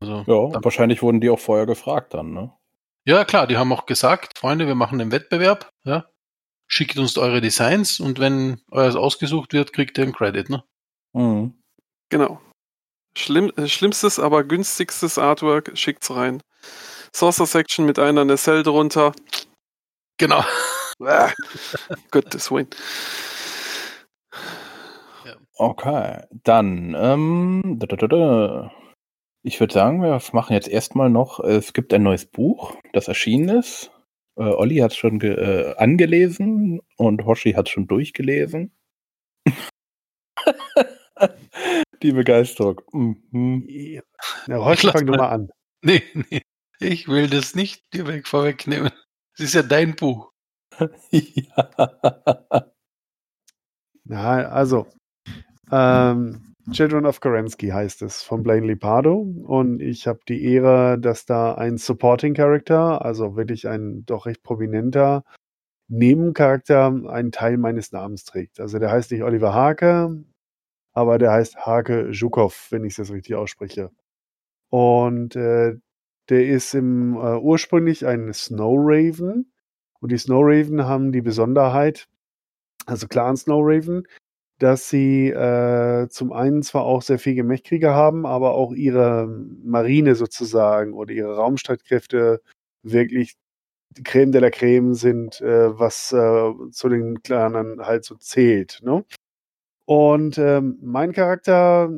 also, 0.00 0.24
Ja, 0.26 0.52
dann, 0.52 0.64
wahrscheinlich 0.64 1.02
wurden 1.02 1.20
die 1.20 1.30
auch 1.30 1.38
vorher 1.38 1.66
gefragt 1.66 2.14
dann, 2.14 2.32
ne? 2.32 2.52
ja 3.04 3.24
klar, 3.24 3.46
die 3.46 3.56
haben 3.56 3.72
auch 3.72 3.86
gesagt, 3.86 4.38
Freunde, 4.38 4.66
wir 4.66 4.74
machen 4.74 5.00
einen 5.00 5.12
Wettbewerb. 5.12 5.70
Ja, 5.84 6.06
schickt 6.68 6.98
uns 6.98 7.18
eure 7.18 7.40
Designs 7.40 8.00
und 8.00 8.18
wenn 8.18 8.60
euers 8.70 8.96
ausgesucht 8.96 9.52
wird, 9.52 9.72
kriegt 9.72 9.98
ihr 9.98 10.04
einen 10.04 10.12
Credit. 10.14 10.48
Ne? 10.50 10.64
Mhm. 11.12 11.54
Genau. 12.08 12.40
Schlimm, 13.16 13.52
äh, 13.56 13.68
schlimmstes, 13.68 14.18
aber 14.18 14.42
günstigstes 14.44 15.18
Artwork, 15.18 15.72
schickt's 15.74 16.10
rein. 16.10 16.42
Saucer 17.14 17.46
Section 17.46 17.84
mit 17.84 17.98
einer 17.98 18.24
Nacelle 18.24 18.62
drunter. 18.62 19.12
Genau. 20.18 20.44
Ah, 21.04 21.32
Gottes 22.12 22.50
Willen. 22.50 22.68
Okay, 25.62 26.24
dann, 26.42 26.92
ähm, 26.98 27.76
da, 27.78 27.86
da, 27.86 27.94
da, 27.94 28.06
da. 28.08 28.72
ich 29.44 29.60
würde 29.60 29.72
sagen, 29.72 30.02
wir 30.02 30.20
machen 30.32 30.54
jetzt 30.54 30.66
erstmal 30.66 31.08
noch, 31.08 31.38
es 31.38 31.72
gibt 31.72 31.94
ein 31.94 32.02
neues 32.02 32.26
Buch, 32.26 32.74
das 32.92 33.06
erschienen 33.06 33.60
ist. 33.60 33.92
Äh, 34.36 34.42
Olli 34.42 34.78
hat 34.78 34.90
es 34.90 34.96
schon 34.96 35.20
ge 35.20 35.36
äh, 35.36 35.76
angelesen 35.76 36.80
und 36.96 37.24
Hoshi 37.26 37.52
hat 37.52 37.68
es 37.68 37.72
schon 37.72 37.86
durchgelesen. 37.86 38.72
Die 42.02 42.10
Begeisterung. 42.10 42.80
Mhm. 42.90 44.02
Ja, 44.48 44.64
heute 44.64 44.88
Lass 44.88 44.96
fang 44.96 45.06
du 45.06 45.12
mal. 45.12 45.28
an. 45.28 45.50
Nee, 45.84 46.02
nee. 46.12 46.42
Ich 46.80 47.06
will 47.06 47.30
das 47.30 47.54
nicht 47.54 47.84
dir 47.94 48.08
weg 48.08 48.26
vorwegnehmen. 48.26 48.90
Es 49.34 49.44
ist 49.44 49.54
ja 49.54 49.62
dein 49.62 49.94
Buch. 49.94 50.32
ja. 51.12 51.70
Ja, 54.04 54.48
also, 54.48 54.88
ähm, 55.72 56.54
Children 56.70 57.06
of 57.06 57.20
Kerensky 57.20 57.68
heißt 57.68 58.02
es 58.02 58.22
von 58.22 58.42
Blaine 58.42 58.66
Lipardo 58.66 59.16
und 59.16 59.80
ich 59.80 60.06
habe 60.06 60.20
die 60.28 60.44
Ehre, 60.44 60.98
dass 60.98 61.26
da 61.26 61.54
ein 61.54 61.76
Supporting 61.76 62.34
Character, 62.34 63.04
also 63.04 63.36
wirklich 63.36 63.66
ein 63.68 64.04
doch 64.06 64.26
recht 64.26 64.42
prominenter 64.42 65.24
Nebencharakter, 65.88 66.86
einen 67.08 67.32
Teil 67.32 67.58
meines 67.58 67.92
Namens 67.92 68.24
trägt. 68.24 68.60
Also 68.60 68.78
der 68.78 68.92
heißt 68.92 69.10
nicht 69.10 69.24
Oliver 69.24 69.54
Hake, 69.54 70.24
aber 70.92 71.18
der 71.18 71.32
heißt 71.32 71.66
Hake 71.66 72.12
Zhukov, 72.12 72.68
wenn 72.70 72.84
ich 72.84 72.92
es 72.92 72.98
jetzt 72.98 73.12
richtig 73.12 73.34
ausspreche. 73.34 73.90
Und 74.70 75.36
äh, 75.36 75.74
der 76.28 76.46
ist 76.46 76.74
im 76.74 77.14
äh, 77.16 77.38
ursprünglich 77.38 78.06
ein 78.06 78.32
Snow 78.32 78.76
Raven 78.78 79.52
und 80.00 80.12
die 80.12 80.18
Snow 80.18 80.42
Raven 80.44 80.86
haben 80.86 81.12
die 81.12 81.22
Besonderheit, 81.22 82.08
also 82.86 83.08
Clan 83.08 83.36
Snow 83.36 83.60
Raven, 83.62 84.06
dass 84.62 84.88
sie 84.88 85.28
äh, 85.28 86.08
zum 86.08 86.32
einen 86.32 86.62
zwar 86.62 86.84
auch 86.84 87.02
sehr 87.02 87.18
viel 87.18 87.34
Gemächkrieger 87.34 87.94
haben, 87.94 88.26
aber 88.26 88.52
auch 88.52 88.72
ihre 88.72 89.26
Marine 89.64 90.14
sozusagen 90.14 90.92
oder 90.92 91.12
ihre 91.12 91.34
Raumstreitkräfte 91.36 92.40
wirklich 92.82 93.34
die 93.90 94.04
Creme 94.04 94.32
de 94.32 94.40
la 94.40 94.50
Creme 94.50 94.94
sind, 94.94 95.40
äh, 95.40 95.78
was 95.78 96.12
äh, 96.12 96.52
zu 96.70 96.88
den 96.88 97.22
Clanern 97.22 97.80
halt 97.80 98.04
so 98.04 98.14
zählt. 98.14 98.80
Ne? 98.82 99.04
Und 99.84 100.38
ähm, 100.38 100.78
mein 100.80 101.12
Charakter 101.12 101.90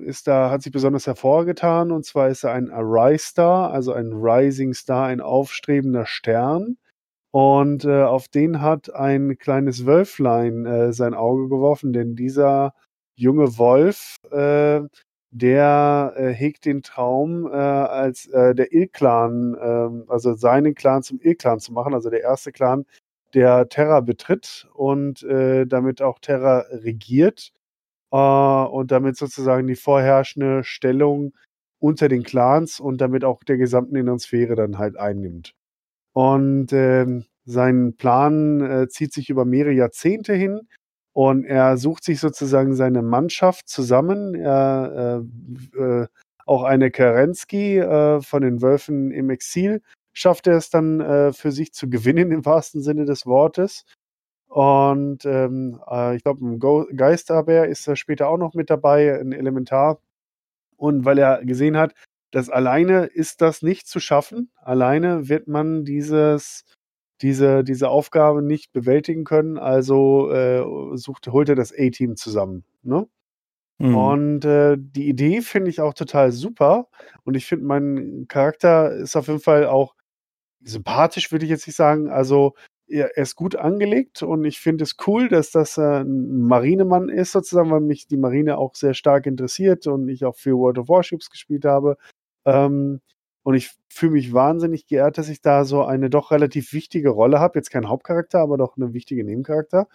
äh, 0.00 0.04
ist 0.06 0.26
da, 0.26 0.50
hat 0.50 0.62
sich 0.62 0.72
besonders 0.72 1.06
hervorgetan, 1.06 1.92
und 1.92 2.06
zwar 2.06 2.28
ist 2.30 2.44
er 2.44 2.52
ein 2.52 2.70
Arise 2.70 3.26
Star, 3.26 3.70
also 3.70 3.92
ein 3.92 4.12
Rising 4.14 4.72
Star, 4.72 5.06
ein 5.06 5.20
aufstrebender 5.20 6.06
Stern. 6.06 6.78
Und 7.32 7.84
äh, 7.86 8.02
auf 8.02 8.28
den 8.28 8.60
hat 8.60 8.94
ein 8.94 9.38
kleines 9.38 9.86
Wölflein 9.86 10.66
äh, 10.66 10.92
sein 10.92 11.14
Auge 11.14 11.48
geworfen, 11.48 11.92
denn 11.94 12.14
dieser 12.14 12.74
junge 13.16 13.56
Wolf, 13.56 14.16
äh, 14.30 14.82
der 15.30 16.12
äh, 16.16 16.28
hegt 16.34 16.66
den 16.66 16.82
Traum, 16.82 17.46
äh, 17.46 17.50
als 17.56 18.26
äh, 18.26 18.54
der 18.54 18.72
Il-Clan, 18.72 19.54
äh, 19.54 20.10
also 20.12 20.34
seinen 20.34 20.74
Clan 20.74 21.02
zum 21.02 21.20
Il-Clan 21.22 21.58
zu 21.58 21.72
machen, 21.72 21.94
also 21.94 22.10
der 22.10 22.20
erste 22.22 22.52
Clan, 22.52 22.84
der 23.34 23.68
Terra 23.70 24.00
betritt 24.00 24.68
und 24.74 25.22
äh, 25.22 25.66
damit 25.66 26.02
auch 26.02 26.18
Terra 26.18 26.66
regiert 26.70 27.52
äh, 28.12 28.16
und 28.16 28.90
damit 28.92 29.16
sozusagen 29.16 29.66
die 29.68 29.76
vorherrschende 29.76 30.64
Stellung 30.64 31.34
unter 31.80 32.08
den 32.08 32.24
Clans 32.24 32.80
und 32.80 33.00
damit 33.00 33.24
auch 33.24 33.42
der 33.44 33.58
gesamten 33.58 33.96
inneren 33.96 34.18
Sphäre 34.20 34.54
dann 34.56 34.78
halt 34.78 34.98
einnimmt. 34.98 35.54
Und 36.12 36.72
ähm, 36.72 37.24
sein 37.44 37.96
Plan 37.96 38.60
äh, 38.60 38.88
zieht 38.88 39.12
sich 39.12 39.30
über 39.30 39.44
mehrere 39.44 39.72
Jahrzehnte 39.72 40.34
hin 40.34 40.60
und 41.12 41.44
er 41.44 41.76
sucht 41.76 42.04
sich 42.04 42.20
sozusagen 42.20 42.74
seine 42.74 43.02
Mannschaft 43.02 43.68
zusammen. 43.68 44.34
Er, 44.34 45.24
äh, 45.76 46.02
äh, 46.02 46.06
auch 46.46 46.64
eine 46.64 46.90
Kerensky 46.90 47.78
äh, 47.78 48.20
von 48.20 48.42
den 48.42 48.62
Wölfen 48.62 49.10
im 49.10 49.30
Exil 49.30 49.80
schafft 50.12 50.46
er 50.46 50.56
es 50.56 50.70
dann 50.70 51.00
äh, 51.00 51.32
für 51.32 51.52
sich 51.52 51.72
zu 51.72 51.88
gewinnen 51.88 52.32
im 52.32 52.44
wahrsten 52.44 52.82
Sinne 52.82 53.04
des 53.04 53.26
Wortes. 53.26 53.84
Und 54.48 55.24
ähm, 55.24 55.80
äh, 55.90 56.16
ich 56.16 56.22
glaube, 56.22 56.44
ein 56.46 56.96
Geisterbär 56.96 57.68
ist 57.68 57.88
da 57.88 57.96
später 57.96 58.28
auch 58.28 58.36
noch 58.36 58.54
mit 58.54 58.68
dabei, 58.70 59.18
ein 59.18 59.32
Elementar. 59.32 60.00
Und 60.76 61.04
weil 61.04 61.18
er 61.18 61.44
gesehen 61.44 61.76
hat, 61.76 61.94
dass 62.32 62.50
alleine 62.50 63.04
ist 63.04 63.40
das 63.40 63.62
nicht 63.62 63.86
zu 63.86 64.00
schaffen, 64.00 64.50
alleine 64.56 65.28
wird 65.28 65.46
man 65.46 65.84
dieses, 65.84 66.64
diese, 67.20 67.62
diese 67.62 67.88
Aufgabe 67.88 68.42
nicht 68.42 68.72
bewältigen 68.72 69.24
können, 69.24 69.58
also 69.58 70.32
äh, 70.32 70.96
sucht, 70.96 71.28
holt 71.28 71.48
er 71.48 71.54
das 71.54 71.72
A-Team 71.72 72.16
zusammen. 72.16 72.64
Ne? 72.82 73.06
Mhm. 73.78 73.96
Und 73.96 74.44
äh, 74.44 74.76
die 74.78 75.08
Idee 75.08 75.42
finde 75.42 75.70
ich 75.70 75.80
auch 75.80 75.94
total 75.94 76.32
super. 76.32 76.88
Und 77.24 77.36
ich 77.36 77.46
finde, 77.46 77.66
mein 77.66 78.26
Charakter 78.28 78.92
ist 78.92 79.14
auf 79.14 79.28
jeden 79.28 79.40
Fall 79.40 79.66
auch 79.66 79.94
sympathisch, 80.62 81.32
würde 81.32 81.44
ich 81.44 81.50
jetzt 81.50 81.66
nicht 81.66 81.76
sagen. 81.76 82.08
Also 82.08 82.54
er, 82.88 83.16
er 83.16 83.22
ist 83.22 83.36
gut 83.36 83.56
angelegt 83.56 84.22
und 84.22 84.44
ich 84.44 84.60
finde 84.60 84.84
es 84.84 84.96
cool, 85.06 85.28
dass 85.28 85.50
das 85.50 85.78
äh, 85.78 86.02
ein 86.02 86.42
Marinemann 86.46 87.08
ist, 87.08 87.32
sozusagen, 87.32 87.70
weil 87.70 87.80
mich 87.80 88.06
die 88.06 88.16
Marine 88.16 88.58
auch 88.58 88.74
sehr 88.74 88.94
stark 88.94 89.26
interessiert 89.26 89.86
und 89.86 90.08
ich 90.08 90.24
auch 90.24 90.36
für 90.36 90.56
World 90.56 90.78
of 90.78 90.88
Warships 90.88 91.30
gespielt 91.30 91.64
habe. 91.64 91.96
Ähm, 92.44 93.00
und 93.44 93.54
ich 93.54 93.72
fühle 93.88 94.12
mich 94.12 94.32
wahnsinnig 94.32 94.86
geehrt, 94.86 95.18
dass 95.18 95.28
ich 95.28 95.40
da 95.42 95.64
so 95.64 95.84
eine 95.84 96.10
doch 96.10 96.30
relativ 96.30 96.72
wichtige 96.72 97.10
Rolle 97.10 97.40
habe. 97.40 97.58
Jetzt 97.58 97.70
kein 97.70 97.88
Hauptcharakter, 97.88 98.40
aber 98.40 98.56
doch 98.56 98.76
eine 98.76 98.92
wichtige 98.92 99.24
Nebencharakter. 99.24 99.88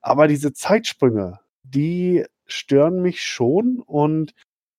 Aber 0.00 0.26
diese 0.26 0.52
Zeitsprünge, 0.52 1.40
die 1.62 2.24
stören 2.46 3.02
mich 3.02 3.22
schon 3.22 3.80
und 3.80 4.34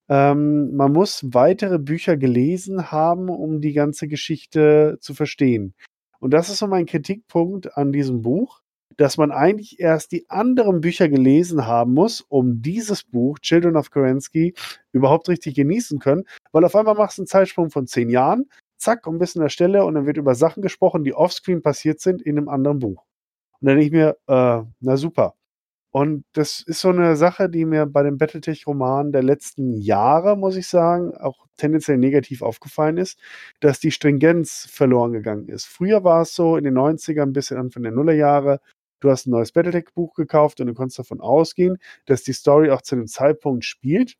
ähm, 0.09 0.75
man 0.75 0.91
muss 0.91 1.33
weitere 1.33 1.79
Bücher 1.79 2.17
gelesen 2.17 2.91
haben, 2.91 3.29
um 3.29 3.61
die 3.61 3.73
ganze 3.73 4.07
Geschichte 4.07 4.97
zu 5.01 5.13
verstehen. 5.13 5.73
Und 6.19 6.31
das 6.31 6.49
ist 6.49 6.59
so 6.59 6.67
mein 6.67 6.85
Kritikpunkt 6.85 7.77
an 7.77 7.91
diesem 7.91 8.21
Buch, 8.21 8.61
dass 8.97 9.17
man 9.17 9.31
eigentlich 9.31 9.79
erst 9.79 10.11
die 10.11 10.29
anderen 10.29 10.81
Bücher 10.81 11.09
gelesen 11.09 11.65
haben 11.65 11.93
muss, 11.93 12.21
um 12.21 12.61
dieses 12.61 13.03
Buch, 13.03 13.39
Children 13.39 13.75
of 13.75 13.91
Kerensky, 13.91 14.53
überhaupt 14.91 15.29
richtig 15.29 15.55
genießen 15.55 15.99
können. 15.99 16.23
Weil 16.51 16.65
auf 16.65 16.75
einmal 16.75 16.95
machst 16.95 17.17
du 17.17 17.23
einen 17.23 17.27
Zeitsprung 17.27 17.69
von 17.69 17.87
zehn 17.87 18.09
Jahren, 18.09 18.45
zack, 18.77 19.07
und 19.07 19.19
bist 19.19 19.35
an 19.35 19.43
der 19.43 19.49
Stelle 19.49 19.85
und 19.85 19.95
dann 19.95 20.05
wird 20.05 20.17
über 20.17 20.35
Sachen 20.35 20.61
gesprochen, 20.61 21.03
die 21.03 21.13
offscreen 21.13 21.61
passiert 21.61 21.99
sind 21.99 22.21
in 22.21 22.37
einem 22.37 22.49
anderen 22.49 22.79
Buch. 22.79 23.03
Und 23.61 23.67
dann 23.67 23.77
denke 23.77 23.85
ich 23.85 23.91
mir, 23.91 24.17
äh, 24.27 24.63
na 24.79 24.97
super. 24.97 25.35
Und 25.95 26.25
das 26.33 26.59
ist 26.59 26.81
so 26.81 26.89
eine 26.89 27.15
Sache, 27.15 27.49
die 27.49 27.63
mir 27.63 27.85
bei 27.85 28.03
den 28.03 28.17
Battletech-Romanen 28.17 29.13
der 29.13 29.23
letzten 29.23 29.71
Jahre, 29.71 30.35
muss 30.35 30.57
ich 30.57 30.67
sagen, 30.67 31.15
auch 31.15 31.45
tendenziell 31.55 31.97
negativ 31.97 32.41
aufgefallen 32.41 32.97
ist, 32.97 33.17
dass 33.61 33.79
die 33.79 33.91
Stringenz 33.91 34.67
verloren 34.69 35.13
gegangen 35.13 35.47
ist. 35.47 35.65
Früher 35.67 36.03
war 36.03 36.23
es 36.23 36.35
so, 36.35 36.57
in 36.57 36.65
den 36.65 36.77
90ern 36.77 37.31
bis 37.31 37.49
Anfang 37.53 37.83
der 37.83 37.93
Nullerjahre, 37.93 38.59
du 39.05 39.11
hast 39.11 39.27
ein 39.27 39.31
neues 39.31 39.51
Battletech-Buch 39.53 40.13
gekauft 40.15 40.59
und 40.61 40.67
du 40.67 40.73
konntest 40.73 40.99
davon 40.99 41.21
ausgehen, 41.21 41.77
dass 42.05 42.23
die 42.23 42.33
Story 42.33 42.71
auch 42.71 42.81
zu 42.81 42.95
dem 42.95 43.07
Zeitpunkt 43.07 43.63
spielt, 43.65 44.15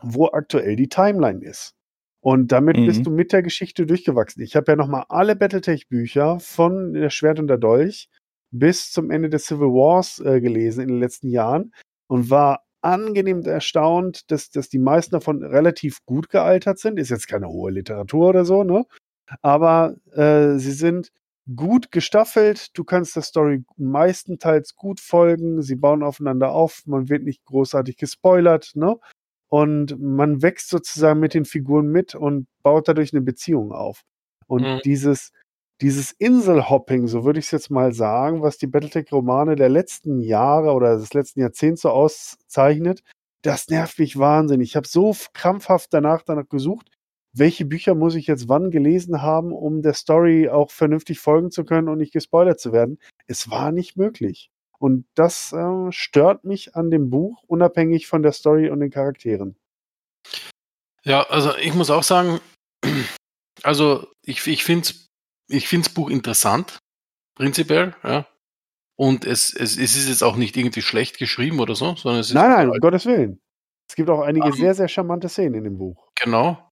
wo 0.00 0.26
aktuell 0.28 0.76
die 0.76 0.88
Timeline 0.88 1.44
ist. 1.44 1.74
Und 2.20 2.52
damit 2.52 2.76
Mhm. 2.76 2.86
bist 2.86 3.06
du 3.06 3.10
mit 3.10 3.32
der 3.32 3.42
Geschichte 3.42 3.84
durchgewachsen. 3.86 4.42
Ich 4.42 4.54
habe 4.54 4.72
ja 4.72 4.76
nochmal 4.76 5.04
alle 5.08 5.34
Battletech-Bücher 5.36 6.38
von 6.40 6.92
Der 6.94 7.10
Schwert 7.10 7.40
und 7.40 7.48
der 7.48 7.58
Dolch 7.58 8.08
bis 8.52 8.92
zum 8.92 9.10
Ende 9.10 9.28
des 9.30 9.46
Civil 9.46 9.68
Wars 9.68 10.20
äh, 10.20 10.40
gelesen 10.40 10.82
in 10.82 10.88
den 10.88 11.00
letzten 11.00 11.28
Jahren 11.30 11.72
und 12.08 12.30
war 12.30 12.64
angenehm 12.82 13.42
erstaunt, 13.42 14.30
dass, 14.30 14.50
dass 14.50 14.68
die 14.68 14.78
meisten 14.78 15.12
davon 15.12 15.42
relativ 15.42 16.04
gut 16.04 16.28
gealtert 16.28 16.78
sind. 16.78 16.98
Ist 16.98 17.10
jetzt 17.10 17.28
keine 17.28 17.48
hohe 17.48 17.70
Literatur 17.72 18.28
oder 18.28 18.44
so, 18.44 18.62
ne? 18.64 18.84
Aber 19.40 19.96
äh, 20.12 20.58
sie 20.58 20.72
sind 20.72 21.10
gut 21.56 21.90
gestaffelt. 21.90 22.76
Du 22.76 22.84
kannst 22.84 23.16
der 23.16 23.22
Story 23.22 23.64
meistenteils 23.76 24.76
gut 24.76 25.00
folgen. 25.00 25.62
Sie 25.62 25.76
bauen 25.76 26.02
aufeinander 26.02 26.52
auf. 26.52 26.82
Man 26.86 27.08
wird 27.08 27.24
nicht 27.24 27.44
großartig 27.44 27.96
gespoilert, 27.96 28.72
ne? 28.74 28.96
Und 29.48 30.00
man 30.00 30.42
wächst 30.42 30.70
sozusagen 30.70 31.20
mit 31.20 31.34
den 31.34 31.44
Figuren 31.44 31.88
mit 31.88 32.14
und 32.14 32.46
baut 32.62 32.88
dadurch 32.88 33.12
eine 33.12 33.22
Beziehung 33.22 33.72
auf. 33.72 34.02
Und 34.46 34.62
Mhm. 34.62 34.80
dieses, 34.84 35.32
dieses 35.80 36.12
Inselhopping, 36.12 37.06
so 37.08 37.24
würde 37.24 37.38
ich 37.40 37.46
es 37.46 37.50
jetzt 37.50 37.70
mal 37.70 37.92
sagen, 37.92 38.42
was 38.42 38.56
die 38.58 38.66
Battletech-Romane 38.68 39.56
der 39.56 39.68
letzten 39.68 40.20
Jahre 40.20 40.72
oder 40.72 40.96
des 40.96 41.12
letzten 41.14 41.40
Jahrzehnts 41.40 41.82
so 41.82 41.90
auszeichnet, 41.90 43.02
das 43.42 43.68
nervt 43.68 43.98
mich 43.98 44.18
wahnsinnig. 44.18 44.70
Ich 44.70 44.76
habe 44.76 44.86
so 44.88 45.14
krampfhaft 45.34 45.92
danach 45.92 46.22
danach 46.22 46.48
gesucht, 46.48 46.88
welche 47.32 47.64
Bücher 47.64 47.94
muss 47.94 48.14
ich 48.14 48.26
jetzt 48.26 48.48
wann 48.48 48.70
gelesen 48.70 49.22
haben, 49.22 49.52
um 49.52 49.82
der 49.82 49.94
Story 49.94 50.48
auch 50.48 50.70
vernünftig 50.70 51.18
folgen 51.18 51.50
zu 51.50 51.64
können 51.64 51.88
und 51.88 51.98
nicht 51.98 52.12
gespoilert 52.12 52.60
zu 52.60 52.72
werden. 52.72 52.98
Es 53.26 53.50
war 53.50 53.72
nicht 53.72 53.96
möglich. 53.96 54.50
Und 54.78 55.06
das 55.14 55.52
äh, 55.52 55.92
stört 55.92 56.44
mich 56.44 56.74
an 56.74 56.90
dem 56.90 57.08
Buch, 57.08 57.44
unabhängig 57.46 58.06
von 58.06 58.22
der 58.22 58.32
Story 58.32 58.68
und 58.68 58.80
den 58.80 58.90
Charakteren. 58.90 59.56
Ja, 61.04 61.22
also 61.28 61.56
ich 61.56 61.74
muss 61.74 61.90
auch 61.90 62.02
sagen, 62.02 62.40
also 63.62 64.08
ich, 64.22 64.46
ich 64.46 64.64
finde 64.64 64.88
ich 65.48 65.68
find's 65.68 65.88
Buch 65.88 66.10
interessant, 66.10 66.78
prinzipiell, 67.36 67.94
ja. 68.02 68.26
Und 68.96 69.24
es, 69.24 69.54
es, 69.54 69.78
es 69.78 69.96
ist 69.96 70.08
jetzt 70.08 70.22
auch 70.22 70.36
nicht 70.36 70.56
irgendwie 70.56 70.82
schlecht 70.82 71.18
geschrieben 71.18 71.60
oder 71.60 71.74
so, 71.74 71.96
sondern 71.96 72.20
es 72.20 72.28
ist 72.28 72.34
Nein, 72.34 72.50
nein, 72.50 72.68
um 72.68 72.78
Gottes 72.78 73.06
Willen. 73.06 73.40
Es 73.88 73.96
gibt 73.96 74.10
auch 74.10 74.20
einige 74.20 74.46
Ähm, 74.46 74.52
sehr, 74.52 74.74
sehr 74.74 74.88
charmante 74.88 75.28
Szenen 75.28 75.54
in 75.54 75.64
dem 75.64 75.78
Buch. 75.78 76.08
Genau. 76.14 76.71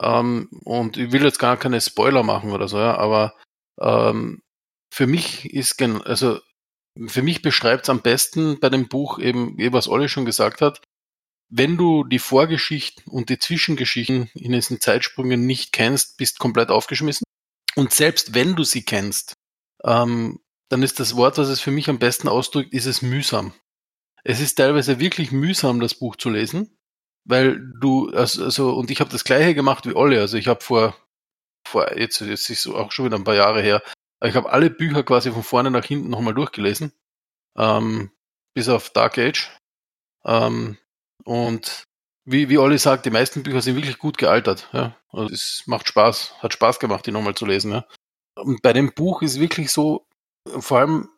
Ähm, 0.00 0.48
und 0.64 0.96
ich 0.96 1.12
will 1.12 1.24
jetzt 1.24 1.38
gar 1.38 1.56
keine 1.56 1.80
Spoiler 1.80 2.22
machen 2.22 2.52
oder 2.52 2.68
so, 2.68 2.78
ja, 2.78 2.96
aber 2.96 3.34
ähm, 3.80 4.42
für 4.90 5.06
mich 5.06 5.52
ist 5.52 5.80
also 5.82 6.40
für 7.06 7.22
mich 7.22 7.42
beschreibt 7.42 7.84
es 7.84 7.90
am 7.90 8.02
besten 8.02 8.58
bei 8.58 8.70
dem 8.70 8.88
Buch 8.88 9.18
eben, 9.18 9.56
was 9.72 9.88
Olli 9.88 10.08
schon 10.08 10.24
gesagt 10.24 10.60
hat, 10.60 10.80
wenn 11.50 11.76
du 11.76 12.04
die 12.04 12.18
Vorgeschichten 12.18 13.04
und 13.10 13.30
die 13.30 13.38
Zwischengeschichten 13.38 14.30
in 14.34 14.52
diesen 14.52 14.80
Zeitsprüngen 14.80 15.46
nicht 15.46 15.72
kennst, 15.72 16.16
bist 16.18 16.38
komplett 16.38 16.70
aufgeschmissen. 16.70 17.24
Und 17.74 17.92
selbst 17.92 18.34
wenn 18.34 18.56
du 18.56 18.64
sie 18.64 18.84
kennst, 18.84 19.34
ähm, 19.84 20.40
dann 20.68 20.82
ist 20.82 21.00
das 21.00 21.16
Wort, 21.16 21.38
was 21.38 21.48
es 21.48 21.60
für 21.60 21.70
mich 21.70 21.88
am 21.88 21.98
besten 21.98 22.28
ausdrückt, 22.28 22.74
ist 22.74 22.86
es 22.86 23.00
mühsam. 23.00 23.54
Es 24.24 24.40
ist 24.40 24.56
teilweise 24.56 24.98
wirklich 24.98 25.32
mühsam, 25.32 25.80
das 25.80 25.94
Buch 25.94 26.16
zu 26.16 26.28
lesen, 26.28 26.77
weil 27.28 27.60
du, 27.78 28.10
also, 28.10 28.44
also 28.44 28.72
und 28.72 28.90
ich 28.90 29.00
habe 29.00 29.10
das 29.10 29.24
gleiche 29.24 29.54
gemacht 29.54 29.86
wie 29.86 29.94
Olli. 29.94 30.18
Also 30.18 30.36
ich 30.36 30.48
habe 30.48 30.62
vor, 30.62 30.96
vor 31.66 31.96
jetzt, 31.96 32.20
jetzt 32.20 32.50
ist 32.50 32.66
es 32.66 32.72
auch 32.72 32.90
schon 32.90 33.04
wieder 33.04 33.16
ein 33.16 33.24
paar 33.24 33.34
Jahre 33.34 33.62
her, 33.62 33.82
ich 34.24 34.34
habe 34.34 34.50
alle 34.50 34.70
Bücher 34.70 35.04
quasi 35.04 35.30
von 35.30 35.44
vorne 35.44 35.70
nach 35.70 35.84
hinten 35.84 36.08
nochmal 36.08 36.34
durchgelesen, 36.34 36.92
ähm, 37.56 38.10
bis 38.54 38.68
auf 38.68 38.90
Dark 38.90 39.18
Age. 39.18 39.50
Ähm, 40.24 40.76
und 41.24 41.84
wie, 42.24 42.48
wie 42.48 42.58
Olli 42.58 42.78
sagt, 42.78 43.06
die 43.06 43.10
meisten 43.10 43.42
Bücher 43.42 43.62
sind 43.62 43.76
wirklich 43.76 43.98
gut 43.98 44.18
gealtert. 44.18 44.68
Ja? 44.72 44.96
Also 45.10 45.32
es 45.32 45.62
macht 45.66 45.86
Spaß, 45.88 46.42
hat 46.42 46.52
Spaß 46.52 46.80
gemacht, 46.80 47.06
die 47.06 47.12
nochmal 47.12 47.34
zu 47.34 47.46
lesen. 47.46 47.72
Ja? 47.72 47.86
Und 48.34 48.62
bei 48.62 48.72
dem 48.72 48.92
Buch 48.92 49.22
ist 49.22 49.38
wirklich 49.38 49.70
so, 49.70 50.06
vor 50.46 50.78
allem 50.78 51.08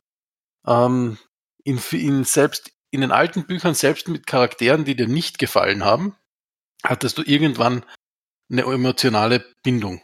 ähm, 0.67 1.19
in, 1.65 1.81
in 1.93 2.25
selbst 2.25 2.73
in 2.91 3.01
den 3.01 3.13
alten 3.13 3.47
Büchern, 3.47 3.75
selbst 3.75 4.09
mit 4.09 4.27
Charakteren, 4.27 4.85
die 4.85 4.97
dir 4.97 5.09
nicht 5.09 5.39
gefallen 5.39 5.85
haben, 5.85 6.17
hattest 6.85 7.19
du 7.19 7.23
irgendwann 7.23 7.85
eine 8.51 8.63
emotionale 8.63 9.45
Bindung. 9.63 10.01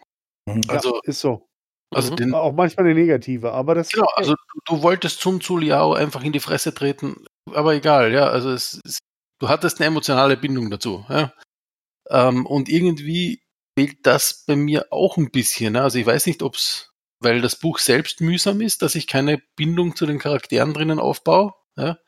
Mhm. 0.47 0.63
Also, 0.69 0.95
ja, 0.95 1.01
ist 1.05 1.21
so. 1.21 1.49
also 1.95 2.13
Mhm. 2.13 2.17
den, 2.17 2.35
Auch 2.35 2.53
manchmal 2.53 2.87
eine 2.87 2.95
negative, 2.95 3.53
aber 3.53 3.75
das 3.75 3.91
Genau, 3.91 4.09
also 4.15 4.35
du, 4.35 4.61
du 4.67 4.83
wolltest 4.83 5.21
Sun 5.21 5.41
Tzu 5.41 5.57
Liao 5.57 5.95
einfach 5.95 6.23
in 6.23 6.33
die 6.33 6.41
Fresse 6.41 6.75
treten, 6.75 7.25
aber 7.53 7.75
egal, 7.75 8.13
ja, 8.13 8.29
also 8.29 8.51
es, 8.51 8.81
es, 8.85 8.99
du 9.41 9.49
hattest 9.49 9.81
eine 9.81 9.87
emotionale 9.89 10.37
Bindung 10.37 10.71
dazu, 10.71 11.05
ja. 11.09 11.33
Ähm, 12.11 12.47
und 12.47 12.69
irgendwie 12.69 13.43
fehlt 13.79 13.99
das 14.07 14.45
bei 14.47 14.57
mir 14.57 14.87
auch 14.93 15.17
ein 15.17 15.31
bisschen. 15.31 15.75
Ne? 15.75 15.83
Also 15.83 15.99
ich 15.99 16.07
weiß 16.07 16.27
nicht, 16.27 16.43
ob's, 16.43 16.93
weil 17.21 17.41
das 17.41 17.59
Buch 17.59 17.79
selbst 17.79 18.21
mühsam 18.21 18.61
ist, 18.61 18.83
dass 18.83 18.95
ich 18.95 19.07
keine 19.09 19.43
Bindung 19.57 19.97
zu 19.97 20.07
den 20.07 20.19
Charakteren 20.21 20.73
drinnen 20.75 21.01
aufbaue, 21.01 21.53
ja. 21.77 21.99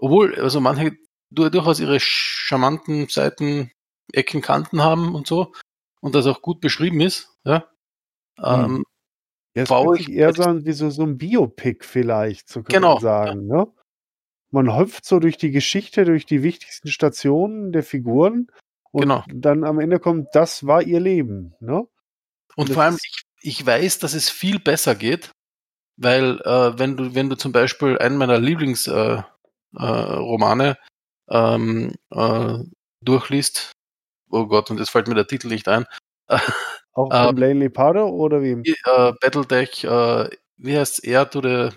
Obwohl, 0.00 0.34
also 0.40 0.60
manche 0.60 0.96
du- 1.30 1.48
durchaus 1.50 1.78
ihre 1.80 2.00
charmanten 2.00 3.08
Seiten, 3.08 3.70
Ecken, 4.12 4.40
Kanten 4.42 4.82
haben 4.82 5.14
und 5.14 5.26
so 5.26 5.52
und 6.00 6.14
das 6.14 6.26
auch 6.26 6.42
gut 6.42 6.60
beschrieben 6.60 7.00
ist, 7.00 7.36
ja. 7.44 7.66
Ähm, 8.42 8.84
Ja, 9.54 9.64
baue 9.64 9.98
ich- 9.98 10.08
eher 10.08 10.32
so 10.32 10.42
an 10.44 10.64
wie 10.64 10.72
so, 10.72 10.90
so 10.90 11.02
ein 11.02 11.18
Biopic 11.18 11.84
vielleicht, 11.84 12.48
so 12.48 12.62
kann 12.62 12.72
Genau, 12.72 12.94
man 12.94 13.02
sagen. 13.02 13.46
Ne? 13.46 13.66
Man 14.50 14.76
hüpft 14.76 15.04
so 15.04 15.18
durch 15.20 15.36
die 15.36 15.50
Geschichte, 15.50 16.04
durch 16.04 16.24
die 16.26 16.42
wichtigsten 16.42 16.88
Stationen 16.88 17.70
der 17.72 17.82
Figuren 17.82 18.48
und 18.92 19.02
Genau. 19.02 19.24
dann 19.32 19.64
am 19.64 19.78
Ende 19.78 20.00
kommt, 20.00 20.28
das 20.32 20.66
war 20.66 20.82
ihr 20.82 20.98
Leben. 21.00 21.54
Ne? 21.60 21.86
Und 22.56 22.68
Das 22.68 22.74
vor 22.74 22.82
allem, 22.84 22.96
ich, 22.96 23.22
ich 23.42 23.66
weiß, 23.66 23.98
dass 24.00 24.14
es 24.14 24.30
viel 24.30 24.58
besser 24.58 24.94
geht, 24.94 25.30
weil 25.96 26.40
äh, 26.40 26.78
wenn 26.78 26.96
du, 26.96 27.14
wenn 27.14 27.28
du 27.28 27.36
zum 27.36 27.52
Beispiel 27.52 27.98
einen 27.98 28.16
meiner 28.16 28.38
Lieblingsromane 28.38 29.18
äh, 29.26 29.39
Romane, 29.76 30.76
ähm, 31.30 31.94
äh, 32.10 32.58
durchliest, 33.04 33.72
oh 34.30 34.46
Gott, 34.46 34.70
und 34.70 34.78
jetzt 34.78 34.90
fällt 34.90 35.08
mir 35.08 35.14
der 35.14 35.26
Titel 35.26 35.48
nicht 35.48 35.68
ein, 35.68 35.86
Auch 36.92 37.08
Ähm, 37.12 37.26
von 37.26 37.34
Blaine 37.36 37.60
Lepardo 37.60 38.08
oder 38.08 38.42
wem? 38.42 38.62
äh, 38.64 39.12
Battletech, 39.20 39.84
äh, 39.84 40.28
wie 40.56 40.76
heißt 40.76 41.04
Air 41.04 41.30
to 41.30 41.40
the, 41.40 41.70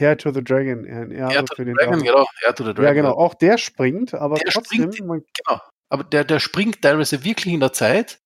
Hair 0.00 0.18
to 0.18 0.32
the 0.32 0.42
Dragon. 0.42 0.84
Erbe 0.84 1.14
Air 1.14 1.44
to 1.44 1.54
the 1.56 1.64
Dragon, 1.72 1.74
Drachen. 1.76 2.02
genau, 2.02 2.26
Air 2.44 2.54
to 2.54 2.64
the 2.64 2.74
Dragon. 2.74 2.84
Ja, 2.84 2.92
genau. 2.94 3.12
Auch 3.12 3.34
der 3.34 3.58
springt, 3.58 4.12
aber 4.14 4.34
Der 4.36 4.46
trotzdem, 4.52 4.90
springt- 4.90 5.24
Genau. 5.46 5.60
Aber 5.88 6.02
der, 6.02 6.24
der 6.24 6.40
springt 6.40 6.82
teilweise 6.82 7.22
wirklich 7.22 7.54
in 7.54 7.60
der 7.60 7.72
Zeit. 7.72 8.18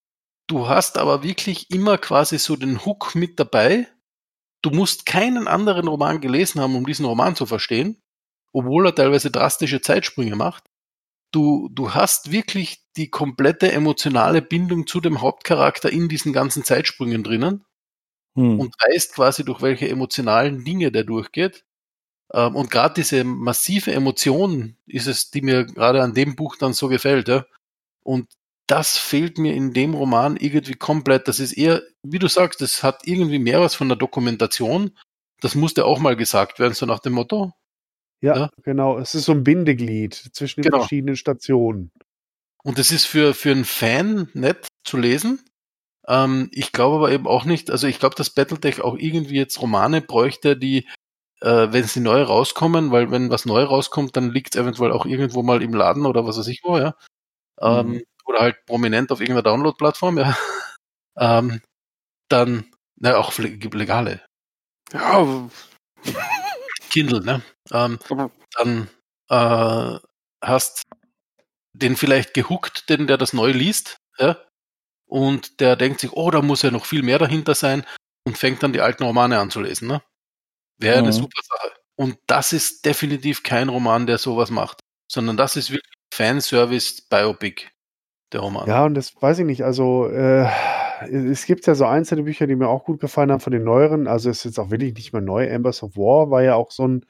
Du 0.47 0.66
hast 0.68 0.97
aber 0.97 1.22
wirklich 1.22 1.70
immer 1.70 1.99
quasi 1.99 2.39
so 2.39 2.57
den 2.57 2.82
Hook 2.86 3.14
mit 3.14 3.39
dabei. 3.39 3.86
Du 4.62 4.70
musst 4.70 5.05
keinen 5.05 5.47
anderen 5.47 5.86
Roman 5.89 6.22
gelesen 6.22 6.62
haben, 6.62 6.74
um 6.74 6.86
diesen 6.86 7.05
Roman 7.05 7.36
zu 7.36 7.45
verstehen, 7.45 8.01
obwohl 8.53 8.86
er 8.86 8.94
teilweise 8.94 9.30
drastische 9.30 9.80
Zeitsprünge 9.80 10.36
macht. 10.36 10.64
Du, 11.30 11.68
du 11.72 11.94
hast 11.94 12.32
wirklich 12.32 12.84
die 12.96 13.11
komplette 13.11 13.70
emotionale 13.70 14.42
Bindung 14.42 14.86
zu 14.86 15.01
dem 15.01 15.20
Hauptcharakter 15.20 15.90
in 15.90 16.09
diesen 16.09 16.32
ganzen 16.32 16.64
Zeitsprüngen 16.64 17.22
drinnen 17.22 17.64
Hm. 18.38 18.61
und 18.61 18.74
weißt 18.78 19.14
quasi, 19.14 19.44
durch 19.44 19.62
welche 19.62 19.88
emotionalen 19.88 20.64
Dinge 20.64 20.92
der 20.92 21.03
durchgeht. 21.03 21.64
Ähm, 22.32 22.55
und 22.55 22.70
gerade 22.70 22.94
diese 22.94 23.24
massive 23.24 23.92
Emotion 23.92 24.76
ist 24.86 25.09
es, 25.09 25.30
die 25.32 25.42
mir 25.42 25.64
gerade 25.64 26.03
an 26.03 26.14
dem 26.14 26.36
Buch 26.36 26.57
dann 26.57 26.72
so 26.72 26.86
gefällt. 26.88 27.26
Ja? 27.26 27.46
Und 28.05 28.28
das 28.68 28.96
fehlt 28.96 29.38
mir 29.38 29.55
in 29.55 29.72
dem 29.72 29.94
Roman 29.94 30.36
irgendwie 30.36 30.74
komplett. 30.74 31.26
Das 31.26 31.40
ist 31.40 31.53
eher, 31.53 31.82
wie 32.05 32.20
du 32.20 32.28
sagst, 32.28 32.61
das 32.61 32.84
hat 32.84 33.07
irgendwie 33.07 33.40
mehr 33.40 33.61
was 33.61 33.74
von 33.74 33.88
der 33.88 33.96
Dokumentation. 33.99 34.96
Das 35.40 35.57
musste 35.57 35.84
auch 35.84 35.99
mal 35.99 36.14
gesagt 36.14 36.61
werden, 36.61 36.74
so 36.74 36.86
nach 36.86 37.01
dem 37.01 37.14
Motto. 37.14 37.55
Ja, 38.21 38.37
Ja. 38.37 38.51
genau. 38.62 38.99
Es 38.99 39.14
ist 39.14 39.25
so 39.25 39.33
ein 39.33 39.45
Bindeglied 39.45 40.14
zwischen 40.33 40.62
den 40.62 40.71
Genau. 40.71 40.81
verschiedenen 40.81 41.16
Stationen. 41.16 41.91
Und 42.64 42.79
das 42.79 42.91
ist 42.91 43.05
für, 43.07 43.35
für 43.35 43.51
einen 43.53 43.64
Fan 43.64 44.29
nett 44.35 44.66
zu 44.85 44.97
lesen. 44.97 45.45
Ähm, 46.07 46.49
ich 46.53 46.73
glaube 46.73 46.97
aber 46.97 47.12
eben 47.12 47.27
auch 47.27 47.45
nicht, 47.45 47.71
also 47.71 47.87
ich 47.87 47.99
glaube, 47.99 48.16
dass 48.16 48.31
Battletech 48.31 48.81
auch 48.81 48.97
irgendwie 48.97 49.37
jetzt 49.37 49.61
Romane 49.61 50.01
bräuchte, 50.01 50.57
die, 50.57 50.89
äh, 51.41 51.69
wenn 51.71 51.85
sie 51.85 52.01
neu 52.01 52.23
rauskommen, 52.23 52.91
weil 52.91 53.11
wenn 53.11 53.31
was 53.31 53.45
neu 53.47 53.62
rauskommt, 53.62 54.16
dann 54.16 54.31
liegt 54.31 54.55
es 54.55 54.61
eventuell 54.61 54.91
auch 54.93 55.07
irgendwo 55.07 55.43
mal 55.43 55.62
im 55.62 55.75
Laden 55.75 56.07
oder 56.07 56.27
was 56.27 56.39
weiß 56.39 56.49
ich 56.49 56.62
wo, 56.64 56.79
ja. 56.79 56.95
Ähm, 57.61 57.89
Mhm. 57.89 58.03
Oder 58.27 58.41
halt 58.41 58.57
prominent 58.66 59.11
auf 59.12 59.21
irgendeiner 59.21 59.43
Download-Plattform, 59.45 60.19
ja. 60.19 60.37
ähm, 61.19 61.61
dann, 62.29 62.66
na, 62.97 63.16
auch 63.16 63.37
le- 63.39 63.49
legale. 63.73 64.21
Ja, 64.93 65.49
Kindle, 66.91 67.21
ne? 67.25 67.43
Ähm, 67.73 67.99
aber 68.09 68.31
dann 68.57 68.89
äh, 69.31 69.99
hast 70.43 70.83
den 71.73 71.97
vielleicht 71.97 72.35
gehuckt, 72.35 72.89
den 72.89 73.07
der 73.07 73.19
das 73.19 73.33
neu 73.33 73.51
liest, 73.53 73.99
ja, 74.19 74.37
und 75.07 75.61
der 75.61 75.77
denkt 75.77 76.01
sich, 76.01 76.12
oh, 76.12 76.31
da 76.31 76.43
muss 76.43 76.62
ja 76.62 76.71
noch 76.71 76.85
viel 76.87 77.03
mehr 77.03 77.19
dahinter 77.19 77.55
sein 77.55 77.85
und 78.27 78.37
fängt 78.39 78.62
dann 78.62 78.73
die 78.73 78.81
alten 78.81 79.05
Romane 79.05 79.39
an 79.39 79.51
zu 79.51 79.61
lesen, 79.61 79.89
ne? 79.89 80.03
Wäre 80.79 80.99
eine 80.99 81.09
Mhm. 81.09 81.12
super 81.12 81.41
Sache. 81.43 81.73
Und 81.97 82.19
das 82.27 82.53
ist 82.53 82.85
definitiv 82.85 83.43
kein 83.43 83.69
Roman, 83.69 84.07
der 84.07 84.19
sowas 84.19 84.51
macht, 84.51 84.81
sondern 85.11 85.37
das 85.37 85.57
ist 85.57 85.71
wirklich 85.71 85.93
Fanservice 86.14 87.03
Biopic. 87.11 87.69
der 88.33 88.41
Roman. 88.41 88.69
Ja, 88.69 88.85
und 88.85 88.93
das 88.95 89.14
weiß 89.23 89.39
ich 89.39 89.47
nicht. 89.47 89.64
Also, 89.64 90.07
äh, 90.09 90.47
es 91.01 91.47
gibt 91.47 91.66
ja 91.66 91.75
so 91.75 91.87
einzelne 91.87 92.25
Bücher, 92.25 92.47
die 92.47 92.57
mir 92.57 92.69
auch 92.69 92.85
gut 92.85 93.01
gefallen 93.01 93.33
haben 93.33 93.41
von 93.41 93.53
den 93.53 93.64
neueren. 93.64 94.07
Also, 94.07 94.29
es 94.29 94.39
ist 94.39 94.45
jetzt 94.45 94.59
auch 94.59 94.71
wirklich 94.71 94.93
nicht 94.95 95.14
mehr 95.14 95.23
neu. 95.23 95.47
Embers 95.47 95.83
of 95.83 95.97
War 95.97 96.31
war 96.31 96.43
ja 96.43 96.55
auch 96.55 96.71
so 96.71 96.87
ein 96.87 97.07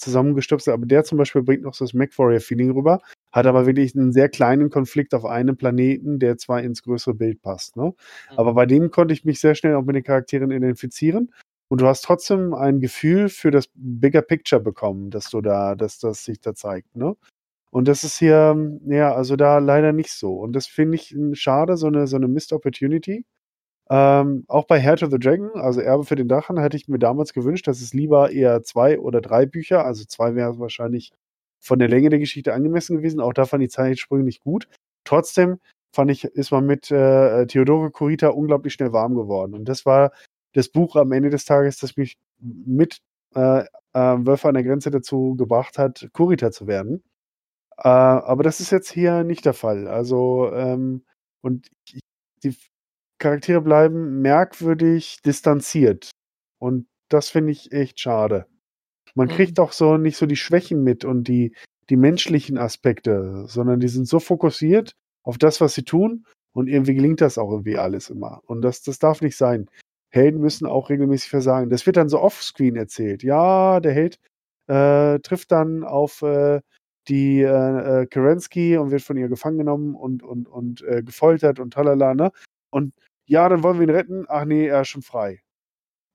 zusammengestöpselt, 0.00 0.74
aber 0.74 0.86
der 0.86 1.04
zum 1.04 1.18
Beispiel 1.18 1.42
bringt 1.42 1.62
noch 1.62 1.74
so 1.74 1.84
das 1.84 1.94
MacWarrior-Feeling 1.94 2.70
rüber, 2.72 3.00
hat 3.32 3.46
aber 3.46 3.66
wirklich 3.66 3.94
einen 3.94 4.12
sehr 4.12 4.28
kleinen 4.28 4.70
Konflikt 4.70 5.14
auf 5.14 5.24
einem 5.24 5.56
Planeten, 5.56 6.18
der 6.18 6.38
zwar 6.38 6.62
ins 6.62 6.82
größere 6.82 7.14
Bild 7.14 7.42
passt. 7.42 7.76
Ne? 7.76 7.94
Aber 8.36 8.54
bei 8.54 8.66
dem 8.66 8.90
konnte 8.90 9.14
ich 9.14 9.24
mich 9.24 9.40
sehr 9.40 9.54
schnell 9.54 9.76
auch 9.76 9.84
mit 9.84 9.96
den 9.96 10.04
Charakteren 10.04 10.50
identifizieren. 10.50 11.32
Und 11.68 11.80
du 11.80 11.86
hast 11.86 12.02
trotzdem 12.02 12.52
ein 12.52 12.80
Gefühl 12.80 13.28
für 13.28 13.52
das 13.52 13.70
Bigger 13.74 14.22
Picture 14.22 14.60
bekommen, 14.60 15.10
dass 15.10 15.30
du 15.30 15.40
da, 15.40 15.76
dass 15.76 16.00
das 16.00 16.24
sich 16.24 16.40
da 16.40 16.52
zeigt, 16.54 16.96
ne? 16.96 17.16
Und 17.70 17.86
das 17.86 18.02
ist 18.02 18.18
hier, 18.18 18.56
ja, 18.86 19.14
also 19.14 19.36
da 19.36 19.58
leider 19.58 19.92
nicht 19.92 20.10
so. 20.10 20.34
Und 20.34 20.54
das 20.54 20.66
finde 20.66 20.96
ich 20.96 21.14
schade, 21.34 21.76
so 21.76 21.86
eine, 21.86 22.08
so 22.08 22.16
eine 22.16 22.26
Missed 22.26 22.52
Opportunity. 22.52 23.24
Ähm, 23.90 24.44
auch 24.46 24.66
bei 24.66 24.80
Hair 24.80 24.96
to 24.96 25.06
the 25.10 25.18
Dragon, 25.18 25.50
also 25.54 25.80
Erbe 25.80 26.04
für 26.04 26.14
den 26.14 26.28
Drachen, 26.28 26.58
hätte 26.58 26.76
ich 26.76 26.86
mir 26.86 27.00
damals 27.00 27.32
gewünscht, 27.32 27.66
dass 27.66 27.80
es 27.80 27.92
lieber 27.92 28.30
eher 28.30 28.62
zwei 28.62 29.00
oder 29.00 29.20
drei 29.20 29.46
Bücher, 29.46 29.84
also 29.84 30.04
zwei 30.04 30.36
wäre 30.36 30.60
wahrscheinlich 30.60 31.12
von 31.60 31.80
der 31.80 31.88
Länge 31.88 32.08
der 32.08 32.20
Geschichte 32.20 32.54
angemessen 32.54 32.96
gewesen. 32.96 33.20
Auch 33.20 33.32
da 33.32 33.46
fand 33.46 33.62
die 33.62 33.68
Zeitsprünge 33.68 34.24
nicht 34.24 34.42
gut. 34.42 34.68
Trotzdem 35.04 35.58
fand 35.92 36.10
ich, 36.12 36.24
ist 36.24 36.52
man 36.52 36.66
mit 36.66 36.90
äh, 36.92 37.46
Theodore 37.46 37.90
Kurita 37.90 38.28
unglaublich 38.28 38.74
schnell 38.74 38.92
warm 38.92 39.16
geworden. 39.16 39.54
Und 39.54 39.68
das 39.68 39.84
war 39.84 40.12
das 40.54 40.68
Buch 40.68 40.94
am 40.96 41.10
Ende 41.12 41.30
des 41.30 41.44
Tages, 41.44 41.78
das 41.78 41.96
mich 41.96 42.16
mit 42.38 43.00
äh, 43.34 43.60
äh, 43.60 43.66
Wölfe 43.94 44.48
an 44.48 44.54
der 44.54 44.64
Grenze 44.64 44.90
dazu 44.90 45.34
gebracht 45.36 45.78
hat, 45.78 46.08
Kurita 46.12 46.52
zu 46.52 46.68
werden. 46.68 47.02
Äh, 47.78 47.88
aber 47.88 48.42
das 48.44 48.60
ist 48.60 48.70
jetzt 48.70 48.90
hier 48.90 49.24
nicht 49.24 49.44
der 49.44 49.54
Fall. 49.54 49.88
Also, 49.88 50.52
ähm, 50.54 51.04
und 51.42 51.68
ich, 51.92 52.00
die 52.44 52.54
Charaktere 53.20 53.60
bleiben 53.60 54.20
merkwürdig 54.22 55.18
distanziert. 55.24 56.10
Und 56.58 56.88
das 57.08 57.28
finde 57.28 57.52
ich 57.52 57.70
echt 57.72 58.00
schade. 58.00 58.46
Man 59.14 59.28
Mhm. 59.28 59.32
kriegt 59.32 59.60
auch 59.60 59.72
so 59.72 59.96
nicht 59.96 60.16
so 60.16 60.26
die 60.26 60.36
Schwächen 60.36 60.82
mit 60.82 61.04
und 61.04 61.28
die, 61.28 61.54
die 61.90 61.96
menschlichen 61.96 62.58
Aspekte, 62.58 63.44
sondern 63.46 63.80
die 63.80 63.88
sind 63.88 64.08
so 64.08 64.20
fokussiert 64.20 64.92
auf 65.22 65.38
das, 65.38 65.60
was 65.60 65.74
sie 65.74 65.84
tun. 65.84 66.26
Und 66.52 66.68
irgendwie 66.68 66.94
gelingt 66.94 67.20
das 67.20 67.38
auch 67.38 67.50
irgendwie 67.52 67.78
alles 67.78 68.10
immer. 68.10 68.40
Und 68.46 68.62
das, 68.62 68.82
das 68.82 68.98
darf 68.98 69.22
nicht 69.22 69.36
sein. 69.36 69.70
Helden 70.12 70.40
müssen 70.40 70.66
auch 70.66 70.90
regelmäßig 70.90 71.30
versagen. 71.30 71.70
Das 71.70 71.86
wird 71.86 71.96
dann 71.96 72.08
so 72.08 72.20
offscreen 72.20 72.74
erzählt. 72.76 73.22
Ja, 73.22 73.78
der 73.80 73.92
Held 73.92 74.18
äh, 74.66 75.20
trifft 75.20 75.52
dann 75.52 75.84
auf 75.84 76.22
äh, 76.22 76.60
die 77.08 77.42
äh, 77.42 78.02
äh, 78.02 78.06
Kerensky 78.06 78.76
und 78.78 78.90
wird 78.90 79.02
von 79.02 79.16
ihr 79.16 79.28
gefangen 79.28 79.58
genommen 79.58 79.94
und, 79.94 80.22
und, 80.24 80.48
und 80.48 80.82
äh, 80.82 81.02
gefoltert 81.04 81.60
und 81.60 81.72
talala, 81.74 82.14
ne? 82.14 82.32
Und 82.70 82.94
ja, 83.30 83.48
dann 83.48 83.62
wollen 83.62 83.78
wir 83.78 83.86
ihn 83.86 83.94
retten. 83.94 84.24
Ach 84.28 84.44
nee, 84.44 84.66
er 84.66 84.82
ist 84.82 84.88
schon 84.88 85.02
frei. 85.02 85.40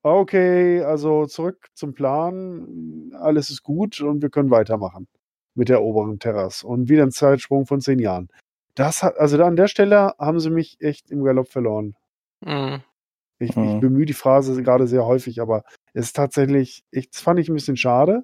Okay, 0.04 0.82
also 0.84 1.26
zurück 1.26 1.68
zum 1.74 1.94
Plan. 1.94 3.12
Alles 3.16 3.50
ist 3.50 3.64
gut 3.64 4.02
und 4.02 4.22
wir 4.22 4.30
können 4.30 4.52
weitermachen 4.52 5.08
mit 5.56 5.70
der 5.70 5.82
oberen 5.82 6.20
Terrasse. 6.20 6.68
Und 6.68 6.90
wieder 6.90 7.04
ein 7.04 7.12
Zeitsprung 7.12 7.66
von 7.66 7.82
zehn 7.82 8.00
Jahren. 8.00 8.30
Das 8.76 9.02
hat, 9.04 9.18
also 9.18 9.38
da 9.38 9.48
an 9.48 9.56
der 9.56 9.68
Stelle 9.70 10.14
haben 10.20 10.40
sie 10.40 10.50
mich 10.50 10.78
echt 10.82 11.10
im 11.12 11.24
Galopp 11.24 11.48
verloren. 11.50 11.96
Mhm. 12.42 12.82
Ich, 13.40 13.52
ich 13.52 13.56
Mhm. 13.56 13.80
bemühe 13.82 14.06
die 14.06 14.14
Phrase 14.14 14.62
gerade 14.64 14.88
sehr 14.88 15.06
häufig, 15.06 15.42
aber 15.42 15.64
es 15.94 16.08
ist 16.08 16.16
tatsächlich, 16.16 16.84
ich, 16.92 17.10
das 17.10 17.22
fand 17.22 17.40
ich 17.40 17.50
ein 17.50 17.56
bisschen 17.56 17.78
schade. 17.78 18.24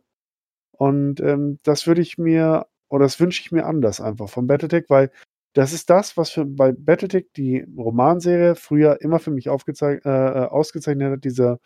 Und 0.74 1.22
ähm, 1.22 1.58
das 1.64 1.88
würde 1.88 2.02
ich 2.02 2.18
mir, 2.18 2.68
oder 2.90 3.06
das 3.06 3.20
wünsche 3.20 3.42
ich 3.42 3.52
mir 3.52 3.66
anders 3.66 4.02
einfach 4.02 4.30
von 4.30 4.48
Battletech, 4.48 4.86
weil 4.90 5.12
das 5.54 5.74
ist 5.74 5.90
das, 5.90 6.18
was 6.18 6.32
für, 6.32 6.46
bei 6.46 6.72
Battletech 6.72 7.28
die 7.36 7.66
Romanserie 7.78 8.56
früher 8.56 9.02
immer 9.02 9.20
für 9.20 9.32
mich 9.32 9.48
äh, 9.48 9.52
äh, 9.52 10.46
ausgezeichnet 10.48 11.14
hat, 11.14 11.24
dieser 11.24 11.60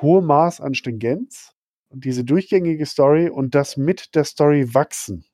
hohe 0.00 0.22
Maß 0.22 0.60
an 0.60 0.74
Stringenz 0.74 1.52
diese 1.92 2.24
durchgängige 2.24 2.86
Story 2.86 3.28
und 3.28 3.54
das 3.54 3.76
mit 3.76 4.14
der 4.14 4.24
Story 4.24 4.74
wachsen. 4.74 5.24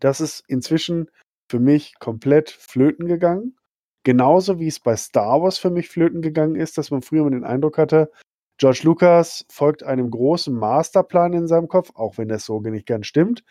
Das 0.00 0.20
ist 0.20 0.42
inzwischen 0.48 1.10
für 1.50 1.60
mich 1.60 1.98
komplett 1.98 2.50
flöten 2.50 3.06
gegangen. 3.06 3.56
Genauso 4.04 4.58
wie 4.58 4.68
es 4.68 4.80
bei 4.80 4.96
Star 4.96 5.42
Wars 5.42 5.58
für 5.58 5.70
mich 5.70 5.88
flöten 5.88 6.22
gegangen 6.22 6.54
ist, 6.54 6.78
dass 6.78 6.90
man 6.90 7.02
früher 7.02 7.22
immer 7.22 7.32
den 7.32 7.44
Eindruck 7.44 7.78
hatte, 7.78 8.10
George 8.58 8.80
Lucas 8.82 9.44
folgt 9.50 9.82
einem 9.82 10.10
großen 10.10 10.54
Masterplan 10.54 11.32
in 11.32 11.46
seinem 11.46 11.68
Kopf, 11.68 11.90
auch 11.94 12.18
wenn 12.18 12.28
das 12.28 12.44
so 12.44 12.60
nicht 12.60 12.86
gern 12.86 13.04
stimmt, 13.04 13.44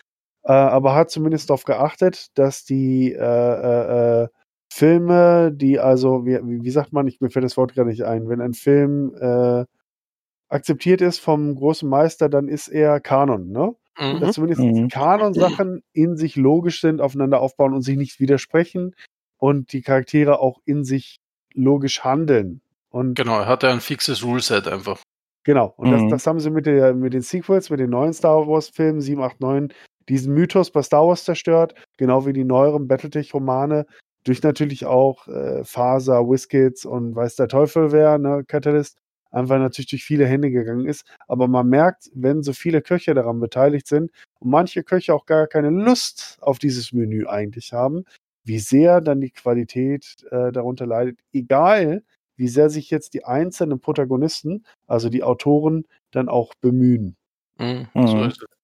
äh, 0.47 0.51
aber 0.53 0.95
hat 0.95 1.11
zumindest 1.11 1.49
darauf 1.49 1.65
geachtet, 1.65 2.27
dass 2.37 2.63
die 2.63 3.11
äh, 3.11 3.17
äh, 3.19 4.23
äh, 4.23 4.27
Filme, 4.71 5.51
die 5.51 5.79
also, 5.79 6.25
wie, 6.25 6.39
wie 6.43 6.69
sagt 6.71 6.93
man, 6.93 7.07
ich, 7.07 7.19
mir 7.19 7.29
fällt 7.29 7.45
das 7.45 7.57
Wort 7.57 7.75
gar 7.75 7.85
nicht 7.85 8.03
ein, 8.03 8.29
wenn 8.29 8.41
ein 8.41 8.53
Film 8.53 9.13
äh, 9.19 9.65
akzeptiert 10.49 11.01
ist 11.01 11.19
vom 11.19 11.55
großen 11.55 11.87
Meister, 11.89 12.29
dann 12.29 12.47
ist 12.47 12.69
er 12.69 12.99
Kanon, 13.01 13.51
ne? 13.51 13.75
Mhm. 13.99 14.19
dass 14.21 14.33
zumindest 14.33 14.61
Mhm. 14.61 14.87
Kanon-Sachen 14.89 15.83
in 15.93 16.15
sich 16.17 16.35
logisch 16.35 16.81
sind, 16.81 17.01
aufeinander 17.01 17.41
aufbauen 17.41 17.73
und 17.73 17.81
sich 17.81 17.97
nicht 17.97 18.19
widersprechen 18.19 18.95
und 19.37 19.73
die 19.73 19.81
Charaktere 19.81 20.39
auch 20.39 20.61
in 20.65 20.83
sich 20.83 21.19
logisch 21.53 22.03
handeln. 22.03 22.61
Und 22.89 23.15
Genau, 23.15 23.39
er 23.39 23.47
hatte 23.47 23.69
ein 23.69 23.81
fixes 23.81 24.23
Ruleset 24.23 24.67
einfach. 24.67 25.01
Genau, 25.43 25.73
und 25.77 25.87
Mhm. 25.89 25.91
das, 25.93 26.03
das 26.09 26.27
haben 26.27 26.39
sie 26.39 26.51
mit, 26.51 26.65
der, 26.67 26.93
mit 26.93 27.13
den 27.13 27.21
Sequels, 27.21 27.69
mit 27.69 27.79
den 27.79 27.89
neuen 27.89 28.13
Star 28.13 28.47
Wars-Filmen 28.47 29.01
7, 29.01 29.21
8, 29.21 29.41
9, 29.41 29.73
diesen 30.09 30.33
Mythos 30.33 30.71
bei 30.71 30.81
Star 30.81 31.07
Wars 31.07 31.23
zerstört, 31.23 31.75
genau 31.97 32.25
wie 32.25 32.33
die 32.33 32.43
neueren 32.43 32.87
Battletech-Romane, 32.87 33.85
durch 34.23 34.43
natürlich 34.43 34.85
auch 34.85 35.27
äh, 35.27 35.63
Faser, 35.63 36.27
Whiskits 36.29 36.85
und 36.85 37.15
weiß 37.15 37.35
der 37.35 37.47
Teufel 37.47 37.91
wer, 37.91 38.17
ne, 38.17 38.43
Catalyst, 38.45 38.97
einfach 39.31 39.57
natürlich 39.57 39.89
durch 39.89 40.03
viele 40.03 40.25
Hände 40.25 40.51
gegangen 40.51 40.85
ist. 40.85 41.05
Aber 41.27 41.47
man 41.47 41.67
merkt, 41.67 42.09
wenn 42.13 42.43
so 42.43 42.53
viele 42.53 42.81
Köche 42.81 43.13
daran 43.13 43.39
beteiligt 43.39 43.87
sind 43.87 44.11
und 44.39 44.49
manche 44.51 44.83
Köche 44.83 45.13
auch 45.13 45.25
gar 45.25 45.47
keine 45.47 45.69
Lust 45.69 46.37
auf 46.41 46.59
dieses 46.59 46.91
Menü 46.93 47.25
eigentlich 47.27 47.73
haben, 47.73 48.03
wie 48.43 48.59
sehr 48.59 49.01
dann 49.01 49.21
die 49.21 49.31
Qualität 49.31 50.15
äh, 50.31 50.51
darunter 50.51 50.85
leidet, 50.85 51.19
egal 51.33 52.03
wie 52.37 52.47
sehr 52.47 52.69
sich 52.69 52.89
jetzt 52.91 53.13
die 53.13 53.25
einzelnen 53.25 53.79
Protagonisten, 53.79 54.63
also 54.87 55.09
die 55.09 55.23
Autoren, 55.23 55.85
dann 56.11 56.29
auch 56.29 56.53
bemühen. 56.61 57.15
Mhm. 57.57 57.87
Mhm. 57.93 58.07
So 58.07 58.23
ist 58.23 58.41
es. 58.43 58.56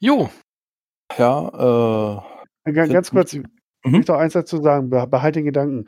Jo, 0.00 0.30
Ja, 1.18 2.22
äh, 2.64 2.72
Ga- 2.72 2.86
Ganz 2.86 3.10
kurz, 3.10 3.32
ich 3.34 3.42
Mhm. 3.84 3.92
möchte 3.92 4.12
noch 4.12 4.18
eins 4.20 4.34
dazu 4.34 4.62
sagen, 4.62 4.90
beh- 4.92 5.06
behalte 5.06 5.40
den 5.40 5.46
Gedanken. 5.46 5.86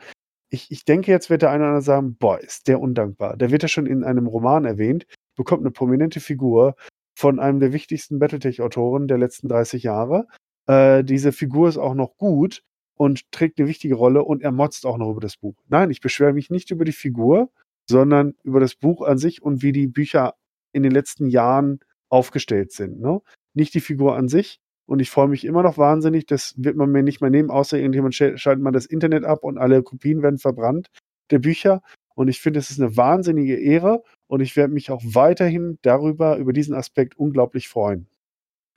Ich, 0.51 0.71
ich 0.71 0.85
denke, 0.85 1.11
jetzt 1.11 1.29
wird 1.29 1.41
der 1.43 1.51
eine 1.51 1.63
oder 1.63 1.69
andere 1.69 1.81
sagen, 1.83 2.15
boah, 2.17 2.39
ist 2.39 2.67
der 2.67 2.79
undankbar. 2.81 3.37
Der 3.37 3.51
wird 3.51 3.63
ja 3.63 3.67
schon 3.69 3.85
in 3.87 4.03
einem 4.03 4.27
Roman 4.27 4.65
erwähnt, 4.65 5.05
bekommt 5.37 5.63
eine 5.63 5.71
prominente 5.71 6.19
Figur 6.19 6.75
von 7.17 7.39
einem 7.39 7.59
der 7.59 7.73
wichtigsten 7.73 8.19
Battletech-Autoren 8.19 9.07
der 9.07 9.17
letzten 9.17 9.47
30 9.47 9.83
Jahre. 9.83 10.27
Äh, 10.67 11.03
diese 11.03 11.31
Figur 11.31 11.69
ist 11.69 11.77
auch 11.77 11.95
noch 11.95 12.17
gut 12.17 12.63
und 12.97 13.31
trägt 13.31 13.59
eine 13.59 13.67
wichtige 13.69 13.95
Rolle 13.95 14.23
und 14.23 14.43
er 14.43 14.51
motzt 14.51 14.85
auch 14.85 14.97
noch 14.97 15.11
über 15.11 15.21
das 15.21 15.37
Buch. 15.37 15.55
Nein, 15.69 15.89
ich 15.91 16.01
beschwere 16.01 16.33
mich 16.33 16.49
nicht 16.49 16.71
über 16.71 16.85
die 16.85 16.91
Figur, 16.93 17.49
sondern 17.89 18.35
über 18.43 18.59
das 18.59 18.75
Buch 18.75 19.01
an 19.03 19.17
sich 19.17 19.41
und 19.41 19.61
wie 19.63 19.71
die 19.71 19.87
Bücher 19.87 20.35
in 20.73 20.83
den 20.83 20.91
letzten 20.91 21.27
Jahren 21.29 21.79
aufgestellt 22.09 22.71
sind. 22.73 22.99
Ne? 22.99 23.21
Nicht 23.53 23.73
die 23.73 23.81
Figur 23.81 24.15
an 24.15 24.27
sich. 24.29 24.59
Und 24.85 24.99
ich 24.99 25.09
freue 25.09 25.27
mich 25.29 25.45
immer 25.45 25.63
noch 25.63 25.77
wahnsinnig, 25.77 26.25
das 26.25 26.53
wird 26.57 26.75
man 26.75 26.91
mir 26.91 27.03
nicht 27.03 27.21
mehr 27.21 27.29
nehmen, 27.29 27.49
außer 27.49 27.77
irgendjemand 27.77 28.15
schal- 28.15 28.37
schaltet 28.37 28.63
mal 28.63 28.71
das 28.71 28.85
Internet 28.85 29.23
ab 29.23 29.43
und 29.43 29.57
alle 29.57 29.81
Kopien 29.81 30.21
werden 30.21 30.39
verbrannt 30.39 30.87
der 31.31 31.39
Bücher. 31.39 31.81
Und 32.15 32.27
ich 32.27 32.41
finde, 32.41 32.59
es 32.59 32.69
ist 32.69 32.81
eine 32.81 32.97
wahnsinnige 32.97 33.55
Ehre 33.59 34.03
und 34.27 34.41
ich 34.41 34.55
werde 34.55 34.73
mich 34.73 34.91
auch 34.91 35.01
weiterhin 35.05 35.79
darüber, 35.83 36.37
über 36.37 36.51
diesen 36.53 36.75
Aspekt 36.75 37.17
unglaublich 37.17 37.67
freuen. 37.69 38.07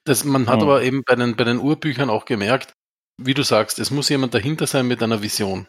das, 0.05 0.25
man 0.25 0.47
hat 0.47 0.59
Mhm. 0.59 0.63
aber 0.63 0.83
eben 0.85 1.03
bei 1.05 1.17
den, 1.17 1.35
bei 1.37 1.43
den 1.45 1.59
Urbüchern 1.59 2.11
auch 2.11 2.25
gemerkt, 2.27 2.73
wie 3.21 3.35
du 3.35 3.43
sagst, 3.43 3.81
es 3.81 3.91
muss 3.91 4.09
jemand 4.09 4.35
dahinter 4.35 4.67
sein 4.69 4.87
mit 4.87 5.03
einer 5.03 5.23
Vision. 5.23 5.67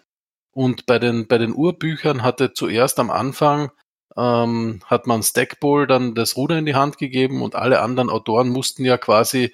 Und 0.54 0.86
bei 0.86 1.00
den, 1.00 1.28
bei 1.28 1.40
den 1.40 1.54
Urbüchern 1.56 2.22
hatte 2.22 2.54
zuerst 2.54 3.00
am 3.00 3.10
Anfang, 3.10 3.72
ähm, 4.18 4.80
hat 4.86 5.06
man 5.08 5.22
Stackpole 5.24 5.88
dann 5.88 6.16
das 6.16 6.36
Ruder 6.38 6.58
in 6.58 6.66
die 6.66 6.76
Hand 6.76 6.98
gegeben 6.98 7.42
und 7.42 7.56
alle 7.56 7.82
anderen 7.82 8.10
Autoren 8.10 8.50
mussten 8.50 8.84
ja 8.86 8.98
quasi 8.98 9.54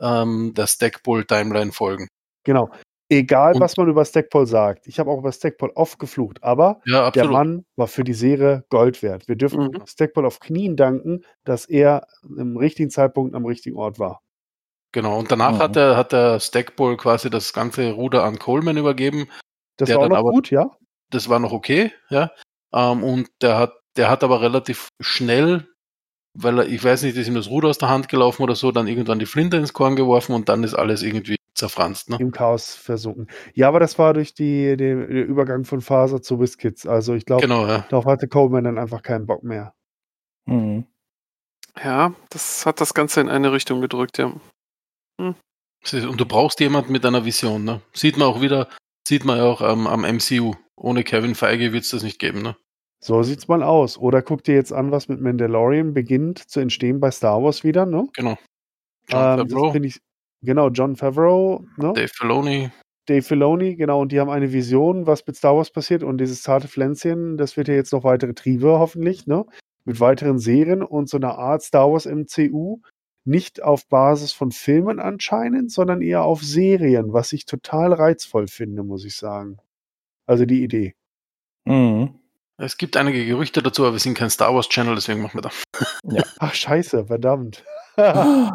ähm, 0.00 0.54
der 0.54 0.66
Stackpole-Timeline 0.66 1.72
folgen. 1.72 2.08
Genau. 2.44 2.70
Egal, 3.10 3.54
Und- 3.54 3.60
was 3.60 3.76
man 3.76 3.88
über 3.88 4.04
Stackpole 4.04 4.46
sagt. 4.46 4.86
Ich 4.86 4.98
habe 4.98 5.10
auch 5.10 5.18
über 5.18 5.30
Stackpole 5.30 5.72
oft 5.76 5.98
geflucht, 5.98 6.42
aber 6.42 6.80
Ja, 6.86 7.10
der. 7.10 7.26
Mann 7.28 7.64
war 7.76 7.86
für 7.86 8.02
die 8.02 8.14
Serie 8.14 8.64
Gold 8.70 9.02
wert. 9.02 9.28
Wir 9.28 9.36
dürfen 9.36 9.66
Mhm. 9.66 9.82
Stackpole 9.86 10.26
auf 10.26 10.40
Knien 10.40 10.76
danken, 10.76 11.22
dass 11.44 11.66
er 11.66 12.06
im 12.36 12.56
richtigen 12.56 12.90
Zeitpunkt 12.90 13.34
am 13.34 13.44
richtigen 13.44 13.76
Ort 13.76 13.98
war. 13.98 14.20
Genau. 14.92 15.18
Und 15.18 15.30
danach 15.30 15.52
Mhm. 15.52 15.58
hat 15.58 15.76
der, 15.76 15.96
hat 15.96 16.12
der 16.12 16.40
Stackpole 16.40 16.96
quasi 16.96 17.28
das 17.30 17.52
ganze 17.52 17.92
Ruder 17.92 18.24
an 18.24 18.38
Coleman 18.38 18.76
übergeben. 18.78 19.28
Das 19.76 19.88
Der 19.88 19.96
war 19.96 20.04
auch 20.04 20.08
dann 20.08 20.12
noch 20.12 20.18
aber- 20.20 20.30
gut, 20.30 20.50
ja? 20.50 20.70
das 21.10 21.28
war 21.28 21.38
noch 21.40 21.52
okay, 21.52 21.92
ja. 22.10 22.30
Ähm, 22.72 23.04
und 23.04 23.28
der 23.42 23.58
hat, 23.58 23.72
der 23.96 24.10
hat 24.10 24.24
aber 24.24 24.40
relativ 24.40 24.88
schnell, 25.00 25.68
weil 26.34 26.58
er, 26.58 26.66
ich 26.66 26.82
weiß 26.82 27.02
nicht, 27.02 27.16
ist 27.16 27.28
ihm 27.28 27.34
das 27.34 27.48
Ruder 27.48 27.68
aus 27.68 27.78
der 27.78 27.88
Hand 27.88 28.08
gelaufen 28.08 28.42
oder 28.42 28.54
so, 28.54 28.72
dann 28.72 28.86
irgendwann 28.88 29.18
die 29.18 29.26
Flinte 29.26 29.56
ins 29.56 29.72
Korn 29.72 29.96
geworfen 29.96 30.34
und 30.34 30.48
dann 30.48 30.64
ist 30.64 30.74
alles 30.74 31.02
irgendwie 31.02 31.36
zerfranst. 31.54 32.10
Ne? 32.10 32.16
im 32.18 32.32
Chaos 32.32 32.74
versunken. 32.74 33.28
Ja, 33.52 33.68
aber 33.68 33.78
das 33.78 33.96
war 33.98 34.12
durch 34.12 34.34
die, 34.34 34.76
den, 34.76 35.06
den 35.06 35.24
Übergang 35.24 35.64
von 35.64 35.80
Faser 35.80 36.20
zu 36.20 36.40
WizKids. 36.40 36.86
Also 36.86 37.14
ich 37.14 37.26
glaube, 37.26 37.42
Genau, 37.42 37.66
ja. 37.66 37.86
darauf 37.88 38.06
hatte 38.06 38.26
Coleman 38.26 38.64
dann 38.64 38.78
einfach 38.78 39.02
keinen 39.02 39.26
Bock 39.26 39.44
mehr. 39.44 39.72
Mhm. 40.46 40.86
Ja, 41.82 42.14
das 42.30 42.66
hat 42.66 42.80
das 42.80 42.94
Ganze 42.94 43.20
in 43.20 43.28
eine 43.28 43.52
Richtung 43.52 43.80
gedrückt, 43.80 44.18
ja. 44.18 44.32
Du, 45.18 46.08
Und 46.08 46.20
du 46.20 46.26
brauchst 46.26 46.60
jemanden 46.60 46.92
mit 46.92 47.04
einer 47.04 47.24
Vision. 47.24 47.64
Ne? 47.64 47.80
Sieht 47.92 48.16
man 48.16 48.28
auch 48.28 48.40
wieder, 48.40 48.68
sieht 49.06 49.24
man 49.24 49.38
ja 49.38 49.44
auch 49.44 49.60
ähm, 49.60 49.86
am 49.86 50.02
MCU. 50.02 50.54
Ohne 50.76 51.04
Kevin 51.04 51.34
Feige 51.34 51.72
wird 51.72 51.84
es 51.84 51.90
das 51.90 52.02
nicht 52.02 52.18
geben. 52.18 52.42
Ne? 52.42 52.56
So 53.04 53.22
sieht's 53.22 53.48
mal 53.48 53.62
aus. 53.62 53.98
Oder 53.98 54.22
guck 54.22 54.44
dir 54.44 54.54
jetzt 54.54 54.72
an, 54.72 54.90
was 54.90 55.08
mit 55.08 55.20
Mandalorian 55.20 55.92
beginnt 55.92 56.38
zu 56.38 56.60
entstehen 56.60 57.00
bei 57.00 57.10
Star 57.10 57.42
Wars 57.42 57.62
wieder, 57.62 57.84
ne? 57.84 58.08
Genau. 58.14 58.38
John 59.10 59.40
Ähm, 59.40 59.50
Favreau, 59.50 59.74
ich, 59.74 60.00
genau, 60.40 60.70
John 60.70 60.96
Favreau, 60.96 61.66
ne? 61.76 61.92
Dave 61.92 62.08
Filoni. 62.08 62.70
Dave 63.04 63.20
Filoni, 63.20 63.76
genau, 63.76 64.00
und 64.00 64.10
die 64.10 64.20
haben 64.20 64.30
eine 64.30 64.54
Vision, 64.54 65.06
was 65.06 65.26
mit 65.26 65.36
Star 65.36 65.54
Wars 65.54 65.70
passiert. 65.70 66.02
Und 66.02 66.16
dieses 66.16 66.42
zarte 66.42 66.66
Pflänzchen, 66.66 67.36
das 67.36 67.58
wird 67.58 67.68
ja 67.68 67.74
jetzt 67.74 67.92
noch 67.92 68.04
weitere 68.04 68.32
Triebe, 68.32 68.78
hoffentlich, 68.78 69.26
ne? 69.26 69.44
Mit 69.84 70.00
weiteren 70.00 70.38
Serien 70.38 70.82
und 70.82 71.10
so 71.10 71.18
einer 71.18 71.36
Art 71.36 71.60
Star 71.60 71.92
Wars 71.92 72.06
MCU. 72.06 72.80
Nicht 73.26 73.62
auf 73.62 73.86
Basis 73.86 74.32
von 74.32 74.50
Filmen 74.50 74.98
anscheinend, 74.98 75.70
sondern 75.70 76.00
eher 76.00 76.22
auf 76.22 76.42
Serien, 76.42 77.12
was 77.12 77.34
ich 77.34 77.44
total 77.44 77.92
reizvoll 77.92 78.46
finde, 78.46 78.82
muss 78.82 79.04
ich 79.04 79.16
sagen. 79.16 79.58
Also 80.26 80.46
die 80.46 80.62
Idee. 80.62 80.94
Mhm. 81.66 82.23
Es 82.56 82.76
gibt 82.76 82.96
einige 82.96 83.26
Gerüchte 83.26 83.62
dazu, 83.62 83.82
aber 83.82 83.94
wir 83.94 84.00
sind 84.00 84.16
kein 84.16 84.30
Star 84.30 84.54
Wars 84.54 84.68
Channel, 84.68 84.94
deswegen 84.94 85.22
machen 85.22 85.42
wir 85.42 85.42
da. 85.42 86.22
Ach, 86.38 86.54
scheiße, 86.54 87.06
verdammt. 87.06 87.64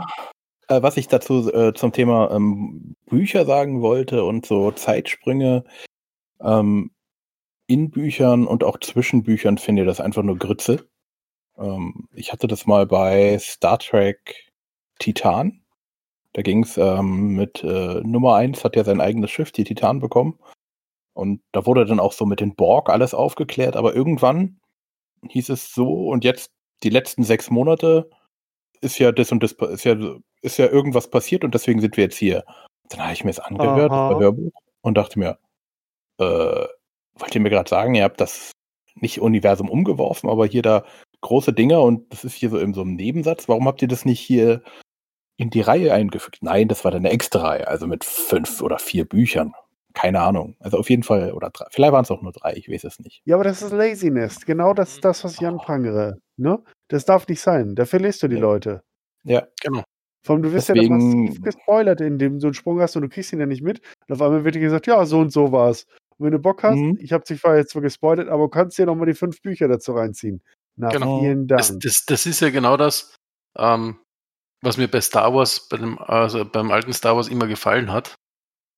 Äh, 0.69 0.83
was 0.83 0.97
ich 0.97 1.07
dazu 1.07 1.51
äh, 1.51 1.73
zum 1.73 1.91
Thema 1.91 2.29
ähm, 2.29 2.95
Bücher 3.07 3.43
sagen 3.45 3.81
wollte 3.81 4.23
und 4.23 4.45
so 4.45 4.69
Zeitsprünge 4.69 5.63
ähm, 6.41 6.91
in 7.65 7.89
Büchern 7.89 8.45
und 8.45 8.63
auch 8.63 8.79
zwischen 8.79 9.23
Büchern 9.23 9.57
finde 9.57 9.81
ich 9.81 9.87
das 9.87 9.99
einfach 9.99 10.21
nur 10.21 10.37
Grütze. 10.37 10.87
Ähm, 11.57 12.07
ich 12.13 12.31
hatte 12.31 12.47
das 12.47 12.67
mal 12.67 12.85
bei 12.85 13.39
Star 13.39 13.79
Trek 13.79 14.51
Titan. 14.99 15.61
Da 16.33 16.43
ging 16.43 16.63
es 16.63 16.77
ähm, 16.77 17.35
mit 17.35 17.63
äh, 17.63 18.01
Nummer 18.01 18.35
eins 18.35 18.63
hat 18.63 18.75
ja 18.75 18.83
sein 18.83 19.01
eigenes 19.01 19.31
Schiff, 19.31 19.51
die 19.51 19.63
Titan, 19.63 19.99
bekommen. 19.99 20.37
Und 21.20 21.41
da 21.51 21.65
wurde 21.65 21.86
dann 21.86 21.99
auch 21.99 22.13
so 22.13 22.26
mit 22.26 22.39
den 22.39 22.55
Borg 22.55 22.89
alles 22.89 23.13
aufgeklärt, 23.13 23.76
aber 23.76 23.93
irgendwann 23.93 24.59
hieß 25.28 25.49
es 25.49 25.74
so 25.74 26.07
und 26.07 26.24
jetzt 26.24 26.51
die 26.84 26.89
letzten 26.89 27.24
sechs 27.24 27.49
Monate 27.49 28.09
ist 28.82 28.97
ja 28.99 29.11
das 29.11 29.32
und 29.32 29.43
das, 29.43 29.51
ist 29.51 29.84
ja, 29.84 29.95
ist 30.41 30.57
ja 30.57 30.67
irgendwas 30.67 31.09
passiert 31.09 31.43
und 31.43 31.53
deswegen 31.53 31.82
sind 31.82 31.97
wir 31.97 32.05
jetzt 32.05 32.17
hier. 32.17 32.45
Dann 32.88 33.01
habe 33.01 33.13
ich 33.13 33.24
mir 33.26 33.32
das 33.32 33.39
angehört, 33.39 33.91
Aha. 33.91 34.11
das 34.11 34.20
Hörbuch, 34.20 34.51
und 34.82 34.97
dachte 34.97 35.20
mir, 35.20 35.38
äh, 36.20 36.65
wollt 37.15 37.36
ihr 37.36 37.41
mir 37.41 37.49
gerade 37.49 37.70
sagen, 37.70 37.95
ihr 37.95 38.05
habt 38.05 38.22
das 38.22 38.51
nicht 38.95 39.20
Universum 39.20 39.70
umgeworfen, 39.70 40.30
aber 40.30 40.45
hier 40.45 40.61
da 40.61 40.86
große 41.22 41.51
Dinge 41.51 41.82
und 41.82 42.11
das 42.13 42.24
ist 42.24 42.36
hier 42.36 42.49
so 42.49 42.57
in 42.57 42.74
so 42.74 42.82
einem 42.82 42.95
Nebensatz. 42.95 43.49
Warum 43.49 43.67
habt 43.67 43.82
ihr 43.82 43.88
das 43.89 44.05
nicht 44.05 44.22
hier 44.22 44.63
in 45.36 45.49
die 45.49 45.61
Reihe 45.61 45.93
eingefügt? 45.93 46.39
Nein, 46.41 46.70
das 46.70 46.86
war 46.86 46.91
dann 46.91 47.05
eine 47.05 47.13
extra 47.13 47.41
Reihe, 47.41 47.67
also 47.67 47.88
mit 47.88 48.05
fünf 48.05 48.61
oder 48.61 48.80
vier 48.80 49.03
Büchern. 49.03 49.53
Keine 49.93 50.21
Ahnung. 50.21 50.55
Also 50.59 50.77
auf 50.77 50.89
jeden 50.89 51.03
Fall, 51.03 51.33
oder 51.33 51.49
drei. 51.49 51.65
Vielleicht 51.71 51.91
waren 51.93 52.03
es 52.03 52.11
auch 52.11 52.21
nur 52.21 52.31
drei, 52.31 52.53
ich 52.53 52.69
weiß 52.69 52.83
es 52.83 52.99
nicht. 52.99 53.21
Ja, 53.25 53.35
aber 53.35 53.43
das 53.43 53.61
ist 53.61 53.71
Laziness. 53.71 54.45
Genau 54.45 54.73
das 54.73 54.93
ist 54.93 55.05
das, 55.05 55.23
was 55.23 55.33
ich 55.33 55.45
anprangere. 55.47 56.17
Ne? 56.37 56.59
Das 56.89 57.05
darf 57.05 57.27
nicht 57.27 57.41
sein. 57.41 57.75
Da 57.75 57.85
verlierst 57.85 58.21
du 58.23 58.27
die 58.27 58.35
Ja. 58.35 58.41
Leute. 58.41 58.81
Ja. 59.23 59.47
Genau. 59.61 59.83
Vor 60.25 60.35
allem, 60.35 60.43
du 60.43 60.51
wirst 60.53 60.69
ja 60.69 60.75
Deswegen- 60.75 60.99
dann 60.99 61.23
massiv 61.25 61.41
gespoilert, 61.41 62.01
indem 62.01 62.39
du 62.39 62.47
einen 62.47 62.53
Sprung 62.53 62.79
hast 62.81 62.95
und 62.95 63.01
du 63.03 63.09
kriegst 63.09 63.33
ihn 63.33 63.39
ja 63.39 63.45
nicht 63.45 63.63
mit. 63.63 63.81
Und 64.07 64.15
auf 64.15 64.21
einmal 64.21 64.43
wird 64.43 64.55
dir 64.55 64.59
gesagt, 64.59 64.85
ja, 64.87 65.03
so 65.05 65.19
und 65.19 65.31
so 65.31 65.51
war's. 65.51 65.85
Und 66.17 66.25
wenn 66.25 66.31
du 66.33 66.39
Bock 66.39 66.61
hast, 66.63 66.77
Mhm. 66.77 66.97
ich 67.01 67.13
habe 67.13 67.23
dich 67.23 67.39
zwar 67.41 67.57
jetzt 67.57 67.71
zwar 67.71 67.81
gespoilert, 67.81 68.27
aber 68.29 68.43
du 68.43 68.49
kannst 68.49 68.77
dir 68.77 68.85
nochmal 68.85 69.07
die 69.07 69.13
fünf 69.13 69.41
Bücher 69.41 69.67
dazu 69.67 69.93
reinziehen. 69.93 70.41
Na, 70.75 70.89
Genau. 70.89 71.19
vielen 71.21 71.47
Dank. 71.47 71.59
Das, 71.59 71.77
das, 71.79 72.05
das 72.05 72.25
ist 72.25 72.41
ja 72.41 72.49
genau 72.49 72.77
das, 72.77 73.15
ähm, 73.57 73.97
was 74.61 74.77
mir 74.77 74.87
bei 74.89 75.01
Star 75.01 75.33
Wars, 75.33 75.67
bei 75.69 75.77
dem, 75.77 75.97
also 75.99 76.43
beim 76.45 76.71
alten 76.71 76.93
Star 76.93 77.15
Wars 77.15 77.27
immer 77.29 77.47
gefallen 77.47 77.91
hat, 77.91 78.15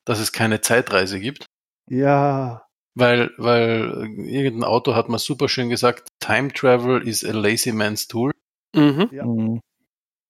dass 0.05 0.19
es 0.19 0.31
keine 0.31 0.61
Zeitreise 0.61 1.19
gibt. 1.19 1.45
ja, 1.89 2.65
Weil, 2.95 3.31
weil 3.37 4.09
irgendein 4.17 4.63
Autor 4.65 4.95
hat 4.95 5.07
mal 5.09 5.17
super 5.17 5.47
schön 5.47 5.69
gesagt, 5.69 6.09
Time 6.19 6.51
Travel 6.51 7.07
is 7.07 7.23
a 7.23 7.31
lazy 7.31 7.71
man's 7.71 8.07
tool. 8.07 8.31
Mhm. 8.75 9.09
Ja. 9.11 9.25
Mhm. 9.25 9.61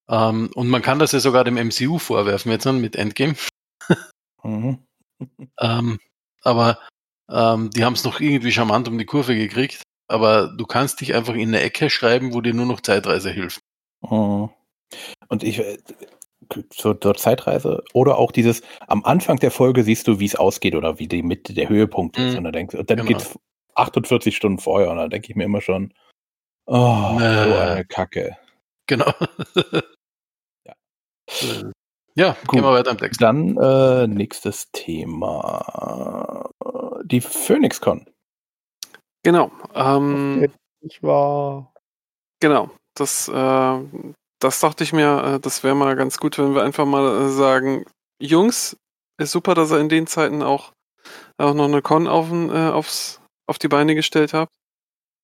Ähm, 0.09 0.49
und 0.55 0.67
man 0.69 0.81
kann 0.81 0.99
das 0.99 1.13
ja 1.13 1.19
sogar 1.19 1.43
dem 1.43 1.57
MCU 1.57 1.97
vorwerfen 1.97 2.51
jetzt 2.51 2.65
dann 2.65 2.81
mit 2.81 2.95
Endgame. 2.95 3.35
Mhm. 4.43 4.79
Ähm, 5.59 5.99
aber 6.41 6.79
ähm, 7.29 7.69
die 7.69 7.85
haben 7.85 7.93
es 7.93 8.03
noch 8.03 8.19
irgendwie 8.19 8.51
charmant 8.51 8.87
um 8.87 8.97
die 8.97 9.05
Kurve 9.05 9.35
gekriegt. 9.35 9.83
Aber 10.07 10.47
du 10.47 10.65
kannst 10.65 10.99
dich 10.99 11.13
einfach 11.13 11.35
in 11.35 11.49
eine 11.49 11.61
Ecke 11.61 11.91
schreiben, 11.91 12.33
wo 12.33 12.41
dir 12.41 12.55
nur 12.55 12.65
noch 12.65 12.81
Zeitreise 12.81 13.29
hilft. 13.29 13.59
Mhm. 14.01 14.49
Und 15.29 15.43
ich, 15.43 15.59
äh, 15.59 15.77
zur, 16.69 16.99
zur 16.99 17.15
Zeitreise 17.15 17.83
oder 17.93 18.17
auch 18.17 18.31
dieses, 18.31 18.61
am 18.87 19.03
Anfang 19.05 19.37
der 19.37 19.51
Folge 19.51 19.83
siehst 19.83 20.07
du, 20.07 20.19
wie 20.19 20.25
es 20.25 20.35
ausgeht 20.35 20.75
oder 20.75 20.99
wie 20.99 21.07
die 21.07 21.23
Mitte 21.23 21.53
der 21.53 21.69
Höhepunkt 21.69 22.17
ist. 22.17 22.31
Mhm. 22.33 22.37
Und 22.39 22.43
dann, 22.45 22.53
denkst, 22.53 22.75
und 22.75 22.89
dann 22.89 22.97
Genau. 22.97 23.07
geht's 23.09 23.37
48 23.75 24.35
Stunden 24.35 24.59
vorher 24.59 24.91
und 24.91 24.97
dann 24.97 25.09
denke 25.09 25.29
ich 25.29 25.35
mir 25.35 25.45
immer 25.45 25.61
schon, 25.61 25.93
oh, 26.67 27.15
Nee. 27.17 27.43
so 27.49 27.55
eine 27.55 27.85
Kacke. 27.85 28.37
Genau. 28.87 29.11
Ja. 30.65 30.73
Äh, 31.27 31.71
Ja, 32.15 32.31
Gut. 32.45 32.55
gehen 32.55 32.63
wir 32.63 32.73
weiter 32.73 32.91
im 32.91 32.97
Text. 32.97 33.21
Dann 33.21 33.57
äh, 33.57 34.05
nächstes 34.07 34.69
Thema. 34.71 36.49
Die 37.05 37.21
PhoenixCon. 37.21 38.05
Genau. 39.23 39.51
Ähm, 39.73 40.51
ich 40.81 41.01
war. 41.01 41.73
Genau, 42.41 42.69
das, 42.95 43.27
äh, 43.29 43.79
das 44.41 44.59
dachte 44.59 44.83
ich 44.83 44.91
mir, 44.91 45.23
äh, 45.23 45.39
das 45.39 45.63
wäre 45.63 45.75
mal 45.75 45.95
ganz 45.95 46.17
gut, 46.17 46.37
wenn 46.37 46.53
wir 46.53 46.63
einfach 46.63 46.85
mal 46.85 47.27
äh, 47.27 47.29
sagen, 47.29 47.85
Jungs, 48.19 48.75
ist 49.17 49.31
super, 49.31 49.53
dass 49.53 49.71
ihr 49.71 49.79
in 49.79 49.89
den 49.89 50.07
Zeiten 50.07 50.41
auch, 50.41 50.73
auch 51.37 51.53
noch 51.53 51.65
eine 51.65 51.81
Con 51.81 52.07
auf, 52.07 52.31
äh, 52.31 52.69
aufs, 52.69 53.21
auf 53.47 53.59
die 53.59 53.67
Beine 53.67 53.95
gestellt 53.95 54.33
habt. 54.33 54.53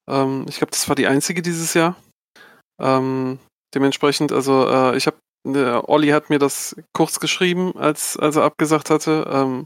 Ähm, 0.07 0.45
ich 0.47 0.57
glaube, 0.57 0.71
das 0.71 0.87
war 0.87 0.95
die 0.95 1.07
einzige 1.07 1.41
dieses 1.41 1.73
Jahr. 1.73 1.95
Ähm, 2.79 3.39
dementsprechend, 3.73 4.31
also 4.31 4.69
äh, 4.69 4.95
ich 4.95 5.07
habe, 5.07 5.17
der 5.45 5.89
Olli 5.89 6.09
hat 6.09 6.29
mir 6.29 6.39
das 6.39 6.75
kurz 6.93 7.19
geschrieben, 7.19 7.75
als, 7.75 8.17
als 8.17 8.35
er 8.35 8.43
abgesagt 8.43 8.89
hatte. 8.89 9.27
Ähm, 9.29 9.65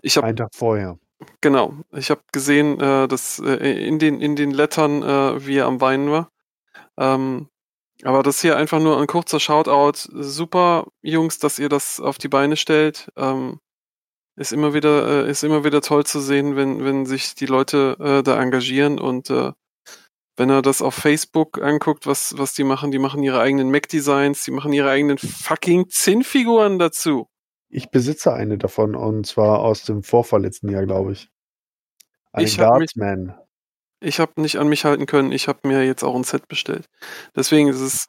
ich 0.00 0.16
habe 0.16 0.28
Einen 0.28 0.36
Tag 0.36 0.54
vorher. 0.54 0.98
Genau. 1.40 1.74
Ich 1.92 2.10
habe 2.10 2.22
gesehen, 2.32 2.80
äh, 2.80 3.06
dass 3.06 3.38
äh, 3.38 3.86
in 3.86 3.98
den 3.98 4.20
in 4.20 4.34
den 4.34 4.50
Lettern, 4.50 5.02
äh, 5.02 5.46
wie 5.46 5.58
er 5.58 5.66
am 5.66 5.80
Weinen 5.80 6.10
war. 6.10 6.28
Ähm, 6.98 7.48
aber 8.02 8.22
das 8.22 8.40
hier 8.40 8.56
einfach 8.56 8.80
nur 8.80 9.00
ein 9.00 9.06
kurzer 9.06 9.40
Shoutout. 9.40 10.08
Super, 10.12 10.86
Jungs, 11.02 11.38
dass 11.38 11.58
ihr 11.58 11.68
das 11.68 12.00
auf 12.00 12.18
die 12.18 12.28
Beine 12.28 12.56
stellt. 12.56 13.10
Ähm, 13.16 13.60
ist 14.36 14.52
immer 14.52 14.74
wieder 14.74 15.26
äh, 15.26 15.30
ist 15.30 15.44
immer 15.44 15.64
wieder 15.64 15.82
toll 15.82 16.04
zu 16.04 16.20
sehen, 16.20 16.56
wenn 16.56 16.84
wenn 16.84 17.06
sich 17.06 17.34
die 17.34 17.46
Leute 17.46 17.96
äh, 18.00 18.22
da 18.22 18.40
engagieren 18.40 18.98
und 18.98 19.30
äh, 19.30 19.52
wenn 20.36 20.48
er 20.48 20.62
das 20.62 20.80
auf 20.80 20.94
Facebook 20.94 21.60
anguckt, 21.62 22.06
was 22.06 22.34
was 22.38 22.54
die 22.54 22.64
machen, 22.64 22.90
die 22.90 22.98
machen 22.98 23.22
ihre 23.22 23.40
eigenen 23.40 23.70
Mac-Designs, 23.70 24.44
die 24.44 24.50
machen 24.50 24.72
ihre 24.72 24.90
eigenen 24.90 25.18
fucking 25.18 25.88
Zinnfiguren 25.90 26.78
dazu. 26.78 27.28
Ich 27.68 27.90
besitze 27.90 28.32
eine 28.32 28.58
davon 28.58 28.94
und 28.94 29.26
zwar 29.26 29.60
aus 29.60 29.84
dem 29.84 30.02
vorvorletzten 30.02 30.70
Jahr, 30.70 30.84
glaube 30.84 31.12
ich. 31.12 31.28
Ein 32.32 32.44
Ich 32.44 32.56
Guardsman. 32.56 33.34
Ich 34.02 34.20
habe 34.20 34.40
nicht 34.40 34.58
an 34.58 34.68
mich 34.68 34.84
halten 34.84 35.06
können. 35.06 35.32
Ich 35.32 35.48
habe 35.48 35.66
mir 35.66 35.84
jetzt 35.84 36.02
auch 36.02 36.14
ein 36.14 36.24
Set 36.24 36.48
bestellt. 36.48 36.86
Deswegen 37.36 37.68
ist 37.68 37.80
es, 37.80 38.06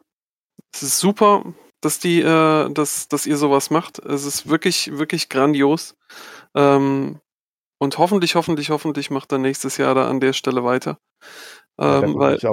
es 0.74 0.84
ist 0.84 1.00
super, 1.00 1.44
dass 1.82 2.00
die, 2.00 2.22
äh, 2.22 2.70
dass, 2.74 3.08
dass 3.08 3.26
ihr 3.26 3.38
sowas 3.38 3.70
macht. 3.70 4.00
Es 4.00 4.26
ist 4.26 4.50
wirklich, 4.50 4.98
wirklich 4.98 5.30
grandios. 5.30 5.96
Ähm, 6.56 7.20
und 7.80 7.98
hoffentlich, 7.98 8.36
hoffentlich, 8.36 8.70
hoffentlich 8.70 9.12
macht 9.12 9.32
er 9.32 9.40
nächstes 9.40 9.78
Jahr 9.78 9.94
da 9.94 10.10
an 10.10 10.20
der 10.20 10.34
Stelle 10.34 10.64
weiter. 10.64 10.98
Ja, 11.78 12.00
Ähm, 12.00 12.12
muss 12.12 12.20
weil, 12.20 12.36
ich 12.38 12.46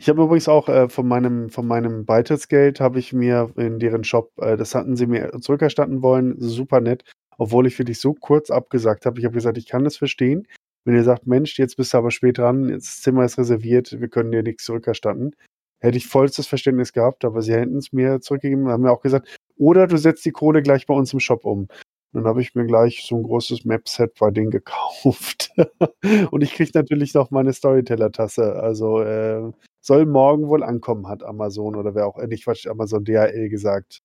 ich 0.00 0.08
habe 0.08 0.22
übrigens 0.22 0.48
auch 0.48 0.68
äh, 0.68 0.88
von 0.88 1.08
meinem 1.08 1.50
von 1.50 1.66
meinem 1.66 2.06
Beitrittsgeld 2.06 2.78
habe 2.78 3.00
ich 3.00 3.12
mir 3.12 3.50
in 3.56 3.80
deren 3.80 4.04
Shop, 4.04 4.30
äh, 4.40 4.56
das 4.56 4.76
hatten 4.76 4.94
sie 4.94 5.06
mir 5.06 5.32
zurückerstatten 5.40 6.02
wollen, 6.02 6.36
super 6.38 6.80
nett, 6.80 7.02
obwohl 7.36 7.66
ich 7.66 7.76
wirklich 7.80 8.00
so 8.00 8.14
kurz 8.14 8.50
abgesagt 8.50 9.06
habe. 9.06 9.18
Ich 9.18 9.24
habe 9.24 9.34
gesagt, 9.34 9.58
ich 9.58 9.66
kann 9.66 9.82
das 9.82 9.96
verstehen. 9.96 10.46
Wenn 10.88 10.94
ihr 10.94 11.04
sagt, 11.04 11.26
Mensch, 11.26 11.58
jetzt 11.58 11.76
bist 11.76 11.92
du 11.92 11.98
aber 11.98 12.10
spät 12.10 12.38
dran, 12.38 12.70
jetzt 12.70 12.86
das 12.86 13.02
Zimmer 13.02 13.22
ist 13.26 13.36
reserviert, 13.36 14.00
wir 14.00 14.08
können 14.08 14.32
dir 14.32 14.42
nichts 14.42 14.64
zurückerstatten, 14.64 15.36
hätte 15.80 15.98
ich 15.98 16.06
vollstes 16.06 16.46
Verständnis 16.46 16.94
gehabt, 16.94 17.26
aber 17.26 17.42
sie 17.42 17.52
hätten 17.52 17.76
es 17.76 17.92
mir 17.92 18.22
zurückgegeben, 18.22 18.68
haben 18.68 18.84
mir 18.84 18.90
auch 18.90 19.02
gesagt, 19.02 19.28
oder 19.58 19.86
du 19.86 19.98
setzt 19.98 20.24
die 20.24 20.30
Kohle 20.30 20.62
gleich 20.62 20.86
bei 20.86 20.94
uns 20.94 21.12
im 21.12 21.20
Shop 21.20 21.44
um. 21.44 21.68
Dann 22.14 22.24
habe 22.24 22.40
ich 22.40 22.54
mir 22.54 22.64
gleich 22.64 23.04
so 23.06 23.16
ein 23.16 23.22
großes 23.22 23.66
Map-Set 23.66 24.14
bei 24.18 24.30
denen 24.30 24.50
gekauft. 24.50 25.50
Und 26.30 26.40
ich 26.40 26.54
kriege 26.54 26.70
natürlich 26.72 27.12
noch 27.12 27.30
meine 27.30 27.52
Storyteller-Tasse. 27.52 28.54
Also 28.54 29.02
äh, 29.02 29.52
soll 29.82 30.06
morgen 30.06 30.48
wohl 30.48 30.62
ankommen, 30.62 31.06
hat 31.06 31.22
Amazon 31.22 31.76
oder 31.76 31.94
wer 31.94 32.06
auch, 32.06 32.16
äh, 32.16 32.28
nicht 32.28 32.44
Quatsch, 32.44 32.66
Amazon 32.66 33.04
DHL 33.04 33.50
gesagt. 33.50 33.98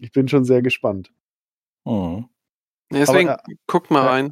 Ich 0.00 0.12
bin 0.12 0.28
schon 0.28 0.44
sehr 0.44 0.60
gespannt. 0.60 1.14
Mhm. 1.86 2.28
Deswegen 2.92 3.30
Aber, 3.30 3.42
guckt 3.66 3.90
mal 3.90 4.04
ja. 4.04 4.10
rein. 4.10 4.30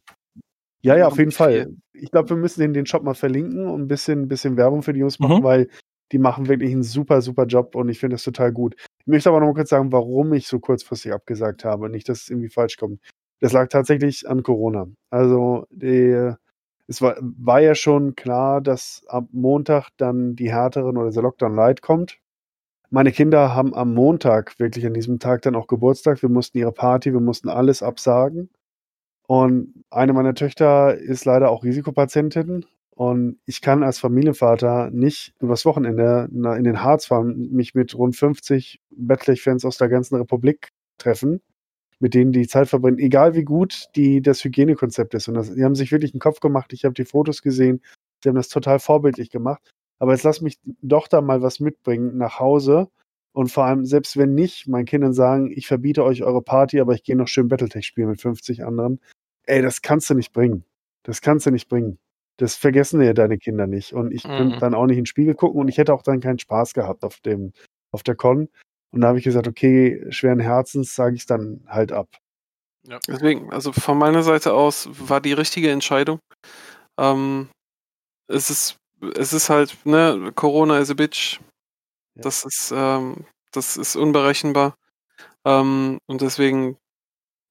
Ja, 0.84 0.96
ja, 0.96 1.06
auf 1.06 1.18
jeden 1.18 1.30
Fall. 1.30 1.74
Ich 1.92 2.10
glaube, 2.10 2.28
wir 2.30 2.36
müssen 2.36 2.60
den, 2.60 2.74
den 2.74 2.86
Shop 2.86 3.02
mal 3.02 3.14
verlinken 3.14 3.66
und 3.66 3.82
ein 3.82 3.88
bisschen, 3.88 4.22
ein 4.22 4.28
bisschen 4.28 4.56
Werbung 4.56 4.82
für 4.82 4.92
die 4.92 5.00
Jungs 5.00 5.18
machen, 5.18 5.38
Mhm. 5.38 5.42
weil 5.44 5.68
die 6.12 6.18
machen 6.18 6.48
wirklich 6.48 6.72
einen 6.72 6.82
super, 6.82 7.22
super 7.22 7.46
Job 7.46 7.74
und 7.74 7.88
ich 7.88 7.98
finde 7.98 8.14
das 8.14 8.22
total 8.24 8.52
gut. 8.52 8.76
Ich 9.00 9.06
möchte 9.06 9.30
aber 9.30 9.40
noch 9.40 9.46
mal 9.46 9.54
kurz 9.54 9.70
sagen, 9.70 9.90
warum 9.92 10.32
ich 10.34 10.46
so 10.46 10.60
kurzfristig 10.60 11.12
abgesagt 11.12 11.64
habe. 11.64 11.88
Nicht, 11.88 12.08
dass 12.08 12.22
es 12.22 12.30
irgendwie 12.30 12.50
falsch 12.50 12.76
kommt. 12.76 13.00
Das 13.40 13.52
lag 13.52 13.68
tatsächlich 13.68 14.28
an 14.28 14.42
Corona. 14.42 14.86
Also, 15.10 15.66
die, 15.70 16.32
es 16.86 17.00
war, 17.00 17.16
war 17.20 17.60
ja 17.60 17.74
schon 17.74 18.14
klar, 18.14 18.60
dass 18.60 19.02
ab 19.08 19.26
Montag 19.32 19.88
dann 19.96 20.36
die 20.36 20.52
härteren 20.52 20.98
oder 20.98 21.10
der 21.10 21.22
Lockdown 21.22 21.54
Light 21.54 21.80
kommt. 21.80 22.18
Meine 22.90 23.10
Kinder 23.10 23.54
haben 23.54 23.74
am 23.74 23.94
Montag 23.94 24.58
wirklich 24.60 24.86
an 24.86 24.94
diesem 24.94 25.18
Tag 25.18 25.42
dann 25.42 25.56
auch 25.56 25.66
Geburtstag. 25.66 26.20
Wir 26.22 26.28
mussten 26.28 26.58
ihre 26.58 26.72
Party, 26.72 27.12
wir 27.12 27.20
mussten 27.20 27.48
alles 27.48 27.82
absagen. 27.82 28.50
Und 29.26 29.84
eine 29.90 30.12
meiner 30.12 30.34
Töchter 30.34 30.96
ist 30.96 31.24
leider 31.24 31.50
auch 31.50 31.64
Risikopatientin. 31.64 32.66
Und 32.90 33.38
ich 33.44 33.60
kann 33.60 33.82
als 33.82 33.98
Familienvater 33.98 34.90
nicht 34.90 35.34
übers 35.40 35.64
Wochenende 35.64 36.28
in 36.30 36.64
den 36.64 36.82
Harz 36.82 37.06
fahren, 37.06 37.50
mich 37.50 37.74
mit 37.74 37.96
rund 37.96 38.14
50 38.14 38.80
Bettlech-Fans 38.90 39.64
aus 39.64 39.78
der 39.78 39.88
ganzen 39.88 40.16
Republik 40.16 40.68
treffen, 40.98 41.40
mit 41.98 42.14
denen 42.14 42.30
die 42.32 42.46
Zeit 42.46 42.68
verbringen, 42.68 42.98
egal 42.98 43.34
wie 43.34 43.42
gut 43.42 43.86
die, 43.96 44.22
das 44.22 44.44
Hygienekonzept 44.44 45.14
ist. 45.14 45.26
Und 45.26 45.34
das, 45.34 45.52
die 45.52 45.64
haben 45.64 45.74
sich 45.74 45.90
wirklich 45.90 46.14
einen 46.14 46.20
Kopf 46.20 46.38
gemacht. 46.38 46.72
Ich 46.72 46.84
habe 46.84 46.94
die 46.94 47.04
Fotos 47.04 47.42
gesehen. 47.42 47.82
Sie 48.22 48.28
haben 48.28 48.36
das 48.36 48.48
total 48.48 48.78
vorbildlich 48.78 49.30
gemacht. 49.30 49.72
Aber 49.98 50.12
jetzt 50.12 50.22
lass 50.22 50.40
mich 50.40 50.58
doch 50.82 51.08
da 51.08 51.20
mal 51.20 51.42
was 51.42 51.60
mitbringen 51.60 52.16
nach 52.16 52.38
Hause. 52.38 52.88
Und 53.34 53.48
vor 53.50 53.64
allem, 53.64 53.84
selbst 53.84 54.16
wenn 54.16 54.34
nicht, 54.34 54.68
meinen 54.68 54.84
Kindern 54.84 55.12
sagen, 55.12 55.50
ich 55.50 55.66
verbiete 55.66 56.04
euch 56.04 56.22
eure 56.22 56.40
Party, 56.40 56.80
aber 56.80 56.94
ich 56.94 57.02
gehe 57.02 57.16
noch 57.16 57.26
schön 57.28 57.48
Battletech 57.48 57.84
spielen 57.84 58.08
mit 58.08 58.20
50 58.20 58.64
anderen. 58.64 59.00
Ey, 59.46 59.60
das 59.60 59.82
kannst 59.82 60.08
du 60.08 60.14
nicht 60.14 60.32
bringen. 60.32 60.64
Das 61.02 61.20
kannst 61.20 61.44
du 61.46 61.50
nicht 61.50 61.68
bringen. 61.68 61.98
Das 62.38 62.54
vergessen 62.54 63.02
ja 63.02 63.12
deine 63.12 63.36
Kinder 63.38 63.66
nicht. 63.66 63.92
Und 63.92 64.12
ich 64.12 64.22
könnte 64.22 64.56
Mhm. 64.56 64.60
dann 64.60 64.74
auch 64.74 64.86
nicht 64.86 64.96
in 64.98 65.02
den 65.02 65.06
Spiegel 65.06 65.34
gucken 65.34 65.60
und 65.60 65.68
ich 65.68 65.78
hätte 65.78 65.92
auch 65.92 66.02
dann 66.02 66.20
keinen 66.20 66.38
Spaß 66.38 66.74
gehabt 66.74 67.02
auf 67.04 67.20
dem, 67.20 67.52
auf 67.92 68.02
der 68.04 68.14
Con. 68.14 68.48
Und 68.92 69.00
da 69.00 69.08
habe 69.08 69.18
ich 69.18 69.24
gesagt, 69.24 69.48
okay, 69.48 70.04
schweren 70.10 70.38
Herzens 70.40 70.94
sage 70.94 71.16
ich 71.16 71.22
es 71.22 71.26
dann 71.26 71.64
halt 71.66 71.90
ab. 71.90 72.08
Deswegen, 73.08 73.52
also 73.52 73.72
von 73.72 73.98
meiner 73.98 74.22
Seite 74.22 74.52
aus 74.54 74.88
war 74.92 75.20
die 75.20 75.32
richtige 75.32 75.70
Entscheidung. 75.70 76.20
Ähm, 76.98 77.48
es 78.28 78.50
ist, 78.50 78.76
es 79.16 79.32
ist 79.32 79.50
halt, 79.50 79.76
ne, 79.84 80.30
Corona 80.34 80.78
is 80.78 80.90
a 80.90 80.94
bitch. 80.94 81.40
Ja. 82.14 82.22
Das 82.22 82.44
ist, 82.44 82.72
ähm, 82.74 83.24
das 83.52 83.76
ist 83.76 83.96
unberechenbar. 83.96 84.76
Ähm, 85.44 85.98
und 86.06 86.20
deswegen, 86.22 86.76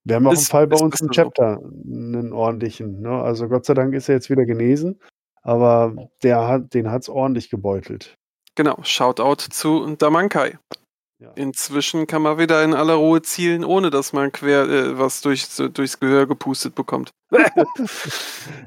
Wir 0.05 0.15
haben 0.17 0.25
auch 0.27 0.31
einen 0.31 0.39
Ist- 0.39 0.49
Fall 0.51 0.67
bei 0.67 0.77
uns 0.77 0.99
im 1.01 1.07
so. 1.07 1.11
Chapter, 1.13 1.59
einen 1.63 2.33
ordentlichen. 2.33 3.01
Ne? 3.01 3.09
Also 3.21 3.47
Gott 3.47 3.65
sei 3.65 3.73
Dank 3.73 3.93
ist 3.93 4.09
er 4.09 4.15
jetzt 4.15 4.29
wieder 4.29 4.45
genesen, 4.45 4.99
aber 5.43 6.09
der 6.23 6.47
hat, 6.47 6.73
den 6.73 6.89
hat 6.91 7.03
es 7.03 7.09
ordentlich 7.09 7.49
gebeutelt. 7.49 8.15
genau, 8.55 8.77
Shoutout 8.83 9.49
zu 9.51 9.95
Damankai. 9.95 10.57
Ja. 11.19 11.31
Inzwischen 11.35 12.05
kann 12.05 12.21
man 12.21 12.37
wieder 12.37 12.63
in 12.65 12.73
aller 12.73 12.95
Ruhe 12.95 13.21
zielen, 13.21 13.63
ohne 13.63 13.89
dass 13.89 14.11
man 14.11 14.31
quer 14.33 14.63
äh, 14.67 14.99
was 14.99 15.21
durch, 15.21 15.45
so, 15.45 15.69
durchs 15.69 15.99
Gehör 15.99 16.25
gepustet 16.27 16.75
bekommt. 16.75 17.11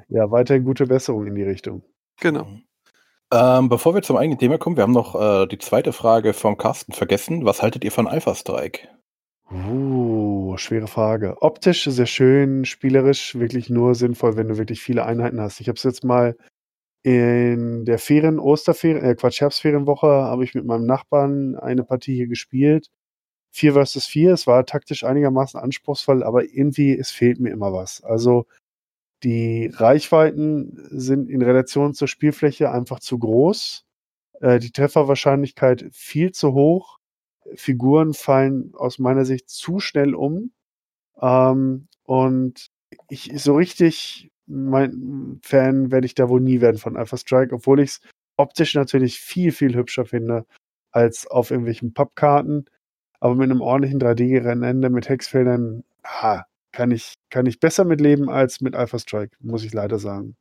Ja, 0.08 0.30
weiterhin 0.30 0.64
gute 0.64 0.86
Besserung 0.86 1.26
in 1.26 1.34
die 1.34 1.42
Richtung. 1.42 1.82
Genau. 2.20 2.48
Ähm, 3.32 3.68
bevor 3.68 3.94
wir 3.94 4.02
zum 4.02 4.16
eigentlichen 4.16 4.38
Thema 4.38 4.58
kommen, 4.58 4.76
wir 4.76 4.82
haben 4.82 4.92
noch 4.92 5.14
äh, 5.14 5.46
die 5.46 5.58
zweite 5.58 5.92
Frage 5.92 6.32
vom 6.32 6.56
Carsten 6.56 6.92
vergessen. 6.92 7.44
Was 7.44 7.62
haltet 7.62 7.84
ihr 7.84 7.90
von 7.90 8.06
Alpha 8.06 8.34
Strike? 8.34 8.88
Uh, 9.50 10.56
schwere 10.56 10.86
Frage. 10.86 11.36
Optisch 11.40 11.84
sehr 11.84 12.06
schön, 12.06 12.64
spielerisch 12.64 13.36
wirklich 13.36 13.70
nur 13.70 13.94
sinnvoll, 13.94 14.36
wenn 14.36 14.48
du 14.48 14.58
wirklich 14.58 14.80
viele 14.80 15.04
Einheiten 15.04 15.40
hast. 15.40 15.60
Ich 15.60 15.68
habe 15.68 15.76
es 15.76 15.82
jetzt 15.84 16.04
mal 16.04 16.36
in 17.02 17.84
der 17.84 18.00
Ferien, 18.00 18.40
Osterferien, 18.40 19.04
äh, 19.04 19.14
Quatsch, 19.14 19.40
Herbstferienwoche 19.40 20.08
habe 20.08 20.42
ich 20.42 20.54
mit 20.54 20.64
meinem 20.64 20.86
Nachbarn 20.86 21.54
eine 21.56 21.84
Partie 21.84 22.16
hier 22.16 22.26
gespielt. 22.26 22.88
4 23.52 23.74
versus 23.74 24.06
4, 24.06 24.32
es 24.32 24.46
war 24.46 24.66
taktisch 24.66 25.04
einigermaßen 25.04 25.58
anspruchsvoll, 25.58 26.24
aber 26.24 26.44
irgendwie, 26.44 26.96
es 26.98 27.10
fehlt 27.10 27.40
mir 27.40 27.50
immer 27.50 27.72
was. 27.72 28.02
Also 28.02 28.46
die 29.22 29.70
Reichweiten 29.72 30.78
sind 30.90 31.30
in 31.30 31.42
Relation 31.42 31.94
zur 31.94 32.08
Spielfläche 32.08 32.70
einfach 32.70 33.00
zu 33.00 33.18
groß. 33.18 33.84
Äh, 34.40 34.58
die 34.58 34.72
Trefferwahrscheinlichkeit 34.72 35.86
viel 35.92 36.32
zu 36.32 36.52
hoch. 36.52 36.98
Figuren 37.54 38.12
fallen 38.14 38.72
aus 38.74 38.98
meiner 38.98 39.24
Sicht 39.24 39.48
zu 39.48 39.80
schnell 39.80 40.14
um. 40.14 40.52
Ähm, 41.20 41.88
und 42.04 42.70
ich 43.08 43.32
so 43.36 43.56
richtig 43.56 44.30
mein 44.46 45.40
Fan 45.42 45.90
werde 45.90 46.06
ich 46.06 46.14
da 46.14 46.28
wohl 46.28 46.40
nie 46.40 46.60
werden 46.60 46.78
von 46.78 46.96
Alpha 46.96 47.16
Strike, 47.16 47.54
obwohl 47.54 47.80
ich 47.80 47.90
es 47.90 48.00
optisch 48.36 48.74
natürlich 48.74 49.18
viel, 49.20 49.52
viel 49.52 49.74
hübscher 49.74 50.04
finde 50.04 50.46
als 50.92 51.26
auf 51.26 51.50
irgendwelchen 51.50 51.94
Pappkarten. 51.94 52.66
Aber 53.18 53.34
mit 53.34 53.50
einem 53.50 53.60
ordentlichen 53.60 54.00
3D-Rennende 54.00 54.90
mit 54.90 55.08
Hexfeldern, 55.08 55.84
ah, 56.02 56.44
kann 56.76 56.90
ich, 56.90 57.14
kann 57.30 57.46
ich 57.46 57.58
besser 57.58 57.86
mitleben 57.86 58.28
als 58.28 58.60
mit 58.60 58.76
Alpha 58.76 58.98
Strike, 58.98 59.34
muss 59.40 59.64
ich 59.64 59.72
leider 59.72 59.98
sagen. 59.98 60.36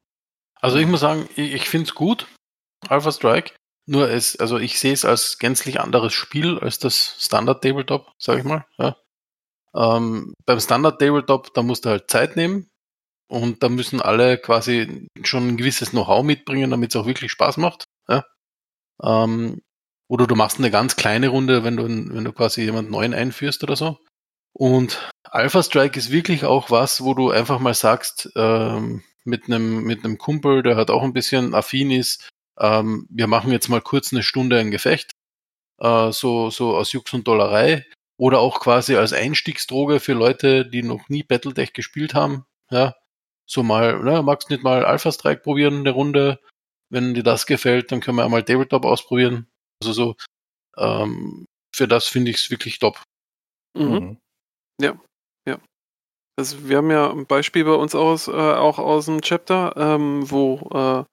Also 0.59 0.77
ich 0.77 0.85
muss 0.85 0.99
sagen, 0.99 1.29
ich, 1.37 1.53
ich 1.53 1.69
finde 1.69 1.87
es 1.87 1.95
gut, 1.95 2.27
Alpha 2.89 3.09
Strike. 3.13 3.53
Nur 3.87 4.09
es, 4.09 4.37
also 4.37 4.57
ich 4.57 4.77
sehe 4.77 4.91
es 4.91 5.05
als 5.05 5.37
gänzlich 5.37 5.79
anderes 5.79 6.13
Spiel 6.13 6.59
als 6.59 6.77
das 6.77 7.15
Standard 7.19 7.63
Tabletop, 7.63 8.11
sag 8.17 8.39
ich 8.39 8.43
mal. 8.43 8.65
Ja. 8.77 8.97
Ähm, 9.73 10.33
beim 10.45 10.59
Standard 10.59 10.99
Tabletop, 10.99 11.53
da 11.53 11.61
musst 11.61 11.85
du 11.85 11.89
halt 11.89 12.11
Zeit 12.11 12.35
nehmen 12.35 12.67
und 13.29 13.63
da 13.63 13.69
müssen 13.69 14.01
alle 14.01 14.37
quasi 14.37 15.07
schon 15.23 15.47
ein 15.47 15.57
gewisses 15.57 15.91
Know-how 15.91 16.21
mitbringen, 16.23 16.69
damit 16.69 16.89
es 16.89 16.99
auch 16.99 17.05
wirklich 17.05 17.31
Spaß 17.31 17.55
macht. 17.57 17.85
Ja. 18.09 18.25
Ähm, 19.01 19.61
oder 20.09 20.27
du 20.27 20.35
machst 20.35 20.57
eine 20.57 20.69
ganz 20.69 20.97
kleine 20.97 21.29
Runde, 21.29 21.63
wenn 21.63 21.77
du, 21.77 21.85
wenn 21.85 22.25
du 22.25 22.33
quasi 22.33 22.63
jemanden 22.63 22.91
neuen 22.91 23.13
einführst 23.13 23.63
oder 23.63 23.77
so. 23.77 23.99
Und 24.51 25.11
Alpha 25.35 25.61
Strike 25.61 25.99
ist 25.99 26.11
wirklich 26.11 26.45
auch 26.45 26.71
was, 26.71 27.03
wo 27.03 27.13
du 27.13 27.29
einfach 27.29 27.59
mal 27.59 27.73
sagst, 27.73 28.31
ähm, 28.37 29.03
mit 29.25 29.47
einem 29.47 29.83
mit 29.83 30.05
einem 30.05 30.17
Kumpel, 30.17 30.63
der 30.63 30.77
halt 30.77 30.89
auch 30.89 31.03
ein 31.03 31.11
bisschen 31.11 31.53
affin 31.53 31.91
ist, 31.91 32.29
ähm, 32.57 33.05
wir 33.09 33.27
machen 33.27 33.51
jetzt 33.51 33.67
mal 33.67 33.81
kurz 33.81 34.13
eine 34.13 34.23
Stunde 34.23 34.57
ein 34.57 34.71
Gefecht, 34.71 35.11
äh, 35.79 36.11
so 36.13 36.49
so 36.51 36.77
aus 36.77 36.93
Jux 36.93 37.13
und 37.13 37.27
Dollerei 37.27 37.85
oder 38.17 38.39
auch 38.39 38.61
quasi 38.61 38.95
als 38.95 39.11
Einstiegsdroge 39.11 39.99
für 39.99 40.13
Leute, 40.13 40.65
die 40.65 40.83
noch 40.83 41.09
nie 41.09 41.23
Battletech 41.23 41.73
gespielt 41.73 42.13
haben, 42.13 42.45
ja, 42.71 42.95
so 43.45 43.61
mal, 43.61 44.01
ne, 44.01 44.23
magst 44.23 44.49
nicht 44.49 44.63
mal 44.63 44.85
Alpha 44.85 45.11
Strike 45.11 45.41
probieren 45.41 45.79
eine 45.79 45.91
Runde, 45.91 46.39
wenn 46.89 47.13
dir 47.13 47.23
das 47.23 47.45
gefällt, 47.45 47.91
dann 47.91 47.99
können 47.99 48.17
wir 48.17 48.23
einmal 48.23 48.43
Tabletop 48.43 48.85
ausprobieren. 48.85 49.49
Also 49.81 49.91
so 49.91 50.15
ähm, 50.77 51.45
für 51.75 51.89
das 51.89 52.07
finde 52.07 52.31
ich 52.31 52.37
es 52.37 52.51
wirklich 52.51 52.79
top. 52.79 53.03
Mhm. 53.77 54.17
Also 56.37 56.67
wir 56.67 56.77
haben 56.77 56.91
ja 56.91 57.11
ein 57.11 57.25
Beispiel 57.25 57.63
bei 57.63 57.73
uns 57.73 57.95
aus, 57.95 58.27
äh, 58.27 58.31
auch 58.31 58.77
aus 58.77 59.05
dem 59.05 59.21
Chapter, 59.21 59.73
ähm, 59.77 60.29
wo 60.29 60.69
äh, 60.73 61.03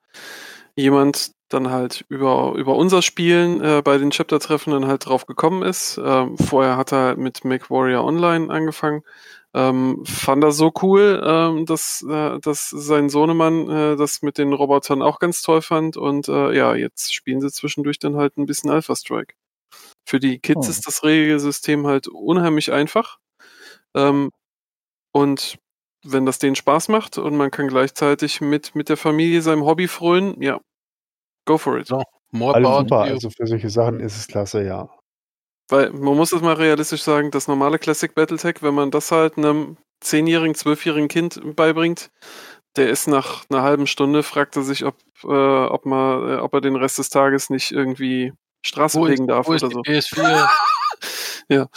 jemand 0.81 1.33
dann 1.49 1.71
halt 1.71 2.05
über, 2.09 2.55
über 2.57 2.77
unser 2.77 3.03
Spielen 3.03 3.61
äh, 3.63 3.83
bei 3.85 3.99
den 3.99 4.11
Chapter-Treffen 4.11 4.73
dann 4.73 4.87
halt 4.87 5.07
drauf 5.07 5.27
gekommen 5.27 5.63
ist. 5.63 6.01
Ähm, 6.03 6.39
vorher 6.39 6.77
hat 6.77 6.93
er 6.93 6.99
halt 7.09 7.19
mit 7.19 7.45
MacWarrior 7.45 8.05
Online 8.05 8.51
angefangen. 8.53 9.03
Ähm, 9.55 10.03
fand 10.07 10.43
er 10.45 10.53
so 10.53 10.73
cool, 10.83 11.23
ähm, 11.25 11.67
dass, 11.67 12.03
äh, 12.09 12.39
dass 12.41 12.71
sein 12.71 13.11
Sohnemann 13.11 13.69
äh, 13.71 13.97
das 13.97 14.23
mit 14.23 14.39
den 14.39 14.53
Robotern 14.55 15.03
auch 15.03 15.19
ganz 15.19 15.43
toll 15.43 15.61
fand. 15.63 15.97
Und 15.99 16.29
äh, 16.29 16.57
ja, 16.57 16.75
jetzt 16.75 17.15
spielen 17.15 17.41
sie 17.43 17.51
zwischendurch 17.53 17.99
dann 17.99 18.17
halt 18.17 18.39
ein 18.39 18.47
bisschen 18.47 18.71
Alpha 18.71 18.97
Strike. 18.97 19.35
Für 20.07 20.21
die 20.21 20.39
Kids 20.41 20.69
Oh. 20.69 20.71
ist 20.71 20.87
das 20.87 21.05
Regelsystem 21.05 21.87
halt 21.87 22.09
unheimlich 22.09 22.73
einfach. 22.73 23.19
Ähm, 23.95 24.31
und 25.13 25.59
wenn 26.05 26.27
das 26.27 26.39
denen 26.39 26.57
Spaß 26.57 26.89
macht 26.89 27.19
und 27.19 27.37
man 27.37 27.51
kann 27.51 27.69
gleichzeitig 27.69 28.41
mit, 28.41 28.75
mit 28.75 28.89
der 28.89 28.97
Familie 28.97 29.41
seinem 29.43 29.65
Hobby 29.65 29.87
frönen, 29.89 30.41
ja, 30.43 30.61
go 31.45 31.59
for 31.59 31.79
it. 31.79 31.87
So. 31.87 32.03
More 32.35 32.55
Alles 32.55 32.67
power 32.67 32.81
super, 32.81 33.01
also 33.03 33.31
für 33.31 33.47
solche 33.47 33.69
Sachen 33.71 34.01
ist 34.01 34.17
es 34.17 34.27
klasse, 34.27 34.65
ja. 34.65 34.89
Weil 35.69 35.91
man 35.93 36.17
muss 36.17 36.33
es 36.33 36.41
mal 36.41 36.55
realistisch 36.55 37.03
sagen, 37.03 37.31
das 37.31 37.47
normale 37.47 37.79
Classic 37.79 38.15
Battletech, 38.15 38.63
wenn 38.63 38.75
man 38.75 38.91
das 38.91 39.13
halt 39.13 39.37
einem 39.37 39.77
zehnjährigen, 40.01 40.55
zwölfjährigen 40.55 41.09
Kind 41.09 41.41
beibringt, 41.57 42.11
der 42.77 42.89
ist 42.89 43.07
nach 43.07 43.45
einer 43.51 43.63
halben 43.63 43.87
Stunde, 43.87 44.23
fragt 44.23 44.57
er 44.57 44.63
sich, 44.63 44.85
ob, 44.85 44.97
äh, 45.25 45.27
ob, 45.27 45.85
man, 45.85 46.31
äh, 46.31 46.37
ob 46.37 46.55
er 46.55 46.63
den 46.63 46.77
Rest 46.77 46.99
des 46.99 47.11
Tages 47.11 47.51
nicht 47.51 47.71
irgendwie 47.71 48.33
Straße 48.65 48.99
Wo 48.99 49.05
ist, 49.07 49.11
fegen 49.13 49.27
darf 49.27 49.47
wo 49.47 49.53
ist 49.53 49.63
oder 49.63 49.83
die 49.83 50.01
so. 50.01 50.17
PS4? 50.17 50.49
Ja, 51.49 51.69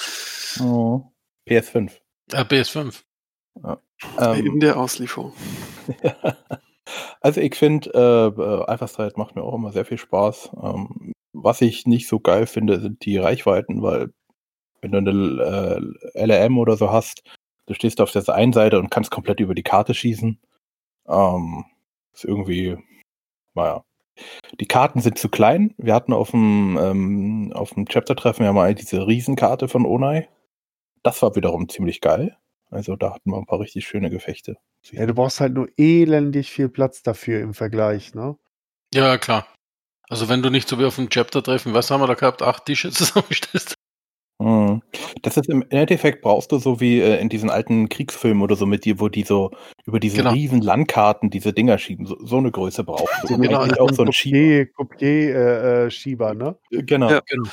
Oh. 0.62 1.02
PS5. 1.50 1.92
äh, 2.32 2.44
PS5. 2.44 3.02
In 3.56 3.78
Ähm, 4.20 4.60
der 4.60 4.78
Auslieferung. 4.78 5.34
also 7.22 7.41
ich 7.41 7.56
finde, 7.56 7.89
äh, 7.93 8.41
äh, 8.41 8.64
Alpha 8.66 8.88
Strike 8.88 9.18
macht 9.18 9.36
mir 9.36 9.43
auch 9.43 9.56
immer 9.56 9.72
sehr 9.72 9.86
viel 9.86 9.97
Spaß. 9.97 10.51
Ähm, 10.62 11.14
was 11.34 11.62
ich 11.62 11.86
nicht 11.86 12.08
so 12.08 12.20
geil 12.20 12.47
finde, 12.47 12.80
sind 12.80 13.06
die 13.06 13.18
Reichweiten, 13.18 13.82
weil 13.82 14.12
wenn 14.82 14.91
du 14.91 14.97
eine 14.97 15.91
äh, 16.14 16.26
LRM 16.26 16.58
oder 16.58 16.78
so 16.78 16.91
hast, 16.91 17.24
Du 17.68 17.74
stehst 17.74 17.99
auf 17.99 18.12
der 18.12 18.28
einen 18.30 18.53
Seite 18.53 18.80
und 18.80 18.91
kannst 18.91 19.12
komplett 19.12 19.39
über 19.39 19.56
die 19.56 19.64
Karte 19.64 19.93
schießen. 19.93 20.39
Ähm, 21.08 21.66
ist 22.14 22.26
irgendwie, 22.26 22.78
naja. 23.56 23.84
Die 24.60 24.68
Karten 24.68 25.01
sind 25.01 25.18
zu 25.18 25.30
klein. 25.30 25.74
Wir 25.78 25.93
hatten 25.93 26.14
auf 26.14 26.32
dem, 26.32 26.78
ähm, 26.80 27.51
auf 27.53 27.74
dem 27.74 27.86
Chapter-Treffen 27.88 28.45
ja 28.45 28.53
mal 28.53 28.76
diese 28.76 29.08
Riesenkarte 29.08 29.68
von 29.68 29.86
Onai. 29.86 30.30
Das 31.03 31.22
war 31.22 31.36
wiederum 31.36 31.68
ziemlich 31.70 32.01
geil. 32.01 32.38
Also 32.76 32.97
da 32.97 33.13
hatten 33.13 33.32
wir 33.32 33.38
ein 33.38 33.45
paar 33.45 33.61
richtig 33.61 33.88
schöne 33.88 34.09
Gefechte. 34.09 34.57
Ja, 34.91 35.05
du 35.05 35.13
brauchst 35.13 35.39
halt 35.39 35.53
nur 35.53 35.69
elendig 35.78 36.51
viel 36.51 36.67
Platz 36.67 37.01
dafür 37.03 37.39
im 37.41 37.53
Vergleich, 37.53 38.13
ne? 38.13 38.38
Ja, 38.93 39.17
klar. 39.17 39.47
Also 40.09 40.28
wenn 40.28 40.43
du 40.43 40.49
nicht 40.49 40.67
so 40.67 40.78
wie 40.78 40.86
auf 40.86 40.97
dem 40.97 41.09
Chapter-Treffen, 41.09 41.73
was 41.73 41.89
haben 41.89 42.01
wir 42.01 42.07
da 42.07 42.13
gehabt, 42.15 42.41
acht 42.41 42.65
Tische 42.65 42.91
zusammenstellst? 42.91 43.76
Mhm. 44.39 44.82
Das 45.21 45.38
ist 45.38 45.47
im 45.47 45.63
Endeffekt 45.69 46.21
brauchst 46.21 46.51
du 46.51 46.57
so 46.57 46.82
wie 46.82 46.99
äh, 46.99 47.21
in 47.21 47.30
diesen 47.30 47.49
alten 47.49 47.88
Kriegsfilmen 47.88 48.43
oder 48.43 48.57
so 48.57 48.65
mit 48.65 48.84
dir, 48.84 48.99
wo 48.99 49.07
die 49.07 49.23
so 49.23 49.51
über 49.86 50.01
diese 50.01 50.17
Genau. 50.17 50.32
riesen 50.32 50.61
Landkarten 50.61 51.30
diese 51.30 51.53
Dinger 51.53 51.78
schieben. 51.78 52.05
So, 52.05 52.17
so 52.19 52.38
eine 52.38 52.51
Größe 52.51 52.84
brauchst 52.84 53.07
du. 53.23 53.38
Genau, 53.41 53.61
auch 53.80 53.93
so 53.93 54.03
ein 54.03 54.11
Schieber. 54.11 54.65
Coupier-Schieber, 54.76 56.34
ne? 56.34 56.57
Genau. 56.71 57.09
Ja. 57.09 57.21
Genau. 57.26 57.49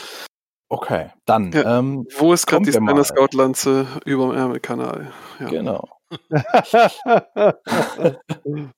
Okay, 0.73 1.11
dann. 1.27 1.53
Ja. 1.53 1.81
Ähm, 1.81 2.07
Wo 2.17 2.33
ist 2.33 2.47
gerade 2.47 2.65
die 2.65 2.73
wir 2.73 2.81
mal. 2.81 2.93
Spinner 2.93 3.05
Scout 3.05 3.37
Lanze 3.37 3.87
über 4.07 4.29
dem 4.29 4.35
Ärmelkanal? 4.35 5.13
Ja. 5.39 5.49
Genau. 5.51 5.87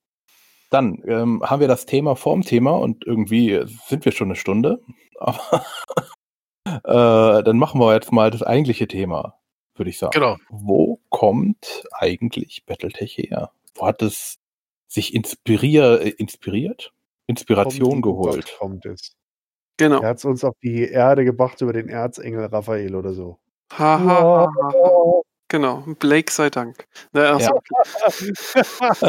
Dann 0.71 1.01
ähm, 1.07 1.41
haben 1.45 1.61
wir 1.61 1.69
das 1.69 1.87
Thema 1.87 2.17
vorm 2.17 2.43
Thema 2.43 2.73
und 2.73 3.07
irgendwie 3.07 3.65
sind 3.87 4.05
wir 4.05 4.11
schon 4.11 4.27
eine 4.27 4.35
Stunde. 4.35 4.81
Aber 5.21 5.65
äh, 6.67 7.45
dann 7.45 7.59
machen 7.59 7.81
wir 7.81 7.95
jetzt 7.95 8.11
mal 8.11 8.33
das 8.33 8.43
eigentliche 8.43 8.89
Thema, 8.89 9.39
würde 9.77 9.91
ich 9.91 9.99
sagen. 9.99 10.15
Genau. 10.15 10.37
Wo 10.49 10.99
kommt 11.11 11.85
eigentlich 11.93 12.65
Battletech 12.67 13.19
her? 13.19 13.53
Wo 13.77 13.87
hat 13.87 14.03
es 14.03 14.41
sich 14.89 15.15
inspirier 15.15 16.01
äh, 16.01 16.09
inspiriert? 16.09 16.93
Inspiration 17.29 18.01
Kommt- 18.01 18.03
geholt. 18.03 18.57
Kommt 18.59 18.85
es. 18.85 19.15
Genau. 19.77 20.01
Er 20.03 20.11
hat 20.11 20.19
es 20.19 20.25
uns 20.25 20.45
auf 20.45 20.55
die 20.63 20.85
Erde 20.89 21.25
gebracht 21.25 21.61
über 21.61 21.73
den 21.73 21.89
Erzengel 21.89 22.45
Raphael 22.47 22.95
oder 22.95 23.13
so. 23.13 23.39
Ha, 23.73 23.99
ha, 23.99 24.05
ha, 24.05 24.49
ha, 24.55 24.73
ha. 24.73 25.21
Genau. 25.49 25.83
Blake 25.99 26.33
sei 26.33 26.51
Dank. 26.51 26.87
Naja, 27.13 27.39
Ja. 27.39 27.53
achso, 27.53 27.61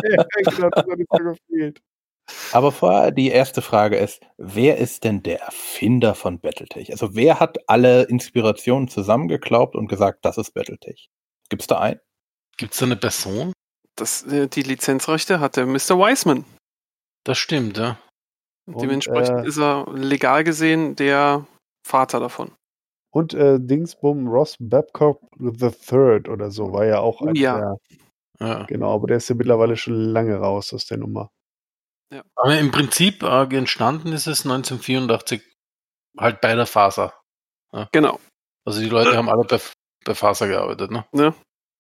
ja, 0.04 0.26
das 0.44 0.60
hat 0.60 0.88
nicht 0.98 1.10
so 1.12 1.18
gefehlt. 1.24 1.82
Aber 2.52 2.72
vorher 2.72 3.12
die 3.12 3.30
erste 3.30 3.62
Frage 3.62 3.98
ist, 3.98 4.22
wer 4.38 4.78
ist 4.78 5.04
denn 5.04 5.22
der 5.22 5.42
Erfinder 5.42 6.16
von 6.16 6.40
Battletech? 6.40 6.92
Also 6.92 7.14
wer 7.14 7.40
hat 7.40 7.58
alle 7.70 8.04
Inspirationen 8.04 8.88
zusammengeklaubt 8.88 9.76
und 9.76 9.88
gesagt, 9.88 10.26
das 10.26 10.38
ist 10.40 10.54
Battletech? 10.56 11.10
Gibt 11.50 11.62
es 11.62 11.68
da 11.68 11.80
einen? 11.80 12.00
Gibt 12.58 12.74
es 12.74 12.80
da 12.80 12.86
eine 12.86 12.96
Person? 12.96 13.54
das, 13.96 14.24
äh, 14.24 14.48
die 14.48 14.64
Lizenzrechte 14.64 15.40
hat 15.40 15.56
der 15.56 15.66
Mr. 15.68 15.98
Wiseman. 15.98 16.46
Das 17.24 17.38
stimmt, 17.38 17.78
ja. 17.78 17.98
Und 18.66 18.82
dementsprechend 18.82 19.46
äh, 19.46 19.48
ist 19.48 19.58
er 19.58 19.86
legal 19.94 20.44
gesehen 20.44 20.96
der 20.96 21.46
Vater 21.86 22.20
davon. 22.20 22.52
Und 23.12 23.34
äh, 23.34 23.60
Dingsbum 23.60 24.28
Ross 24.28 24.58
Babcock 24.60 25.22
III 25.40 26.28
oder 26.30 26.52
so 26.52 26.74
war 26.74 26.86
ja 26.86 27.00
auch 27.00 27.22
ein 27.22 27.36
ja. 27.36 27.58
der, 27.58 27.78
ja. 28.40 28.64
genau, 28.64 28.94
aber 28.94 29.08
der 29.08 29.18
ist 29.18 29.30
ja 29.30 29.36
mittlerweile 29.36 29.78
schon 29.78 29.94
lange 29.94 30.36
raus 30.36 30.74
aus 30.74 30.86
der 30.86 30.98
Nummer. 30.98 31.32
Aber 32.36 32.58
im 32.58 32.72
Prinzip 32.72 33.24
äh, 33.24 33.44
entstanden 33.56 34.14
ist 34.14 34.28
es 34.28 34.46
1984 34.46 35.42
halt 36.18 36.42
bei 36.42 36.56
der 36.56 36.66
Faser. 36.66 37.14
Genau. 37.92 38.20
Also 38.66 38.80
die 38.80 38.88
Leute 38.88 39.18
haben 39.18 39.28
alle 39.28 39.44
bei, 39.44 39.60
bei 40.06 40.16
Faser 40.16 40.48
gearbeitet, 40.48 40.92
ne? 40.92 41.06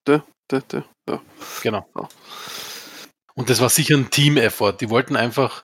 Da, 0.05 0.25
da, 0.49 0.83
da. 1.05 1.21
Genau. 1.63 1.87
Ja. 1.95 2.09
Und 3.35 3.49
das 3.49 3.61
war 3.61 3.69
sicher 3.69 3.95
ein 3.95 4.09
Team-Effort. 4.09 4.73
Die 4.81 4.89
wollten 4.89 5.15
einfach 5.15 5.63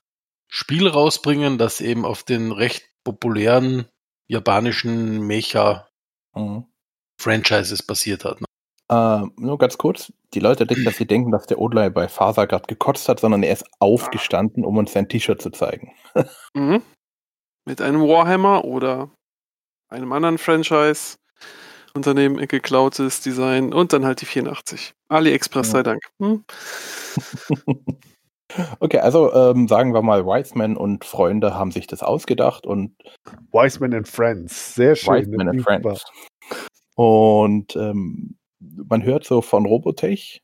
Spiel 0.54 0.86
rausbringen, 0.86 1.56
das 1.56 1.80
eben 1.80 2.04
auf 2.04 2.24
den 2.24 2.52
recht 2.52 2.82
populären 3.04 3.86
japanischen 4.28 5.26
Mecha-Franchises 5.26 7.82
Mhm. 7.82 7.86
basiert 7.86 8.26
hat. 8.26 8.38
Ne? 8.42 8.46
Äh, 8.90 9.22
nur 9.40 9.56
ganz 9.56 9.78
kurz, 9.78 10.12
die 10.34 10.40
Leute 10.40 10.66
denken, 10.66 10.84
dass 10.84 10.98
sie 10.98 11.06
denken, 11.06 11.32
dass 11.32 11.46
der 11.46 11.58
Odlei 11.58 11.88
bei 11.88 12.06
Faser 12.06 12.46
gerade 12.46 12.66
gekotzt 12.66 13.08
hat, 13.08 13.20
sondern 13.20 13.42
er 13.42 13.54
ist 13.54 13.64
aufgestanden, 13.78 14.66
um 14.66 14.76
uns 14.76 14.92
sein 14.92 15.08
T-Shirt 15.08 15.40
zu 15.40 15.48
zeigen. 15.50 15.94
Mhm. 16.54 16.82
Mit 17.64 17.80
einem 17.80 18.02
Warhammer 18.02 18.66
oder 18.66 19.10
einem 19.88 20.12
anderen 20.12 20.36
Franchise. 20.36 21.16
Unternehmen 21.94 22.36
geklautes 22.46 23.22
Design 23.22 23.72
und 23.72 23.94
dann 23.94 24.04
halt 24.04 24.20
die 24.20 24.26
84. 24.26 24.92
AliExpress 25.08 25.68
Ja. 25.68 25.72
sei 25.72 25.82
Dank. 25.82 26.02
Hm? 26.20 26.44
Okay, 28.80 28.98
also 28.98 29.32
ähm, 29.32 29.68
sagen 29.68 29.94
wir 29.94 30.02
mal, 30.02 30.24
Wiseman 30.26 30.76
und 30.76 31.04
Freunde 31.04 31.54
haben 31.54 31.70
sich 31.70 31.86
das 31.86 32.02
ausgedacht 32.02 32.66
und 32.66 32.94
Wiseman 33.50 33.94
and 33.94 34.08
Friends, 34.08 34.74
sehr 34.74 34.96
schön. 34.96 35.14
Wiseman 35.14 35.46
das 35.46 35.54
and 35.56 35.62
Friends. 35.62 36.04
Und 36.94 37.76
ähm, 37.76 38.36
man 38.60 39.02
hört 39.02 39.24
so 39.24 39.40
von 39.40 39.66
Robotech, 39.66 40.42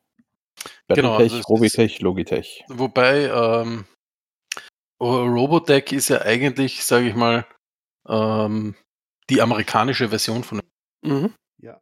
Genau, 0.88 1.18
Battletech, 1.18 1.32
also 1.34 1.48
Robitech, 1.48 2.00
Logitech. 2.00 2.64
Wobei 2.68 3.26
ähm, 3.26 3.84
Robotech 5.00 5.92
ist 5.92 6.08
ja 6.08 6.22
eigentlich, 6.22 6.84
sage 6.84 7.08
ich 7.08 7.14
mal, 7.14 7.46
ähm, 8.08 8.74
die 9.30 9.42
amerikanische 9.42 10.08
Version 10.08 10.42
von. 10.44 10.60
Mhm. 11.02 11.34
Ja. 11.60 11.80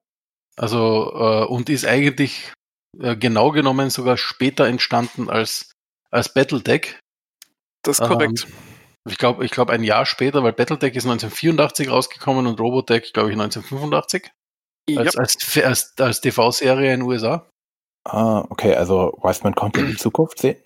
Also 0.57 1.12
äh, 1.14 1.45
und 1.47 1.70
ist 1.70 1.87
eigentlich 1.87 2.53
äh, 2.99 3.16
genau 3.16 3.51
genommen 3.53 3.91
sogar 3.91 4.16
später 4.16 4.66
entstanden 4.66 5.31
als 5.31 5.72
als 6.16 6.32
Battletech. 6.32 6.98
Das 7.82 7.98
ist 7.98 8.04
Ähm, 8.04 8.08
korrekt. 8.12 8.46
Ich 9.08 9.18
glaube, 9.18 9.44
ich 9.44 9.52
glaube 9.52 9.72
ein 9.72 9.84
Jahr 9.84 10.04
später, 10.04 10.42
weil 10.42 10.52
Battletech 10.52 10.96
ist 10.96 11.04
1984 11.04 11.88
rausgekommen 11.88 12.46
und 12.46 12.58
Robotech, 12.58 13.12
glaube 13.12 13.30
ich, 13.30 13.34
1985 13.38 14.30
ja. 14.88 15.00
als, 15.00 15.16
als, 15.16 15.58
als, 15.58 15.94
als 15.98 16.20
TV-Serie 16.20 16.92
in 16.92 17.00
den 17.00 17.08
USA. 17.08 17.48
Ah, 18.04 18.44
okay, 18.50 18.74
also 18.74 19.16
Wiseman 19.22 19.54
konnte 19.54 19.80
in 19.80 19.86
die 19.88 19.96
Zukunft 19.96 20.40
sehen. 20.40 20.56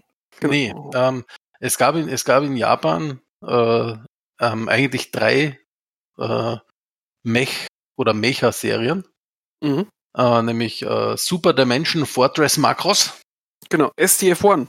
genau. 0.40 0.52
Nee, 0.52 0.74
ähm, 0.94 1.24
es, 1.58 1.76
gab 1.76 1.94
in, 1.96 2.08
es 2.08 2.24
gab 2.24 2.42
in 2.42 2.56
Japan 2.56 3.20
äh, 3.46 3.94
ähm, 4.40 4.68
eigentlich 4.68 5.10
drei 5.10 5.58
äh, 6.18 6.56
Mech- 7.26 7.66
oder 7.98 8.14
Mecha-Serien, 8.14 9.04
Mhm. 9.62 9.86
äh, 10.16 10.42
nämlich 10.42 10.80
äh, 10.82 11.16
Super 11.18 11.52
Dimension 11.52 12.06
Fortress 12.06 12.56
Macross. 12.56 13.20
Genau. 13.68 13.92
STF1. 13.98 14.66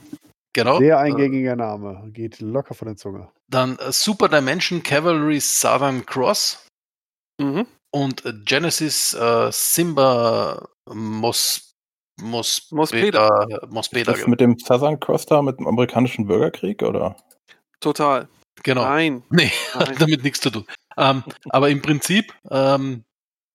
Genau. 0.54 0.78
Sehr 0.78 0.96
Äh, 0.96 1.00
eingängiger 1.00 1.56
Name. 1.56 2.10
Geht 2.12 2.40
locker 2.40 2.74
von 2.74 2.86
der 2.88 2.96
Zunge. 2.96 3.28
dann 3.48 3.78
äh, 3.78 3.90
Super 3.92 4.28
Dimension 4.28 4.82
Cavalry 4.82 5.40
Southern 5.40 6.04
Cross 6.06 6.66
Mhm. 7.40 7.66
und 7.94 8.24
äh, 8.26 8.32
Genesis 8.44 9.14
äh, 9.14 9.50
Simba 9.50 10.68
Mos, 10.92 11.70
Mos, 12.20 12.70
Mospeda. 12.70 13.46
Mospeda. 13.70 14.12
Das 14.12 14.26
mit 14.26 14.40
dem 14.40 14.58
Southern 14.58 15.00
Cross 15.00 15.26
da, 15.26 15.40
mit 15.42 15.58
dem 15.58 15.66
amerikanischen 15.66 16.26
Bürgerkrieg, 16.26 16.82
oder? 16.82 17.16
Total. 17.80 18.28
Genau. 18.62 18.82
Nein. 18.82 19.22
Nee, 19.30 19.50
Nein. 19.74 19.88
hat 19.88 20.00
damit 20.00 20.22
nichts 20.22 20.40
zu 20.40 20.50
tun. 20.50 20.66
Ähm, 20.98 21.24
aber 21.48 21.70
im 21.70 21.80
Prinzip, 21.80 22.34
ähm, 22.50 23.04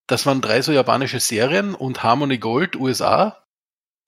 das 0.07 0.25
waren 0.25 0.41
drei 0.41 0.61
so 0.63 0.71
japanische 0.71 1.19
Serien 1.19 1.75
und 1.75 2.01
Harmony 2.01 2.39
Gold 2.39 2.75
USA 2.75 3.43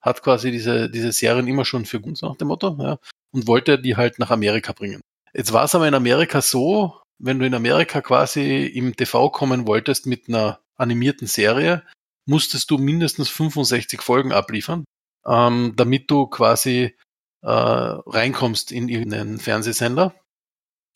hat 0.02 0.24
quasi 0.24 0.52
diese, 0.52 0.90
diese 0.90 1.12
Serien 1.12 1.48
immer 1.48 1.66
schon 1.66 1.86
für 1.86 2.00
uns 2.00 2.22
nach 2.22 2.38
dem 2.38 2.48
Motto, 2.48 2.78
ja, 2.80 3.00
und 3.32 3.48
wollte 3.48 3.80
die 3.80 3.96
halt 3.96 4.20
nach 4.20 4.32
Amerika 4.32 4.74
bringen. 4.74 5.02
Jetzt 5.34 5.54
war 5.54 5.66
es 5.66 5.76
aber 5.76 5.88
in 5.88 5.94
Amerika 5.94 6.42
so, 6.42 7.00
wenn 7.20 7.40
du 7.40 7.46
in 7.46 7.54
Amerika 7.54 8.02
quasi 8.02 8.66
im 8.66 8.96
TV 8.96 9.30
kommen 9.30 9.68
wolltest 9.68 10.06
mit 10.06 10.28
einer 10.28 10.60
animierten 10.78 11.28
Serie, 11.28 11.84
musstest 12.26 12.72
du 12.72 12.78
mindestens 12.78 13.30
65 13.30 14.02
Folgen 14.02 14.32
abliefern, 14.32 14.86
ähm, 15.26 15.74
damit 15.76 16.10
du 16.10 16.28
quasi 16.28 16.96
äh, 17.42 17.50
reinkommst 17.50 18.72
in 18.72 18.88
irgendeinen 18.90 19.40
Fernsehsender. 19.40 20.16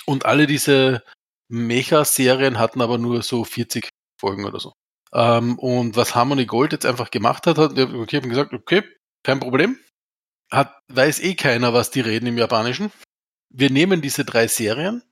Und 0.05 0.25
alle 0.25 0.47
diese 0.47 1.03
Mecha-Serien 1.49 2.59
hatten 2.59 2.81
aber 2.81 2.97
nur 2.97 3.21
so 3.21 3.43
40 3.43 3.89
Folgen 4.19 4.45
oder 4.45 4.59
so. 4.59 4.73
Ähm, 5.13 5.59
und 5.59 5.95
was 5.95 6.15
Harmony 6.15 6.45
Gold 6.45 6.71
jetzt 6.73 6.85
einfach 6.85 7.11
gemacht 7.11 7.45
hat, 7.47 7.57
hat, 7.57 7.77
okay, 7.77 8.17
haben 8.17 8.29
gesagt, 8.29 8.53
okay, 8.53 8.83
kein 9.23 9.39
Problem. 9.39 9.77
Hat, 10.51 10.73
weiß 10.87 11.19
eh 11.21 11.35
keiner, 11.35 11.73
was 11.73 11.91
die 11.91 12.01
reden 12.01 12.27
im 12.27 12.37
Japanischen. 12.37 12.91
Wir 13.49 13.69
nehmen 13.69 14.01
diese 14.01 14.25
drei 14.25 14.47
Serien, 14.47 15.03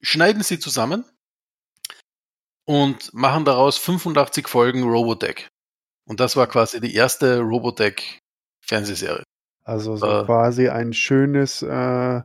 schneiden 0.00 0.42
sie 0.42 0.58
zusammen 0.58 1.04
und 2.64 3.12
machen 3.12 3.44
daraus 3.44 3.78
85 3.78 4.48
Folgen 4.48 4.84
Robotech. 4.84 5.48
Und 6.04 6.20
das 6.20 6.36
war 6.36 6.46
quasi 6.46 6.80
die 6.80 6.94
erste 6.94 7.40
Robotech-Fernsehserie. 7.40 9.24
Also 9.64 9.96
so 9.96 10.06
Äh. 10.06 10.24
quasi 10.24 10.68
ein 10.68 10.92
schönes, 10.92 11.62
äh, 11.62 12.22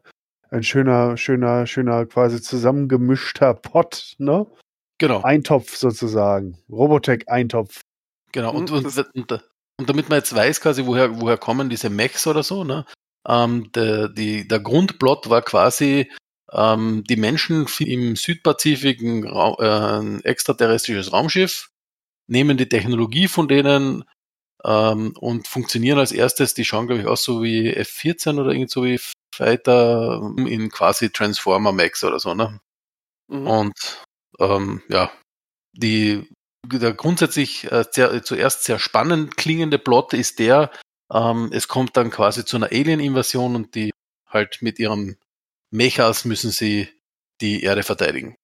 ein 0.50 0.64
schöner, 0.64 1.18
schöner, 1.18 1.68
schöner, 1.68 2.06
quasi 2.06 2.42
zusammengemischter 2.42 3.54
Pot, 3.54 4.16
ne? 4.18 4.48
Genau. 4.98 5.22
Eintopf 5.22 5.76
sozusagen. 5.76 6.58
Robotech-Eintopf. 6.70 7.82
Genau, 8.32 8.54
und, 8.54 8.72
Mhm, 8.72 8.78
und, 8.78 9.32
und, 9.32 9.44
und 9.80 9.90
damit 9.90 10.10
man 10.10 10.20
jetzt 10.20 10.36
weiß 10.36 10.62
quasi, 10.62 10.86
woher, 10.86 11.22
woher 11.22 11.38
kommen 11.38 11.70
diese 11.70 11.90
Mechs 11.90 12.28
oder 12.28 12.44
so, 12.44 12.64
ne? 12.64 12.86
Ähm, 13.28 13.72
der, 13.74 14.10
die, 14.10 14.48
der 14.48 14.60
Grundplot 14.60 15.30
war 15.30 15.42
quasi, 15.42 16.12
ähm, 16.52 17.04
die 17.10 17.16
Menschen 17.18 17.68
im 17.80 18.16
Südpazifik 18.16 19.02
ein, 19.02 19.26
äh, 19.26 20.00
ein 20.00 20.24
extraterrestrisches 20.24 21.12
Raumschiff, 21.12 21.70
nehmen 22.28 22.58
die 22.58 22.70
Technologie 22.70 23.28
von 23.28 23.48
denen 23.48 24.04
ähm, 24.64 25.14
und 25.20 25.48
funktionieren 25.48 26.00
als 26.00 26.12
erstes, 26.12 26.54
die 26.54 26.66
schauen, 26.66 26.88
glaube 26.88 27.02
ich, 27.02 27.08
aus 27.08 27.24
so 27.24 27.44
wie 27.44 27.74
F-14 27.74 28.40
oder 28.40 28.52
irgend 28.52 28.72
so 28.72 28.84
wie 28.86 29.00
Fighter 29.36 30.22
in 30.38 30.70
quasi 30.70 31.12
Transformer 31.12 31.72
Max 31.72 32.04
oder 32.04 32.20
so, 32.20 32.34
ne? 32.34 32.60
Mhm. 33.28 33.48
Und 33.48 34.06
ähm, 34.40 34.82
ja, 34.90 35.12
die 35.74 36.28
der 36.66 36.94
grundsätzlich 36.94 37.72
äh, 37.72 37.86
sehr, 37.90 38.24
zuerst 38.24 38.64
sehr 38.64 38.80
spannend 38.80 39.38
klingende 39.38 39.80
Plot 39.80 40.14
ist 40.14 40.40
der, 40.40 40.72
ähm, 41.12 41.50
es 41.54 41.68
kommt 41.68 41.96
dann 41.96 42.10
quasi 42.10 42.44
zu 42.46 42.58
einer 42.58 42.72
Alien-Invasion 42.72 43.56
und 43.56 43.76
die 43.76 43.92
halt 44.28 44.62
mit 44.62 44.80
ihrem 44.80 45.18
Mechas 45.72 46.26
müssen 46.26 46.52
sie 46.52 46.90
die 47.42 47.64
Erde 47.64 47.84
verteidigen. 47.84 48.36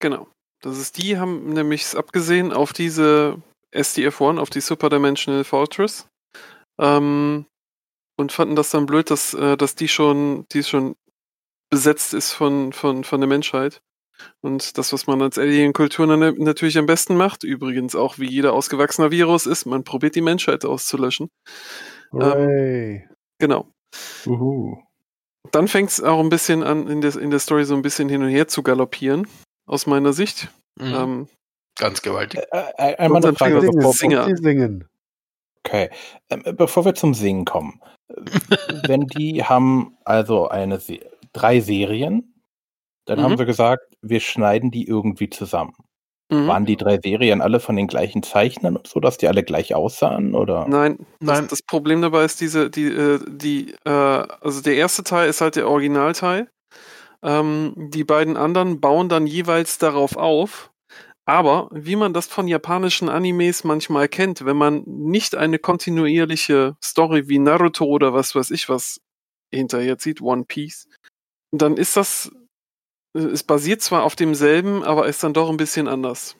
Genau. 0.00 0.28
Das 0.62 0.78
ist 0.78 0.98
die, 0.98 1.18
haben 1.18 1.52
nämlich 1.52 1.96
abgesehen 1.96 2.52
auf 2.52 2.72
diese 2.72 3.40
SDF-1, 3.72 4.38
auf 4.38 4.50
die 4.50 4.60
Superdimensional 4.60 5.44
Fortress. 5.44 6.08
Ähm, 6.78 7.46
und 8.16 8.32
fanden 8.32 8.56
das 8.56 8.70
dann 8.70 8.86
blöd, 8.86 9.10
dass, 9.10 9.32
äh, 9.32 9.56
dass 9.56 9.74
die 9.74 9.88
schon, 9.88 10.46
die 10.52 10.62
schon 10.62 10.96
besetzt 11.70 12.12
ist 12.12 12.32
von, 12.32 12.72
von, 12.72 13.04
von 13.04 13.20
der 13.20 13.28
Menschheit. 13.28 13.80
Und 14.40 14.78
das, 14.78 14.92
was 14.92 15.06
man 15.06 15.20
als 15.22 15.38
Alien-Kultur 15.38 16.06
na- 16.06 16.32
natürlich 16.36 16.78
am 16.78 16.86
besten 16.86 17.16
macht, 17.16 17.44
übrigens 17.44 17.94
auch 17.94 18.18
wie 18.18 18.28
jeder 18.28 18.52
ausgewachsener 18.52 19.10
Virus 19.10 19.46
ist, 19.46 19.66
man 19.66 19.84
probiert 19.84 20.14
die 20.14 20.20
Menschheit 20.22 20.64
auszulöschen. 20.64 21.28
Hooray. 22.12 23.06
Genau. 23.38 23.68
Uhu. 24.26 24.78
Dann 25.52 25.68
fängt 25.68 25.90
es 25.90 26.02
auch 26.02 26.20
ein 26.20 26.28
bisschen 26.28 26.62
an, 26.62 26.86
in 26.88 27.00
der, 27.00 27.16
in 27.16 27.30
der 27.30 27.38
Story 27.40 27.64
so 27.64 27.74
ein 27.74 27.82
bisschen 27.82 28.08
hin 28.08 28.22
und 28.22 28.28
her 28.28 28.46
zu 28.48 28.62
galoppieren, 28.62 29.26
aus 29.66 29.86
meiner 29.86 30.12
Sicht. 30.12 30.48
Mhm. 30.78 30.94
Ähm, 30.94 31.28
Ganz 31.78 32.02
gewaltig. 32.02 32.40
Äh, 32.52 32.62
äh, 32.76 32.96
einmal 32.96 33.24
eine 33.24 33.34
Frage, 33.34 33.60
bevor, 33.60 33.92
Singer. 33.94 34.26
Sie 34.26 34.36
singen. 34.36 34.86
okay. 35.64 35.88
Ähm, 36.28 36.42
bevor 36.56 36.84
wir 36.84 36.94
zum 36.94 37.14
Singen 37.14 37.44
kommen. 37.44 37.80
Wenn 38.86 39.06
die 39.06 39.44
haben 39.44 39.96
also 40.04 40.48
eine 40.48 40.78
Se 40.80 41.00
drei 41.32 41.60
Serien, 41.60 42.29
dann 43.10 43.18
Mhm. 43.18 43.24
haben 43.24 43.38
wir 43.38 43.46
gesagt, 43.46 43.82
wir 44.02 44.20
schneiden 44.20 44.70
die 44.70 44.86
irgendwie 44.86 45.28
zusammen. 45.28 45.74
mhm. 46.32 46.46
Waren 46.46 46.64
die 46.64 46.76
drei 46.76 46.98
Serien 47.02 47.40
alle 47.42 47.58
von 47.58 47.74
den 47.74 47.88
gleichen 47.88 48.22
Zeichnern 48.22 48.76
und 48.76 48.86
so, 48.86 49.00
dass 49.00 49.18
die 49.18 49.26
alle 49.26 49.42
gleich 49.42 49.74
aussahen? 49.74 50.34
Oder? 50.36 50.66
Nein, 50.68 50.98
Nein. 51.18 51.40
Das, 51.42 51.48
das 51.48 51.62
Problem 51.62 52.02
dabei 52.02 52.24
ist 52.24 52.40
diese, 52.40 52.70
die, 52.70 52.86
äh, 52.86 53.18
die, 53.28 53.74
äh, 53.84 53.90
also 53.90 54.62
der 54.62 54.76
erste 54.76 55.02
Teil 55.02 55.28
ist 55.28 55.40
halt 55.40 55.56
der 55.56 55.68
Originalteil. 55.68 56.48
Ähm, 57.22 57.74
die 57.76 58.04
beiden 58.04 58.36
anderen 58.36 58.80
bauen 58.80 59.08
dann 59.08 59.26
jeweils 59.26 59.78
darauf 59.78 60.16
auf. 60.16 60.70
Aber 61.26 61.68
wie 61.72 61.96
man 61.96 62.14
das 62.14 62.26
von 62.28 62.46
japanischen 62.48 63.08
Animes 63.08 63.62
manchmal 63.64 64.08
kennt, 64.08 64.44
wenn 64.44 64.56
man 64.56 64.82
nicht 64.86 65.34
eine 65.34 65.58
kontinuierliche 65.58 66.76
Story 66.82 67.28
wie 67.28 67.38
Naruto 67.40 67.84
oder 67.84 68.14
was 68.14 68.34
weiß 68.34 68.50
ich 68.52 68.68
was 68.68 69.00
hinterher 69.52 69.98
zieht, 69.98 70.22
One 70.22 70.44
Piece, 70.44 70.88
dann 71.52 71.76
ist 71.76 71.96
das, 71.96 72.30
es 73.12 73.42
basiert 73.42 73.82
zwar 73.82 74.04
auf 74.04 74.16
demselben, 74.16 74.84
aber 74.84 75.06
ist 75.06 75.22
dann 75.22 75.34
doch 75.34 75.50
ein 75.50 75.56
bisschen 75.56 75.88
anders. 75.88 76.36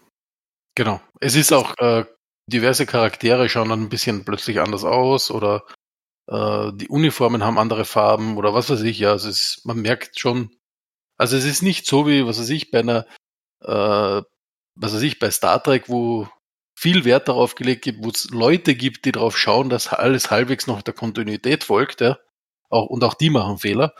Genau. 0.74 1.00
Es 1.20 1.34
ist 1.34 1.52
auch, 1.52 1.76
äh, 1.78 2.04
diverse 2.46 2.86
Charaktere 2.86 3.48
schauen 3.48 3.68
dann 3.68 3.82
ein 3.82 3.88
bisschen 3.88 4.24
plötzlich 4.24 4.60
anders 4.60 4.84
aus 4.84 5.30
oder 5.30 5.64
äh, 6.26 6.72
die 6.74 6.88
Uniformen 6.88 7.44
haben 7.44 7.58
andere 7.58 7.84
Farben 7.84 8.36
oder 8.36 8.54
was 8.54 8.70
weiß 8.70 8.82
ich. 8.82 8.98
Ja, 8.98 9.10
also 9.12 9.28
es 9.28 9.40
ist, 9.40 9.66
man 9.66 9.80
merkt 9.80 10.18
schon, 10.18 10.50
also 11.16 11.36
es 11.36 11.44
ist 11.44 11.62
nicht 11.62 11.86
so 11.86 12.06
wie, 12.06 12.26
was 12.26 12.38
weiß 12.38 12.50
ich, 12.50 12.70
bei 12.70 12.80
einer, 12.80 13.06
äh, 13.62 14.22
was 14.74 14.94
weiß 14.94 15.02
ich, 15.02 15.18
bei 15.18 15.30
Star 15.30 15.62
Trek, 15.62 15.88
wo 15.88 16.28
viel 16.78 17.04
Wert 17.04 17.28
darauf 17.28 17.54
gelegt 17.56 17.86
wird, 17.86 18.02
wo 18.02 18.08
es 18.08 18.30
Leute 18.30 18.74
gibt, 18.74 19.04
die 19.04 19.12
darauf 19.12 19.36
schauen, 19.36 19.68
dass 19.68 19.88
alles 19.88 20.30
halbwegs 20.30 20.66
noch 20.66 20.82
der 20.82 20.94
Kontinuität 20.94 21.64
folgt, 21.64 22.00
ja. 22.00 22.18
Auch, 22.70 22.86
und 22.86 23.04
auch 23.04 23.14
die 23.14 23.30
machen 23.30 23.58
Fehler. 23.58 23.94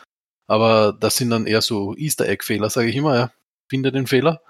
Aber 0.47 0.93
das 0.99 1.17
sind 1.17 1.29
dann 1.29 1.47
eher 1.47 1.61
so 1.61 1.95
Easter 1.95 2.27
Egg-Fehler, 2.27 2.69
sage 2.69 2.89
ich 2.89 2.95
immer, 2.95 3.15
ja. 3.15 3.31
Finde 3.69 3.91
den 3.91 4.07
Fehler. 4.07 4.41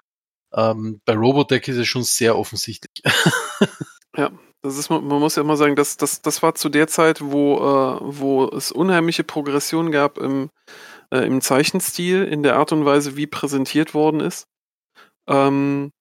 Ähm, 0.53 1.01
bei 1.05 1.15
Robotech 1.15 1.67
ist 1.67 1.77
es 1.77 1.87
schon 1.87 2.03
sehr 2.03 2.37
offensichtlich. 2.37 3.03
Das 4.63 4.77
ist, 4.77 4.89
man 4.89 5.05
man 5.07 5.19
muss 5.19 5.35
ja 5.35 5.41
immer 5.41 5.57
sagen, 5.57 5.75
das, 5.75 5.97
das, 5.97 6.21
das 6.21 6.43
war 6.43 6.53
zu 6.53 6.69
der 6.69 6.87
Zeit, 6.87 7.19
wo, 7.21 7.55
äh, 7.57 7.97
wo 8.01 8.45
es 8.45 8.71
unheimliche 8.71 9.23
Progression 9.23 9.91
gab 9.91 10.19
im, 10.19 10.51
äh, 11.11 11.25
im 11.25 11.41
Zeichenstil, 11.41 12.23
in 12.23 12.43
der 12.43 12.57
Art 12.57 12.71
und 12.71 12.85
Weise, 12.85 13.17
wie 13.17 13.25
präsentiert 13.25 13.95
worden 13.95 14.19
ist. 14.19 14.47
Ähm, 15.27 15.91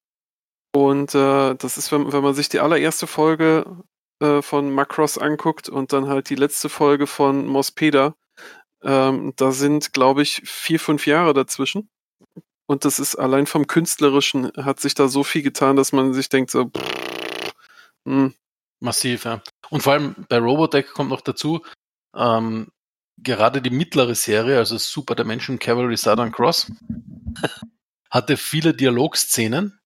und 0.75 1.15
äh, 1.15 1.55
das 1.55 1.79
ist, 1.79 1.91
wenn, 1.91 2.13
wenn 2.13 2.23
man 2.23 2.35
sich 2.35 2.51
die 2.51 2.61
allererste 2.61 3.07
Folge 3.07 3.65
äh, 4.21 4.43
von 4.43 4.71
Macross 4.71 5.17
anguckt 5.17 5.71
und 5.71 5.93
dann 5.95 6.09
halt 6.09 6.29
die 6.29 6.35
letzte 6.35 6.69
Folge 6.69 7.07
von 7.07 7.47
Mospeda, 7.47 8.15
ähm, 8.83 9.33
da 9.37 9.53
sind, 9.53 9.93
glaube 9.93 10.23
ich, 10.23 10.43
vier, 10.45 10.81
fünf 10.81 11.07
Jahre 11.07 11.35
dazwischen. 11.35 11.89
Und 12.67 12.85
das 12.85 12.99
ist 12.99 13.17
allein 13.17 13.47
vom 13.47 13.67
Künstlerischen 13.67 14.53
hat 14.57 14.81
sich 14.81 14.95
da 14.95 15.09
so 15.09 15.25
viel 15.25 15.43
getan, 15.43 15.77
dass 15.77 15.93
man 15.93 16.15
sich 16.15 16.29
denkt, 16.29 16.51
so, 16.51 16.71
hm, 18.07 18.35
Massiv, 18.81 19.25
ja. 19.25 19.43
Und 19.69 19.83
vor 19.83 19.93
allem 19.93 20.15
bei 20.29 20.39
Robotech 20.39 20.89
kommt 20.89 21.11
noch 21.11 21.21
dazu, 21.21 21.63
ähm, 22.17 22.73
gerade 23.19 23.61
die 23.61 23.71
mittlere 23.71 24.15
Serie, 24.15 24.57
also 24.57 24.79
Super 24.79 25.15
Dimension 25.15 25.59
Cavalry 25.59 25.97
Southern 25.97 26.33
Cross, 26.33 26.73
hatte 28.11 28.37
viele 28.39 28.73
Dialogszenen 28.73 29.80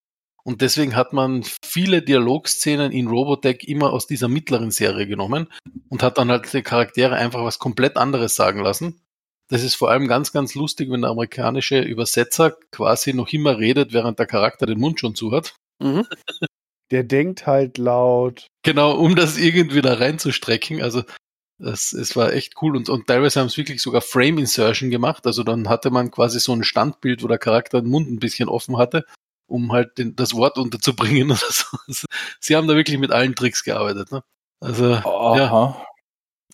und 0.46 0.60
deswegen 0.60 0.94
hat 0.94 1.14
man 1.14 1.42
viele 1.64 2.02
Dialogszenen 2.02 2.92
in 2.92 3.08
Robotech 3.08 3.64
immer 3.66 3.92
aus 3.92 4.06
dieser 4.06 4.28
mittleren 4.28 4.70
Serie 4.70 5.06
genommen 5.06 5.48
und 5.88 6.02
hat 6.02 6.18
dann 6.18 6.30
halt 6.30 6.52
die 6.52 6.62
Charaktere 6.62 7.16
einfach 7.16 7.42
was 7.42 7.58
komplett 7.58 7.96
anderes 7.96 8.36
sagen 8.36 8.60
lassen. 8.60 9.00
Das 9.48 9.62
ist 9.62 9.74
vor 9.74 9.90
allem 9.90 10.06
ganz, 10.06 10.32
ganz 10.32 10.54
lustig, 10.54 10.90
wenn 10.90 11.02
der 11.02 11.10
amerikanische 11.10 11.80
Übersetzer 11.80 12.56
quasi 12.70 13.14
noch 13.14 13.32
immer 13.32 13.58
redet, 13.58 13.92
während 13.92 14.18
der 14.18 14.26
Charakter 14.26 14.66
den 14.66 14.80
Mund 14.80 15.00
schon 15.00 15.14
zu 15.14 15.32
hat. 15.32 15.54
mhm. 15.80 16.06
Der 16.90 17.02
denkt 17.02 17.46
halt 17.46 17.78
laut. 17.78 18.46
Genau, 18.62 18.92
um 18.94 19.16
das 19.16 19.38
irgendwie 19.38 19.80
da 19.80 19.94
reinzustrecken. 19.94 20.82
Also 20.82 21.02
das, 21.58 21.94
es 21.94 22.14
war 22.14 22.34
echt 22.34 22.60
cool 22.60 22.76
und, 22.76 22.90
und 22.90 23.06
teilweise 23.06 23.40
haben 23.40 23.46
es 23.46 23.56
wirklich 23.56 23.80
sogar 23.80 24.02
Frame 24.02 24.38
Insertion 24.38 24.90
gemacht. 24.90 25.26
Also 25.26 25.42
dann 25.44 25.70
hatte 25.70 25.90
man 25.90 26.10
quasi 26.10 26.38
so 26.40 26.52
ein 26.52 26.62
Standbild, 26.62 27.22
wo 27.22 27.26
der 27.26 27.38
Charakter 27.38 27.80
den 27.80 27.90
Mund 27.90 28.10
ein 28.10 28.18
bisschen 28.18 28.50
offen 28.50 28.76
hatte, 28.76 29.06
um 29.46 29.72
halt 29.72 29.98
den, 29.98 30.16
das 30.16 30.34
Wort 30.34 30.58
unterzubringen 30.58 31.30
oder 31.30 31.50
so. 31.50 31.76
Also, 31.86 32.06
Sie 32.40 32.56
haben 32.56 32.68
da 32.68 32.76
wirklich 32.76 32.98
mit 32.98 33.10
allen 33.10 33.34
Tricks 33.34 33.64
gearbeitet. 33.64 34.12
Ne? 34.12 34.22
Also, 34.60 34.92
ja, 34.94 35.86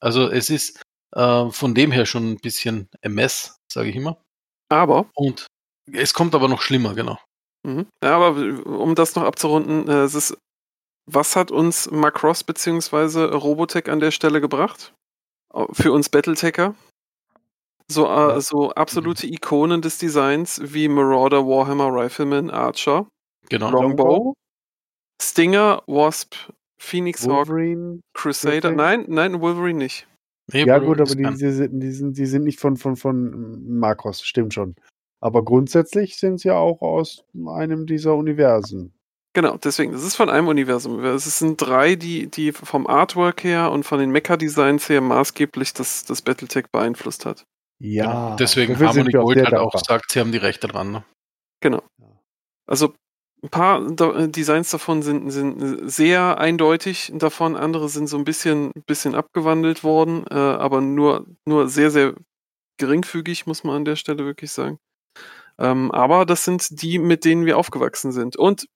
also 0.01 0.29
es 0.29 0.51
ist 0.51 0.81
äh, 1.15 1.51
von 1.51 1.75
dem 1.75 1.93
her 1.93 2.07
schon 2.07 2.33
ein 2.33 2.39
bisschen 2.39 2.89
MS, 3.03 3.57
sage 3.71 3.91
ich 3.91 3.97
immer. 3.97 4.23
Aber 4.69 5.11
Und 5.15 5.47
es 5.93 6.15
kommt 6.15 6.35
aber 6.35 6.49
noch 6.49 6.63
schlimmer, 6.63 6.95
genau. 6.95 7.19
Mhm. 7.67 7.87
Ja, 8.03 8.17
aber 8.17 8.31
um 8.67 8.95
das 8.95 9.15
noch 9.15 9.25
abzurunden, 9.25 9.89
äh, 9.89 10.03
es 10.03 10.15
ist, 10.15 10.37
was 11.07 11.37
hat 11.37 11.51
uns 11.51 11.91
Macross 11.91 12.45
bzw. 12.45 13.35
Robotech 13.35 13.91
an 13.91 14.01
der 14.01 14.11
Stelle 14.11 14.41
gebracht? 14.41 14.95
Für 15.73 15.93
uns 15.93 16.09
Battletecher? 16.09 16.75
So, 17.91 18.07
äh, 18.07 18.41
so 18.41 18.71
absolute 18.71 19.27
Ikonen 19.27 19.83
des 19.83 19.99
Designs 19.99 20.61
wie 20.63 20.87
Marauder, 20.89 21.45
Warhammer, 21.47 21.93
Rifleman, 21.93 22.49
Archer, 22.51 23.09
Genau. 23.49 23.71
Longbow, 23.71 24.35
Stinger, 25.21 25.83
Wasp, 25.87 26.35
Phoenix 26.81 27.27
Hawk, 27.27 27.49
Wolverine. 27.49 28.01
Crusader. 28.15 28.71
Wolverine? 28.71 28.77
Nein, 28.77 29.05
nein, 29.09 29.41
Wolverine 29.41 29.79
nicht. 29.79 30.07
Nee, 30.53 30.61
Ja, 30.61 30.81
Wolverine 30.81 30.87
gut, 30.87 31.01
aber 31.01 31.15
die, 31.17 31.39
die, 31.39 31.51
sind, 31.53 31.81
die, 31.81 31.91
sind, 31.91 32.17
die 32.17 32.27
sind 32.27 32.45
nicht 32.45 32.61
von, 32.61 32.77
von, 32.77 32.97
von 32.97 33.79
Marcos, 33.79 34.23
stimmt 34.23 34.55
schon. 34.55 34.77
Aber 35.21 35.45
grundsätzlich 35.45 36.17
sind 36.17 36.39
sie 36.41 36.49
ja 36.49 36.57
auch 36.57 36.81
aus 36.81 37.25
einem 37.47 37.87
dieser 37.87 38.15
Universen. 38.15 38.95
Genau, 39.33 39.57
deswegen, 39.59 39.93
das 39.93 40.03
ist 40.03 40.17
von 40.17 40.29
einem 40.29 40.49
Universum. 40.49 41.05
Es 41.05 41.39
sind 41.39 41.61
drei, 41.61 41.95
die, 41.95 42.29
die 42.29 42.53
vom 42.53 42.87
Artwork 42.87 43.45
her 43.45 43.71
und 43.71 43.85
von 43.85 44.01
den 44.01 44.11
Mecha-Designs 44.11 44.89
her 44.89 45.01
maßgeblich 45.01 45.73
das, 45.73 46.05
das 46.05 46.23
Battletech 46.23 46.67
beeinflusst 46.73 47.27
hat. 47.27 47.45
Ja. 47.81 48.37
Deswegen 48.37 48.79
Harmony 48.79 49.11
Gold 49.11 49.39
sehr 49.39 49.47
hat 49.47 49.55
auch 49.55 49.73
gesagt, 49.73 50.13
sie 50.13 50.21
haben 50.21 50.33
die 50.33 50.39
Rechte 50.39 50.69
dran. 50.69 50.93
Ne? 50.93 51.05
Genau. 51.61 51.83
Also 52.67 52.95
ein 53.43 53.49
paar 53.49 53.81
äh, 53.81 54.29
Designs 54.29 54.71
davon 54.71 55.03
sind, 55.03 55.31
sind 55.31 55.91
sehr 55.91 56.39
eindeutig 56.39 57.11
davon, 57.15 57.57
andere 57.57 57.89
sind 57.89 58.07
so 58.07 58.19
ein 58.19 58.25
bisschen, 58.25 58.71
bisschen 58.87 59.15
abgewandelt 59.15 59.83
worden, 59.83 60.27
äh, 60.31 60.35
aber 60.35 60.83
nur, 60.83 61.27
nur 61.47 61.69
sehr, 61.69 61.91
sehr 61.91 62.15
geringfügig, 62.79 63.47
muss 63.47 63.65
man 63.65 63.77
an 63.77 63.85
der 63.87 63.97
Stelle 63.97 64.25
wirklich 64.25 64.53
sagen. 64.53 64.79
Ähm, 65.59 65.91
aber 65.91 66.27
das 66.27 66.45
sind 66.45 66.83
die, 66.83 66.99
mit 66.99 67.25
denen 67.25 67.47
wir 67.47 67.59
aufgewachsen 67.59 68.13
sind. 68.13 68.37
Und 68.37 68.67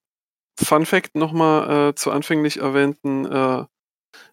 Fun 0.59 0.87
Fact 0.87 1.15
nochmal 1.15 1.91
äh, 1.91 1.95
zu 1.95 2.11
anfänglich 2.11 2.59
erwähnten 2.59 3.27
äh, 3.27 3.65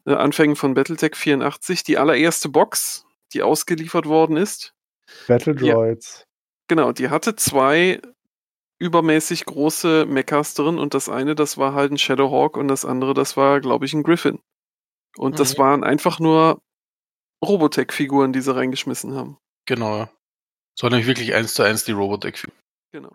äh, 0.05 0.13
Anfängen 0.13 0.55
von 0.55 0.73
Battletech 0.73 1.15
84, 1.15 1.83
die 1.83 1.97
allererste 1.97 2.49
Box, 2.49 3.05
die 3.33 3.41
ausgeliefert 3.43 4.05
worden 4.05 4.37
ist. 4.37 4.73
Battle. 5.27 5.55
Droids. 5.55 6.25
Genau, 6.67 6.91
die 6.91 7.09
hatte 7.09 7.35
zwei 7.35 8.01
übermäßig 8.79 9.45
große 9.45 10.05
Mechas 10.05 10.53
drin 10.53 10.79
und 10.79 10.93
das 10.93 11.09
eine, 11.09 11.35
das 11.35 11.57
war 11.57 11.73
halt 11.73 11.91
ein 11.91 11.97
Shadowhawk 11.97 12.57
und 12.57 12.67
das 12.67 12.85
andere, 12.85 13.13
das 13.13 13.37
war, 13.37 13.59
glaube 13.61 13.85
ich, 13.85 13.93
ein 13.93 14.03
Griffin. 14.03 14.39
Und 15.17 15.39
das 15.39 15.55
Mhm. 15.57 15.61
waren 15.61 15.83
einfach 15.83 16.19
nur 16.19 16.61
Robotech-Figuren, 17.43 18.33
die 18.33 18.41
sie 18.41 18.55
reingeschmissen 18.55 19.13
haben. 19.15 19.37
Genau, 19.67 19.97
ja. 19.97 20.09
So 20.79 20.87
nämlich 20.87 21.07
wirklich 21.07 21.33
eins 21.33 21.53
zu 21.53 21.63
eins 21.63 21.83
die 21.83 21.91
Robotech. 21.91 22.47
Genau. 22.93 23.09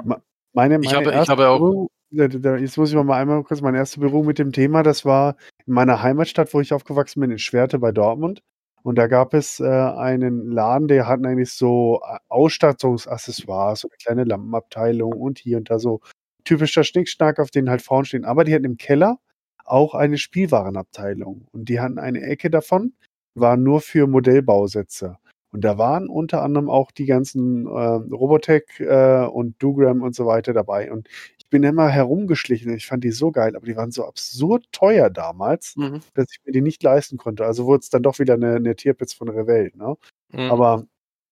Meine, 0.52 0.76
Ich 0.80 0.90
meine 0.92 1.06
habe- 1.10 1.22
ich 1.22 1.28
habe 1.28 1.48
auch- 1.48 1.58
Berührung- 1.58 1.88
Jetzt 2.10 2.76
muss 2.78 2.90
ich 2.90 2.94
mal 2.96 3.20
einmal 3.20 3.42
kurz 3.42 3.60
meine 3.60 3.78
erste 3.78 3.98
Berührung 3.98 4.26
mit 4.26 4.38
dem 4.38 4.52
Thema. 4.52 4.84
Das 4.84 5.04
war 5.04 5.36
in 5.66 5.72
meiner 5.74 6.02
Heimatstadt, 6.02 6.54
wo 6.54 6.60
ich 6.60 6.72
aufgewachsen 6.72 7.20
bin, 7.20 7.32
in 7.32 7.38
Schwerte 7.38 7.78
bei 7.80 7.90
Dortmund. 7.90 8.42
Und 8.86 8.98
da 8.98 9.08
gab 9.08 9.34
es 9.34 9.58
äh, 9.58 9.64
einen 9.64 10.52
Laden, 10.52 10.86
der 10.86 11.08
hatten 11.08 11.26
eigentlich 11.26 11.50
so 11.52 12.00
äh, 12.08 12.18
Ausstattungsaccessoires, 12.28 13.80
so 13.80 13.88
eine 13.88 13.96
kleine 13.96 14.22
Lampenabteilung 14.22 15.12
und 15.12 15.40
hier 15.40 15.56
und 15.56 15.70
da 15.70 15.80
so 15.80 16.02
typischer 16.44 16.84
Schnickschnack, 16.84 17.40
auf 17.40 17.50
den 17.50 17.68
halt 17.68 17.82
Frauen 17.82 18.04
stehen. 18.04 18.24
Aber 18.24 18.44
die 18.44 18.54
hatten 18.54 18.64
im 18.64 18.76
Keller 18.76 19.18
auch 19.64 19.96
eine 19.96 20.18
Spielwarenabteilung. 20.18 21.48
Und 21.50 21.68
die 21.68 21.80
hatten 21.80 21.98
eine 21.98 22.20
Ecke 22.22 22.48
davon, 22.48 22.92
war 23.34 23.56
nur 23.56 23.80
für 23.80 24.06
Modellbausätze. 24.06 25.16
Und 25.50 25.64
da 25.64 25.78
waren 25.78 26.08
unter 26.08 26.42
anderem 26.42 26.70
auch 26.70 26.92
die 26.92 27.06
ganzen 27.06 27.66
äh, 27.66 27.70
Robotech 27.70 28.78
äh, 28.78 29.26
und 29.26 29.60
Dugram 29.60 30.02
und 30.02 30.14
so 30.14 30.26
weiter 30.26 30.52
dabei. 30.52 30.92
Und 30.92 31.08
ich 31.46 31.50
bin 31.50 31.62
immer 31.62 31.88
herumgeschlichen 31.88 32.70
und 32.72 32.76
ich 32.76 32.86
fand 32.88 33.04
die 33.04 33.12
so 33.12 33.30
geil, 33.30 33.54
aber 33.54 33.66
die 33.66 33.76
waren 33.76 33.92
so 33.92 34.04
absurd 34.04 34.66
teuer 34.72 35.10
damals, 35.10 35.76
Mhm. 35.76 36.00
dass 36.14 36.26
ich 36.32 36.40
mir 36.44 36.50
die 36.50 36.60
nicht 36.60 36.82
leisten 36.82 37.18
konnte. 37.18 37.46
Also 37.46 37.66
wurde 37.66 37.82
es 37.82 37.88
dann 37.88 38.02
doch 38.02 38.18
wieder 38.18 38.34
eine, 38.34 38.56
eine 38.56 38.74
Tierpitz 38.74 39.12
von 39.12 39.28
Revell. 39.28 39.70
Ne? 39.76 39.96
Mhm. 40.32 40.50
Aber 40.50 40.86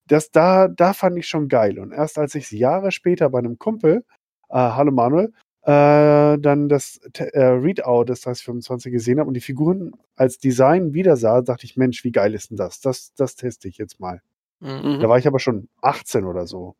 das 0.06 0.30
da, 0.30 0.68
da 0.68 0.92
fand 0.92 1.18
ich 1.18 1.26
schon 1.26 1.48
geil. 1.48 1.80
Und 1.80 1.90
erst 1.92 2.16
als 2.18 2.36
ich 2.36 2.48
Jahre 2.52 2.92
später 2.92 3.28
bei 3.28 3.40
einem 3.40 3.58
Kumpel, 3.58 4.04
äh, 4.50 4.54
hallo 4.56 4.92
Manuel, 4.92 5.32
äh, 5.62 6.38
dann 6.38 6.68
das 6.68 7.00
äh, 7.18 7.40
Readout 7.44 8.04
des 8.04 8.20
3025 8.20 8.92
gesehen 8.92 9.18
habe 9.18 9.26
und 9.28 9.34
die 9.34 9.40
Figuren 9.40 9.92
als 10.14 10.38
Design 10.38 10.94
wieder 10.94 11.16
sah, 11.16 11.42
dachte 11.42 11.64
ich, 11.66 11.76
Mensch, 11.76 12.04
wie 12.04 12.12
geil 12.12 12.34
ist 12.34 12.50
denn 12.50 12.56
das? 12.56 12.80
Das, 12.80 13.14
das 13.14 13.34
teste 13.34 13.66
ich 13.66 13.78
jetzt 13.78 13.98
mal. 13.98 14.20
Mhm. 14.60 15.00
Da 15.00 15.08
war 15.08 15.18
ich 15.18 15.26
aber 15.26 15.40
schon 15.40 15.68
18 15.82 16.24
oder 16.24 16.46
so. 16.46 16.76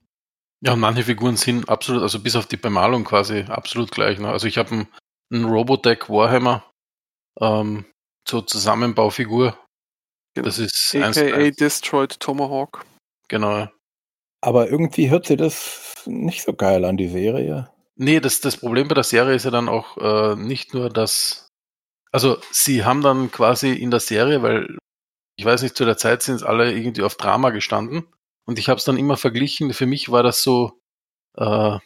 Ja, 0.65 0.73
und 0.73 0.81
manche 0.81 1.03
Figuren 1.03 1.36
sind 1.36 1.69
absolut, 1.69 2.03
also 2.03 2.19
bis 2.20 2.36
auf 2.36 2.47
die 2.47 2.57
Bemalung 2.57 3.05
quasi 3.05 3.41
absolut 3.41 3.91
gleich. 3.91 4.19
Ne? 4.19 4.31
Also 4.31 4.47
ich 4.47 4.57
habe 4.57 4.70
einen, 4.70 4.89
einen 5.31 5.45
Robotech 5.45 6.09
Warhammer 6.09 6.65
ähm, 7.39 7.85
zur 8.24 8.47
Zusammenbaufigur. 8.47 9.59
Das 10.35 10.59
ist 10.59 10.95
AKA 10.95 11.36
eins. 11.36 11.57
Destroyed 11.57 12.19
Tomahawk. 12.19 12.86
Genau. 13.28 13.69
Aber 14.41 14.70
irgendwie 14.70 15.11
hört 15.11 15.27
sie 15.27 15.36
das 15.36 15.93
nicht 16.07 16.43
so 16.43 16.55
geil 16.55 16.85
an, 16.85 16.97
die 16.97 17.09
Serie. 17.09 17.70
Nee, 17.97 18.20
das, 18.20 18.41
das 18.41 18.57
Problem 18.57 18.89
bei 18.89 18.95
der 18.95 19.05
Serie 19.05 19.35
ist 19.35 19.45
ja 19.45 19.51
dann 19.51 19.69
auch 19.69 19.99
äh, 19.99 20.35
nicht 20.36 20.74
nur, 20.74 20.89
dass. 20.89 21.49
Also, 22.11 22.39
sie 22.51 22.85
haben 22.85 23.03
dann 23.03 23.31
quasi 23.31 23.73
in 23.73 23.91
der 23.91 24.01
Serie, 24.01 24.43
weil 24.43 24.78
ich 25.36 25.45
weiß 25.45 25.62
nicht, 25.62 25.77
zu 25.77 25.85
der 25.85 25.97
Zeit 25.97 26.23
sind 26.23 26.36
es 26.36 26.43
alle 26.43 26.73
irgendwie 26.73 27.03
auf 27.03 27.16
Drama 27.16 27.51
gestanden. 27.51 28.07
Und 28.47 28.59
ich 28.59 28.69
habe 28.69 28.79
es 28.79 28.85
dann 28.85 28.99
immer 28.99 29.16
verglichen. 29.16 29.73
Für 29.73 29.87
mich 29.87 30.11
war 30.11 30.23
das 30.23 30.43
so. 30.43 30.81
Äh, 31.37 31.79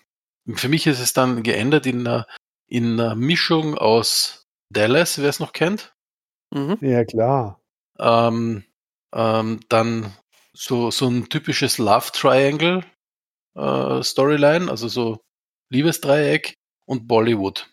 für 0.55 0.69
mich 0.69 0.87
ist 0.87 1.01
es 1.01 1.13
dann 1.13 1.43
geändert 1.43 1.87
in 1.87 2.07
einer, 2.07 2.27
in 2.67 2.99
einer 2.99 3.15
Mischung 3.15 3.77
aus 3.77 4.47
Dallas, 4.71 5.19
wer 5.19 5.29
es 5.29 5.41
noch 5.41 5.53
kennt. 5.53 5.95
Mhm. 6.55 6.79
Ja, 6.81 7.05
klar. 7.05 7.61
Ähm, 7.99 8.65
ähm, 9.15 9.61
dann 9.69 10.17
so, 10.55 10.91
so 10.91 11.09
ein 11.09 11.29
typisches 11.29 11.79
Love 11.79 12.13
Triangle 12.13 12.83
äh, 13.59 14.03
Storyline, 14.03 14.71
also 14.71 14.89
so 14.89 15.21
Liebesdreieck 15.71 16.55
und 16.87 17.07
Bollywood. 17.07 17.69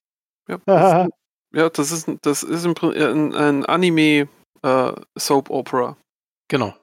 Ja, 0.48 0.60
das 0.66 1.06
ist, 1.06 1.14
ja, 1.54 1.70
das 1.70 1.92
ist, 1.92 2.10
das 2.22 2.44
ist 2.44 2.66
ein, 2.66 3.34
ein 3.34 3.66
Anime 3.66 4.28
äh, 4.64 4.94
Soap 5.18 5.50
Opera. 5.50 5.98
Genau. 6.48 6.74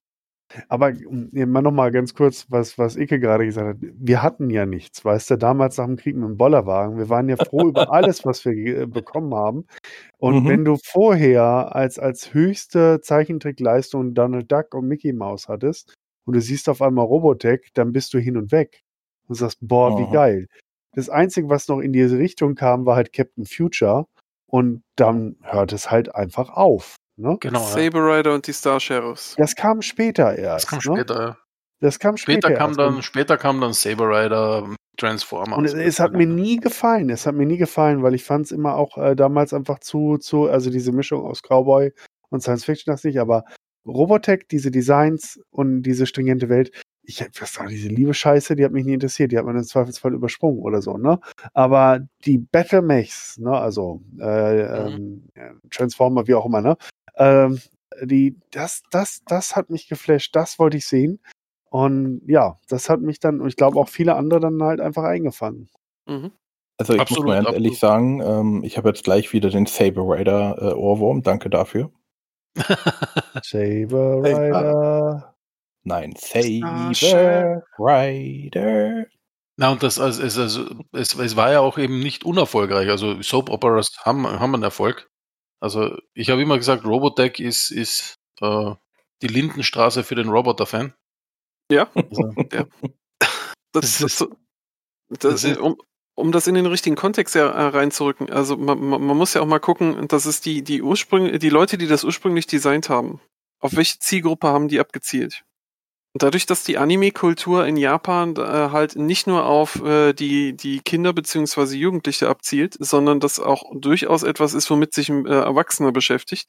Aber 0.68 0.92
um, 1.06 1.28
mal 1.32 1.62
noch 1.62 1.72
mal 1.72 1.90
ganz 1.90 2.14
kurz, 2.14 2.46
was, 2.50 2.78
was 2.78 2.96
Ike 2.96 3.18
gerade 3.20 3.44
gesagt 3.44 3.68
hat. 3.82 3.90
Wir 3.94 4.22
hatten 4.22 4.50
ja 4.50 4.66
nichts, 4.66 5.04
weißt 5.04 5.30
du, 5.30 5.36
damals 5.38 5.78
nach 5.78 5.86
dem 5.86 5.96
Krieg 5.96 6.14
mit 6.16 6.28
dem 6.28 6.36
Bollerwagen. 6.36 6.98
Wir 6.98 7.08
waren 7.08 7.28
ja 7.28 7.36
froh 7.36 7.68
über 7.68 7.92
alles, 7.92 8.24
was 8.24 8.44
wir 8.44 8.54
ge- 8.54 8.86
bekommen 8.86 9.34
haben. 9.34 9.66
Und 10.18 10.44
Mhm. 10.44 10.48
wenn 10.48 10.64
du 10.64 10.76
vorher 10.84 11.74
als, 11.74 11.98
als 11.98 12.34
höchste 12.34 13.00
Zeichentrickleistung 13.00 14.14
Donald 14.14 14.50
Duck 14.50 14.74
und 14.74 14.86
Mickey 14.88 15.12
Mouse 15.12 15.48
hattest 15.48 15.94
und 16.26 16.34
du 16.34 16.40
siehst 16.40 16.68
auf 16.68 16.82
einmal 16.82 17.04
Robotech, 17.06 17.70
dann 17.74 17.92
bist 17.92 18.14
du 18.14 18.18
hin 18.18 18.36
und 18.36 18.52
weg 18.52 18.82
und 19.28 19.34
sagst, 19.36 19.58
boah, 19.60 19.96
wie 19.98 20.02
Mhm. 20.06 20.12
geil. 20.12 20.48
Das 20.94 21.08
Einzige, 21.08 21.48
was 21.48 21.68
noch 21.68 21.80
in 21.80 21.92
diese 21.92 22.18
Richtung 22.18 22.54
kam, 22.54 22.84
war 22.86 22.96
halt 22.96 23.12
Captain 23.12 23.46
Future. 23.46 24.06
Und 24.46 24.82
dann 24.96 25.36
hört 25.42 25.72
es 25.72 25.90
halt 25.90 26.14
einfach 26.14 26.50
auf. 26.50 26.96
Ne? 27.16 27.36
Genau. 27.40 27.60
Ja. 27.60 27.66
Saber 27.66 28.18
Rider 28.18 28.34
und 28.34 28.46
die 28.46 28.52
Star 28.52 28.80
Sheriffs. 28.80 29.34
Das 29.38 29.54
kam 29.54 29.82
später 29.82 30.30
Das 30.30 30.38
erst. 30.38 30.68
kam 30.68 30.78
ne? 30.78 30.82
später. 31.00 31.20
ja. 31.22 31.36
Das 31.80 31.98
kam 31.98 32.16
später, 32.16 32.48
Später 32.48 32.58
kam 32.58 32.70
erst. 32.70 32.80
dann, 32.80 33.02
später 33.02 33.36
kam 33.36 33.60
dann 33.60 33.72
Saber 33.72 34.08
Rider, 34.08 34.68
Transformers. 34.96 35.58
Und 35.58 35.64
es, 35.64 35.74
es 35.74 36.00
hat 36.00 36.12
mir 36.12 36.26
nie 36.26 36.56
gefallen. 36.58 37.10
Es 37.10 37.26
hat 37.26 37.34
mir 37.34 37.46
nie 37.46 37.56
gefallen, 37.56 38.02
weil 38.02 38.14
ich 38.14 38.22
fand 38.24 38.46
es 38.46 38.52
immer 38.52 38.76
auch 38.76 38.96
äh, 38.98 39.16
damals 39.16 39.52
einfach 39.52 39.80
zu, 39.80 40.18
zu, 40.18 40.48
also 40.48 40.70
diese 40.70 40.92
Mischung 40.92 41.24
aus 41.24 41.42
Cowboy 41.42 41.92
und 42.30 42.40
Science 42.42 42.64
Fiction 42.64 42.92
das 42.92 43.02
nicht, 43.04 43.18
aber 43.18 43.44
Robotech, 43.84 44.46
diese 44.50 44.70
Designs 44.70 45.40
und 45.50 45.82
diese 45.82 46.06
stringente 46.06 46.48
Welt, 46.48 46.70
ich 47.04 47.20
was 47.40 47.58
war 47.58 47.66
diese 47.66 47.88
liebe 47.88 48.14
Scheiße, 48.14 48.54
die 48.54 48.64
hat 48.64 48.70
mich 48.70 48.84
nie 48.84 48.94
interessiert, 48.94 49.32
die 49.32 49.38
hat 49.38 49.44
man 49.44 49.56
im 49.56 49.64
Zweifelsfall 49.64 50.14
übersprungen 50.14 50.60
oder 50.60 50.80
so, 50.82 50.98
ne? 50.98 51.18
Aber 51.52 51.98
die 52.24 52.38
Battle 52.38 52.80
Mechs, 52.80 53.38
ne, 53.38 53.50
also 53.50 54.02
äh, 54.20 54.60
ähm, 54.60 55.24
äh, 55.34 55.50
Transformer, 55.70 56.28
wie 56.28 56.34
auch 56.34 56.46
immer, 56.46 56.60
ne? 56.60 56.76
Ähm, 57.16 57.60
die, 58.02 58.36
das, 58.50 58.82
das, 58.90 59.22
das 59.26 59.54
hat 59.56 59.70
mich 59.70 59.88
geflasht, 59.88 60.34
das 60.34 60.58
wollte 60.58 60.76
ich 60.76 60.86
sehen. 60.86 61.20
Und 61.70 62.22
ja, 62.26 62.58
das 62.68 62.88
hat 62.90 63.00
mich 63.00 63.18
dann, 63.18 63.40
und 63.40 63.48
ich 63.48 63.56
glaube 63.56 63.78
auch 63.78 63.88
viele 63.88 64.14
andere 64.14 64.40
dann 64.40 64.62
halt 64.62 64.80
einfach 64.80 65.04
eingefangen. 65.04 65.70
Mhm. 66.06 66.32
Also 66.78 66.94
ich 66.94 67.00
Absolut, 67.00 67.24
muss 67.24 67.28
mal 67.28 67.34
ganz 67.36 67.48
absolut. 67.48 67.64
ehrlich 67.64 67.78
sagen, 67.78 68.20
ähm, 68.22 68.64
ich 68.64 68.76
habe 68.76 68.88
jetzt 68.88 69.04
gleich 69.04 69.32
wieder 69.32 69.50
den 69.50 69.66
Saber 69.66 70.02
Rider 70.02 70.56
äh, 70.60 70.74
Ohrwurm. 70.74 71.22
Danke 71.22 71.48
dafür. 71.48 71.90
Saber 73.42 74.20
Hey, 74.22 74.34
Rider. 74.34 75.34
Nein, 75.84 76.14
Saber 76.16 77.62
Rider. 77.78 79.06
Na, 79.56 79.70
und 79.70 79.82
das, 79.82 79.98
also, 79.98 80.22
es, 80.22 80.38
also, 80.38 80.64
es, 80.92 81.14
es 81.14 81.36
war 81.36 81.52
ja 81.52 81.60
auch 81.60 81.78
eben 81.78 82.00
nicht 82.00 82.24
unerfolgreich. 82.24 82.88
Also 82.88 83.20
Soap 83.22 83.50
Operas 83.50 83.98
haben, 84.04 84.26
haben 84.26 84.54
einen 84.54 84.62
Erfolg. 84.62 85.08
Also 85.62 85.96
ich 86.12 86.28
habe 86.30 86.42
immer 86.42 86.58
gesagt, 86.58 86.84
Robotech 86.84 87.38
ist, 87.38 87.70
ist 87.70 88.16
äh, 88.40 88.74
die 89.22 89.28
Lindenstraße 89.28 90.02
für 90.02 90.16
den 90.16 90.28
Roboter-Fan. 90.28 90.92
Ja. 91.70 91.88
Also, 91.94 92.34
Das, 93.72 93.98
Das 93.98 93.98
das, 94.00 94.18
das, 94.18 95.18
das 95.20 95.44
ist- 95.44 95.58
um, 95.58 95.76
um 96.14 96.32
das 96.32 96.46
in 96.46 96.54
den 96.54 96.66
richtigen 96.66 96.96
Kontext 96.96 97.34
ja, 97.34 97.46
äh, 97.48 97.62
reinzurücken, 97.68 98.28
also 98.30 98.56
man, 98.56 98.78
man 98.80 99.16
muss 99.16 99.32
ja 99.34 99.40
auch 99.40 99.46
mal 99.46 99.60
gucken, 99.60 100.08
das 100.08 100.26
ist 100.26 100.44
die, 100.44 100.62
die 100.62 100.82
Ursprünge, 100.82 101.38
die 101.38 101.48
Leute, 101.48 101.78
die 101.78 101.86
das 101.86 102.04
ursprünglich 102.04 102.46
designt 102.46 102.88
haben. 102.90 103.20
Auf 103.60 103.74
welche 103.76 103.98
Zielgruppe 104.00 104.48
haben 104.48 104.68
die 104.68 104.80
abgezielt? 104.80 105.44
Dadurch, 106.14 106.44
dass 106.44 106.62
die 106.62 106.76
Anime-Kultur 106.76 107.66
in 107.66 107.76
Japan 107.76 108.36
äh, 108.36 108.42
halt 108.42 108.96
nicht 108.96 109.26
nur 109.26 109.46
auf 109.46 109.82
äh, 109.82 110.12
die, 110.12 110.54
die 110.54 110.80
Kinder 110.80 111.14
beziehungsweise 111.14 111.76
Jugendliche 111.76 112.28
abzielt, 112.28 112.76
sondern 112.78 113.18
das 113.18 113.40
auch 113.40 113.62
durchaus 113.74 114.22
etwas 114.22 114.52
ist, 114.52 114.70
womit 114.70 114.92
sich 114.92 115.08
ein 115.08 115.24
äh, 115.26 115.30
Erwachsener 115.30 115.90
beschäftigt. 115.90 116.48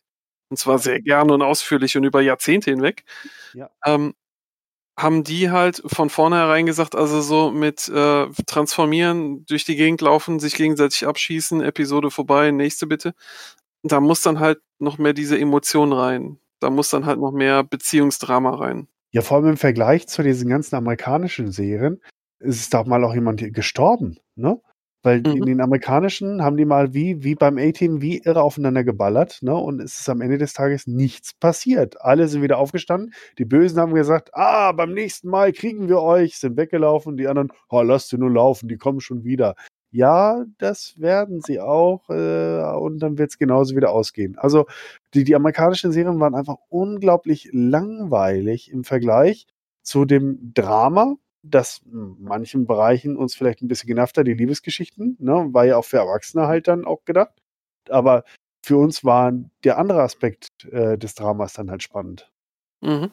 Und 0.50 0.58
zwar 0.58 0.80
sehr 0.80 1.02
gerne 1.02 1.34
und 1.34 1.42
ausführlich 1.42 1.96
und 1.96 2.04
über 2.04 2.22
Jahrzehnte 2.22 2.72
hinweg. 2.72 3.06
Ja. 3.54 3.70
Ähm, 3.86 4.14
haben 4.98 5.24
die 5.24 5.50
halt 5.50 5.82
von 5.86 6.10
vornherein 6.10 6.66
gesagt, 6.66 6.96
also 6.96 7.22
so 7.22 7.50
mit 7.52 7.88
äh, 7.90 8.28
transformieren, 8.46 9.46
durch 9.46 9.66
die 9.66 9.76
Gegend 9.76 10.02
laufen, 10.02 10.40
sich 10.40 10.56
gegenseitig 10.56 11.08
abschießen, 11.08 11.62
Episode 11.62 12.12
vorbei, 12.12 12.52
nächste 12.52 12.86
bitte. 12.86 13.16
Da 13.84 14.00
muss 14.02 14.22
dann 14.22 14.40
halt 14.40 14.60
noch 14.80 14.98
mehr 14.98 15.14
diese 15.14 15.40
Emotion 15.40 15.94
rein. 15.94 16.40
Da 16.60 16.70
muss 16.70 16.90
dann 16.90 17.06
halt 17.06 17.20
noch 17.20 17.32
mehr 17.32 17.64
Beziehungsdrama 17.64 18.56
rein. 18.56 18.88
Ja, 19.14 19.22
vor 19.22 19.38
allem 19.38 19.50
im 19.50 19.58
Vergleich 19.58 20.08
zu 20.08 20.24
diesen 20.24 20.50
ganzen 20.50 20.76
amerikanischen 20.76 21.52
Serien 21.52 22.02
ist 22.40 22.74
doch 22.74 22.86
mal 22.86 23.04
auch 23.04 23.14
jemand 23.14 23.42
gestorben, 23.54 24.18
ne? 24.36 24.60
Weil 25.06 25.26
Mhm. 25.26 25.32
in 25.34 25.46
den 25.46 25.62
amerikanischen 25.62 26.42
haben 26.44 26.56
die 26.58 26.66
mal 26.66 26.94
wie, 26.94 27.24
wie 27.24 27.36
beim 27.36 27.58
A-Team 27.58 28.02
wie 28.02 28.20
irre 28.24 28.42
aufeinander 28.42 28.84
geballert, 28.84 29.40
ne? 29.42 29.54
Und 29.56 29.82
es 29.82 30.00
ist 30.00 30.10
am 30.10 30.22
Ende 30.22 30.38
des 30.38 30.54
Tages 30.54 30.88
nichts 30.88 31.34
passiert. 31.34 32.02
Alle 32.02 32.28
sind 32.28 32.42
wieder 32.42 32.58
aufgestanden. 32.58 33.14
Die 33.38 33.46
Bösen 33.46 33.80
haben 33.80 33.94
gesagt, 33.94 34.30
ah, 34.34 34.72
beim 34.72 34.94
nächsten 34.94 35.30
Mal 35.30 35.52
kriegen 35.54 35.90
wir 35.90 36.02
euch, 36.02 36.38
sind 36.38 36.58
weggelaufen. 36.58 37.18
Die 37.18 37.28
anderen, 37.28 37.52
oh, 37.70 37.82
lasst 37.82 38.10
sie 38.10 38.18
nur 38.18 38.32
laufen, 38.32 38.68
die 38.70 38.78
kommen 38.78 39.02
schon 39.02 39.24
wieder. 39.26 39.56
Ja, 39.94 40.46
das 40.58 41.00
werden 41.00 41.42
sie 41.42 41.60
auch 41.60 42.10
äh, 42.10 42.62
und 42.78 43.00
dann 43.00 43.18
wird 43.18 43.30
es 43.32 43.38
genauso 43.38 43.76
wieder 43.76 43.92
ausgehen. 43.92 44.38
Also 44.38 44.66
die, 45.14 45.24
die 45.24 45.36
amerikanischen 45.36 45.92
Serien 45.92 46.20
waren 46.20 46.36
einfach 46.36 46.58
unglaublich 46.70 47.50
langweilig 47.54 48.72
im 48.72 48.84
Vergleich 48.84 49.48
zu 49.84 50.06
dem 50.06 50.54
Drama, 50.54 51.16
das 51.44 51.82
in 51.86 52.18
manchen 52.22 52.66
Bereichen 52.68 53.18
uns 53.18 53.36
vielleicht 53.36 53.62
ein 53.62 53.68
bisschen 53.68 53.88
genervt 53.88 54.18
hat, 54.18 54.28
die 54.28 54.34
Liebesgeschichten, 54.34 55.18
ne, 55.20 55.50
war 55.52 55.66
ja 55.66 55.78
auch 55.78 55.86
für 55.86 55.98
Erwachsene 55.98 56.48
halt 56.48 56.68
dann 56.68 56.86
auch 56.86 57.06
gedacht. 57.06 57.34
Aber 57.90 58.24
für 58.66 58.78
uns 58.78 59.04
war 59.04 59.34
der 59.64 59.78
andere 59.78 60.02
Aspekt 60.02 60.48
äh, 60.72 60.98
des 60.98 61.16
Dramas 61.16 61.54
dann 61.54 61.70
halt 61.70 61.84
spannend. 61.84 62.32
Mhm. 62.82 63.12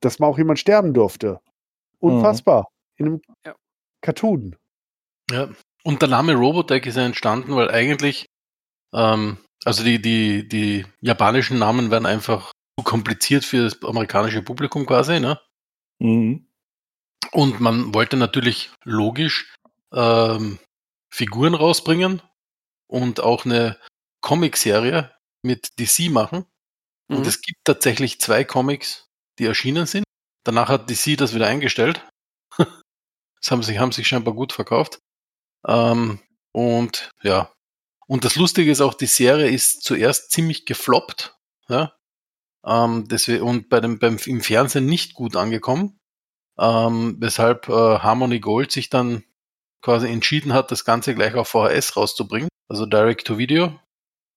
Dass 0.00 0.18
mal 0.18 0.28
auch 0.28 0.38
jemand 0.38 0.58
sterben 0.58 0.94
durfte. 0.94 1.40
Unfassbar. 2.00 2.68
In 2.96 3.06
einem 3.06 3.22
Ja. 3.44 3.54
Cartoon. 4.02 4.56
Ja. 5.30 5.48
Und 5.84 6.02
der 6.02 6.08
Name 6.08 6.34
Robotech 6.34 6.86
ist 6.86 6.96
ja 6.96 7.04
entstanden, 7.04 7.54
weil 7.56 7.70
eigentlich, 7.70 8.26
ähm, 8.94 9.38
also 9.64 9.84
die, 9.84 10.00
die, 10.02 10.48
die 10.48 10.86
japanischen 11.00 11.58
Namen 11.58 11.90
werden 11.90 12.06
einfach 12.06 12.52
zu 12.78 12.84
kompliziert 12.84 13.44
für 13.44 13.64
das 13.64 13.82
amerikanische 13.84 14.42
Publikum 14.42 14.86
quasi, 14.86 15.20
ne? 15.20 15.40
Mhm. 16.00 16.46
Und 17.32 17.60
man 17.60 17.94
wollte 17.94 18.16
natürlich 18.16 18.70
logisch 18.84 19.54
ähm, 19.92 20.58
Figuren 21.12 21.54
rausbringen 21.54 22.22
und 22.88 23.20
auch 23.20 23.44
eine 23.44 23.78
Comicserie 24.22 25.12
mit 25.42 25.68
DC 25.78 26.10
machen. 26.10 26.46
Und 27.10 27.20
Mhm. 27.20 27.26
es 27.26 27.42
gibt 27.42 27.60
tatsächlich 27.64 28.20
zwei 28.20 28.44
Comics, 28.44 29.08
die 29.38 29.46
erschienen 29.46 29.86
sind. 29.86 30.04
Danach 30.44 30.68
hat 30.68 30.90
DC 30.90 31.16
das 31.18 31.34
wieder 31.34 31.46
eingestellt. 31.48 32.06
das 32.58 33.50
haben 33.50 33.62
sich, 33.62 33.78
haben 33.78 33.92
sich 33.92 34.08
scheinbar 34.08 34.34
gut 34.34 34.52
verkauft. 34.52 34.98
Ähm, 35.66 36.20
und 36.52 37.10
ja. 37.22 37.52
Und 38.06 38.24
das 38.24 38.36
Lustige 38.36 38.70
ist 38.70 38.80
auch, 38.80 38.94
die 38.94 39.06
Serie 39.06 39.48
ist 39.48 39.82
zuerst 39.82 40.32
ziemlich 40.32 40.66
gefloppt. 40.66 41.36
Ja. 41.68 41.94
Ähm, 42.66 43.06
deswegen, 43.08 43.42
und 43.42 43.68
bei 43.68 43.80
dem, 43.80 43.98
beim, 43.98 44.18
im 44.26 44.40
Fernsehen 44.40 44.86
nicht 44.86 45.14
gut 45.14 45.36
angekommen. 45.36 45.98
Ähm, 46.58 47.16
weshalb 47.20 47.68
äh, 47.68 47.72
Harmony 47.72 48.40
Gold 48.40 48.72
sich 48.72 48.90
dann 48.90 49.24
quasi 49.82 50.08
entschieden 50.08 50.52
hat, 50.52 50.70
das 50.70 50.84
Ganze 50.84 51.14
gleich 51.14 51.34
auf 51.34 51.48
VHS 51.48 51.96
rauszubringen, 51.96 52.48
also 52.68 52.84
Direct 52.84 53.26
to 53.26 53.38
Video. 53.38 53.78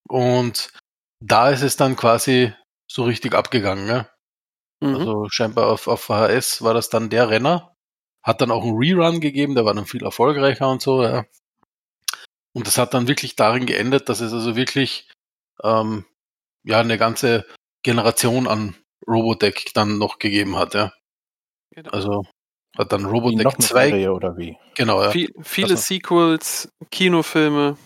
Und 0.08 0.72
da 1.20 1.50
ist 1.50 1.64
es 1.64 1.76
dann 1.76 1.96
quasi 1.96 2.54
so 2.88 3.04
richtig 3.04 3.34
abgegangen. 3.34 3.86
Ne? 3.86 4.08
Mhm. 4.82 4.96
Also 4.96 5.30
scheinbar 5.30 5.68
auf, 5.68 5.88
auf 5.88 6.02
VHS 6.02 6.62
war 6.62 6.74
das 6.74 6.90
dann 6.90 7.10
der 7.10 7.30
Renner. 7.30 7.73
Hat 8.24 8.42
dann 8.42 8.52
auch 8.52 8.64
einen 8.64 8.78
Rerun 8.78 9.20
gegeben, 9.20 9.54
der 9.56 9.66
war 9.66 9.74
dann 9.74 9.86
viel 9.86 10.04
erfolgreicher 10.04 10.70
und 10.70 10.82
so, 10.82 11.04
ja. 11.04 11.26
Und 12.54 12.68
das 12.68 12.78
hat 12.78 12.94
dann 12.94 13.08
wirklich 13.08 13.36
darin 13.36 13.66
geendet, 13.66 14.10
dass 14.10 14.22
es 14.22 14.32
also 14.34 14.56
wirklich 14.56 15.10
ähm, 15.64 16.06
ja 16.64 16.80
eine 16.80 16.98
ganze 16.98 17.46
Generation 17.84 18.48
an 18.48 18.76
Robotech 19.08 19.72
dann 19.74 19.98
noch 19.98 20.20
gegeben 20.20 20.56
hat, 20.56 20.74
ja. 20.74 20.94
Genau. 21.76 21.90
Also 21.92 22.26
hat 22.78 22.92
dann 22.94 23.06
Robotech 23.06 23.44
noch 23.44 23.56
eine 23.56 23.64
2, 23.66 23.88
Serie 23.90 24.14
oder 24.14 24.38
wie? 24.38 24.58
genau, 24.76 25.02
ja, 25.04 25.12
Viel, 25.12 25.34
viele 25.42 25.72
Also- 25.72 25.84
Sequels, 25.84 26.70
Kinofilme. 26.92 27.78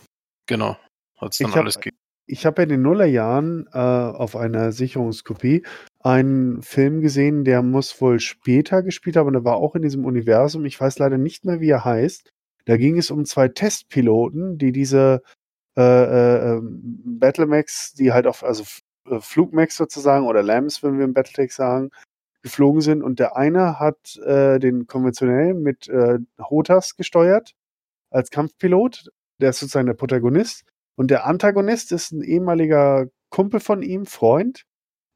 genau. 0.45 0.77
Hat 1.17 1.31
es 1.31 1.37
dann 1.39 1.49
Ich 1.49 1.55
hab- 1.55 1.61
alles 1.63 1.75
gegeben. 1.79 1.97
Ich 2.29 2.45
habe 2.45 2.63
in 2.63 2.69
den 2.69 2.81
Nullerjahren 2.81 3.67
äh, 3.71 3.77
auf 3.77 4.35
einer 4.35 4.73
Sicherungskopie 4.73 5.63
einen 5.99 6.61
Film 6.61 7.01
gesehen, 7.01 7.45
der 7.45 7.61
muss 7.63 7.99
wohl 8.01 8.19
später 8.19 8.83
gespielt 8.83 9.15
haben, 9.15 9.31
der 9.31 9.45
war 9.45 9.55
auch 9.55 9.75
in 9.75 9.81
diesem 9.81 10.05
Universum. 10.05 10.65
Ich 10.65 10.79
weiß 10.79 10.99
leider 10.99 11.17
nicht 11.17 11.45
mehr, 11.45 11.61
wie 11.61 11.69
er 11.69 11.85
heißt. 11.85 12.29
Da 12.65 12.75
ging 12.75 12.97
es 12.97 13.11
um 13.11 13.23
zwei 13.23 13.47
Testpiloten, 13.47 14.57
die 14.57 14.73
diese 14.73 15.21
äh, 15.77 15.81
äh, 15.81 16.57
ähm, 16.57 17.01
Battlemax, 17.19 17.93
die 17.93 18.11
halt 18.11 18.27
auf, 18.27 18.43
also 18.43 18.63
äh, 19.09 19.21
Flugmax 19.21 19.77
sozusagen 19.77 20.25
oder 20.27 20.43
Lambs, 20.43 20.83
wenn 20.83 20.97
wir 20.97 21.05
im 21.05 21.13
Battletech 21.13 21.53
sagen, 21.53 21.91
geflogen 22.41 22.81
sind. 22.81 23.03
Und 23.03 23.19
der 23.19 23.37
eine 23.37 23.79
hat 23.79 24.17
äh, 24.17 24.59
den 24.59 24.87
konventionell 24.87 25.53
mit 25.53 25.87
äh, 25.87 26.19
Hotas 26.39 26.95
gesteuert 26.95 27.53
als 28.09 28.31
Kampfpilot. 28.31 29.11
Der 29.39 29.51
ist 29.51 29.59
sozusagen 29.59 29.87
der 29.87 29.93
Protagonist. 29.93 30.65
Und 30.97 31.11
der 31.11 31.25
Antagonist 31.25 31.91
ist 31.91 32.11
ein 32.11 32.21
ehemaliger 32.23 33.07
Kumpel 33.29 33.59
von 33.59 33.81
ihm, 33.81 34.05
Freund, 34.05 34.63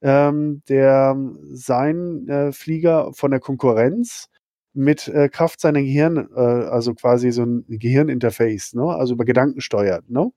ähm, 0.01 0.61
der 0.69 1.15
seinen 1.51 2.27
äh, 2.29 2.51
Flieger 2.51 3.11
von 3.13 3.31
der 3.31 3.39
Konkurrenz 3.39 4.27
mit 4.73 5.07
äh, 5.07 5.27
Kraft 5.29 5.59
seiner 5.59 5.81
Gehirn, 5.81 6.29
äh, 6.35 6.39
also 6.39 6.93
quasi 6.93 7.31
so 7.31 7.43
ein 7.43 7.65
Gehirninterface, 7.67 8.73
ne? 8.73 8.83
also 8.83 9.13
über 9.15 9.25
Gedanken 9.25 9.59
steuert. 9.61 10.09
Ne? 10.09 10.31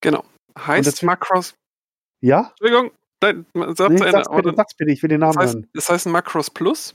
Genau. 0.00 0.24
Heißt 0.58 0.86
das- 0.86 1.02
Macross. 1.02 1.54
Ja? 2.20 2.50
Entschuldigung, 2.50 2.90
nein, 3.22 3.46
sag's 3.74 3.90
Nee, 4.00 4.10
sag's, 4.10 4.28
bitte, 4.28 4.52
sag's 4.56 4.74
bitte, 4.76 4.92
ich 4.92 5.02
will 5.02 5.08
den 5.08 5.20
das, 5.20 5.34
Namen 5.34 5.44
heißt, 5.46 5.54
hören. 5.56 5.68
das 5.74 5.88
heißt 5.88 6.06
ein 6.06 6.12
Macross 6.12 6.50
Plus. 6.50 6.94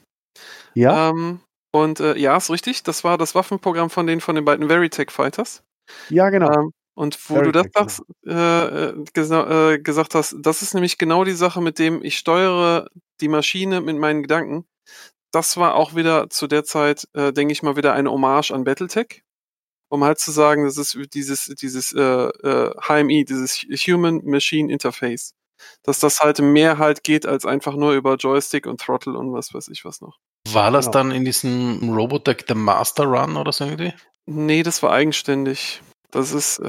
Ja? 0.76 1.10
Ähm, 1.10 1.42
und 1.74 2.00
äh, 2.00 2.16
ja, 2.18 2.38
ist 2.38 2.50
richtig. 2.50 2.84
Das 2.84 3.04
war 3.04 3.18
das 3.18 3.36
Waffenprogramm 3.36 3.90
von 3.90 4.08
den 4.08 4.22
von 4.22 4.36
den 4.36 4.46
beiden 4.46 4.70
Veritech 4.70 5.12
Fighters. 5.12 5.64
ja, 6.10 6.30
genau. 6.30 6.52
Ähm, 6.54 6.72
und 6.98 7.30
wo 7.30 7.42
du 7.42 7.52
das 7.52 7.68
sagst, 7.74 8.02
äh, 8.26 8.34
äh, 8.34 9.04
gesa 9.14 9.74
äh, 9.74 9.80
gesagt 9.80 10.16
hast, 10.16 10.36
das 10.40 10.64
ist 10.64 10.74
nämlich 10.74 10.98
genau 10.98 11.24
die 11.24 11.34
Sache, 11.34 11.62
mit 11.62 11.78
dem 11.78 12.04
ich 12.04 12.18
steuere 12.18 12.88
die 13.22 13.28
Maschine 13.28 13.82
mit 13.82 13.98
meinen 13.98 14.24
Gedanken. 14.24 14.66
Das 15.32 15.58
war 15.58 15.76
auch 15.76 15.94
wieder 15.96 16.30
zu 16.32 16.48
der 16.48 16.64
Zeit, 16.64 17.08
äh, 17.14 17.32
denke 17.32 17.52
ich 17.52 17.62
mal, 17.62 17.76
wieder 17.76 17.94
eine 17.94 18.10
Hommage 18.10 18.52
an 18.52 18.64
Battletech. 18.64 19.22
Um 19.90 20.04
halt 20.04 20.20
zu 20.20 20.32
sagen, 20.32 20.66
das 20.66 20.78
ist 20.78 20.98
dieses, 21.14 21.46
dieses 21.62 21.94
äh, 21.94 22.02
äh, 22.02 22.74
HMI, 22.82 23.26
dieses 23.26 23.58
Human 23.88 24.22
Machine 24.26 24.72
Interface. 24.74 25.34
Dass 25.84 26.00
das 26.00 26.20
halt 26.20 26.40
mehr 26.40 26.80
halt 26.80 27.04
geht 27.04 27.26
als 27.28 27.46
einfach 27.46 27.76
nur 27.76 27.94
über 27.94 28.16
Joystick 28.16 28.66
und 28.66 28.82
Throttle 28.82 29.18
und 29.18 29.34
was 29.34 29.54
weiß 29.54 29.68
ich 29.68 29.86
was 29.86 30.02
noch. 30.02 30.18
War 30.52 30.72
das 30.72 30.86
Genau. 30.86 30.94
dann 30.94 31.12
in 31.12 31.26
diesem 31.26 31.94
Robotech 31.94 32.46
The 32.48 32.56
Master 32.56 33.06
Run 33.06 33.38
oder 33.38 33.52
so 33.52 33.66
irgendwie? 33.66 33.94
Nee, 34.26 34.64
das 34.64 34.82
war 34.84 34.92
eigenständig. 34.92 35.82
Das 36.12 36.32
ist, 36.34 36.60
äh, 36.60 36.68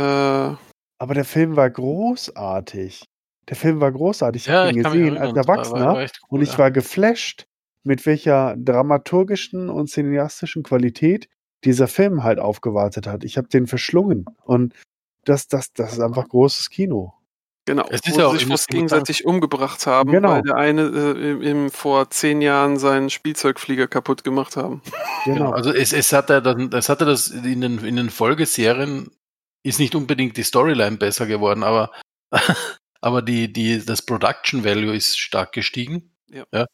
Aber 1.01 1.15
der 1.15 1.25
Film 1.25 1.55
war 1.57 1.71
großartig. 1.71 3.05
Der 3.49 3.57
Film 3.57 3.81
war 3.81 3.93
großartig. 3.93 4.43
Ich 4.43 4.49
Ja, 4.49 4.65
habe 4.67 4.73
ihn 4.73 4.83
gesehen 4.83 5.17
als 5.19 5.37
Erwachsener. 5.37 5.87
war- 5.87 5.95
war 5.95 6.03
cool, 6.03 6.09
Und 6.29 6.43
ich 6.43 6.53
ja. 6.53 6.59
war 6.59 6.71
geflasht, 6.71 7.47
mit 7.85 8.05
welcher 8.05 8.57
dramaturgischen 8.57 9.71
und 9.71 9.89
cineastischen 9.89 10.63
Qualität 10.65 11.29
dieser 11.65 11.89
Film 11.89 12.25
halt 12.25 12.39
aufgewartet 12.41 13.07
hat. 13.07 13.25
Ich 13.25 13.37
habe 13.39 13.49
den 13.49 13.67
verschlungen. 13.67 14.27
Und 14.45 14.75
das, 15.25 15.49
das, 15.49 15.73
das 15.73 15.93
ist 15.95 16.01
einfach 16.01 16.29
großes 16.29 16.69
Kino. 16.71 17.15
Genau, 17.65 17.87
Es 17.91 18.01
ist 18.07 18.15
wo 18.17 18.21
ja 18.21 18.27
auch 18.27 18.33
sie 18.33 18.39
sich 18.39 18.49
fast 18.49 18.69
gegenseitig 18.69 19.27
umgebracht 19.27 19.87
haben, 19.87 20.11
Genau. 20.11 20.31
weil 20.31 20.43
der 20.43 20.57
eine 20.57 20.83
äh, 20.83 21.31
im, 21.33 21.43
im, 21.43 21.71
vor 21.71 22.09
zehn 22.11 22.41
Jahren 22.41 22.79
seinen 22.79 23.11
Spielzeugflieger 23.11 23.87
kaputt 23.89 24.25
gemacht 24.25 24.57
haben. 24.57 24.81
Genau. 25.25 25.37
Genau. 25.37 25.51
Also 25.53 25.71
es, 25.73 25.93
es 25.93 26.13
hatte 26.13 26.41
dann, 26.43 26.73
es 26.73 26.89
hatte 26.89 27.05
das 27.05 27.29
in 27.29 27.61
den, 27.61 27.79
in 27.85 27.97
den 27.97 28.09
Folgeserien 28.11 29.11
ist 29.63 29.79
nicht 29.79 29.95
unbedingt 29.95 30.37
die 30.37 30.43
Storyline 30.43 30.97
besser 30.97 31.27
geworden, 31.27 31.63
aber, 31.63 31.93
aber 33.01 33.23
die, 33.23 33.53
die, 33.53 33.85
das 33.85 34.03
Production 34.03 34.65
Value 34.65 34.95
ist 34.95 35.19
stark 35.19 35.53
gestiegen. 35.53 36.17
Ja. 36.31 36.67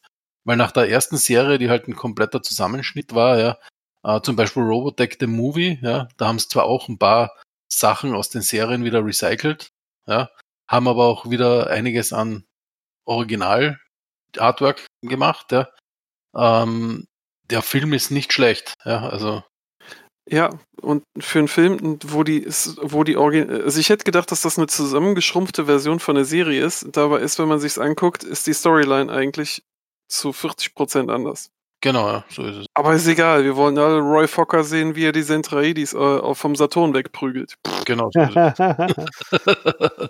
Weil 0.43 0.57
nach 0.57 0.71
der 0.71 0.89
ersten 0.89 1.17
Serie, 1.17 1.57
die 1.57 1.69
halt 1.69 1.87
ein 1.87 1.95
kompletter 1.95 2.41
Zusammenschnitt 2.43 3.15
war, 3.15 3.39
ja, 3.39 3.57
äh, 4.03 4.21
zum 4.21 4.35
Beispiel 4.35 4.63
Robotech 4.63 5.17
the 5.19 5.27
Movie, 5.27 5.79
ja, 5.81 6.07
da 6.17 6.27
haben 6.27 6.35
es 6.35 6.47
zwar 6.47 6.65
auch 6.65 6.87
ein 6.87 6.99
paar 6.99 7.35
Sachen 7.67 8.13
aus 8.13 8.29
den 8.29 8.43
Serien 8.43 8.83
wieder 8.83 9.03
recycelt, 9.03 9.71
ja, 10.05 10.29
haben 10.67 10.87
aber 10.87 11.05
auch 11.05 11.29
wieder 11.29 11.69
einiges 11.69 12.13
an 12.13 12.45
Original 13.05 13.79
Artwork 14.37 14.85
gemacht, 15.01 15.51
ja. 15.51 15.69
Ähm, 16.35 17.07
der 17.49 17.61
Film 17.61 17.93
ist 17.93 18.11
nicht 18.11 18.33
schlecht, 18.33 18.73
ja, 18.85 19.07
also 19.09 19.43
Ja, 20.27 20.49
und 20.81 21.03
für 21.19 21.39
einen 21.39 21.47
Film, 21.47 21.99
wo 22.05 22.23
die, 22.23 22.45
wo 22.81 23.03
die 23.03 23.15
Origin 23.15 23.49
also 23.49 23.79
ich 23.79 23.89
hätte 23.89 24.03
gedacht, 24.03 24.31
dass 24.31 24.41
das 24.41 24.57
eine 24.57 24.67
zusammengeschrumpfte 24.67 25.65
Version 25.65 25.99
von 25.99 26.15
der 26.15 26.25
Serie 26.25 26.63
ist. 26.65 26.87
Dabei 26.93 27.19
ist, 27.19 27.37
wenn 27.37 27.47
man 27.47 27.59
sich's 27.59 27.77
anguckt, 27.77 28.23
ist 28.23 28.47
die 28.47 28.53
Storyline 28.53 29.11
eigentlich 29.11 29.63
zu 30.07 30.29
40% 30.29 31.11
anders. 31.11 31.49
genau, 31.81 32.07
ja, 32.07 32.25
so 32.29 32.43
ist 32.43 32.57
es. 32.57 32.65
Aber 32.73 32.93
ist 32.93 33.07
egal, 33.07 33.43
wir 33.43 33.55
wollen 33.55 33.77
alle 33.77 33.99
Roy 33.99 34.27
Fokker 34.27 34.63
sehen, 34.63 34.95
wie 34.95 35.05
er 35.05 35.11
die 35.11 35.23
Zentraedis 35.23 35.93
äh, 35.93 36.33
vom 36.33 36.55
Saturn 36.55 36.93
wegprügelt. 36.95 37.55
Genau 37.85 38.09
so 38.11 38.21
ist 38.21 38.35
es. 38.35 38.59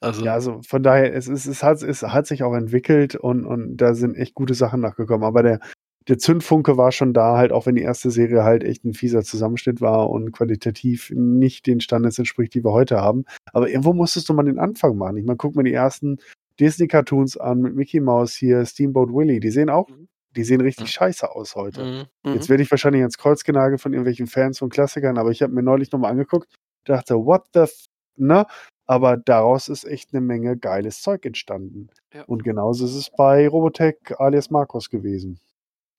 also, 0.00 0.24
Ja, 0.24 0.34
also 0.34 0.60
von 0.66 0.82
daher, 0.82 1.14
es, 1.14 1.28
ist, 1.28 1.46
es, 1.46 1.62
hat, 1.62 1.80
es 1.82 2.02
hat 2.02 2.26
sich 2.26 2.42
auch 2.42 2.54
entwickelt 2.54 3.14
und, 3.14 3.46
und 3.46 3.76
da 3.76 3.94
sind 3.94 4.16
echt 4.16 4.34
gute 4.34 4.54
Sachen 4.54 4.80
nachgekommen. 4.80 5.24
Aber 5.24 5.44
der, 5.44 5.60
der 6.08 6.18
Zündfunke 6.18 6.76
war 6.76 6.92
schon 6.92 7.12
da, 7.14 7.36
halt, 7.36 7.52
auch 7.52 7.66
wenn 7.66 7.76
die 7.76 7.82
erste 7.82 8.10
Serie 8.10 8.44
halt 8.44 8.62
echt 8.64 8.84
ein 8.84 8.94
fieser 8.94 9.22
Zusammenschnitt 9.22 9.80
war 9.80 10.10
und 10.10 10.32
qualitativ 10.32 11.10
nicht 11.14 11.66
den 11.66 11.80
Standards 11.80 12.18
entspricht, 12.18 12.54
die 12.54 12.64
wir 12.64 12.72
heute 12.72 13.00
haben. 13.00 13.24
Aber 13.52 13.68
irgendwo 13.68 13.92
musstest 13.94 14.28
du 14.28 14.34
mal 14.34 14.42
den 14.44 14.58
Anfang 14.58 14.96
machen. 14.96 15.16
Ich 15.16 15.24
meine, 15.24 15.36
guck 15.38 15.56
mal 15.56 15.62
die 15.62 15.72
ersten 15.72 16.18
Disney-Cartoons 16.60 17.36
an 17.36 17.60
mit 17.60 17.74
Mickey 17.74 18.00
Mouse 18.00 18.34
hier, 18.34 18.64
Steamboat 18.66 19.10
Willie. 19.12 19.40
Die 19.40 19.50
sehen 19.50 19.70
auch 19.70 19.88
Die 20.36 20.42
sehen 20.44 20.60
richtig 20.60 20.86
Mhm. 20.86 20.88
scheiße 20.88 21.30
aus 21.30 21.54
heute. 21.54 21.84
Mhm. 22.24 22.30
Mhm. 22.30 22.34
Jetzt 22.34 22.48
werde 22.48 22.62
ich 22.64 22.70
wahrscheinlich 22.70 23.02
ans 23.02 23.18
Kreuz 23.18 23.44
genagelt 23.44 23.80
von 23.80 23.92
irgendwelchen 23.92 24.26
Fans 24.26 24.58
von 24.58 24.68
Klassikern, 24.68 25.16
aber 25.16 25.30
ich 25.30 25.42
habe 25.42 25.52
mir 25.52 25.62
neulich 25.62 25.92
nochmal 25.92 26.10
angeguckt, 26.10 26.52
dachte, 26.84 27.14
what 27.24 27.44
the 27.54 27.60
f 27.60 27.84
ne? 28.16 28.44
Aber 28.86 29.16
daraus 29.16 29.68
ist 29.68 29.84
echt 29.84 30.12
eine 30.12 30.20
Menge 30.20 30.56
geiles 30.58 31.02
Zeug 31.02 31.24
entstanden. 31.24 31.88
Ja. 32.12 32.24
Und 32.24 32.42
genauso 32.42 32.84
ist 32.84 32.94
es 32.96 33.10
bei 33.16 33.46
Robotech 33.48 33.96
alias 34.18 34.50
Marcos 34.50 34.90
gewesen. 34.90 35.38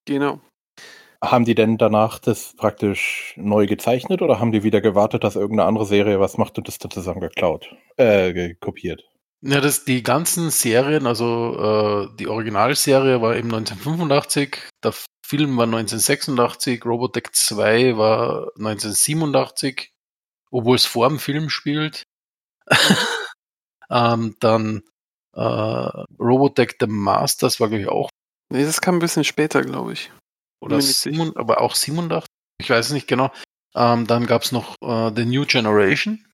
Genau. 0.05 0.39
Haben 1.23 1.45
die 1.45 1.55
denn 1.55 1.77
danach 1.77 2.19
das 2.19 2.53
praktisch 2.55 3.33
neu 3.37 3.65
gezeichnet 3.65 4.21
oder 4.21 4.39
haben 4.39 4.51
die 4.51 4.63
wieder 4.63 4.81
gewartet, 4.81 5.23
dass 5.23 5.35
irgendeine 5.35 5.67
andere 5.67 5.85
Serie 5.85 6.19
was 6.19 6.37
macht 6.37 6.57
und 6.57 6.67
das 6.67 6.77
dann 6.77 6.91
zusammen 6.91 7.21
geklaut, 7.21 7.73
äh, 7.97 8.53
kopiert? 8.55 9.03
Ja, 9.41 9.61
das, 9.61 9.85
die 9.85 10.01
ganzen 10.01 10.49
Serien, 10.49 11.05
also 11.05 12.09
äh, 12.11 12.15
die 12.17 12.27
Originalserie 12.27 13.21
war 13.21 13.35
eben 13.35 13.53
1985, 13.53 14.57
der 14.83 14.93
Film 15.25 15.57
war 15.57 15.65
1986, 15.65 16.85
Robotech 16.85 17.31
2 17.31 17.97
war 17.97 18.47
1987, 18.57 19.91
obwohl 20.51 20.75
es 20.75 20.85
vor 20.85 21.09
dem 21.09 21.19
Film 21.19 21.49
spielt. 21.49 22.03
ähm, 23.89 24.35
dann 24.39 24.81
äh, 25.33 25.41
Robotech 26.19 26.77
The 26.79 26.87
Masters 26.87 27.59
war, 27.59 27.69
glaube 27.69 27.83
ich, 27.83 27.89
auch, 27.89 28.09
Nee, 28.51 28.63
das 28.63 28.81
kam 28.81 28.95
ein 28.95 28.99
bisschen 28.99 29.23
später, 29.23 29.61
glaube 29.61 29.93
ich. 29.93 30.11
oder. 30.61 30.81
Simon, 30.81 31.35
aber 31.35 31.61
auch 31.61 31.75
87, 31.75 32.27
ich 32.61 32.69
weiß 32.69 32.87
es 32.87 32.91
nicht 32.93 33.07
genau. 33.07 33.31
Ähm, 33.75 34.07
dann 34.07 34.25
gab 34.25 34.43
es 34.43 34.51
noch 34.51 34.75
äh, 34.81 35.11
The 35.15 35.25
New 35.25 35.45
Generation. 35.45 36.25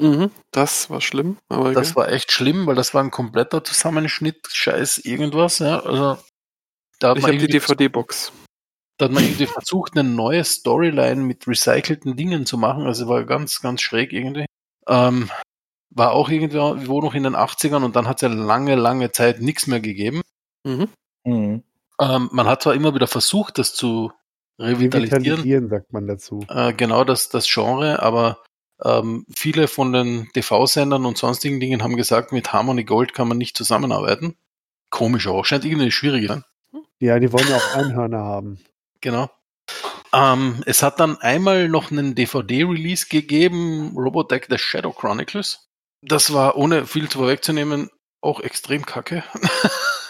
Mhm. 0.00 0.30
Das 0.50 0.90
war 0.90 1.00
schlimm, 1.00 1.36
aber 1.48 1.72
Das 1.72 1.90
egal. 1.92 1.96
war 1.96 2.12
echt 2.12 2.32
schlimm, 2.32 2.66
weil 2.66 2.74
das 2.74 2.94
war 2.94 3.02
ein 3.02 3.10
kompletter 3.10 3.62
Zusammenschnitt, 3.64 4.46
scheiß 4.50 4.98
irgendwas, 4.98 5.58
ja. 5.58 5.80
Also 5.80 6.18
da 6.98 7.10
hat 7.10 7.18
ich 7.18 7.24
habe 7.24 7.38
die 7.38 7.46
DVD-Box. 7.46 8.32
Da 8.98 9.06
hat 9.06 9.12
man 9.12 9.24
irgendwie 9.24 9.46
versucht, 9.46 9.92
eine 9.96 10.08
neue 10.08 10.44
Storyline 10.44 11.22
mit 11.22 11.46
recycelten 11.46 12.16
Dingen 12.16 12.44
zu 12.44 12.58
machen. 12.58 12.86
Also 12.86 13.08
war 13.08 13.24
ganz, 13.24 13.60
ganz 13.62 13.80
schräg 13.80 14.12
irgendwie. 14.12 14.44
Ähm, 14.86 15.30
war 15.90 16.12
auch 16.12 16.28
irgendwo 16.28 17.00
noch 17.00 17.14
in 17.14 17.22
den 17.22 17.34
80ern 17.34 17.82
und 17.84 17.96
dann 17.96 18.06
hat 18.06 18.18
es 18.18 18.22
ja 18.22 18.28
lange, 18.28 18.74
lange 18.74 19.10
Zeit 19.12 19.40
nichts 19.40 19.66
mehr 19.66 19.80
gegeben. 19.80 20.20
Mhm. 20.66 20.88
Mhm. 21.24 21.62
Ähm, 22.00 22.28
man 22.32 22.46
hat 22.46 22.62
zwar 22.62 22.74
immer 22.74 22.94
wieder 22.94 23.06
versucht, 23.06 23.58
das 23.58 23.74
zu 23.74 24.12
revitalisieren, 24.58 25.22
Revitalisieren, 25.22 25.68
sagt 25.68 25.92
man 25.92 26.06
dazu. 26.06 26.44
äh, 26.48 26.72
genau 26.72 27.04
das, 27.04 27.28
das 27.28 27.46
Genre, 27.52 28.02
aber 28.02 28.38
ähm, 28.82 29.26
viele 29.36 29.68
von 29.68 29.92
den 29.92 30.28
TV-Sendern 30.32 31.04
und 31.04 31.18
sonstigen 31.18 31.60
Dingen 31.60 31.82
haben 31.82 31.96
gesagt, 31.96 32.32
mit 32.32 32.52
Harmony 32.52 32.84
Gold 32.84 33.14
kann 33.14 33.28
man 33.28 33.38
nicht 33.38 33.56
zusammenarbeiten. 33.56 34.36
Komisch 34.90 35.26
auch, 35.26 35.44
scheint 35.44 35.64
irgendwie 35.64 35.90
schwierig 35.90 36.28
sein. 36.28 36.44
Ja, 36.98 37.18
die 37.18 37.32
wollen 37.32 37.48
ja 37.48 37.56
auch 37.56 37.74
Einhörner 37.76 38.18
haben. 38.18 38.58
Genau. 39.00 39.30
Ähm, 40.12 40.62
es 40.66 40.82
hat 40.82 41.00
dann 41.00 41.18
einmal 41.18 41.68
noch 41.68 41.90
einen 41.90 42.14
DVD-Release 42.14 43.06
gegeben, 43.08 43.92
Robotech 43.96 44.46
The 44.48 44.58
Shadow 44.58 44.92
Chronicles. 44.92 45.68
Das 46.02 46.32
war, 46.32 46.56
ohne 46.56 46.86
viel 46.86 47.08
zu 47.08 47.18
vorwegzunehmen, 47.18 47.90
auch 48.20 48.40
extrem 48.40 48.84
kacke. 48.84 49.22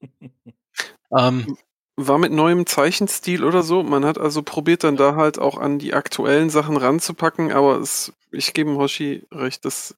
ähm, 1.16 1.56
War 1.96 2.18
mit 2.18 2.32
neuem 2.32 2.66
Zeichenstil 2.66 3.44
oder 3.44 3.62
so. 3.62 3.82
Man 3.82 4.04
hat 4.04 4.18
also 4.18 4.42
probiert 4.42 4.84
dann 4.84 4.96
da 4.96 5.16
halt 5.16 5.38
auch 5.38 5.58
an 5.58 5.78
die 5.78 5.94
aktuellen 5.94 6.50
Sachen 6.50 6.76
ranzupacken, 6.76 7.52
aber 7.52 7.78
es, 7.78 8.12
ich 8.30 8.54
gebe 8.54 8.76
Hoshi 8.76 9.26
recht, 9.32 9.64
das, 9.64 9.96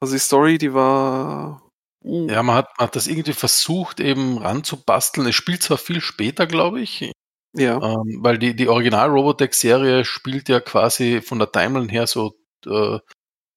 also 0.00 0.14
die 0.14 0.20
Story, 0.20 0.58
die 0.58 0.74
war. 0.74 1.62
Uh, 2.02 2.28
ja, 2.28 2.42
man 2.42 2.56
hat, 2.56 2.68
man 2.78 2.88
hat 2.88 2.96
das 2.96 3.06
irgendwie 3.06 3.32
versucht, 3.32 4.00
eben 4.00 4.38
ranzubasteln. 4.38 5.26
Es 5.28 5.34
spielt 5.34 5.62
zwar 5.62 5.78
viel 5.78 6.00
später, 6.00 6.46
glaube 6.46 6.80
ich, 6.80 7.10
ja. 7.54 7.80
ähm, 7.80 8.18
weil 8.20 8.38
die, 8.38 8.54
die 8.54 8.68
Original-Robotech-Serie 8.68 10.04
spielt 10.04 10.48
ja 10.48 10.60
quasi 10.60 11.22
von 11.22 11.38
der 11.38 11.50
Timeline 11.50 11.90
her 11.90 12.06
so 12.06 12.34
äh, 12.66 12.98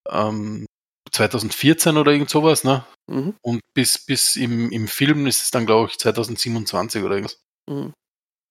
ähm, 0.10 0.66
2014 1.12 1.98
oder 1.98 2.12
irgend 2.12 2.30
sowas, 2.30 2.64
ne? 2.64 2.86
Mhm. 3.10 3.36
Und 3.42 3.62
bis, 3.74 4.06
bis 4.06 4.36
im, 4.36 4.72
im 4.72 4.88
Film 4.88 5.28
ist 5.28 5.44
es 5.44 5.52
dann, 5.52 5.66
glaube 5.66 5.90
ich, 5.90 5.98
2027 5.98 7.04
oder 7.04 7.16
irgendwas. 7.16 7.40
Mhm. 7.70 7.94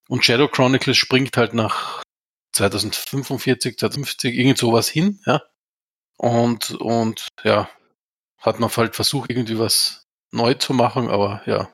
Und 0.08 0.24
Shadow 0.24 0.48
Chronicles 0.48 0.96
springt 0.96 1.36
halt 1.36 1.52
nach 1.54 2.02
2045, 2.54 3.78
2050, 3.78 4.34
irgend 4.34 4.58
sowas 4.58 4.88
hin, 4.88 5.20
ja. 5.26 5.42
Und, 6.18 6.70
und 6.76 7.28
ja, 7.44 7.68
hat 8.40 8.60
man 8.60 8.70
halt 8.74 8.96
versucht, 8.96 9.30
irgendwie 9.30 9.58
was 9.58 10.04
neu 10.32 10.54
zu 10.54 10.72
machen, 10.72 11.08
aber 11.08 11.42
ja, 11.46 11.70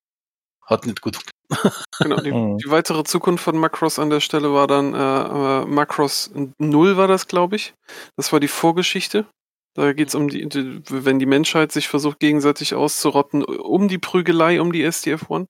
hat 0.66 0.86
nicht 0.86 1.00
gut. 1.00 1.18
Genau, 1.98 2.16
die, 2.16 2.32
Mhm. 2.32 2.58
die 2.58 2.70
weitere 2.70 3.04
Zukunft 3.04 3.44
von 3.44 3.58
Macross 3.58 3.98
an 3.98 4.08
der 4.10 4.20
Stelle 4.20 4.52
war 4.54 4.66
dann 4.66 4.94
äh, 4.94 5.62
äh, 5.62 5.66
Macross 5.66 6.30
0 6.58 6.96
war 6.96 7.06
das, 7.06 7.28
glaube 7.28 7.56
ich. 7.56 7.74
Das 8.16 8.32
war 8.32 8.40
die 8.40 8.48
Vorgeschichte. 8.48 9.26
Da 9.74 9.92
geht 9.94 10.08
es 10.08 10.14
um 10.14 10.28
die, 10.28 10.46
wenn 10.90 11.18
die 11.18 11.24
Menschheit 11.26 11.72
sich 11.72 11.88
versucht, 11.88 12.20
gegenseitig 12.20 12.74
auszurotten, 12.74 13.42
um 13.42 13.88
die 13.88 13.98
Prügelei, 13.98 14.60
um 14.60 14.70
die 14.72 14.82
SDF-1. 14.84 15.46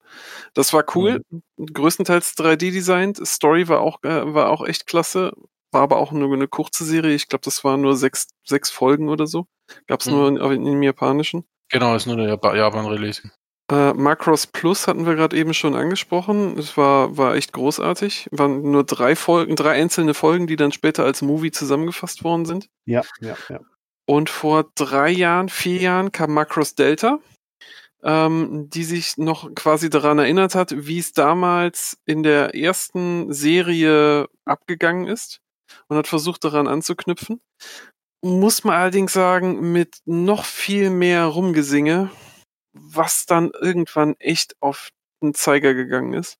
Das 0.54 0.72
war 0.72 0.84
cool. 0.94 1.22
Größtenteils 1.58 2.34
3D-designt. 2.36 3.24
Story 3.26 3.68
war 3.68 3.80
auch, 3.80 4.02
äh, 4.04 4.34
war 4.34 4.50
auch 4.50 4.64
echt 4.66 4.86
klasse. 4.86 5.32
War 5.70 5.82
aber 5.82 5.96
auch 5.96 6.12
nur 6.12 6.32
eine 6.32 6.48
kurze 6.48 6.84
Serie. 6.84 7.14
Ich 7.14 7.28
glaube, 7.28 7.44
das 7.44 7.64
waren 7.64 7.80
nur 7.80 7.96
sechs, 7.96 8.28
sechs 8.44 8.70
Folgen 8.70 9.08
oder 9.08 9.26
so. 9.26 9.46
Gab 9.86 10.00
es 10.00 10.06
Mhm. 10.06 10.12
nur 10.12 10.28
in, 10.28 10.36
in, 10.36 10.66
im 10.66 10.82
Japanischen. 10.82 11.44
Genau, 11.70 11.94
ist 11.96 12.06
nur 12.06 12.16
der 12.16 12.28
Jap- 12.38 12.54
Japan-Release. 12.54 13.22
Äh, 13.70 13.94
Macross 13.94 14.46
Plus 14.46 14.86
hatten 14.86 15.06
wir 15.06 15.14
gerade 15.14 15.34
eben 15.36 15.54
schon 15.54 15.74
angesprochen. 15.74 16.58
Es 16.58 16.76
war, 16.76 17.16
war 17.16 17.34
echt 17.36 17.52
großartig. 17.54 18.28
Waren 18.30 18.70
nur 18.70 18.84
drei 18.84 19.16
Folgen, 19.16 19.56
drei 19.56 19.70
einzelne 19.72 20.12
Folgen, 20.14 20.46
die 20.46 20.56
dann 20.56 20.72
später 20.72 21.04
als 21.04 21.22
Movie 21.22 21.52
zusammengefasst 21.52 22.22
worden 22.22 22.44
sind. 22.44 22.68
Ja, 22.84 23.02
ja, 23.20 23.34
ja. 23.48 23.60
Und 24.06 24.30
vor 24.30 24.70
drei 24.74 25.10
Jahren, 25.10 25.48
vier 25.48 25.80
Jahren 25.80 26.12
kam 26.12 26.34
Macross 26.34 26.74
Delta, 26.74 27.20
ähm, 28.02 28.68
die 28.68 28.84
sich 28.84 29.16
noch 29.16 29.54
quasi 29.54 29.90
daran 29.90 30.18
erinnert 30.18 30.54
hat, 30.54 30.74
wie 30.86 30.98
es 30.98 31.12
damals 31.12 31.98
in 32.04 32.22
der 32.22 32.54
ersten 32.54 33.32
Serie 33.32 34.28
abgegangen 34.44 35.06
ist 35.06 35.40
und 35.88 35.96
hat 35.96 36.08
versucht 36.08 36.44
daran 36.44 36.66
anzuknüpfen. 36.66 37.40
Muss 38.24 38.64
man 38.64 38.76
allerdings 38.76 39.12
sagen, 39.12 39.72
mit 39.72 39.98
noch 40.04 40.44
viel 40.44 40.90
mehr 40.90 41.26
Rumgesinge, 41.26 42.10
was 42.72 43.26
dann 43.26 43.50
irgendwann 43.60 44.14
echt 44.18 44.56
auf 44.60 44.90
den 45.22 45.34
Zeiger 45.34 45.74
gegangen 45.74 46.14
ist. 46.14 46.38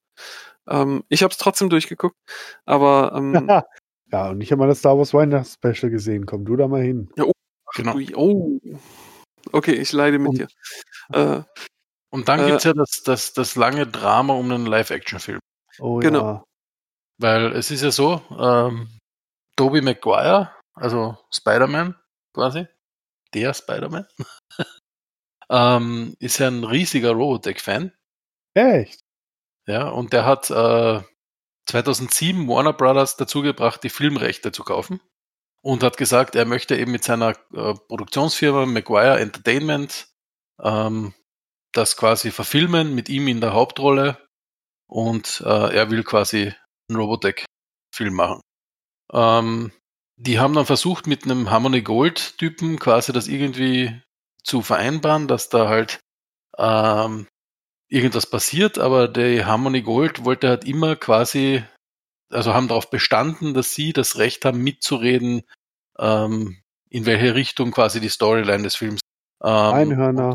Ähm, 0.68 1.02
ich 1.08 1.22
habe 1.22 1.32
es 1.32 1.38
trotzdem 1.38 1.70
durchgeguckt, 1.70 2.16
aber 2.64 3.12
ähm, 3.16 3.34
ja, 4.12 4.30
und 4.30 4.40
ich 4.40 4.52
habe 4.52 4.60
mal 4.60 4.68
das 4.68 4.78
Star 4.78 4.96
Wars 4.96 5.14
Weihnachts-Special 5.14 5.90
gesehen. 5.90 6.26
Komm 6.26 6.44
du 6.44 6.56
da 6.56 6.68
mal 6.68 6.82
hin. 6.82 7.10
Genau. 7.74 7.94
ui, 7.94 8.14
oh, 8.14 8.58
okay, 9.52 9.72
ich 9.72 9.92
leide 9.92 10.18
mit 10.18 10.28
Und- 10.30 10.38
dir. 10.38 10.48
Äh, 11.12 11.42
Und 12.10 12.28
dann 12.28 12.40
Äh, 12.40 12.46
gibt's 12.48 12.64
ja 12.64 12.74
das, 12.74 13.02
das, 13.04 13.32
das 13.32 13.56
lange 13.56 13.86
Drama 13.86 14.34
um 14.34 14.50
einen 14.50 14.66
Live-Action-Film. 14.66 15.38
Oh 15.78 15.98
Genau. 15.98 16.20
ja. 16.20 16.44
Weil 17.18 17.52
es 17.52 17.70
ist 17.70 17.82
ja 17.82 17.90
so, 17.90 18.20
ähm, 18.38 18.98
Tobey 19.56 19.80
Maguire, 19.80 20.54
also 20.74 21.16
Spider-Man 21.32 21.94
quasi, 22.34 22.66
der 23.34 23.54
Spider-Man, 23.54 24.06
ähm, 25.50 26.14
ist 26.18 26.38
ja 26.38 26.48
ein 26.48 26.64
riesiger 26.64 27.12
Robotech-Fan. 27.12 27.92
Echt? 28.54 29.00
Ja, 29.66 29.88
und 29.88 30.12
der 30.12 30.26
hat 30.26 30.50
äh, 30.50 31.02
2007 31.70 32.48
Warner 32.48 32.72
Brothers 32.72 33.16
dazu 33.16 33.40
gebracht, 33.42 33.82
die 33.84 33.88
Filmrechte 33.90 34.52
zu 34.52 34.64
kaufen. 34.64 35.00
Und 35.64 35.82
hat 35.82 35.96
gesagt, 35.96 36.34
er 36.34 36.44
möchte 36.44 36.76
eben 36.76 36.90
mit 36.90 37.04
seiner 37.04 37.30
äh, 37.54 37.74
Produktionsfirma 37.88 38.66
Maguire 38.66 39.20
Entertainment 39.20 40.08
ähm, 40.60 41.14
das 41.72 41.96
quasi 41.96 42.30
verfilmen, 42.30 42.94
mit 42.94 43.08
ihm 43.08 43.28
in 43.28 43.40
der 43.40 43.52
Hauptrolle. 43.52 44.18
Und 44.88 45.42
äh, 45.46 45.74
er 45.74 45.90
will 45.90 46.04
quasi 46.04 46.52
einen 46.88 46.98
Robotech-Film 46.98 48.14
machen. 48.14 48.40
Ähm, 49.12 49.72
die 50.16 50.38
haben 50.38 50.54
dann 50.54 50.66
versucht, 50.66 51.06
mit 51.06 51.24
einem 51.24 51.50
Harmony 51.50 51.82
Gold-Typen 51.82 52.78
quasi 52.78 53.12
das 53.12 53.28
irgendwie 53.28 54.02
zu 54.44 54.62
vereinbaren, 54.62 55.28
dass 55.28 55.48
da 55.48 55.68
halt 55.68 56.00
ähm, 56.58 57.26
irgendwas 57.88 58.26
passiert, 58.26 58.78
aber 58.78 59.08
der 59.08 59.46
Harmony 59.46 59.82
Gold 59.82 60.24
wollte 60.24 60.48
halt 60.48 60.64
immer 60.64 60.96
quasi, 60.96 61.62
also 62.32 62.54
haben 62.54 62.68
darauf 62.68 62.90
bestanden, 62.90 63.54
dass 63.54 63.74
sie 63.74 63.92
das 63.92 64.18
Recht 64.18 64.44
haben, 64.44 64.62
mitzureden, 64.62 65.42
ähm, 65.98 66.62
in 66.88 67.06
welche 67.06 67.34
Richtung 67.34 67.70
quasi 67.70 68.00
die 68.00 68.08
Storyline 68.08 68.62
des 68.62 68.76
Films. 68.76 69.00
Ähm, 69.42 69.50
Einhörner. 69.50 70.34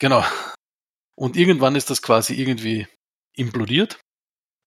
Genau. 0.00 0.24
Und 1.14 1.36
irgendwann 1.36 1.76
ist 1.76 1.90
das 1.90 2.02
quasi 2.02 2.34
irgendwie 2.34 2.86
implodiert. 3.34 4.00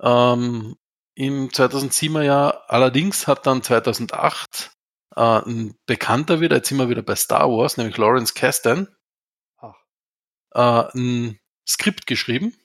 Ähm, 0.01 0.75
Im 1.15 1.49
2007er 1.49 2.23
Jahr 2.23 2.63
allerdings 2.67 3.27
hat 3.27 3.45
dann 3.45 3.63
2008 3.63 4.71
äh, 5.15 5.21
ein 5.21 5.75
Bekannter 5.85 6.41
wieder, 6.41 6.57
jetzt 6.57 6.69
sind 6.69 6.77
wir 6.77 6.89
wieder 6.89 7.03
bei 7.03 7.15
Star 7.15 7.49
Wars, 7.49 7.77
nämlich 7.77 7.97
Lawrence 7.97 8.33
Kasdan, 8.33 8.87
äh, 10.53 10.83
ein 10.93 11.39
Skript 11.67 12.07
geschrieben 12.07 12.55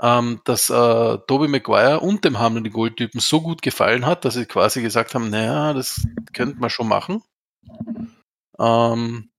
ähm, 0.00 0.40
dass 0.44 0.70
äh, 0.70 1.18
Tobey 1.26 1.48
Maguire 1.48 2.00
und 2.00 2.24
dem 2.24 2.38
Harmony 2.38 2.70
Gold 2.70 2.96
Typen 2.96 3.20
so 3.20 3.40
gut 3.40 3.62
gefallen 3.62 4.06
hat, 4.06 4.24
dass 4.24 4.34
sie 4.34 4.46
quasi 4.46 4.82
gesagt 4.82 5.14
haben, 5.14 5.30
naja, 5.30 5.72
das 5.72 6.06
könnte 6.32 6.58
man 6.58 6.70
schon 6.70 6.88
machen. 6.88 7.22
Ähm, 8.58 9.30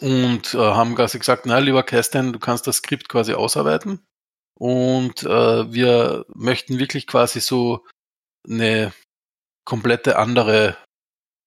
und 0.00 0.54
äh, 0.54 0.58
haben 0.58 0.94
quasi 0.94 1.18
gesagt, 1.18 1.46
na 1.46 1.58
lieber 1.58 1.82
Kerstin, 1.82 2.32
du 2.32 2.38
kannst 2.38 2.66
das 2.66 2.76
Skript 2.76 3.08
quasi 3.08 3.34
ausarbeiten. 3.34 4.06
Und 4.58 5.24
äh, 5.24 5.72
wir 5.72 6.26
möchten 6.34 6.78
wirklich 6.78 7.06
quasi 7.06 7.40
so 7.40 7.84
eine 8.48 8.92
komplette 9.64 10.18
andere 10.18 10.76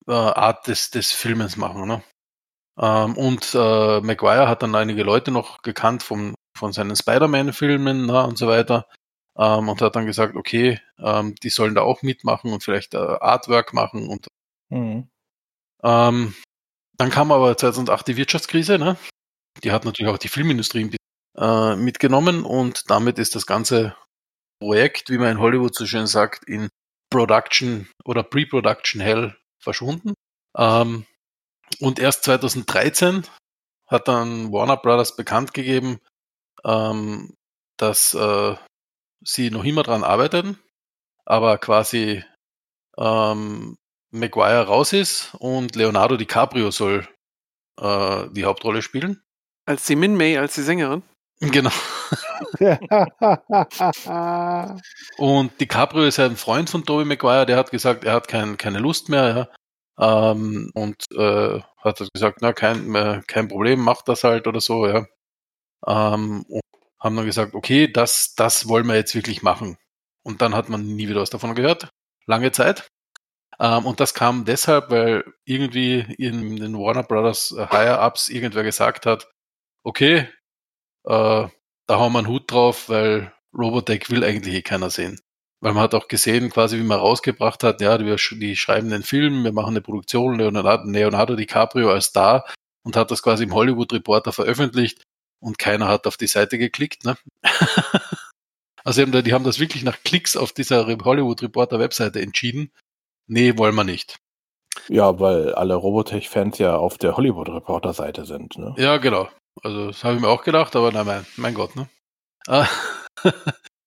äh, 0.08 0.12
Art 0.12 0.68
des, 0.68 0.92
des 0.92 1.12
Filmens 1.12 1.58
machen. 1.58 1.88
Ne? 1.88 2.04
Ähm, 2.80 3.18
und 3.18 3.54
äh, 3.56 4.02
Maguire 4.02 4.48
hat 4.48 4.64
dann 4.64 4.76
einige 4.76 5.04
Leute 5.04 5.32
noch 5.32 5.62
gekannt 5.62 6.04
vom, 6.04 6.36
von 6.58 6.74
seinen 6.74 6.96
Spider-Man-Filmen 6.96 8.08
ne, 8.08 8.24
und 8.26 8.38
so 8.38 8.48
weiter. 8.48 8.88
Ähm, 9.38 9.70
und 9.70 9.82
hat 9.82 9.96
dann 9.96 10.06
gesagt, 10.06 10.36
okay, 10.36 10.82
ähm, 11.00 11.36
die 11.36 11.50
sollen 11.50 11.76
da 11.76 11.82
auch 11.82 12.02
mitmachen 12.02 12.52
und 12.52 12.64
vielleicht 12.64 12.94
äh, 12.94 12.98
Artwork 12.98 13.74
machen. 13.74 14.08
Und 14.10 14.28
Mhm. 14.70 15.10
ähm, 15.84 16.36
dann 16.98 17.10
kam 17.10 17.32
aber 17.32 17.56
2008 17.56 18.08
die 18.08 18.18
Wirtschaftskrise. 18.18 18.78
Ne? 18.78 18.98
Die 19.64 19.72
hat 19.72 19.86
natürlich 19.86 20.12
auch 20.12 20.18
die 20.18 20.28
Filmindustrie 20.28 20.82
ein 20.86 20.90
bisschen, 20.90 20.98
äh, 21.38 21.76
mitgenommen 21.76 22.44
und 22.44 22.90
damit 22.90 23.20
ist 23.20 23.36
das 23.36 23.46
ganze 23.46 23.96
Projekt, 24.60 25.10
wie 25.10 25.18
man 25.18 25.32
in 25.32 25.40
Hollywood 25.40 25.76
so 25.76 25.86
schön 25.86 26.08
sagt, 26.08 26.44
in 26.46 26.70
Production 27.12 27.88
oder 28.06 28.24
Pre-Production 28.24 29.00
Hell 29.02 29.38
verschwunden. 29.62 30.14
Ähm, 30.58 31.06
und 31.80 32.00
erst 32.00 32.24
2013 32.24 33.24
hat 33.88 34.08
dann 34.08 34.52
Warner 34.52 34.78
Brothers 34.78 35.16
bekannt 35.16 35.54
gegeben, 35.54 36.00
ähm, 36.64 37.34
dass 37.78 38.14
äh, 38.14 38.56
sie 39.24 39.52
noch 39.52 39.64
immer 39.64 39.84
dran 39.84 40.04
arbeiten, 40.04 40.60
aber 41.26 41.58
quasi 41.58 42.24
ähm, 42.98 43.78
Maguire 44.12 44.68
raus 44.68 44.94
ist 44.94 45.36
und 45.40 45.76
Leonardo 45.76 46.18
DiCaprio 46.18 46.72
soll 46.72 47.08
äh, 47.80 48.28
die 48.32 48.46
Hauptrolle 48.46 48.82
spielen. 48.82 49.22
Als 49.66 49.86
die 49.86 49.96
Min 49.96 50.16
May, 50.16 50.38
als 50.38 50.56
die 50.56 50.62
Sängerin. 50.62 51.04
Genau. 51.40 51.70
Und 55.18 55.60
DiCaprio 55.60 56.06
ist 56.06 56.18
ja 56.18 56.26
ein 56.26 56.36
Freund 56.36 56.70
von 56.70 56.84
Tobey 56.84 57.06
Maguire, 57.06 57.46
der 57.46 57.58
hat 57.58 57.70
gesagt, 57.70 58.06
er 58.06 58.14
hat 58.14 58.28
kein, 58.28 58.58
keine 58.58 58.80
Lust 58.80 59.10
mehr. 59.10 59.50
Ja. 60.00 60.32
Ähm, 60.32 60.72
und 60.74 60.96
äh, 61.16 61.60
hat 61.78 62.02
gesagt, 62.14 62.40
na, 62.42 62.54
kein, 62.54 62.96
äh, 62.96 63.22
kein 63.28 63.48
Problem, 63.48 63.82
mach 63.82 64.02
das 64.04 64.24
halt 64.24 64.48
oder 64.48 64.62
so, 64.62 64.88
ja. 64.88 65.06
Ähm, 65.86 66.44
und 66.48 66.62
haben 67.00 67.16
dann 67.16 67.26
gesagt, 67.26 67.54
okay, 67.54 67.92
das, 67.92 68.36
das 68.36 68.68
wollen 68.68 68.88
wir 68.88 68.96
jetzt 68.96 69.16
wirklich 69.16 69.44
machen. 69.44 69.78
Und 70.24 70.42
dann 70.42 70.56
hat 70.56 70.70
man 70.70 70.86
nie 70.86 71.08
wieder 71.08 71.22
was 71.22 71.30
davon 71.30 71.56
gehört. 71.56 71.90
Lange 72.26 72.52
Zeit. 72.52 72.90
Ähm, 73.60 73.86
und 73.86 74.00
das 74.00 74.14
kam 74.14 74.46
deshalb, 74.46 74.92
weil 74.92 75.24
irgendwie 75.46 76.00
in 76.18 76.58
den 76.58 76.78
Warner 76.78 77.04
Brothers 77.04 77.52
äh, 77.58 77.68
Higher-Ups 77.68 78.30
irgendwer 78.30 78.64
gesagt 78.64 79.06
hat, 79.06 79.30
okay, 79.84 80.28
äh, 81.06 81.48
da 81.88 82.00
haben 82.00 82.14
wir 82.14 82.20
einen 82.20 82.28
Hut 82.28 82.52
drauf, 82.52 82.90
weil 82.90 83.34
Robotech 83.58 84.10
will 84.10 84.24
eigentlich 84.24 84.56
eh 84.56 84.62
keiner 84.62 84.90
sehen. 84.90 85.20
Weil 85.62 85.74
man 85.74 85.84
hat 85.84 85.96
auch 85.96 86.08
gesehen, 86.08 86.50
quasi 86.52 86.78
wie 86.78 86.84
man 86.84 87.00
rausgebracht 87.00 87.64
hat, 87.64 87.82
ja, 87.82 88.00
wir, 88.00 88.18
die 88.18 88.56
schreiben 88.56 88.90
den 88.90 89.04
Film, 89.04 89.44
wir 89.44 89.54
machen 89.54 89.72
eine 89.72 89.82
Produktion, 89.82 90.38
Leonardo, 90.38 90.84
Leonardo 90.90 91.36
DiCaprio 91.36 91.92
als 91.92 92.06
Star 92.08 92.46
und 92.84 92.96
hat 92.96 93.10
das 93.10 93.24
quasi 93.24 93.46
im 93.46 93.54
Hollywood 93.54 93.94
Reporter 93.94 94.32
veröffentlicht 94.34 95.04
und 95.40 95.58
keiner 95.60 95.88
hat 95.88 96.08
auf 96.08 96.18
die 96.18 96.28
Seite 96.28 96.58
geklickt. 96.58 97.06
Ne? 97.06 97.16
also 98.84 99.00
die 99.00 99.04
haben, 99.04 99.12
da- 99.12 99.22
die 99.22 99.34
haben 99.34 99.44
das 99.44 99.60
wirklich 99.60 99.84
nach 99.84 99.98
Klicks 100.04 100.36
auf 100.38 100.52
dieser 100.54 100.86
Hollywood 100.88 101.42
Reporter 101.42 101.80
Webseite 101.80 102.22
entschieden. 102.22 102.72
Nee, 103.28 103.58
wollen 103.58 103.76
wir 103.76 103.84
nicht. 103.84 104.18
Ja, 104.90 105.20
weil 105.20 105.54
alle 105.56 105.76
Robotech-Fans 105.76 106.60
ja 106.60 106.76
auf 106.78 106.98
der 106.98 107.18
Hollywood-Reporter-Seite 107.18 108.26
sind. 108.26 108.58
Ne? 108.58 108.74
Ja, 108.78 108.98
genau. 108.98 109.28
Also 109.64 109.88
das 109.88 110.04
habe 110.04 110.16
ich 110.16 110.22
mir 110.22 110.30
auch 110.30 110.44
gedacht, 110.44 110.76
aber 110.76 110.92
nein, 110.92 111.06
mein, 111.06 111.26
mein 111.36 111.54
Gott, 111.56 111.76
ne? 111.76 111.90
Äh, 112.48 112.64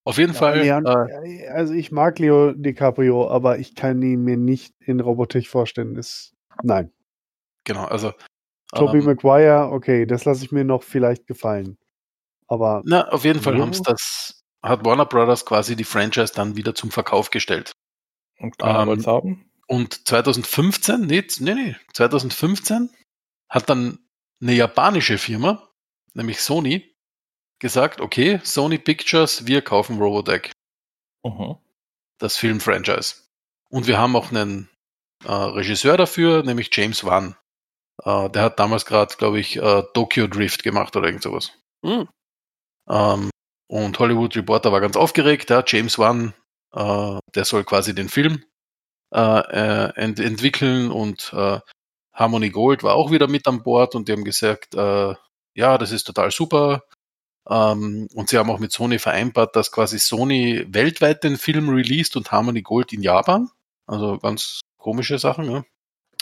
auf 0.04 0.18
jeden 0.18 0.34
Fall. 0.34 0.58
Leon, 0.60 0.84
Äh, 0.84 1.48
also 1.48 1.72
ich 1.74 1.92
mag 1.92 2.18
Leo 2.18 2.52
DiCaprio, 2.52 3.30
aber 3.30 3.58
ich 3.58 3.74
kann 3.76 4.02
ihn 4.02 4.22
mir 4.24 4.36
nicht 4.36 4.74
in 4.80 4.98
Robotech 5.00 5.48
vorstellen. 5.48 5.96
Ist, 5.96 6.34
nein. 6.62 6.92
genau, 7.64 7.84
also. 7.84 8.12
Tobey 8.72 8.98
ähm, 8.98 9.04
Maguire, 9.06 9.70
okay, 9.72 10.06
das 10.06 10.24
lasse 10.24 10.44
ich 10.44 10.52
mir 10.52 10.64
noch 10.64 10.82
vielleicht 10.82 11.26
gefallen. 11.26 11.76
Aber 12.48 12.82
Na, 12.84 13.08
auf 13.08 13.24
jeden 13.24 13.40
Fall 13.40 13.56
Ja. 13.56 13.62
haben's 13.62 13.82
das, 13.82 14.42
hat 14.62 14.84
Warner 14.84 15.06
Brothers 15.06 15.44
quasi 15.46 15.76
die 15.76 15.84
Franchise 15.84 16.32
dann 16.34 16.56
wieder 16.56 16.74
zum 16.74 16.90
Verkauf 16.90 17.30
gestellt. 17.30 17.72
Und 18.38 18.58
keiner 18.58 18.80
Ähm, 18.80 18.88
wollt's 18.88 19.06
haben? 19.06 19.50
Und 19.66 20.06
2015, 20.08 21.02
nee, 21.02 21.24
nee, 21.40 21.54
nee, 21.54 21.76
2015 21.94 22.90
hat 23.48 23.68
dann 23.70 23.98
eine 24.42 24.52
japanische 24.54 25.18
Firma, 25.18 25.68
nämlich 26.14 26.40
Sony, 26.40 26.94
gesagt, 27.60 28.00
okay, 28.00 28.40
Sony 28.42 28.78
Pictures, 28.78 29.46
wir 29.46 29.62
kaufen 29.62 29.98
Robotech, 29.98 30.50
Mhm. 31.24 31.56
das 32.18 32.36
Filmfranchise. 32.36 33.16
Und 33.68 33.86
wir 33.86 33.98
haben 33.98 34.16
auch 34.16 34.30
einen 34.30 34.68
äh, 35.24 35.30
Regisseur 35.32 35.96
dafür, 35.98 36.42
nämlich 36.42 36.70
James 36.72 37.04
Wan. 37.04 37.36
Äh, 38.04 38.30
der 38.30 38.42
hat 38.42 38.58
damals 38.58 38.86
gerade, 38.86 39.14
glaube 39.16 39.40
ich, 39.40 39.56
äh, 39.56 39.82
Tokyo 39.94 40.26
Drift 40.26 40.62
gemacht 40.62 40.96
oder 40.96 41.06
irgend 41.06 41.22
sowas. 41.22 41.52
Hm. 41.84 42.08
Ähm, 42.88 43.30
und 43.68 43.98
Hollywood 43.98 44.36
Reporter 44.36 44.72
war 44.72 44.80
ganz 44.80 44.96
aufgeregt, 44.96 45.50
ja, 45.50 45.62
James 45.66 45.98
Wan, 45.98 46.34
äh, 46.74 47.18
der 47.34 47.44
soll 47.44 47.64
quasi 47.64 47.94
den 47.94 48.08
Film 48.08 48.44
ent 49.12 50.20
entwickeln 50.20 50.92
und 50.92 51.34
Harmony 52.12 52.50
Gold 52.50 52.84
war 52.84 52.94
auch 52.94 53.10
wieder 53.10 53.26
mit 53.26 53.48
an 53.48 53.64
Bord 53.64 53.96
und 53.96 54.06
die 54.06 54.12
haben 54.12 54.22
gesagt, 54.22 54.74
ja, 54.74 55.78
das 55.78 55.90
ist 55.90 56.04
total 56.04 56.30
super. 56.30 56.84
Ähm, 57.48 58.08
und 58.14 58.28
sie 58.28 58.38
haben 58.38 58.50
auch 58.50 58.60
mit 58.60 58.70
Sony 58.72 58.98
vereinbart, 59.00 59.56
dass 59.56 59.72
quasi 59.72 59.98
Sony 59.98 60.64
weltweit 60.68 61.24
den 61.24 61.36
Film 61.36 61.68
released 61.70 62.16
und 62.16 62.30
Harmony 62.30 62.62
Gold 62.62 62.92
in 62.92 63.02
Japan. 63.02 63.50
Also 63.86 64.18
ganz 64.18 64.60
komische 64.78 65.18
Sachen. 65.18 65.50
Ja. 65.50 65.64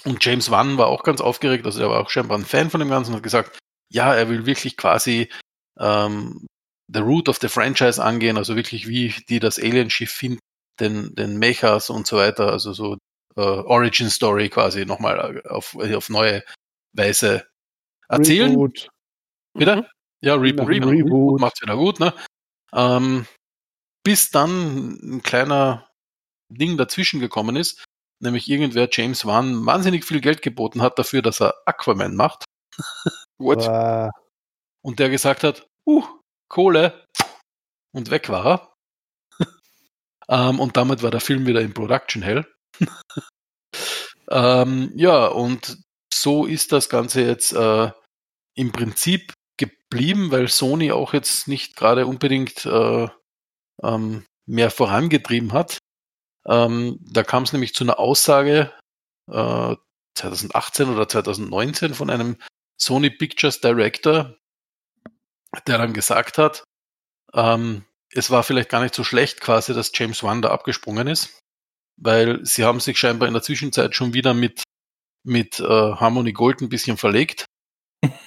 Und 0.04 0.24
James 0.24 0.50
Wan 0.50 0.78
war 0.78 0.86
auch 0.86 1.02
ganz 1.02 1.20
aufgeregt, 1.20 1.66
also 1.66 1.80
er 1.80 1.90
war 1.90 2.00
auch 2.00 2.10
scheinbar 2.10 2.38
ein 2.38 2.44
Fan 2.44 2.70
von 2.70 2.80
dem 2.80 2.88
Ganzen 2.88 3.10
und 3.10 3.16
hat 3.16 3.22
gesagt, 3.22 3.58
ja, 3.90 4.14
er 4.14 4.28
will 4.28 4.46
wirklich 4.46 4.76
quasi 4.76 5.28
ähm, 5.78 6.46
the 6.92 7.00
root 7.00 7.28
of 7.28 7.38
the 7.40 7.48
franchise 7.48 8.02
angehen, 8.02 8.36
also 8.36 8.56
wirklich 8.56 8.86
wie 8.86 9.14
die 9.28 9.40
das 9.40 9.58
Alienschiff 9.58 10.10
finden, 10.10 10.40
den, 10.80 11.14
den 11.14 11.38
Mechas 11.38 11.90
und 11.90 12.06
so 12.06 12.16
weiter, 12.16 12.52
also 12.52 12.72
so 12.72 12.96
äh, 13.36 13.40
Origin 13.40 14.10
Story 14.10 14.48
quasi 14.48 14.86
nochmal 14.86 15.42
auf, 15.48 15.74
auf 15.74 16.08
neue 16.08 16.44
Weise 16.92 17.46
erzählen. 18.08 18.50
Reboot. 18.50 18.88
Wieder? 19.54 19.90
Ja, 20.20 20.34
Reboot. 20.34 20.68
Reboot. 20.68 20.92
Reboot, 20.92 21.06
Reboot 21.06 21.40
macht's 21.40 21.62
wieder 21.62 21.76
gut, 21.76 22.00
ne? 22.00 22.14
Ähm, 22.72 23.26
bis 24.04 24.30
dann 24.30 24.98
ein 25.02 25.22
kleiner 25.22 25.88
Ding 26.48 26.76
dazwischen 26.76 27.20
gekommen 27.20 27.56
ist, 27.56 27.84
nämlich 28.20 28.48
irgendwer 28.48 28.88
James 28.90 29.26
Wan 29.26 29.66
wahnsinnig 29.66 30.04
viel 30.04 30.20
Geld 30.20 30.42
geboten 30.42 30.82
hat 30.82 30.98
dafür, 30.98 31.22
dass 31.22 31.40
er 31.40 31.54
Aquaman 31.66 32.14
macht 32.16 32.44
What? 33.38 33.66
Äh, 33.66 34.10
und 34.82 34.98
der 34.98 35.10
gesagt 35.10 35.44
hat, 35.44 35.66
uh, 35.86 36.04
Kohle 36.48 37.04
und 37.94 38.10
weg 38.10 38.28
war 38.28 38.46
er. 38.46 38.74
ähm, 40.28 40.60
und 40.60 40.76
damit 40.76 41.02
war 41.02 41.10
der 41.10 41.20
Film 41.20 41.46
wieder 41.46 41.60
in 41.60 41.74
Production 41.74 42.22
Hell. 42.22 42.46
ähm, 44.30 44.92
ja, 44.94 45.26
und 45.26 45.78
so 46.12 46.46
ist 46.46 46.72
das 46.72 46.88
Ganze 46.88 47.22
jetzt 47.22 47.52
äh, 47.52 47.90
im 48.56 48.72
Prinzip 48.72 49.32
geblieben, 49.56 50.30
weil 50.30 50.48
Sony 50.48 50.92
auch 50.92 51.12
jetzt 51.12 51.48
nicht 51.48 51.76
gerade 51.76 52.06
unbedingt 52.06 52.64
äh, 52.66 53.08
ähm, 53.82 54.26
mehr 54.46 54.70
vorangetrieben 54.70 55.52
hat. 55.52 55.78
Ähm, 56.46 56.98
da 57.00 57.22
kam 57.22 57.42
es 57.42 57.52
nämlich 57.52 57.74
zu 57.74 57.84
einer 57.84 57.98
Aussage 57.98 58.72
äh, 59.30 59.76
2018 60.14 60.88
oder 60.88 61.08
2019 61.08 61.94
von 61.94 62.10
einem 62.10 62.36
Sony 62.80 63.10
Pictures 63.10 63.60
Director, 63.60 64.36
der 65.66 65.78
dann 65.78 65.92
gesagt 65.92 66.38
hat, 66.38 66.64
ähm, 67.34 67.84
es 68.12 68.30
war 68.30 68.42
vielleicht 68.42 68.70
gar 68.70 68.82
nicht 68.82 68.94
so 68.94 69.04
schlecht 69.04 69.40
quasi, 69.40 69.74
dass 69.74 69.92
James 69.94 70.22
Wan 70.22 70.42
da 70.42 70.50
abgesprungen 70.50 71.06
ist, 71.08 71.40
weil 71.96 72.44
sie 72.44 72.64
haben 72.64 72.80
sich 72.80 72.98
scheinbar 72.98 73.28
in 73.28 73.34
der 73.34 73.42
Zwischenzeit 73.42 73.94
schon 73.94 74.14
wieder 74.14 74.34
mit, 74.34 74.62
mit 75.24 75.60
äh, 75.60 75.64
Harmony 75.64 76.32
Gold 76.32 76.60
ein 76.60 76.68
bisschen 76.68 76.96
verlegt. 76.96 77.46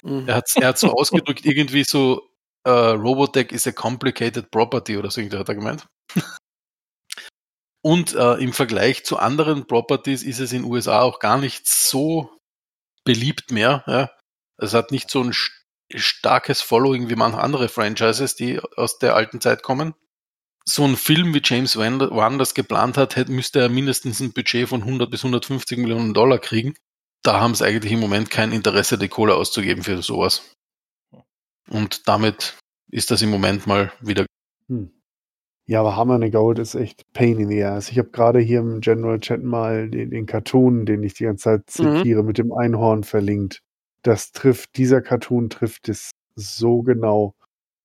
Mhm. 0.02 0.28
Er 0.28 0.36
hat 0.36 0.50
er 0.56 0.68
hat 0.68 0.78
so 0.78 0.92
ausgedrückt, 0.92 1.44
irgendwie 1.44 1.84
so, 1.84 2.28
äh, 2.64 2.70
Robotech 2.70 3.50
is 3.50 3.66
a 3.66 3.72
complicated 3.72 4.50
property 4.50 4.96
oder 4.96 5.10
so 5.10 5.20
irgendwie 5.20 5.38
hat 5.38 5.48
er 5.48 5.54
gemeint. 5.54 5.86
Und 7.84 8.14
äh, 8.14 8.34
im 8.34 8.52
Vergleich 8.52 9.04
zu 9.04 9.18
anderen 9.18 9.66
Properties 9.66 10.22
ist 10.22 10.38
es 10.38 10.52
in 10.52 10.62
den 10.62 10.70
USA 10.70 11.00
auch 11.02 11.18
gar 11.18 11.38
nicht 11.38 11.66
so 11.66 12.30
beliebt 13.04 13.50
mehr. 13.50 13.82
Ja. 13.86 14.10
Es 14.58 14.72
hat 14.74 14.92
nicht 14.92 15.10
so 15.10 15.20
ein 15.22 15.32
st- 15.32 15.50
starkes 15.94 16.62
Following 16.62 17.08
wie 17.08 17.16
manche 17.16 17.38
andere 17.38 17.68
Franchises, 17.68 18.36
die 18.36 18.60
aus 18.76 18.98
der 18.98 19.14
alten 19.16 19.40
Zeit 19.40 19.62
kommen. 19.62 19.94
so 20.64 20.84
ein 20.84 20.96
Film 20.96 21.34
wie 21.34 21.42
James 21.44 21.76
Wan 21.76 22.38
das 22.38 22.54
geplant 22.54 22.96
hat, 22.96 23.16
hätte, 23.16 23.32
müsste 23.32 23.60
er 23.60 23.68
mindestens 23.68 24.20
ein 24.20 24.32
Budget 24.32 24.68
von 24.68 24.82
100 24.82 25.10
bis 25.10 25.24
150 25.24 25.76
Millionen 25.78 26.14
Dollar 26.14 26.38
kriegen. 26.38 26.74
Da 27.24 27.40
haben 27.40 27.54
sie 27.56 27.64
eigentlich 27.66 27.92
im 27.92 27.98
Moment 28.00 28.30
kein 28.30 28.52
Interesse, 28.52 28.96
die 28.96 29.08
Kohle 29.08 29.34
auszugeben 29.34 29.82
für 29.82 30.00
sowas. 30.02 30.52
Und 31.68 32.06
damit 32.08 32.58
ist 32.90 33.10
das 33.10 33.22
im 33.22 33.30
Moment 33.30 33.66
mal 33.66 33.92
wieder. 34.00 34.24
Hm. 34.68 35.01
Ja, 35.72 35.80
aber 35.80 35.96
Harmony 35.96 36.28
Gold 36.28 36.58
ist 36.58 36.74
echt 36.74 37.10
Pain 37.14 37.40
in 37.40 37.48
the 37.48 37.64
Ass. 37.64 37.90
Ich 37.90 37.98
habe 37.98 38.10
gerade 38.10 38.40
hier 38.40 38.60
im 38.60 38.82
General 38.82 39.18
Chat 39.18 39.42
mal 39.42 39.88
den, 39.88 40.10
den 40.10 40.26
Cartoon, 40.26 40.84
den 40.84 41.02
ich 41.02 41.14
die 41.14 41.24
ganze 41.24 41.44
Zeit 41.44 41.70
zitiere, 41.70 42.22
mit 42.22 42.36
dem 42.36 42.52
Einhorn 42.52 43.04
verlinkt. 43.04 43.62
Das 44.02 44.32
trifft, 44.32 44.76
dieser 44.76 45.00
Cartoon 45.00 45.48
trifft 45.48 45.88
es 45.88 46.10
so 46.34 46.82
genau. 46.82 47.34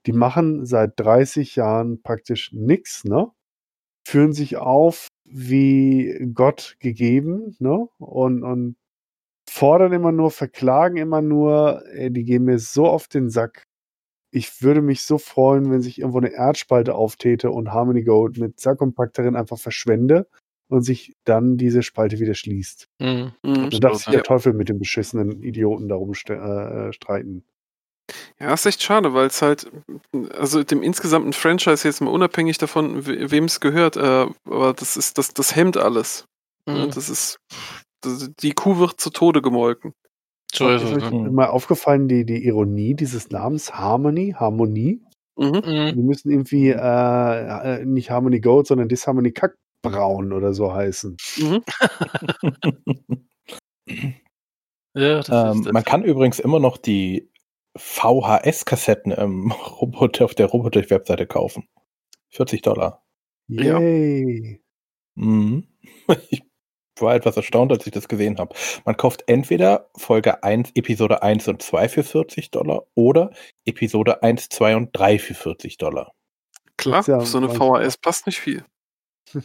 Die 0.06 0.12
machen 0.12 0.66
seit 0.66 1.00
30 1.00 1.56
Jahren 1.56 2.02
praktisch 2.02 2.52
nichts, 2.52 3.06
ne? 3.06 3.32
Führen 4.06 4.34
sich 4.34 4.58
auf 4.58 5.08
wie 5.24 6.30
Gott 6.34 6.76
gegeben, 6.82 7.56
ne? 7.60 7.88
Und, 8.00 8.44
und 8.44 8.76
fordern 9.50 9.94
immer 9.94 10.12
nur, 10.12 10.32
verklagen 10.32 10.98
immer 10.98 11.22
nur, 11.22 11.84
ey, 11.94 12.12
die 12.12 12.26
gehen 12.26 12.44
mir 12.44 12.60
so 12.60 12.86
auf 12.86 13.08
den 13.08 13.30
Sack. 13.30 13.64
Ich 14.32 14.62
würde 14.62 14.82
mich 14.82 15.04
so 15.04 15.18
freuen, 15.18 15.72
wenn 15.72 15.82
sich 15.82 16.00
irgendwo 16.00 16.18
eine 16.18 16.30
Erdspalte 16.34 16.96
auftäte 16.96 17.50
und 17.52 17.72
Harmony 17.72 18.04
Gold 18.04 18.38
mit 18.38 18.60
Sarkompakterin 18.60 19.36
einfach 19.36 19.58
verschwende 19.58 20.28
und 20.70 20.82
sich 20.82 21.16
dann 21.24 21.58
diese 21.58 21.82
Spalte 21.82 22.20
wieder 22.20 22.34
schließt. 22.34 22.88
Mhm. 23.00 23.32
Mhm. 23.44 23.70
Da 23.70 23.80
darf 23.80 23.98
sich 23.98 24.08
ja. 24.08 24.12
der 24.14 24.24
Teufel 24.24 24.54
mit 24.54 24.68
den 24.70 24.80
beschissenen 24.80 25.42
Idioten 25.42 25.88
darum 25.88 26.14
ste- 26.14 26.34
äh, 26.90 26.94
streiten. 26.94 27.46
Ja, 28.40 28.54
ist 28.54 28.66
echt 28.66 28.82
schade, 28.84 29.14
weil 29.14 29.28
es 29.28 29.42
halt, 29.42 29.70
also 30.38 30.64
dem 30.64 30.82
insgesamten 30.82 31.34
Franchise 31.34 31.88
jetzt 31.88 32.02
mal 32.02 32.12
unabhängig 32.12 32.58
davon, 32.58 33.06
we- 33.06 33.32
wem 33.32 33.46
es 33.46 33.60
gehört, 33.60 33.98
äh, 33.98 34.28
aber 34.46 34.74
das 34.74 34.96
ist, 34.98 35.18
das, 35.18 35.34
das 35.34 35.56
hemmt 35.56 35.78
alles. 35.78 36.26
Ja, 36.68 36.86
Mhm. 36.86 36.92
Das 36.92 37.10
ist, 37.10 37.38
das, 38.02 38.30
die 38.42 38.52
Kuh 38.52 38.78
wird 38.78 39.00
zu 39.00 39.10
Tode 39.10 39.42
gemolken. 39.42 39.94
So 40.58 40.70
ist 40.70 40.84
ist 40.84 40.94
euch 40.94 41.12
mal 41.12 41.48
aufgefallen, 41.48 42.08
die, 42.08 42.26
die 42.26 42.46
Ironie 42.46 42.96
dieses 42.96 43.30
Namens 43.32 43.74
Harmony, 43.74 44.34
Harmonie? 44.38 45.02
Mhm. 45.38 45.62
Mhm. 45.66 45.96
Die 45.96 46.02
müssen 46.04 46.32
irgendwie 46.32 46.70
äh, 46.70 46.78
äh, 47.82 47.86
nicht 47.86 48.10
Harmony 48.12 48.40
Gold, 48.40 48.68
sondern 48.68 48.90
Disharmony 48.90 49.32
Kackbraun 49.34 50.34
oder 50.34 50.54
so 50.54 50.74
heißen. 50.74 51.18
Mhm. 51.38 51.64
Ja, 54.96 55.22
das 55.22 55.30
Ähm, 55.30 55.58
ist 55.60 55.66
das. 55.68 55.74
man 55.74 55.84
kann 55.84 56.04
übrigens 56.04 56.40
immer 56.40 56.60
noch 56.60 56.78
die 56.78 57.30
VHS-Kassetten 57.78 59.12
im 59.12 59.52
Roboter, 59.82 60.26
auf 60.26 60.36
der 60.36 60.48
Robotech-Webseite 60.48 61.28
kaufen. 61.28 61.68
40 62.30 62.62
Dollar. 62.64 63.04
Ja. 63.48 63.80
Yay. 63.80 64.62
Mhm. 65.16 65.68
Ich 66.30 66.44
war 67.02 67.16
etwas 67.16 67.38
erstaunt, 67.38 67.72
als 67.72 67.86
ich 67.86 67.94
das 67.94 68.08
gesehen 68.08 68.38
habe. 68.38 68.56
Man 68.86 68.98
kauft 68.98 69.24
entweder 69.28 69.90
Folge 69.96 70.44
1, 70.44 70.72
Episode 70.76 71.22
1 71.24 71.48
und 71.48 71.62
2 71.62 71.90
für 71.90 72.04
40 72.04 72.52
Dollar 72.52 72.84
oder 72.96 73.32
Episode 73.66 74.24
1, 74.24 74.50
2 74.50 74.76
und 74.76 74.90
3 74.94 75.20
für 75.20 75.34
40 75.34 75.78
Dollar. 75.78 76.14
Klar, 76.78 77.04
ja 77.08 77.18
auf 77.18 77.28
so 77.28 77.40
eine 77.40 77.50
VHS 77.50 77.98
passt 77.98 78.28
nicht 78.28 78.40
viel. 78.40 78.64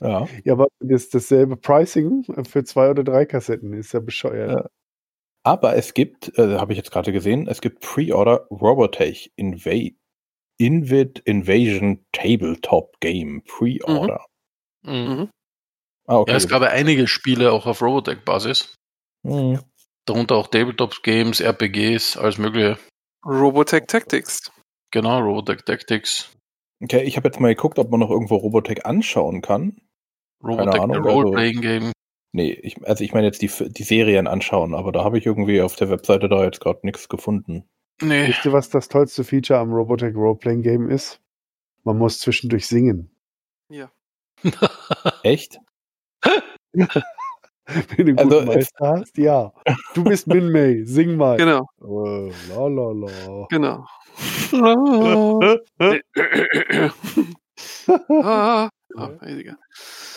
Ja. 0.01 0.27
Ja, 0.45 0.53
aber 0.53 0.69
das, 0.81 1.09
dasselbe 1.09 1.57
Pricing 1.57 2.25
für 2.49 2.63
zwei 2.63 2.91
oder 2.91 3.03
drei 3.03 3.27
Kassetten 3.27 3.73
ist 3.73 3.93
ja 3.93 4.01
bescheuert. 4.01 4.51
Ja. 4.51 4.71
Aber 5.45 5.75
es 5.75 5.95
gibt, 5.95 6.39
äh, 6.39 6.57
habe 6.59 6.73
ich 6.73 6.77
jetzt 6.77 6.93
gerade 6.93 7.13
gesehen, 7.13 7.49
es 7.49 7.61
gibt 7.61 7.81
Pre-Order 7.81 8.47
Robotech 8.51 9.33
Inva 9.35 9.91
Invid 10.59 11.19
Invasion 11.25 12.05
Tabletop 12.13 13.01
Game 13.01 13.43
Pre-Order. 13.45 14.25
Mhm. 14.83 14.93
Mhm. 14.93 15.31
Ah, 16.07 16.19
okay. 16.19 16.33
Ja, 16.33 16.37
es 16.37 16.49
gab 16.49 16.63
ja 16.63 16.69
einige 16.69 17.07
Spiele 17.07 17.53
auch 17.53 17.67
auf 17.67 17.81
Robotech-Basis. 17.83 18.75
Mhm. 19.23 19.61
Darunter 20.07 20.37
auch 20.37 20.49
Tabletop-Games, 20.49 21.41
RPGs, 21.41 22.17
alles 22.17 22.39
mögliche. 22.39 22.79
Robotech 23.25 23.85
Tactics. 23.87 24.51
Genau, 24.91 25.21
Robotech 25.21 25.63
Tactics, 25.65 26.33
Okay, 26.83 27.03
ich 27.05 27.17
habe 27.17 27.29
jetzt 27.29 27.39
mal 27.39 27.55
geguckt, 27.55 27.79
ob 27.79 27.91
man 27.91 28.01
noch 28.01 28.11
irgendwo 28.11 28.37
Robotech 28.37 28.85
anschauen 28.85 29.41
kann. 29.41 29.81
Robotech 30.43 30.81
Ahnung, 30.81 31.05
the 31.05 31.09
also- 31.09 31.21
Role-Playing-Game. 31.21 31.93
Nee, 32.35 32.53
ich, 32.53 32.85
also 32.87 33.05
ich 33.05 33.13
meine 33.13 33.27
jetzt 33.27 33.43
die, 33.43 33.51
die 33.71 33.83
Serien 33.83 34.27
anschauen, 34.27 34.75
aber 34.75 34.91
da 34.91 35.05
habe 35.05 35.19
ich 35.19 35.27
irgendwie 35.27 35.61
auf 35.61 35.77
der 35.77 35.91
Webseite 35.91 36.29
da 36.29 36.43
jetzt 36.43 36.61
gerade 36.61 36.81
nichts 36.83 37.09
gefunden. 37.09 37.69
Nee, 38.01 38.27
Wisst 38.29 38.45
ihr, 38.47 38.53
was 38.53 38.71
das 38.71 38.89
tollste 38.89 39.23
Feature 39.23 39.61
am 39.61 39.73
Robotech 39.73 40.17
Roleplaying 40.17 40.63
Game 40.63 40.89
ist? 40.91 41.21
Man 41.85 41.99
muss 41.99 42.19
zwischendurch 42.21 42.67
singen. 42.67 43.15
Echt? 45.23 45.59
Wenn 47.97 48.07
du 48.07 48.13
einen 48.13 48.19
Also, 48.19 48.31
guten 48.41 48.47
Meister 48.47 48.89
hast, 48.89 49.17
ja. 49.19 49.53
Du 49.95 50.03
bist 50.05 50.27
Min 50.27 50.51
May, 50.51 50.85
sing 50.85 51.17
mal. 51.17 51.37
Genau, 51.37 51.67
Äh, 51.81 52.33
la 52.49 52.67
la 52.69 52.93
la. 52.93 53.47
genau. 53.49 53.85
ah. 58.23 58.69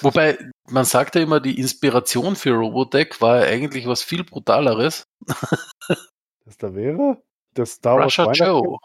Wobei, 0.02 0.38
man 0.70 0.86
sagt 0.86 1.16
ja 1.16 1.22
immer, 1.22 1.40
die 1.40 1.60
Inspiration 1.60 2.36
für 2.36 2.52
Robotech 2.54 3.22
war 3.22 3.40
ja 3.40 3.46
eigentlich 3.52 3.88
was 3.88 4.02
viel 4.02 4.24
brutaleres. 4.24 5.06
Das 6.46 6.58
da 6.58 6.74
wäre? 6.76 7.22
Das 7.54 7.72
Star 7.74 8.00
Wars 8.00 8.18
Weihnachten- 8.18 8.44
Joe. 8.44 8.78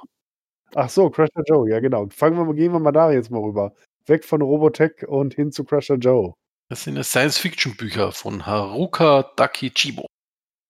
Ach 0.76 0.88
so, 0.88 1.10
Crusher 1.10 1.42
Joe, 1.46 1.68
ja 1.68 1.80
genau. 1.80 2.06
Fangen 2.10 2.36
wir 2.46 2.54
gehen 2.54 2.72
wir 2.72 2.78
mal 2.78 2.92
da 2.92 3.10
jetzt 3.10 3.30
mal 3.30 3.42
rüber. 3.42 3.72
Weg 4.06 4.24
von 4.24 4.40
Robotech 4.40 5.06
und 5.08 5.34
hin 5.34 5.50
zu 5.50 5.64
Crusher 5.64 5.96
Joe. 5.96 6.34
Das 6.70 6.84
sind 6.84 6.96
ja 6.96 7.02
Science-Fiction-Bücher 7.02 8.12
von 8.12 8.46
Haruka 8.46 9.24
Takichibo. 9.34 10.06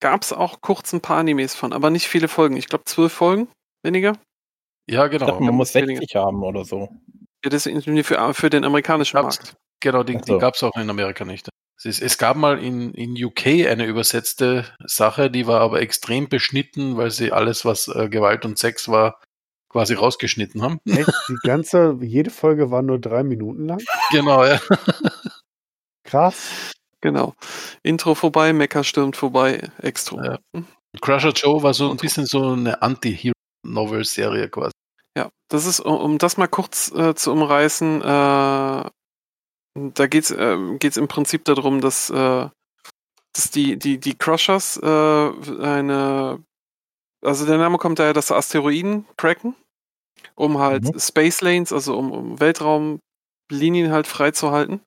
Gab 0.01 0.23
es 0.23 0.33
auch 0.33 0.63
kurz 0.63 0.95
ein 0.95 1.03
paar 1.03 1.19
Animes 1.19 1.55
von, 1.55 1.75
aber 1.75 1.91
nicht 1.91 2.09
viele 2.09 2.27
Folgen. 2.27 2.57
Ich 2.57 2.69
glaube 2.69 2.85
zwölf 2.85 3.13
Folgen, 3.13 3.49
weniger. 3.85 4.17
Ja, 4.89 5.05
Ich 5.05 5.11
genau. 5.11 5.27
dachte, 5.27 5.43
man 5.43 5.55
muss 5.55 5.75
weniger. 5.75 6.01
60 6.01 6.17
haben 6.17 6.43
oder 6.43 6.65
so. 6.65 6.89
Ja, 7.45 7.51
das 7.51 7.67
ist 7.67 8.07
für, 8.07 8.35
für 8.35 8.49
den 8.49 8.65
amerikanischen 8.65 9.17
Gab's. 9.17 9.39
Markt. 9.39 9.57
Genau, 9.81 10.03
die, 10.03 10.17
Ach 10.17 10.23
so. 10.27 10.35
die 10.35 10.41
gab 10.41 10.55
es 10.55 10.63
auch 10.63 10.75
in 10.77 10.89
Amerika 10.89 11.27
nicht. 11.27 11.51
Es, 11.77 11.85
ist, 11.85 12.01
es 12.01 12.17
gab 12.17 12.39
mal 12.39 12.59
in, 12.59 12.95
in 12.95 13.23
UK 13.23 13.69
eine 13.69 13.85
übersetzte 13.85 14.65
Sache, 14.87 15.31
die 15.31 15.47
war 15.47 15.61
aber 15.61 15.83
extrem 15.83 16.31
beschnitten, 16.31 16.97
weil 16.97 17.11
sie 17.11 17.31
alles, 17.31 17.67
was 17.67 17.89
äh, 17.89 18.09
Gewalt 18.09 18.47
und 18.47 18.59
Sex 18.59 18.89
war, 18.89 19.21
quasi 19.69 19.93
rausgeschnitten 19.95 20.63
haben. 20.63 20.81
Echt? 20.87 21.09
Die 21.29 21.37
ganze, 21.47 21.99
jede 22.01 22.31
Folge 22.31 22.71
war 22.71 22.81
nur 22.81 22.99
drei 22.99 23.23
Minuten 23.23 23.67
lang? 23.67 23.83
genau, 24.11 24.45
ja. 24.47 24.61
Krass. 26.11 26.73
Genau. 27.01 27.35
Intro 27.83 28.15
vorbei, 28.15 28.53
Mecha 28.53 28.85
stürmt 28.85 29.17
vorbei, 29.17 29.71
Extro. 29.79 30.23
Ja. 30.23 30.39
Crusher 31.01 31.31
Joe 31.33 31.63
war 31.63 31.73
so 31.73 31.85
ein 31.85 31.91
Und- 31.93 32.01
bisschen 32.01 32.27
so 32.27 32.53
eine 32.53 32.83
Anti-Hero-Novel-Serie 32.83 34.49
quasi. 34.49 34.73
Ja, 35.17 35.31
das 35.49 35.67
ist, 35.67 35.81
um, 35.81 36.19
das 36.19 36.37
mal 36.37 36.49
kurz 36.49 36.91
äh, 36.93 37.15
zu 37.15 37.33
umreißen, 37.33 38.03
äh, 38.03 38.05
da 38.05 38.91
geht's 40.09 40.31
äh, 40.31 40.77
geht's 40.79 40.97
im 40.97 41.09
Prinzip 41.09 41.45
darum, 41.45 41.81
dass, 41.81 42.11
äh, 42.11 42.49
dass 43.35 43.51
die, 43.53 43.79
die, 43.79 43.99
die 43.99 44.17
Crushers 44.19 44.77
äh, 44.83 44.87
eine, 44.87 46.43
also 47.25 47.47
der 47.47 47.59
Name 47.59 47.79
kommt 47.79 47.99
daher, 47.99 48.13
dass 48.13 48.29
sie 48.29 48.37
Asteroiden 48.37 49.07
tracken, 49.17 49.55
um 50.35 50.59
halt 50.59 50.85
Mhm. 50.85 50.99
Space 50.99 51.41
Lanes, 51.41 51.73
also 51.73 51.97
um, 51.97 52.11
um 52.13 52.41
Weltraumlinien 52.41 53.91
halt 53.93 54.07
freizuhalten. 54.07 54.81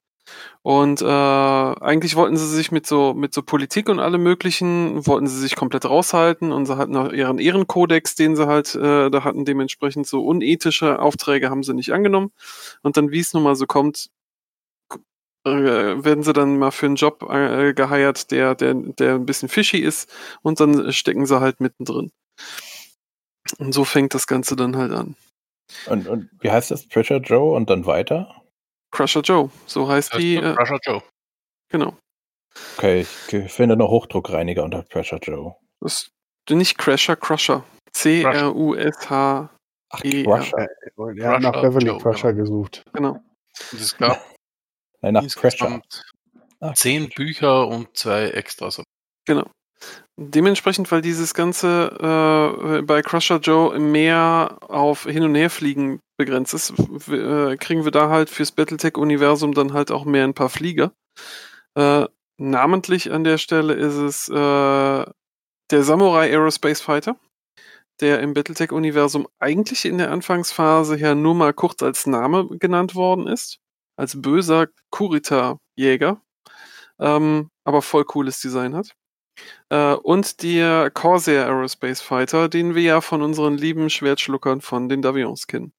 Und 0.62 1.02
äh, 1.02 1.06
eigentlich 1.06 2.16
wollten 2.16 2.38
sie 2.38 2.48
sich 2.48 2.72
mit 2.72 2.88
so 2.88 3.14
mit 3.14 3.34
so 3.34 3.42
Politik 3.42 3.90
und 3.90 4.00
allem 4.00 4.24
möglichen 4.24 5.06
wollten 5.06 5.28
sie 5.28 5.40
sich 5.40 5.56
komplett 5.56 5.86
raushalten 5.86 6.52
und 6.52 6.66
sie 6.66 6.78
hatten 6.78 6.96
auch 6.96 7.12
ihren 7.12 7.40
Ehrenkodex, 7.40 8.16
den 8.16 8.36
sie 8.36 8.48
halt 8.48 8.74
äh, 8.76 9.10
da 9.10 9.24
hatten. 9.24 9.46
Dementsprechend 9.46 10.08
so 10.08 10.26
unethische 10.26 11.00
Aufträge 11.00 11.50
haben 11.50 11.64
sie 11.64 11.74
nicht 11.74 11.92
angenommen. 11.92 12.32
Und 12.82 12.96
dann, 12.98 13.12
wie 13.12 13.20
es 13.20 13.34
nun 13.34 13.44
mal 13.44 13.56
so 13.56 13.66
kommt, 13.66 14.10
äh, 15.46 15.52
werden 15.52 16.24
sie 16.24 16.34
dann 16.34 16.58
mal 16.58 16.72
für 16.72 16.86
einen 16.86 16.96
Job 16.96 17.30
äh, 17.30 17.74
geheiert, 17.74 18.32
der 18.32 18.56
der 18.56 18.74
der 18.74 19.16
ein 19.16 19.26
bisschen 19.26 19.50
fishy 19.50 19.80
ist. 19.80 20.10
Und 20.42 20.60
dann 20.60 20.94
stecken 20.94 21.26
sie 21.26 21.42
halt 21.42 21.60
mittendrin. 21.60 22.12
Und 23.58 23.74
so 23.74 23.84
fängt 23.84 24.14
das 24.14 24.28
Ganze 24.28 24.56
dann 24.56 24.78
halt 24.78 24.94
an. 24.94 25.16
Und, 25.88 26.08
und 26.08 26.30
wie 26.40 26.52
heißt 26.52 26.72
das? 26.72 26.88
Pressure 26.88 27.18
Joe 27.18 27.56
und 27.56 27.70
dann 27.70 27.86
weiter? 27.86 28.43
Crusher 28.94 29.22
Joe, 29.22 29.50
so 29.66 29.88
heißt 29.90 30.14
die. 30.18 30.36
Äh, 30.36 30.54
Crusher 30.56 30.80
Joe. 30.86 31.04
genau. 31.70 31.98
Okay, 32.78 33.02
ich 33.02 33.52
finde 33.52 33.76
noch 33.76 33.90
Hochdruckreiniger 33.90 34.64
unter 34.64 34.84
Pressure 34.84 35.18
Joe. 35.20 35.56
Das 35.82 36.10
nicht 36.50 36.78
Crusher, 36.78 37.16
Crusher. 37.16 37.64
C-R-U-S-H. 37.94 39.50
Ach, 39.90 40.04
Ja. 40.04 40.24
Crusher. 40.24 40.58
Er 40.60 40.92
Crusher 40.96 41.30
hat 41.30 41.42
nach 41.42 41.62
Beverly 41.62 41.88
Joe, 41.88 42.00
Crusher 42.00 42.34
gesucht. 42.34 42.84
Genau. 42.94 43.14
Und 43.72 43.82
es 43.82 43.98
gab 43.98 44.24
Nein, 45.02 45.14
nach 45.16 45.28
Crusher. 45.28 45.82
Ach, 46.60 46.74
zehn 46.76 47.10
Bücher 47.10 47.68
und 47.68 47.98
zwei 47.98 48.30
Extras. 48.30 48.82
Genau. 49.26 49.50
Dementsprechend, 50.18 50.92
weil 50.92 51.02
dieses 51.02 51.34
Ganze 51.34 52.78
äh, 52.80 52.82
bei 52.84 53.02
Crusher 53.02 53.38
Joe 53.40 53.78
mehr 53.80 54.58
auf 54.62 55.04
Hin- 55.06 55.24
und 55.24 55.34
Herfliegen 55.36 56.00
begrenzt 56.24 56.54
ist, 56.54 56.72
äh, 57.10 57.58
kriegen 57.58 57.84
wir 57.84 57.92
da 57.92 58.10
halt 58.10 58.30
fürs 58.30 58.52
Battletech-Universum 58.52 59.54
dann 59.54 59.74
halt 59.74 59.92
auch 59.92 60.06
mehr 60.06 60.24
ein 60.24 60.34
paar 60.34 60.50
Flieger. 60.50 60.94
Äh, 61.76 62.06
namentlich 62.38 63.12
an 63.12 63.24
der 63.24 63.38
Stelle 63.38 63.74
ist 63.74 63.96
es 63.96 64.30
äh, 64.30 65.06
der 65.72 65.84
Samurai 65.84 66.30
Aerospace 66.30 66.82
Fighter, 66.82 67.18
der 68.00 68.22
im 68.22 68.34
Battletech-Universum 68.34 69.28
eigentlich 69.40 69.84
in 69.86 69.98
der 69.98 70.12
Anfangsphase 70.12 70.98
ja 70.98 71.14
nur 71.14 71.36
mal 71.36 71.54
kurz 71.54 71.84
als 71.84 72.08
Name 72.08 72.48
genannt 72.58 72.96
worden 72.96 73.28
ist, 73.28 73.60
als 73.98 74.22
böser 74.22 74.68
Kurita-Jäger, 74.92 76.22
ähm, 77.00 77.50
aber 77.66 77.82
voll 77.82 78.06
cooles 78.06 78.40
Design 78.40 78.76
hat. 78.76 78.96
Äh, 79.70 79.96
und 79.96 80.42
der 80.42 80.90
Corsair 80.92 81.48
Aerospace 81.48 82.02
Fighter, 82.02 82.48
den 82.48 82.76
wir 82.76 82.84
ja 82.84 83.02
von 83.02 83.22
unseren 83.22 83.58
lieben 83.58 83.90
Schwertschluckern 83.90 84.62
von 84.62 84.88
den 84.88 85.02
Davions 85.02 85.48
kennen. 85.48 85.74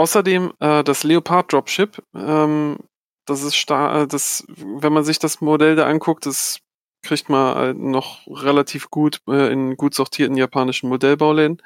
Außerdem 0.00 0.54
äh, 0.60 0.82
das 0.82 1.04
Leopard 1.04 1.52
Dropship, 1.52 2.02
ähm, 2.14 2.78
das 3.26 3.42
ist 3.42 3.54
star 3.54 4.00
äh, 4.00 4.06
das, 4.06 4.46
wenn 4.48 4.94
man 4.94 5.04
sich 5.04 5.18
das 5.18 5.42
Modell 5.42 5.76
da 5.76 5.86
anguckt, 5.86 6.24
das 6.24 6.60
kriegt 7.02 7.28
man 7.28 7.54
halt 7.54 7.76
noch 7.76 8.26
relativ 8.26 8.88
gut 8.88 9.20
äh, 9.28 9.52
in 9.52 9.76
gut 9.76 9.92
sortierten 9.92 10.38
japanischen 10.38 10.88
Modellbauläden. 10.88 11.62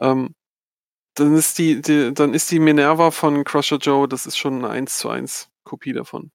Ähm, 0.00 0.34
dann 1.14 1.36
ist 1.36 1.58
die, 1.58 1.80
die, 1.80 2.12
dann 2.12 2.34
ist 2.34 2.50
die 2.50 2.58
Minerva 2.58 3.12
von 3.12 3.44
Crusher 3.44 3.78
Joe, 3.78 4.08
das 4.08 4.26
ist 4.26 4.36
schon 4.36 4.64
eine 4.64 4.68
1 4.68 4.98
zu 4.98 5.08
1 5.08 5.48
Kopie 5.62 5.92
davon. 5.92 6.32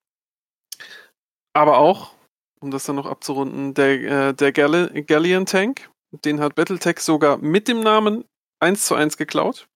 Aber 1.51 1.79
auch, 1.79 2.13
um 2.61 2.71
das 2.71 2.85
dann 2.85 2.95
noch 2.95 3.05
abzurunden, 3.05 3.73
der, 3.73 4.29
äh, 4.29 4.33
der 4.33 4.53
Galleon 4.53 5.45
Tank, 5.45 5.91
den 6.23 6.39
hat 6.39 6.55
Battletech 6.55 6.99
sogar 6.99 7.39
mit 7.39 7.67
dem 7.67 7.81
Namen 7.81 8.23
1 8.61 8.85
zu 8.85 8.95
1 8.95 9.17
geklaut. 9.17 9.67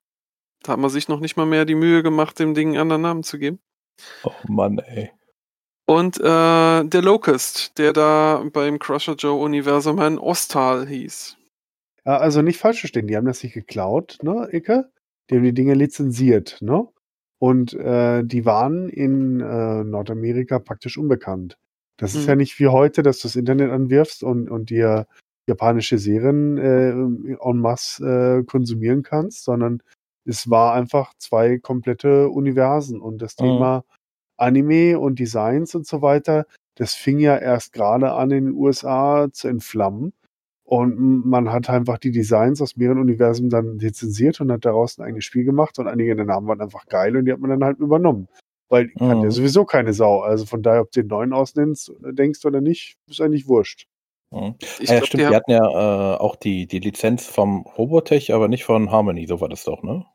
Da 0.65 0.73
hat 0.73 0.79
man 0.79 0.89
sich 0.89 1.07
noch 1.07 1.19
nicht 1.19 1.37
mal 1.37 1.45
mehr 1.45 1.65
die 1.65 1.75
Mühe 1.75 2.01
gemacht, 2.01 2.39
dem 2.39 2.53
Ding 2.55 2.69
einen 2.69 2.79
anderen 2.79 3.01
Namen 3.03 3.23
zu 3.23 3.37
geben. 3.37 3.59
Oh 4.23 4.31
Mann, 4.47 4.79
ey. 4.79 5.11
Und 5.87 6.17
äh, 6.19 6.23
der 6.83 7.01
Locust, 7.03 7.77
der 7.77 7.93
da 7.93 8.43
beim 8.51 8.79
Crusher 8.79 9.13
Joe 9.13 9.39
Universum 9.39 9.99
ein 9.99 10.17
Ostal 10.17 10.87
hieß. 10.87 11.37
Ja, 12.05 12.17
also 12.17 12.41
nicht 12.41 12.59
falsch 12.59 12.79
verstehen, 12.79 13.07
die 13.07 13.15
haben 13.15 13.27
das 13.27 13.43
nicht 13.43 13.53
geklaut, 13.53 14.17
ne, 14.23 14.49
Icke? 14.51 14.89
Die 15.29 15.35
haben 15.35 15.43
die 15.43 15.53
Dinge 15.53 15.75
lizenziert, 15.75 16.57
ne? 16.61 16.87
Und 17.39 17.73
äh, 17.73 18.23
die 18.23 18.45
waren 18.45 18.89
in 18.89 19.39
äh, 19.41 19.83
Nordamerika 19.83 20.57
praktisch 20.57 20.97
unbekannt. 20.97 21.57
Das 21.97 22.15
ist 22.15 22.23
Mhm. 22.23 22.29
ja 22.29 22.35
nicht 22.35 22.59
wie 22.59 22.67
heute, 22.67 23.03
dass 23.03 23.19
du 23.19 23.27
das 23.27 23.35
Internet 23.35 23.71
anwirfst 23.71 24.23
und, 24.23 24.49
und 24.49 24.69
dir 24.71 25.05
japanische 25.47 25.99
Serien 25.99 26.57
äh, 26.57 26.89
en 26.91 27.59
masse 27.59 28.39
äh, 28.39 28.43
konsumieren 28.43 29.03
kannst, 29.03 29.43
sondern 29.43 29.83
es 30.25 30.49
war 30.49 30.73
einfach 30.73 31.13
zwei 31.17 31.57
komplette 31.59 32.29
Universen. 32.29 32.99
Und 33.01 33.21
das 33.21 33.35
Mhm. 33.39 33.43
Thema 33.45 33.83
Anime 34.37 34.99
und 34.99 35.19
Designs 35.19 35.75
und 35.75 35.87
so 35.87 36.01
weiter, 36.01 36.45
das 36.75 36.93
fing 36.93 37.19
ja 37.19 37.37
erst 37.37 37.73
gerade 37.73 38.11
an 38.13 38.31
in 38.31 38.45
den 38.45 38.53
USA 38.55 39.27
zu 39.31 39.47
entflammen. 39.47 40.13
Und 40.65 41.25
man 41.25 41.51
hat 41.51 41.69
einfach 41.69 41.99
die 41.99 42.11
Designs 42.11 42.61
aus 42.61 42.75
mehreren 42.75 42.99
Universen 42.99 43.49
dann 43.51 43.77
lizenziert 43.79 44.41
und 44.41 44.51
hat 44.51 44.65
daraus 44.65 44.97
ein 44.97 45.03
eigenes 45.05 45.23
Spiel 45.25 45.43
gemacht 45.45 45.77
und 45.79 45.87
einige 45.87 46.15
der 46.15 46.25
Namen 46.25 46.47
waren 46.47 46.59
einfach 46.61 46.87
geil 46.87 47.15
und 47.15 47.25
die 47.25 47.31
hat 47.31 47.39
man 47.39 47.51
dann 47.51 47.63
halt 47.63 47.77
übernommen. 47.79 48.27
Weil 48.69 48.87
die 48.87 48.95
kann 48.95 49.19
Mhm. 49.19 49.23
ja 49.25 49.31
sowieso 49.31 49.63
keine 49.65 49.93
Sau. 49.93 50.21
Also 50.21 50.45
von 50.47 50.63
daher, 50.63 50.81
ob 50.81 50.91
du 50.91 51.01
den 51.01 51.07
neuen 51.09 51.33
ausnennst, 51.33 51.93
denkst 52.01 52.43
oder 52.45 52.61
nicht, 52.61 52.97
ist 53.07 53.21
eigentlich 53.21 53.47
wurscht. 53.47 53.85
Mhm. 54.31 54.55
Ich 54.79 54.89
ah, 54.89 54.93
ja, 54.95 54.99
glaub, 54.99 55.05
stimmt, 55.07 55.13
die 55.13 55.17
die, 55.17 55.25
haben, 55.27 55.35
hatten 55.35 55.51
ja 55.51 56.15
äh, 56.15 56.17
auch 56.17 56.35
die, 56.35 56.65
die 56.67 56.79
Lizenz 56.79 57.27
vom 57.27 57.61
Robotech, 57.77 58.33
aber 58.33 58.47
nicht 58.47 58.65
von 58.65 58.89
Harmony, 58.91 59.27
so 59.27 59.39
war 59.39 59.49
das 59.49 59.63
doch, 59.65 59.83
ne? 59.83 60.05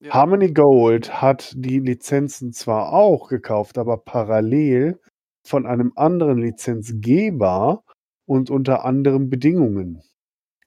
Ja. 0.00 0.14
Harmony 0.14 0.52
Gold 0.52 1.20
hat 1.20 1.52
die 1.56 1.80
Lizenzen 1.80 2.52
zwar 2.52 2.92
auch 2.92 3.28
gekauft, 3.28 3.78
aber 3.78 3.98
parallel 3.98 5.00
von 5.46 5.66
einem 5.66 5.92
anderen 5.96 6.38
Lizenzgeber 6.38 7.84
und 8.26 8.50
unter 8.50 8.84
anderen 8.84 9.30
Bedingungen. 9.30 10.02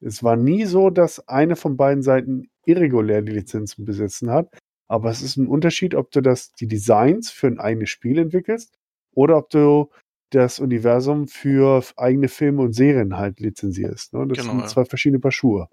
Es 0.01 0.23
war 0.23 0.35
nie 0.35 0.65
so, 0.65 0.89
dass 0.89 1.27
eine 1.27 1.55
von 1.55 1.77
beiden 1.77 2.03
Seiten 2.03 2.49
irregulär 2.65 3.21
die 3.21 3.31
Lizenzen 3.31 3.85
besetzen 3.85 4.29
hat, 4.29 4.49
aber 4.87 5.09
es 5.09 5.21
ist 5.21 5.37
ein 5.37 5.47
Unterschied, 5.47 5.95
ob 5.95 6.11
du 6.11 6.21
das, 6.21 6.53
die 6.53 6.67
Designs 6.67 7.31
für 7.31 7.47
ein 7.47 7.59
eigenes 7.59 7.89
Spiel 7.89 8.19
entwickelst 8.19 8.77
oder 9.13 9.37
ob 9.37 9.49
du 9.49 9.89
das 10.31 10.59
Universum 10.59 11.27
für 11.27 11.83
eigene 11.97 12.27
Filme 12.27 12.63
und 12.63 12.73
Serien 12.73 13.17
halt 13.17 13.39
lizenzierst. 13.39 14.13
Ne? 14.13 14.27
Das 14.27 14.39
Genau, 14.39 14.51
sind 14.51 14.61
ja. 14.61 14.67
zwei 14.67 14.85
verschiedene 14.85 15.19
Paar 15.19 15.31
Schuhe. 15.31 15.69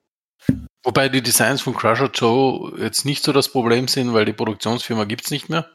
Wobei 0.84 1.08
die 1.08 1.22
Designs 1.22 1.60
von 1.62 1.74
Crusher 1.74 2.10
Joe 2.12 2.76
jetzt 2.78 3.04
nicht 3.04 3.22
so 3.22 3.32
das 3.32 3.48
Problem 3.50 3.86
sind, 3.88 4.12
weil 4.12 4.24
die 4.24 4.32
Produktionsfirma 4.32 5.04
gibt's 5.04 5.30
nicht 5.30 5.48
mehr. 5.48 5.72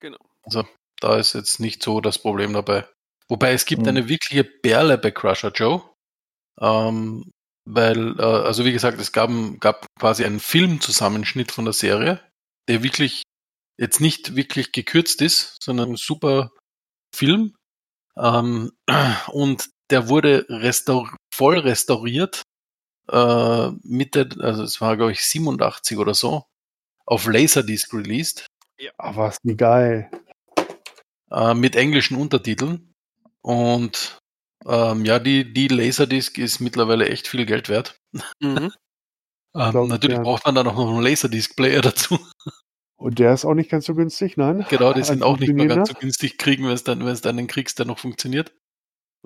Genau. 0.00 0.18
Also 0.42 0.64
da 1.00 1.16
ist 1.16 1.34
jetzt 1.34 1.58
nicht 1.58 1.82
so 1.82 2.00
das 2.00 2.18
Problem 2.18 2.52
dabei. 2.52 2.86
Wobei 3.28 3.52
es 3.52 3.64
gibt 3.64 3.82
Mhm. 3.82 3.88
eine 3.88 4.08
wirkliche 4.08 4.44
Perle 4.44 4.98
bei 4.98 5.10
Crusher 5.10 5.50
Joe. 5.52 5.82
Ähm, 6.60 7.30
weil, 7.68 8.18
äh, 8.18 8.22
also 8.22 8.64
wie 8.64 8.72
gesagt, 8.72 9.00
es 9.00 9.12
gab, 9.12 9.30
gab 9.60 9.86
quasi 9.98 10.24
einen 10.24 10.40
Filmzusammenschnitt 10.40 11.50
von 11.50 11.64
der 11.64 11.74
Serie, 11.74 12.20
der 12.68 12.82
wirklich 12.82 13.22
jetzt 13.78 14.00
nicht 14.00 14.36
wirklich 14.36 14.72
gekürzt 14.72 15.20
ist, 15.22 15.56
sondern 15.62 15.90
ein 15.92 15.96
super 15.96 16.50
Film. 17.14 17.54
Ähm, 18.16 18.72
und 19.32 19.68
der 19.90 20.08
wurde 20.08 20.46
restaur 20.48 21.14
voll 21.34 21.58
restauriert 21.58 22.42
äh, 23.10 23.70
Mitte, 23.82 24.28
also 24.40 24.62
es 24.62 24.80
war 24.80 24.96
glaube 24.96 25.12
ich 25.12 25.22
87 25.22 25.98
oder 25.98 26.14
so, 26.14 26.44
auf 27.06 27.26
Laserdisc 27.26 27.92
released 27.94 28.46
Aber 28.98 29.28
ist 29.28 29.44
nie 29.44 29.56
geil. 29.56 30.10
äh, 31.30 31.54
mit 31.54 31.76
englischen 31.76 32.16
Untertiteln. 32.16 32.92
Und 33.42 34.18
ähm, 34.66 35.04
ja, 35.04 35.18
die, 35.18 35.52
die 35.52 35.68
Laserdisc 35.68 36.38
ist 36.38 36.60
mittlerweile 36.60 37.08
echt 37.08 37.28
viel 37.28 37.46
Geld 37.46 37.68
wert. 37.68 37.98
mhm. 38.40 38.72
Ähm, 39.54 39.84
ich, 39.84 39.88
natürlich 39.88 40.18
ja. 40.18 40.22
braucht 40.22 40.44
man 40.44 40.54
dann 40.54 40.66
auch 40.66 40.76
noch 40.76 40.90
einen 40.90 41.02
Laserdisc-Player 41.02 41.80
dazu. 41.80 42.18
Und 42.98 43.18
der 43.18 43.32
ist 43.32 43.46
auch 43.46 43.54
nicht 43.54 43.70
ganz 43.70 43.86
so 43.86 43.94
günstig, 43.94 44.36
nein? 44.36 44.66
genau, 44.68 44.92
die 44.92 45.02
sind 45.02 45.22
Ein 45.22 45.22
auch 45.22 45.38
nicht 45.38 45.54
mehr 45.54 45.66
ganz 45.66 45.88
so 45.88 45.94
günstig 45.94 46.36
kriegen, 46.36 46.64
wenn 46.64 46.72
es 46.72 46.84
dann, 46.84 47.00
wenn 47.00 47.08
es 47.08 47.22
dann 47.22 47.38
einen 47.38 47.46
kriegst, 47.46 47.78
der 47.78 47.86
noch 47.86 47.98
funktioniert. 47.98 48.54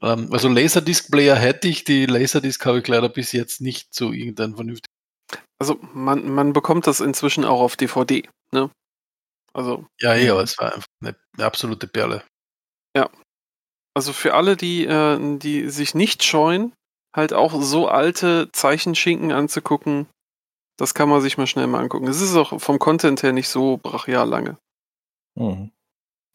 Ähm, 0.03 0.33
also 0.33 0.49
Laserdisc-Player 0.49 1.37
hätte 1.37 1.69
ich, 1.69 1.85
die 1.85 2.07
Laserdisc 2.07 2.65
habe 2.65 2.81
ich 2.81 2.89
leider 2.89 3.09
bis 3.09 3.33
jetzt 3.33 3.61
nicht 3.61 3.95
so 3.95 4.13
irgendein 4.13 4.55
vernünftig. 4.55 4.91
Also 5.59 5.79
man, 5.93 6.29
man 6.29 6.53
bekommt 6.53 6.87
das 6.87 7.01
inzwischen 7.01 7.45
auch 7.45 7.61
auf 7.61 7.77
DVD, 7.77 8.29
ne? 8.53 8.71
Also, 9.53 9.87
Ja, 10.01 10.15
ja, 10.15 10.33
aber 10.33 10.43
es 10.43 10.59
war 10.59 10.75
einfach 10.75 10.87
eine, 11.03 11.17
eine 11.37 11.45
absolute 11.45 11.87
Perle. 11.87 12.23
also 13.95 14.13
für 14.13 14.35
alle, 14.35 14.57
die, 14.57 14.87
äh, 14.87 15.39
die 15.39 15.69
sich 15.69 15.95
nicht 15.95 16.23
scheuen, 16.25 16.73
halt 17.15 17.33
auch 17.33 17.61
so 17.61 17.89
alte 17.89 18.51
Zeichenschinken 18.53 19.33
anzugucken, 19.33 20.07
das 20.79 20.95
kann 20.95 21.09
man 21.09 21.21
sich 21.21 21.37
mal 21.37 21.47
schnell 21.47 21.67
mal 21.67 21.81
angucken. 21.81 22.07
Es 22.07 22.21
ist 22.21 22.35
auch 22.37 22.61
vom 22.61 22.79
Content 22.79 23.23
her 23.23 23.33
nicht 23.33 23.49
so 23.49 23.77
brachial 23.77 24.29
lange. 24.29 24.57
Mhm. 25.37 25.73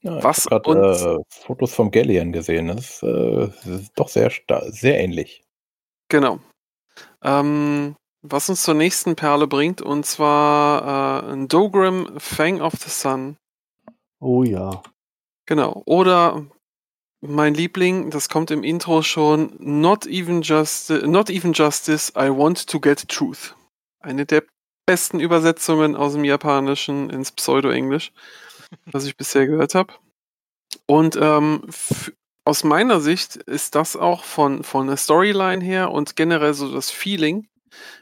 Ja, 0.05 0.23
Was 0.23 0.45
ich 0.45 0.51
habe 0.51 0.69
uns- 0.69 1.01
gerade 1.01 1.19
äh, 1.19 1.23
Fotos 1.29 1.73
vom 1.73 1.89
Galleon 1.89 2.31
gesehen. 2.31 2.67
Das 2.67 3.01
ist, 3.01 3.03
äh, 3.03 3.47
das 3.47 3.65
ist 3.65 3.91
doch 3.95 4.07
sehr, 4.07 4.31
sehr 4.69 4.99
ähnlich. 4.99 5.43
Genau. 6.09 6.39
Ähm, 7.23 7.95
was 8.21 8.49
uns 8.49 8.61
zur 8.63 8.75
nächsten 8.75 9.15
Perle 9.15 9.47
bringt, 9.47 9.81
und 9.81 10.05
zwar 10.05 11.23
äh, 11.23 11.31
ein 11.33 11.47
Dogram 11.47 12.19
Fang 12.19 12.61
of 12.61 12.73
the 12.73 12.89
Sun. 12.89 13.37
Oh 14.19 14.43
ja. 14.43 14.83
Genau. 15.47 15.81
Oder 15.85 16.45
mein 17.21 17.55
Liebling, 17.55 18.11
das 18.11 18.29
kommt 18.29 18.51
im 18.51 18.63
Intro 18.63 19.01
schon, 19.01 19.55
Not 19.59 20.05
even, 20.05 20.43
justi 20.43 21.07
not 21.07 21.29
even 21.31 21.53
Justice, 21.53 22.11
I 22.15 22.29
want 22.29 22.67
to 22.67 22.79
get 22.79 23.07
truth. 23.09 23.55
Eine 23.99 24.25
der 24.27 24.43
besten 24.85 25.19
Übersetzungen 25.19 25.95
aus 25.95 26.13
dem 26.13 26.23
Japanischen 26.23 27.09
ins 27.09 27.31
Pseudo-Englisch, 27.31 28.11
was 28.85 29.05
ich 29.05 29.17
bisher 29.17 29.47
gehört 29.47 29.75
habe. 29.75 29.93
Und 30.85 31.17
ähm, 31.19 31.63
aus 32.43 32.63
meiner 32.63 32.99
Sicht 33.01 33.35
ist 33.35 33.75
das 33.75 33.95
auch 33.95 34.23
von, 34.23 34.63
von 34.63 34.87
der 34.87 34.97
Storyline 34.97 35.63
her 35.63 35.91
und 35.91 36.15
generell 36.15 36.53
so 36.53 36.71
das 36.71 36.91
Feeling, 36.91 37.47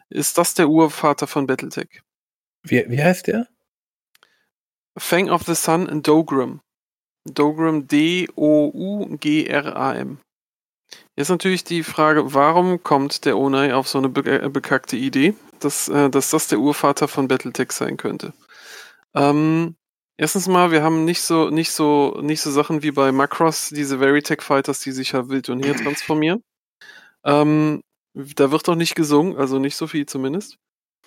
ist 0.09 0.37
das 0.37 0.53
der 0.53 0.69
Urvater 0.69 1.27
von 1.27 1.47
Battletech. 1.47 2.01
Wie, 2.63 2.85
wie 2.87 3.01
heißt 3.01 3.27
der? 3.27 3.47
Fang 4.97 5.29
of 5.29 5.43
the 5.43 5.55
Sun 5.55 6.03
Dogram. 6.03 6.61
Dogram 7.25 7.87
D-O-U-G-R-A-M. 7.87 8.37
Jetzt 11.15 11.29
natürlich 11.29 11.63
die 11.63 11.83
Frage, 11.83 12.33
warum 12.33 12.83
kommt 12.83 13.23
der 13.25 13.37
Onai 13.37 13.73
auf 13.73 13.87
so 13.87 13.97
eine 13.97 14.09
be 14.09 14.41
äh, 14.41 14.49
bekackte 14.49 14.97
Idee, 14.97 15.35
dass, 15.59 15.87
äh, 15.87 16.09
dass 16.09 16.31
das 16.31 16.47
der 16.47 16.59
Urvater 16.59 17.07
von 17.07 17.27
Battletech 17.27 17.71
sein 17.71 17.97
könnte? 17.97 18.33
Ähm, 19.15 19.75
erstens 20.17 20.47
mal, 20.47 20.71
wir 20.71 20.83
haben 20.83 21.05
nicht 21.05 21.21
so, 21.21 21.49
nicht 21.49 21.71
so, 21.71 22.19
nicht 22.21 22.41
so 22.41 22.51
Sachen 22.51 22.83
wie 22.83 22.91
bei 22.91 23.11
Macross, 23.11 23.69
diese 23.69 23.99
Veritech 23.99 24.41
Fighters, 24.41 24.79
die 24.79 24.91
sich 24.91 25.11
ja 25.13 25.29
wild 25.29 25.49
und 25.49 25.65
her 25.65 25.75
transformieren. 25.75 26.43
Ähm, 27.25 27.83
da 28.13 28.51
wird 28.51 28.67
doch 28.67 28.75
nicht 28.75 28.95
gesungen, 28.95 29.37
also 29.37 29.57
nicht 29.57 29.77
so 29.77 29.87
viel 29.87 30.05
zumindest. 30.05 30.57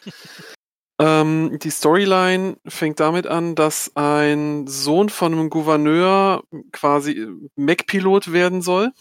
Ähm, 0.98 1.58
die 1.62 1.70
Storyline 1.70 2.56
fängt 2.66 3.00
damit 3.00 3.26
an, 3.26 3.54
dass 3.54 3.92
ein 3.96 4.66
Sohn 4.66 5.10
von 5.10 5.32
einem 5.32 5.50
Gouverneur 5.50 6.42
quasi 6.72 7.28
Mech-Pilot 7.56 8.32
werden 8.32 8.62
soll 8.62 8.92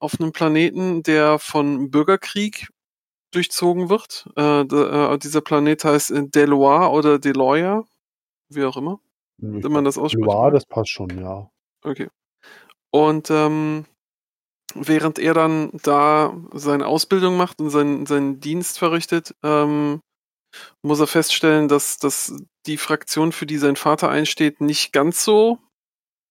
auf 0.00 0.18
einem 0.18 0.32
Planeten, 0.32 1.02
der 1.04 1.38
von 1.38 1.90
Bürgerkrieg 1.90 2.68
durchzogen 3.32 3.88
wird. 3.88 4.26
Äh, 4.36 4.64
de, 4.64 5.14
äh, 5.14 5.18
dieser 5.18 5.42
Planet 5.42 5.84
heißt 5.84 6.12
Deloire 6.34 6.90
oder 6.90 7.18
Deloya, 7.18 7.84
wie 8.48 8.64
auch 8.64 8.76
immer. 8.76 9.00
Wenn 9.38 9.72
man 9.72 9.84
das 9.84 9.98
ausspricht. 9.98 10.28
Ja, 10.28 10.50
das 10.50 10.66
passt 10.66 10.90
schon, 10.90 11.10
ja. 11.18 11.48
Okay. 11.82 12.08
Und 12.90 13.30
ähm, 13.30 13.84
während 14.74 15.18
er 15.18 15.34
dann 15.34 15.70
da 15.82 16.36
seine 16.52 16.86
Ausbildung 16.86 17.36
macht 17.36 17.60
und 17.60 17.70
seinen, 17.70 18.06
seinen 18.06 18.40
Dienst 18.40 18.78
verrichtet, 18.78 19.34
ähm, 19.42 20.00
muss 20.82 21.00
er 21.00 21.08
feststellen, 21.08 21.68
dass, 21.68 21.98
dass 21.98 22.36
die 22.66 22.76
Fraktion, 22.76 23.32
für 23.32 23.46
die 23.46 23.58
sein 23.58 23.76
Vater 23.76 24.08
einsteht, 24.08 24.60
nicht 24.60 24.92
ganz 24.92 25.24
so, 25.24 25.58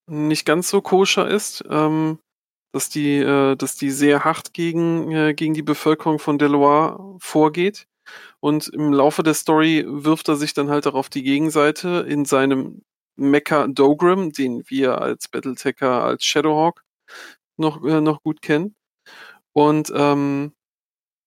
nicht 0.10 0.46
ganz 0.46 0.70
so 0.70 0.82
koscher 0.82 1.28
ist. 1.28 1.64
Ähm, 1.70 2.20
dass 2.74 2.90
die, 2.90 3.18
äh, 3.20 3.56
dass 3.56 3.76
die 3.76 3.92
sehr 3.92 4.26
hart 4.26 4.54
gegen, 4.54 5.12
äh, 5.12 5.34
gegen 5.34 5.54
die 5.54 5.62
Bevölkerung 5.62 6.20
von 6.20 6.38
Deloire 6.40 7.16
vorgeht. 7.20 7.88
Und 8.40 8.68
im 8.68 8.92
Laufe 8.92 9.24
der 9.24 9.36
Story 9.36 9.86
wirft 9.88 10.28
er 10.28 10.36
sich 10.36 10.54
dann 10.54 10.70
halt 10.70 10.88
auch 10.88 10.96
auf 10.96 11.10
die 11.10 11.24
Gegenseite 11.24 12.06
in 12.08 12.26
seinem 12.26 12.82
Mecha 13.16 13.68
Dogrim, 13.68 14.32
den 14.32 14.64
wir 14.68 15.02
als 15.02 15.28
Battletecher, 15.28 16.04
als 16.04 16.26
Shadowhawk 16.26 16.84
noch, 17.58 17.84
äh, 17.84 18.02
noch 18.02 18.22
gut 18.24 18.42
kennen. 18.42 18.76
Und 19.54 19.92
ähm, 19.96 20.54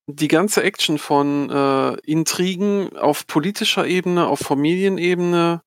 die 0.08 0.28
ganze 0.28 0.62
Action 0.62 0.98
von 0.98 1.50
äh, 1.50 1.94
Intrigen 2.00 2.96
auf 2.96 3.26
politischer 3.26 3.86
Ebene, 3.86 4.26
auf 4.26 4.40
Familienebene, 4.40 5.62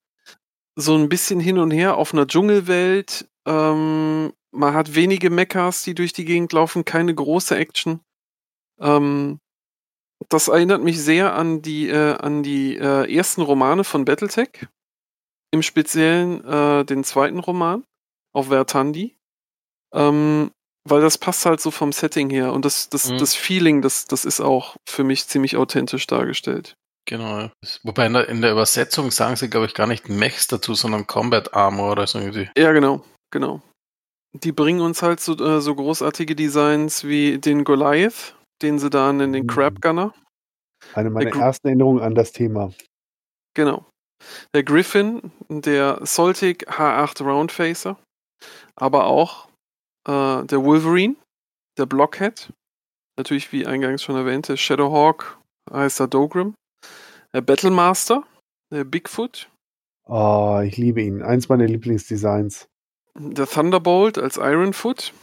so 0.75 0.95
ein 0.95 1.09
bisschen 1.09 1.39
hin 1.39 1.57
und 1.57 1.71
her 1.71 1.97
auf 1.97 2.13
einer 2.13 2.27
Dschungelwelt, 2.27 3.29
ähm, 3.45 4.33
man 4.51 4.73
hat 4.73 4.95
wenige 4.95 5.29
Mechas, 5.29 5.83
die 5.83 5.93
durch 5.93 6.13
die 6.13 6.25
Gegend 6.25 6.53
laufen, 6.53 6.85
keine 6.85 7.13
große 7.13 7.55
Action. 7.55 8.01
Ähm, 8.79 9.39
das 10.29 10.47
erinnert 10.47 10.83
mich 10.83 11.01
sehr 11.01 11.33
an 11.33 11.61
die, 11.61 11.89
äh, 11.89 12.15
an 12.17 12.43
die 12.43 12.77
äh, 12.77 13.13
ersten 13.13 13.41
Romane 13.41 13.83
von 13.83 14.05
Battletech. 14.05 14.67
Im 15.51 15.61
Speziellen 15.61 16.43
äh, 16.45 16.85
den 16.85 17.03
zweiten 17.03 17.39
Roman 17.39 17.83
auf 18.33 18.47
Vertandi. 18.47 19.15
Ähm, 19.93 20.51
weil 20.87 21.01
das 21.01 21.17
passt 21.17 21.45
halt 21.45 21.59
so 21.59 21.71
vom 21.71 21.91
Setting 21.91 22.29
her 22.29 22.53
und 22.53 22.65
das, 22.65 22.89
das, 22.89 23.09
mhm. 23.09 23.17
das 23.17 23.35
Feeling, 23.35 23.81
das, 23.81 24.05
das 24.05 24.25
ist 24.25 24.39
auch 24.39 24.75
für 24.87 25.03
mich 25.03 25.27
ziemlich 25.27 25.57
authentisch 25.57 26.07
dargestellt. 26.07 26.75
Genau. 27.05 27.49
Wobei 27.83 28.05
in 28.05 28.13
der, 28.13 28.29
in 28.29 28.41
der 28.41 28.51
Übersetzung 28.51 29.11
sagen 29.11 29.35
sie, 29.35 29.49
glaube 29.49 29.65
ich, 29.65 29.73
gar 29.73 29.87
nicht 29.87 30.09
Mechs 30.09 30.47
dazu, 30.47 30.75
sondern 30.75 31.07
Combat 31.07 31.53
Armor 31.53 31.91
oder 31.91 32.05
so 32.05 32.19
irgendwie. 32.19 32.49
Ja, 32.55 32.71
genau, 32.71 33.03
genau. 33.31 33.61
Die 34.33 34.51
bringen 34.51 34.81
uns 34.81 35.01
halt 35.01 35.19
so, 35.19 35.33
äh, 35.33 35.59
so 35.59 35.73
großartige 35.73 36.35
Designs 36.35 37.03
wie 37.03 37.39
den 37.39 37.63
Goliath, 37.63 38.35
den 38.61 38.77
sie 38.77 38.91
da 38.91 39.11
nennen, 39.11 39.33
den 39.33 39.47
Crab 39.47 39.75
mhm. 39.75 39.81
Gunner. 39.81 40.13
Eine 40.93 41.09
meiner 41.09 41.35
ersten 41.35 41.67
Erinnerungen 41.67 42.03
an 42.03 42.13
das 42.13 42.31
Thema. 42.31 42.71
Genau. 43.55 43.85
Der 44.53 44.63
Griffin, 44.63 45.31
der 45.47 46.05
Soltic 46.05 46.69
H8 46.69 47.23
Roundfacer, 47.23 47.97
aber 48.75 49.05
auch 49.05 49.47
äh, 50.07 50.45
der 50.45 50.63
Wolverine, 50.63 51.15
der 51.77 51.85
Blockhead, 51.85 52.51
natürlich 53.17 53.51
wie 53.51 53.65
eingangs 53.65 54.03
schon 54.03 54.15
erwähnt, 54.15 54.49
der 54.49 54.57
Shadowhawk 54.57 55.37
heißt 55.71 55.99
der 55.99 56.07
Dogrim, 56.07 56.55
der 57.33 57.41
Battlemaster, 57.41 58.23
der 58.73 58.83
Bigfoot. 58.83 59.49
Oh, 60.07 60.61
ich 60.63 60.77
liebe 60.77 61.01
ihn. 61.01 61.21
Eins 61.21 61.49
meiner 61.49 61.67
Lieblingsdesigns 61.67 62.67
der 63.19 63.47
Thunderbolt 63.47 64.17
als 64.17 64.37
Ironfoot 64.37 65.13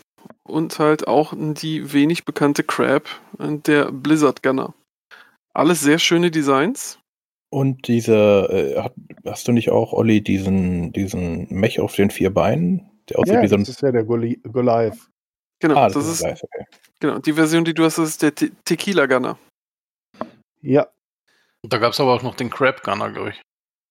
und 0.44 0.78
halt 0.78 1.08
auch 1.08 1.32
die 1.36 1.92
wenig 1.92 2.24
bekannte 2.24 2.62
Crab, 2.62 3.08
der 3.38 3.90
Blizzard 3.90 4.42
Gunner. 4.42 4.74
Alles 5.54 5.80
sehr 5.80 5.98
schöne 5.98 6.30
Designs. 6.30 6.98
Und 7.50 7.88
diese, 7.88 8.14
äh, 8.50 9.28
hast 9.28 9.46
du 9.48 9.52
nicht 9.52 9.70
auch, 9.70 9.92
Olli, 9.92 10.22
diesen, 10.22 10.92
diesen 10.92 11.46
Mech 11.50 11.80
auf 11.80 11.94
den 11.94 12.10
vier 12.10 12.32
Beinen? 12.32 12.90
Der 13.08 13.18
aussieht 13.18 13.34
ja, 13.34 13.42
wie 13.42 13.48
so 13.48 13.54
ein 13.54 13.60
das 13.60 13.68
ist 13.68 13.82
ja 13.82 13.92
der 13.92 14.04
Goli 14.04 14.40
Goliath. 14.42 14.98
Genau, 15.60 15.76
ah, 15.76 15.84
das, 15.84 15.94
das, 15.94 16.08
ist, 16.08 16.20
Goliath, 16.20 16.42
okay. 16.42 16.64
genau, 17.00 17.18
die 17.18 17.32
Version, 17.32 17.64
die 17.64 17.72
du 17.72 17.84
hast, 17.84 17.98
ist 17.98 18.22
der 18.22 18.34
Te 18.34 18.50
Tequila 18.64 19.06
Gunner. 19.06 19.38
Ja. 20.60 20.88
Da 21.62 21.78
gab 21.78 21.92
es 21.92 22.00
aber 22.00 22.14
auch 22.14 22.22
noch 22.22 22.34
den 22.34 22.50
Crab 22.50 22.82
Gunner, 22.82 23.10
glaube 23.10 23.30
ich. 23.30 23.42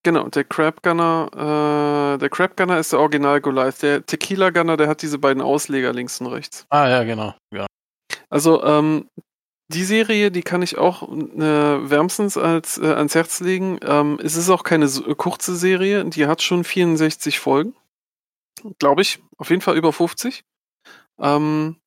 Genau, 0.04 0.28
der 0.28 0.44
Crab 0.44 0.84
Gunner, 0.84 1.30
äh, 1.34 2.20
der 2.20 2.30
Crab 2.30 2.56
Gunner 2.58 2.78
ist 2.78 2.92
der 2.92 3.00
Original 3.00 3.42
Goliath. 3.42 3.82
Der 3.82 4.06
Tequila 4.06 4.50
Gunner, 4.50 4.78
der 4.78 4.88
hat 4.88 5.02
diese 5.02 5.18
beiden 5.18 5.42
Ausleger 5.42 5.94
links 5.94 6.20
und 6.22 6.28
rechts. 6.28 6.66
Ah 6.70 6.88
ja, 6.88 7.04
genau. 7.04 7.34
Ja. 7.54 7.66
Also 8.30 8.64
ähm, 8.64 9.10
die 9.70 9.84
Serie, 9.84 10.32
die 10.32 10.44
kann 10.44 10.62
ich 10.62 10.78
auch 10.78 11.12
äh, 11.12 11.90
wärmstens 11.90 12.38
als, 12.38 12.78
äh, 12.78 12.86
ans 12.86 13.16
Herz 13.16 13.40
legen. 13.40 13.80
Ähm, 13.82 14.20
es 14.22 14.36
ist 14.36 14.50
auch 14.50 14.64
keine 14.64 14.88
so, 14.88 15.06
äh, 15.08 15.16
kurze 15.16 15.56
Serie, 15.56 16.06
die 16.06 16.28
hat 16.28 16.42
schon 16.42 16.64
64 16.64 17.40
Folgen. 17.40 17.74
Glaube 18.80 19.02
ich, 19.02 19.20
auf 19.38 19.50
jeden 19.50 19.62
Fall 19.62 19.78
über 19.78 19.92
50. 19.92 20.44
Ähm, 21.20 21.78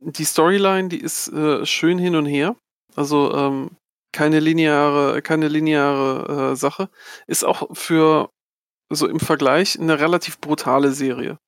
die 0.00 0.24
Storyline, 0.24 0.88
die 0.88 1.00
ist 1.00 1.28
äh, 1.28 1.64
schön 1.66 1.98
hin 1.98 2.16
und 2.16 2.26
her. 2.26 2.56
Also 2.96 3.32
ähm, 3.34 3.76
keine 4.12 4.40
lineare, 4.40 5.22
keine 5.22 5.48
lineare 5.48 6.52
äh, 6.52 6.56
Sache. 6.56 6.88
Ist 7.26 7.44
auch 7.44 7.68
für 7.76 8.30
so 8.90 9.06
im 9.06 9.20
Vergleich 9.20 9.78
eine 9.78 10.00
relativ 10.00 10.38
brutale 10.38 10.92
Serie. 10.92 11.38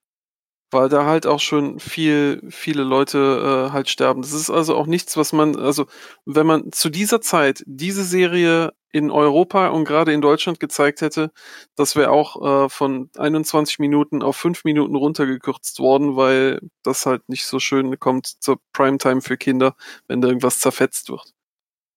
Weil 0.74 0.88
da 0.88 1.06
halt 1.06 1.24
auch 1.24 1.38
schon 1.38 1.78
viel, 1.78 2.42
viele 2.50 2.82
Leute 2.82 3.68
äh, 3.68 3.72
halt 3.72 3.88
sterben. 3.88 4.22
Das 4.22 4.32
ist 4.32 4.50
also 4.50 4.74
auch 4.74 4.86
nichts, 4.86 5.16
was 5.16 5.32
man, 5.32 5.54
also 5.56 5.86
wenn 6.24 6.48
man 6.48 6.72
zu 6.72 6.90
dieser 6.90 7.20
Zeit 7.20 7.62
diese 7.64 8.02
Serie 8.02 8.72
in 8.90 9.12
Europa 9.12 9.68
und 9.68 9.84
gerade 9.84 10.12
in 10.12 10.20
Deutschland 10.20 10.58
gezeigt 10.58 11.00
hätte, 11.00 11.30
das 11.76 11.94
wäre 11.94 12.10
auch 12.10 12.64
äh, 12.64 12.68
von 12.68 13.08
21 13.16 13.78
Minuten 13.78 14.20
auf 14.24 14.34
5 14.36 14.64
Minuten 14.64 14.96
runtergekürzt 14.96 15.78
worden, 15.78 16.16
weil 16.16 16.60
das 16.82 17.06
halt 17.06 17.28
nicht 17.28 17.46
so 17.46 17.60
schön 17.60 17.96
kommt 18.00 18.26
zur 18.26 18.58
Primetime 18.72 19.20
für 19.20 19.36
Kinder, 19.36 19.76
wenn 20.08 20.20
da 20.20 20.26
irgendwas 20.26 20.58
zerfetzt 20.58 21.08
wird. 21.08 21.34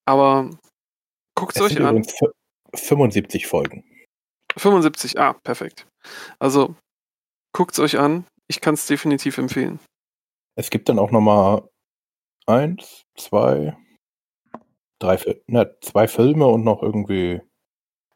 Aber 0.06 0.52
guckt 1.34 1.56
es 1.56 1.64
euch 1.64 1.82
an. 1.82 2.06
75 2.76 3.48
Folgen. 3.48 3.84
75, 4.56 5.20
ah, 5.20 5.34
perfekt. 5.34 5.88
Also 6.38 6.76
guckt 7.54 7.74
es 7.74 7.80
euch 7.80 7.98
an. 7.98 8.28
Ich 8.48 8.62
kann 8.62 8.76
es 8.76 8.88
definitiv 8.88 9.38
empfehlen. 9.38 9.80
Es 10.56 10.70
gibt 10.70 10.90
dann 10.90 11.00
auch 11.00 11.12
nochmal 11.12 11.70
eins, 12.46 13.04
zwei, 13.16 13.78
drei, 15.00 15.20
ne, 15.48 15.78
zwei 15.82 16.08
Filme 16.08 16.48
und 16.48 16.64
noch 16.64 16.82
irgendwie 16.82 17.42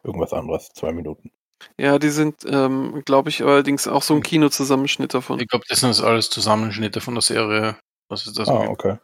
irgendwas 0.03 0.33
anderes, 0.33 0.69
zwei 0.69 0.91
Minuten. 0.91 1.31
Ja, 1.77 1.99
die 1.99 2.09
sind, 2.09 2.43
ähm, 2.47 3.03
glaube 3.05 3.29
ich, 3.29 3.43
allerdings 3.43 3.87
auch 3.87 4.01
so 4.01 4.15
ein 4.15 4.23
Kinozusammenschnitt 4.23 5.13
davon. 5.13 5.39
Ich 5.39 5.47
glaube, 5.47 5.65
das 5.69 5.81
sind 5.81 6.01
alles 6.01 6.29
Zusammenschnitte 6.29 7.01
von 7.01 7.13
der 7.13 7.21
Serie. 7.21 7.77
Was 8.09 8.25
ist 8.25 8.39
das? 8.39 8.47
Ah, 8.47 8.67
okay. 8.67 8.97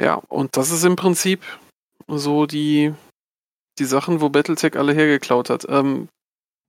Ja, 0.00 0.14
und 0.14 0.56
das 0.56 0.70
ist 0.70 0.84
im 0.84 0.96
Prinzip 0.96 1.42
so 2.06 2.46
die, 2.46 2.94
die 3.78 3.84
Sachen, 3.84 4.20
wo 4.22 4.30
Battletech 4.30 4.76
alle 4.76 4.94
hergeklaut 4.94 5.50
hat. 5.50 5.66
Ähm, 5.68 6.08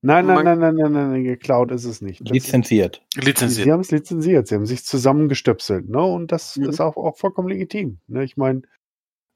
nein, 0.01 0.25
nein, 0.25 0.43
nein, 0.43 0.59
nein, 0.59 0.75
nein, 0.75 1.11
nein, 1.11 1.23
geklaut 1.23 1.71
ist 1.71 1.85
es 1.85 2.01
nicht. 2.01 2.21
Das 2.21 2.31
lizenziert. 2.31 3.03
Ist, 3.15 3.25
lizenziert. 3.25 3.65
Sie 3.65 3.71
haben 3.71 3.79
es 3.81 3.91
lizenziert. 3.91 4.47
Sie 4.47 4.55
haben 4.55 4.65
sich 4.65 4.83
zusammengestöpselt. 4.83 5.89
Ne? 5.89 6.01
Und 6.01 6.31
das 6.31 6.57
mhm. 6.57 6.69
ist 6.69 6.81
auch, 6.81 6.97
auch 6.97 7.17
vollkommen 7.17 7.49
legitim. 7.49 7.99
Ne? 8.07 8.23
Ich 8.23 8.37
meine, 8.37 8.63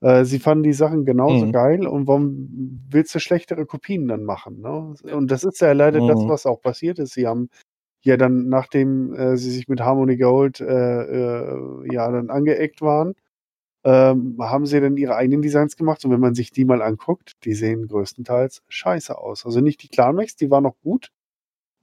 äh, 0.01 0.25
sie 0.25 0.39
fanden 0.39 0.63
die 0.63 0.73
Sachen 0.73 1.05
genauso 1.05 1.45
mhm. 1.45 1.51
geil 1.51 1.87
und 1.87 2.07
warum 2.07 2.81
willst 2.89 3.15
du 3.15 3.19
schlechtere 3.19 3.65
Kopien 3.65 4.07
dann 4.07 4.23
machen? 4.23 4.61
Ne? 4.61 4.95
Und 5.13 5.31
das 5.31 5.43
ist 5.43 5.61
ja 5.61 5.71
leider 5.71 6.01
mhm. 6.01 6.07
das, 6.07 6.27
was 6.27 6.45
auch 6.45 6.61
passiert 6.61 6.99
ist. 6.99 7.13
Sie 7.13 7.27
haben 7.27 7.49
ja 8.01 8.17
dann, 8.17 8.49
nachdem 8.49 9.13
äh, 9.13 9.37
sie 9.37 9.51
sich 9.51 9.67
mit 9.67 9.81
Harmony 9.81 10.17
Gold 10.17 10.61
äh, 10.61 10.65
äh 10.65 11.93
ja 11.93 12.11
dann 12.11 12.29
angeeckt 12.29 12.81
waren, 12.81 13.15
ähm, 13.85 14.37
haben 14.39 14.65
sie 14.65 14.81
dann 14.81 14.97
ihre 14.97 15.15
eigenen 15.15 15.43
Designs 15.43 15.77
gemacht. 15.77 16.03
Und 16.03 16.11
wenn 16.11 16.19
man 16.19 16.33
sich 16.33 16.51
die 16.51 16.65
mal 16.65 16.81
anguckt, 16.81 17.33
die 17.45 17.53
sehen 17.53 17.87
größtenteils 17.87 18.63
scheiße 18.67 19.17
aus. 19.17 19.45
Also 19.45 19.61
nicht 19.61 19.83
die 19.83 19.89
Clanmax, 19.89 20.35
die 20.35 20.49
war 20.49 20.59
noch 20.59 20.75
gut. 20.81 21.11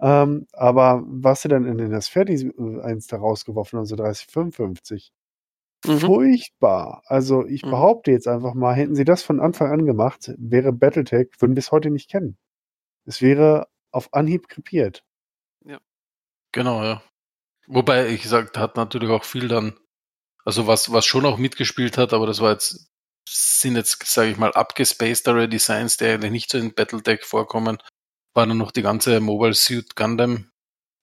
Ähm, 0.00 0.48
aber 0.52 1.04
was 1.06 1.42
sie 1.42 1.48
dann 1.48 1.64
in 1.64 1.90
das 1.90 2.08
Fertig 2.08 2.44
äh, 2.44 2.80
eins 2.82 3.06
da 3.06 3.18
rausgeworfen 3.18 3.78
haben, 3.78 3.86
so 3.86 3.94
3055, 3.94 5.12
mhm. 5.86 5.98
furchtbar. 5.98 7.02
Also 7.06 7.46
ich 7.46 7.64
mhm. 7.64 7.70
behaupte 7.70 8.10
jetzt 8.10 8.26
einfach 8.26 8.54
mal, 8.54 8.74
hätten 8.74 8.96
sie 8.96 9.04
das 9.04 9.22
von 9.22 9.38
Anfang 9.38 9.70
an 9.70 9.86
gemacht, 9.86 10.32
wäre 10.38 10.72
Battletech, 10.72 11.28
würden 11.38 11.54
wir 11.54 11.60
es 11.60 11.70
heute 11.70 11.90
nicht 11.90 12.10
kennen. 12.10 12.36
Es 13.04 13.22
wäre 13.22 13.68
auf 13.92 14.12
Anhieb 14.12 14.48
krepiert. 14.48 15.04
Ja. 15.64 15.78
Genau, 16.50 16.82
ja. 16.82 17.00
Wobei, 17.68 18.08
ich 18.08 18.22
gesagt, 18.22 18.58
hat 18.58 18.76
natürlich 18.76 19.10
auch 19.10 19.22
viel 19.22 19.46
dann 19.46 19.74
also 20.44 20.66
was, 20.66 20.93
was 20.93 21.06
schon 21.06 21.27
auch 21.27 21.39
mitgespielt 21.39 21.98
hat, 21.98 22.12
aber 22.12 22.27
das 22.27 22.40
war 22.40 22.52
jetzt 22.52 22.89
sind 23.28 23.77
jetzt, 23.77 24.05
sage 24.05 24.31
ich 24.31 24.36
mal, 24.36 24.52
abgespacedere 24.52 25.48
Designs, 25.48 25.97
die 25.97 26.06
eigentlich 26.06 26.32
nicht 26.32 26.51
so 26.51 26.59
in 26.59 26.74
Battletech 26.74 27.24
vorkommen. 27.24 27.78
War 28.35 28.47
dann 28.47 28.59
noch 28.59 28.73
die 28.73 28.82
ganze 28.82 29.20
Mobile 29.20 29.55
Suit 29.55 29.94
Gundam 29.94 30.51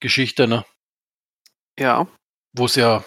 Geschichte, 0.02 0.48
ne? 0.48 0.66
Ja, 1.80 2.08
Wo 2.54 2.66
es 2.66 2.76
ja 2.76 3.04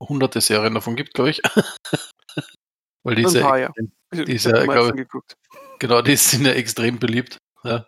hunderte 0.00 0.40
Serien 0.40 0.74
davon 0.74 0.96
gibt, 0.96 1.14
glaube 1.14 1.30
ich. 1.30 1.42
Weil 3.04 3.16
ein 3.16 3.22
diese, 3.22 3.40
paar, 3.40 3.58
ja. 3.58 3.70
die 4.12 4.22
Ich 4.22 4.28
ist 4.44 4.46
hab 4.46 4.54
ja, 4.54 4.60
die 4.62 4.66
glaub 4.66 4.76
meisten 4.84 4.96
geguckt. 4.96 5.34
genau, 5.78 6.02
die 6.02 6.16
sind 6.16 6.44
ja 6.44 6.52
extrem 6.52 6.98
beliebt. 6.98 7.38
Ja. 7.62 7.86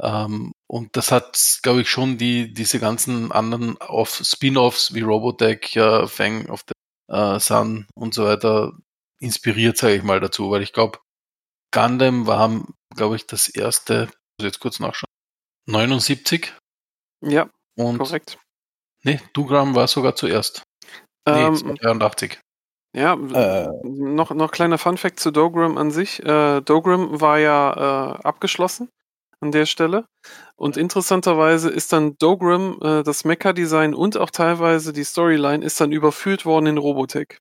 Ähm, 0.00 0.52
und 0.68 0.96
das 0.96 1.10
hat, 1.10 1.58
glaube 1.62 1.80
ich, 1.82 1.90
schon 1.90 2.18
die, 2.18 2.52
diese 2.52 2.78
ganzen 2.78 3.32
anderen 3.32 3.76
Off- 3.78 4.22
Spin-offs 4.24 4.94
wie 4.94 5.00
Robotech, 5.00 5.74
ja, 5.74 6.06
Fang 6.06 6.48
of 6.50 6.60
the 6.68 6.72
äh, 7.08 7.38
Sun 7.40 7.86
und 7.94 8.14
so 8.14 8.24
weiter 8.24 8.72
inspiriert, 9.20 9.76
sage 9.76 9.96
ich 9.96 10.02
mal, 10.02 10.20
dazu, 10.20 10.50
weil 10.50 10.62
ich 10.62 10.72
glaube, 10.72 10.98
Gundam 11.72 12.26
war, 12.26 12.64
glaube 12.94 13.16
ich, 13.16 13.26
das 13.26 13.48
erste, 13.48 14.06
muss 14.38 14.44
jetzt 14.46 14.60
kurz 14.60 14.78
nachschauen, 14.80 15.10
79 15.66 16.54
Ja, 17.22 17.48
und 17.76 17.98
korrekt. 17.98 18.38
nee, 19.02 19.20
Dugram 19.34 19.74
war 19.74 19.88
sogar 19.88 20.14
zuerst. 20.16 20.62
Nee, 21.28 21.44
Ähm, 21.44 21.74
83. 21.76 22.40
ja, 22.94 23.12
Äh. 23.14 23.68
noch, 23.84 24.30
noch 24.30 24.50
kleiner 24.50 24.78
Fun-Fact 24.78 25.20
zu 25.20 25.30
Dogram 25.30 25.76
an 25.76 25.90
sich. 25.90 26.22
Äh, 26.24 26.60
Dogram 26.62 27.20
war 27.20 27.38
ja 27.38 27.72
äh, 28.16 28.22
abgeschlossen 28.22 28.88
an 29.40 29.52
der 29.52 29.66
Stelle. 29.66 30.04
Und 30.56 30.76
interessanterweise 30.76 31.70
ist 31.70 31.92
dann 31.92 32.16
Dogram, 32.18 32.78
äh, 32.82 33.02
das 33.02 33.24
Mecha-Design 33.24 33.94
und 33.94 34.16
auch 34.16 34.30
teilweise 34.30 34.92
die 34.92 35.04
Storyline 35.04 35.64
ist 35.64 35.80
dann 35.80 35.92
überführt 35.92 36.44
worden 36.44 36.66
in 36.66 36.78
Robotech. 36.78 37.38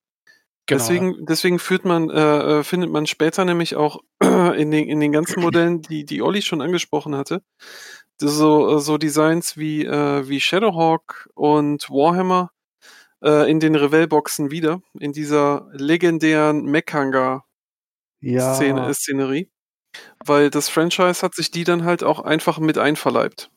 Genau. 0.67 0.79
Deswegen, 0.79 1.25
deswegen 1.25 1.59
führt 1.59 1.85
man, 1.85 2.09
äh, 2.09 2.59
äh, 2.59 2.63
findet 2.63 2.91
man 2.91 3.07
später 3.07 3.45
nämlich 3.45 3.75
auch 3.77 3.99
in 4.21 4.69
den, 4.71 4.87
in 4.87 4.99
den 4.99 5.13
ganzen 5.13 5.41
Modellen, 5.41 5.81
die, 5.81 6.03
die 6.03 6.21
Olli 6.21 6.41
schon 6.41 6.61
angesprochen 6.61 7.15
hatte, 7.15 7.41
so, 8.19 8.75
äh, 8.75 8.79
so 8.79 8.97
Designs 8.97 9.55
wie, 9.57 9.85
äh, 9.85 10.27
wie 10.27 10.41
Shadowhawk 10.41 11.29
und 11.35 11.89
Warhammer 11.89 12.51
äh, 13.23 13.49
in 13.49 13.61
den 13.61 13.75
Revell-Boxen 13.75 14.51
wieder, 14.51 14.81
in 14.99 15.13
dieser 15.13 15.69
legendären 15.71 16.65
Mech-Hangar-Szene, 16.65 17.43
Ja, 18.21 18.93
Szenerie. 18.93 19.49
Weil 20.25 20.49
das 20.49 20.69
Franchise 20.69 21.21
hat 21.21 21.35
sich 21.35 21.51
die 21.51 21.63
dann 21.63 21.83
halt 21.83 22.03
auch 22.03 22.19
einfach 22.19 22.59
mit 22.59 22.77
einverleibt. 22.77 23.51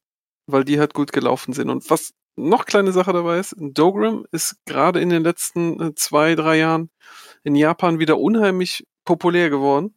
Weil 0.47 0.65
die 0.65 0.79
halt 0.79 0.95
gut 0.95 1.12
gelaufen 1.12 1.53
sind. 1.53 1.71
Und 1.71 1.89
was 1.91 2.12
noch 2.37 2.65
kleine 2.67 2.93
Sache 2.93 3.12
dabei 3.12 3.39
ist, 3.39 3.55
Dogram 3.59 4.25
ist 4.33 4.57
gerade 4.67 5.01
in 5.01 5.11
den 5.11 5.23
letzten 5.23 5.81
äh, 5.81 5.95
zwei, 5.95 6.35
drei 6.35 6.59
Jahren 6.59 6.91
in 7.45 7.55
Japan 7.55 7.99
wieder 7.99 8.19
unheimlich 8.19 8.85
populär 9.05 9.51
geworden. 9.51 9.97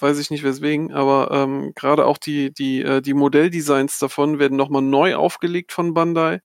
Weiß 0.00 0.18
ich 0.18 0.30
nicht 0.30 0.42
weswegen, 0.42 0.92
aber 0.92 1.30
ähm, 1.30 1.72
gerade 1.74 2.06
auch 2.06 2.18
die, 2.18 2.52
die, 2.52 2.82
äh, 2.82 3.00
die 3.00 3.14
Modelldesigns 3.14 3.98
davon 3.98 4.38
werden 4.38 4.56
nochmal 4.56 4.82
neu 4.82 5.14
aufgelegt 5.14 5.72
von 5.72 5.94
Bandai. 5.94 6.40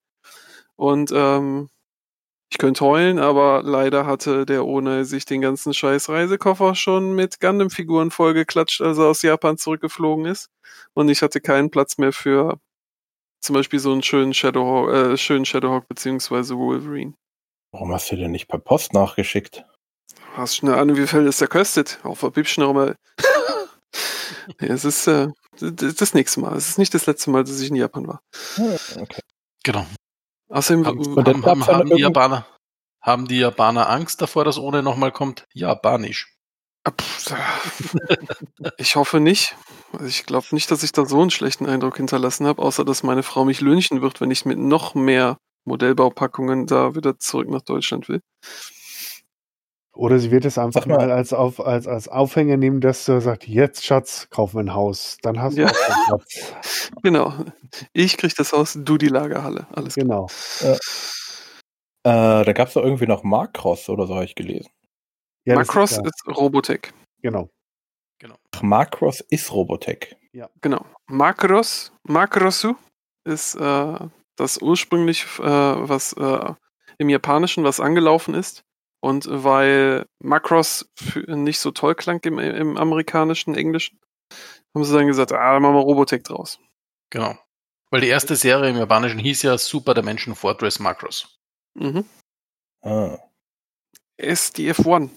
Und 0.76 1.12
ähm, 1.14 1.70
ich 2.52 2.58
könnte 2.58 2.84
heulen, 2.84 3.18
aber 3.18 3.64
leider 3.64 4.06
hatte 4.06 4.46
der 4.46 4.66
ohne 4.66 5.06
sich 5.06 5.24
den 5.24 5.40
ganzen 5.40 5.74
scheiß 5.74 6.10
Reisekoffer 6.10 6.76
schon 6.76 7.16
mit 7.16 7.40
Gundam-Figuren 7.40 8.12
vollgeklatscht, 8.12 8.82
als 8.82 8.98
er 8.98 9.06
aus 9.06 9.22
Japan 9.22 9.58
zurückgeflogen 9.58 10.26
ist. 10.26 10.50
Und 10.94 11.08
ich 11.08 11.22
hatte 11.22 11.40
keinen 11.40 11.72
Platz 11.72 11.98
mehr 11.98 12.12
für 12.12 12.60
zum 13.40 13.54
Beispiel 13.54 13.80
so 13.80 13.94
einen 13.94 14.04
schönen 14.04 14.34
Shadowhawk, 14.34 14.94
äh, 14.94 15.18
schönen 15.18 15.46
Shadowhawk 15.46 15.88
beziehungsweise 15.88 16.58
Wolverine. 16.58 17.14
Warum 17.72 17.94
hast 17.94 18.12
du 18.12 18.18
den 18.18 18.32
nicht 18.32 18.50
per 18.50 18.60
Post 18.60 18.94
nachgeschickt? 18.94 19.64
Hast 20.34 20.58
schnell 20.58 20.76
an, 20.76 20.98
wie 20.98 21.08
viel 21.08 21.24
das 21.24 21.38
der 21.38 21.48
kostet? 21.48 22.00
Auf 22.04 22.20
der 22.20 22.32
Bibschen 22.32 22.64
nochmal. 22.64 22.98
ja, 24.60 24.68
es 24.68 24.84
ist 24.84 25.08
äh, 25.08 25.30
das, 25.58 25.96
das 25.96 26.14
nächste 26.14 26.42
Mal. 26.42 26.58
Es 26.58 26.68
ist 26.68 26.78
nicht 26.78 26.94
das 26.94 27.06
letzte 27.06 27.30
Mal, 27.30 27.46
dass 27.46 27.62
ich 27.62 27.70
in 27.70 27.78
Japan 27.78 28.10
war. 28.10 28.22
Okay. 29.00 29.22
Genau. 29.64 29.86
Außerdem, 30.52 30.86
Haben, 30.86 31.46
haben, 31.46 31.68
haben, 31.68 31.90
die 31.90 32.02
Japaner, 32.02 32.46
haben 33.02 33.28
die 33.28 33.40
Japaner 33.40 33.90
Angst 33.90 34.22
davor, 34.22 34.44
dass 34.44 34.58
ohne 34.58 34.84
nochmal 34.84 35.12
kommt? 35.12 35.46
Japanisch. 35.54 36.36
Ah, 36.84 36.92
Ich 38.78 38.96
hoffe 38.96 39.20
nicht. 39.20 39.56
Also 39.94 40.06
ich 40.06 40.26
glaube 40.26 40.48
nicht, 40.52 40.72
dass 40.72 40.84
ich 40.84 40.92
da 40.92 41.06
so 41.06 41.22
einen 41.22 41.30
schlechten 41.30 41.66
Eindruck 41.68 41.98
hinterlassen 41.98 42.48
habe, 42.48 42.62
außer 42.62 42.84
dass 42.84 43.04
meine 43.04 43.24
Frau 43.24 43.46
mich 43.46 43.62
lynchen 43.62 44.02
wird, 44.02 44.20
wenn 44.20 44.32
ich 44.32 44.46
mit 44.46 44.58
noch 44.58 44.96
mehr 44.96 45.38
Modellbaupackungen 45.66 46.66
da 46.66 46.96
wieder 46.96 47.20
zurück 47.20 47.50
nach 47.50 47.62
Deutschland 47.62 48.10
will. 48.10 48.22
Oder 49.94 50.20
sie 50.20 50.32
wird 50.32 50.46
es 50.46 50.58
einfach 50.58 50.86
mal- 50.86 50.98
mal 50.98 51.12
als, 51.12 51.34
auf, 51.34 51.60
als, 51.60 51.86
als 51.88 52.08
Aufhänger 52.08 52.56
nehmen, 52.58 52.80
dass 52.82 53.06
du 53.06 53.20
sagst, 53.20 53.48
jetzt 53.48 53.86
Schatz, 53.86 54.28
kaufen 54.30 54.56
wir 54.56 54.62
ein 54.64 54.74
Haus. 54.74 55.18
Dann 55.22 55.42
hast 55.42 55.58
du 55.58 55.62
Ja. 55.64 55.68
auch 55.68 55.74
keinen 55.74 56.06
Platz. 56.08 56.54
Genau. 57.04 57.34
Ich 57.94 58.18
krieg 58.18 58.36
das 58.36 58.52
Haus, 58.54 58.78
du 58.80 58.98
die 58.98 59.08
Lagerhalle. 59.08 59.66
Alles 59.72 59.96
klar. 59.96 60.06
Genau. 60.60 60.76
Äh, 62.04 62.44
da 62.46 62.54
gab 62.54 62.68
es 62.68 62.74
doch 62.74 62.84
irgendwie 62.84 63.08
noch 63.08 63.24
Macross 63.24 63.88
oder 63.90 64.08
so, 64.08 64.16
habe 64.16 64.26
ich 64.26 64.36
gelesen. 64.36 64.70
Ja, 65.46 65.56
Macross 65.56 65.94
ist, 65.94 66.06
ist 66.06 66.28
Robotech. 66.38 66.92
Genau. 67.22 67.50
Ach, 68.54 68.62
Macross 68.62 69.22
ist 69.30 69.52
Robotech. 69.52 70.16
Genau. 70.62 70.86
Macross, 71.08 71.92
Macrosu 72.04 72.76
ist 73.26 73.56
äh, 73.56 73.98
das 74.36 74.62
ursprünglich, 74.62 75.26
äh, 75.40 75.44
was 75.44 76.14
äh, 76.14 76.54
im 76.98 77.10
Japanischen 77.10 77.64
was 77.64 77.80
angelaufen 77.80 78.34
ist. 78.34 78.64
Und 79.02 79.28
weil 79.30 80.06
Macross 80.20 80.90
nicht 81.28 81.60
so 81.60 81.72
toll 81.72 81.96
klang 81.96 82.20
im, 82.22 82.40
im 82.40 82.78
amerikanischen, 82.78 83.56
englischen, 83.56 84.00
haben 84.74 84.84
sie 84.84 84.94
dann 84.96 85.08
gesagt, 85.08 85.32
ah, 85.34 85.60
machen 85.60 85.76
wir 85.76 85.82
Robotech 85.82 86.24
draus. 86.24 86.60
Genau. 87.10 87.38
Weil 87.90 88.02
die 88.02 88.08
erste 88.08 88.36
Serie 88.36 88.70
im 88.70 88.78
Japanischen 88.78 89.20
hieß 89.20 89.42
ja 89.42 89.58
Super 89.58 89.94
Dimension 89.94 90.36
Fortress 90.36 90.80
Macros. 90.80 91.40
Mhm. 91.74 92.06
Ah, 92.82 93.18
SDF1. 94.20 95.10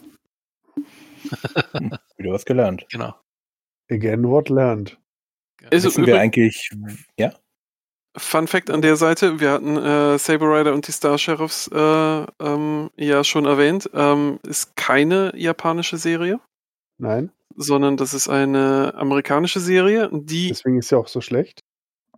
wieder 2.16 2.32
was 2.32 2.44
gelernt. 2.44 2.86
Genau. 2.90 3.14
Again, 3.90 4.26
what 4.28 4.48
learned. 4.48 4.98
Also 5.70 5.88
Wissen 5.88 6.06
wir 6.06 6.18
eigentlich, 6.18 6.70
ja? 7.18 7.34
Fun 8.16 8.46
Fact 8.46 8.70
an 8.70 8.80
der 8.80 8.96
Seite, 8.96 9.40
wir 9.40 9.50
hatten 9.50 9.76
äh, 9.76 10.18
Saber 10.18 10.58
Rider 10.58 10.72
und 10.72 10.86
die 10.86 10.92
Star 10.92 11.18
Sheriffs 11.18 11.68
äh, 11.68 12.26
ähm, 12.40 12.90
ja 12.96 13.24
schon 13.24 13.44
erwähnt, 13.44 13.90
ähm, 13.92 14.38
ist 14.46 14.76
keine 14.76 15.32
japanische 15.36 15.96
Serie, 15.96 16.38
Nein, 16.98 17.32
sondern 17.56 17.96
das 17.96 18.14
ist 18.14 18.28
eine 18.28 18.94
amerikanische 18.96 19.58
Serie, 19.58 20.08
die 20.12 20.48
deswegen 20.48 20.78
ist 20.78 20.88
sie 20.88 20.96
auch 20.96 21.08
so 21.08 21.20
schlecht. 21.20 21.64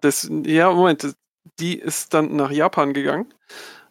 Das, 0.03 0.31
ja, 0.45 0.71
Moment, 0.71 1.17
die 1.59 1.79
ist 1.79 2.13
dann 2.13 2.37
nach 2.37 2.51
Japan 2.51 2.93
gegangen. 2.93 3.33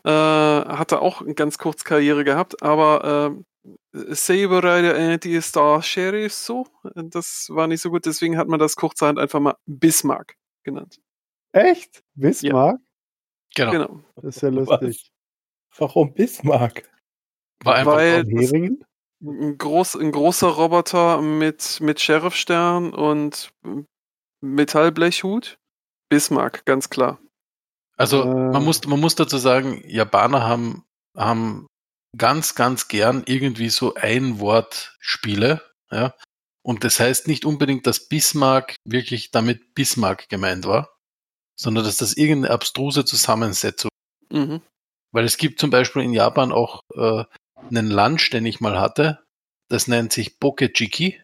Äh, 0.03 0.11
hatte 0.11 1.01
auch 1.01 1.21
eine 1.21 1.33
ganz 1.33 1.57
kurz 1.57 1.83
Karriere 1.83 2.23
gehabt, 2.23 2.61
aber 2.61 3.33
äh, 3.33 4.13
Saber 4.13 4.57
Rider 4.57 4.95
and 4.95 5.23
the 5.23 5.41
Star 5.41 5.81
Sheriff 5.81 6.33
so, 6.33 6.67
das 6.93 7.47
war 7.49 7.65
nicht 7.65 7.81
so 7.81 7.89
gut, 7.89 8.05
deswegen 8.05 8.37
hat 8.37 8.47
man 8.47 8.59
das 8.59 8.75
kurzerhand 8.75 9.17
einfach 9.17 9.39
mal 9.39 9.55
Bismarck 9.65 10.35
genannt. 10.63 10.99
Echt? 11.55 12.03
Bismarck? 12.15 12.79
Genau. 13.55 13.71
Genau. 13.71 14.03
Das 14.17 14.35
ist 14.35 14.41
ja 14.41 14.53
Was? 14.55 14.81
lustig. 14.81 15.11
Warum 15.77 16.13
Bismarck? 16.13 16.89
War 17.63 17.75
einfach 17.75 17.93
Weil 17.95 18.25
Von 18.25 18.37
Heringen? 18.37 18.85
ein, 19.21 19.57
groß, 19.57 19.95
ein 19.95 20.11
großer 20.11 20.49
Roboter 20.49 21.21
mit, 21.21 21.79
mit 21.79 22.01
Sheriffstern 22.01 22.93
und 22.93 23.53
Metallblechhut. 24.41 25.57
Bismarck, 26.09 26.65
ganz 26.65 26.89
klar. 26.89 27.19
Also 27.97 28.23
Äh. 28.23 28.25
man, 28.25 28.63
muss, 28.65 28.85
man 28.85 28.99
muss 28.99 29.15
dazu 29.15 29.37
sagen, 29.37 29.81
Japaner 29.87 30.43
haben, 30.43 30.83
haben 31.15 31.67
ganz, 32.17 32.55
ganz 32.55 32.89
gern 32.89 33.23
irgendwie 33.25 33.69
so 33.69 33.93
Ein-Wort-Spiele. 33.93 35.61
Ja? 35.89 36.13
Und 36.61 36.83
das 36.83 36.99
heißt 36.99 37.29
nicht 37.29 37.45
unbedingt, 37.45 37.87
dass 37.87 38.09
Bismarck 38.09 38.75
wirklich 38.83 39.31
damit 39.31 39.73
Bismarck 39.73 40.27
gemeint 40.27 40.65
war, 40.65 40.94
sondern 41.55 41.85
dass 41.85 41.97
das 41.97 42.13
irgendeine 42.13 42.53
abstruse 42.53 43.05
Zusammensetzung. 43.05 43.89
Mhm. 44.29 44.61
Weil 45.11 45.25
es 45.25 45.37
gibt 45.37 45.59
zum 45.59 45.69
Beispiel 45.69 46.03
in 46.03 46.13
Japan 46.13 46.51
auch 46.51 46.81
äh, 46.93 47.23
einen 47.69 47.89
Lunch, 47.89 48.29
den 48.31 48.45
ich 48.45 48.59
mal 48.59 48.79
hatte. 48.79 49.23
Das 49.69 49.87
nennt 49.87 50.13
sich 50.13 50.39
Pokechiki. 50.39 51.21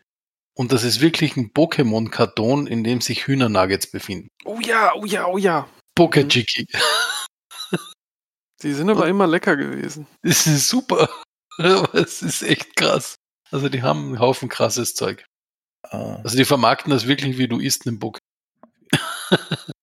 Und 0.55 0.71
das 0.71 0.83
ist 0.83 1.01
wirklich 1.01 1.37
ein 1.37 1.51
Pokémon-Karton, 1.53 2.67
in 2.67 2.83
dem 2.83 3.01
sich 3.01 3.27
Hühnernuggets 3.27 3.87
befinden. 3.87 4.27
Oh 4.45 4.59
ja, 4.59 4.93
oh 4.95 5.05
ja, 5.05 5.25
oh 5.25 5.37
ja. 5.37 5.67
Pokechiki. 5.95 6.67
Die 8.61 8.73
sind 8.73 8.89
aber 8.89 9.07
immer 9.07 9.27
lecker 9.27 9.55
gewesen. 9.55 10.07
Das 10.21 10.45
ist 10.47 10.69
super. 10.69 11.09
Aber 11.57 11.93
es 11.95 12.21
ist 12.21 12.43
echt 12.43 12.75
krass. 12.75 13.15
Also 13.51 13.69
die 13.69 13.83
haben 13.83 14.05
einen 14.07 14.19
Haufen 14.19 14.49
krasses 14.49 14.95
Zeug. 14.95 15.25
Ah, 15.83 16.19
Also 16.23 16.37
die 16.37 16.45
vermarkten 16.45 16.91
das 16.91 17.07
wirklich 17.07 17.37
wie 17.37 17.47
du 17.47 17.59
isst 17.59 17.85
einen 17.85 17.99
Bock. 17.99 18.17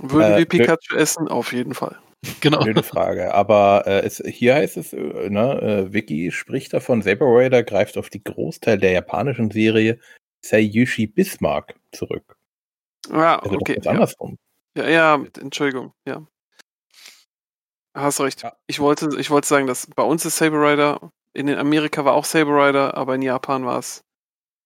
Würden 0.00 0.32
Äh, 0.34 0.38
wir 0.38 0.46
Pikachu 0.46 0.94
essen? 0.96 1.28
Auf 1.28 1.52
jeden 1.52 1.74
Fall. 1.74 1.96
Genau. 2.40 2.64
Blöde 2.64 2.82
Frage. 2.82 3.32
Aber 3.32 3.84
äh, 3.86 4.00
es, 4.00 4.20
hier 4.26 4.56
heißt 4.56 4.76
es, 4.76 4.92
äh, 4.92 5.30
ne, 5.30 5.62
äh, 5.88 5.92
Vicky 5.92 6.32
spricht 6.32 6.72
davon, 6.72 7.00
Saber 7.00 7.26
Rider 7.26 7.62
greift 7.62 7.96
auf 7.96 8.10
die 8.10 8.22
Großteil 8.24 8.76
der 8.78 8.90
japanischen 8.90 9.52
Serie 9.52 10.00
Seiyushi 10.44 11.06
Bismarck 11.06 11.76
zurück. 11.92 12.36
Ja, 13.10 13.38
Also 13.38 13.54
okay. 13.56 13.78
Ja. 13.82 13.92
andersrum. 13.92 14.36
Ja, 14.76 14.88
ja, 14.88 15.24
Entschuldigung, 15.40 15.92
ja. 16.06 16.26
Hast 17.94 18.20
recht. 18.20 18.42
Ja. 18.42 18.52
Ich 18.66 18.80
wollte, 18.80 19.08
ich 19.18 19.30
wollte 19.30 19.46
sagen, 19.48 19.66
dass 19.68 19.86
bei 19.86 20.02
uns 20.02 20.24
ist 20.24 20.36
Saber 20.36 20.60
Rider, 20.72 21.12
in 21.34 21.48
Amerika 21.54 22.04
war 22.04 22.14
auch 22.14 22.24
Saber 22.24 22.66
Rider, 22.68 22.96
aber 22.96 23.14
in 23.14 23.22
Japan 23.22 23.64
war 23.64 23.78
es. 23.78 24.02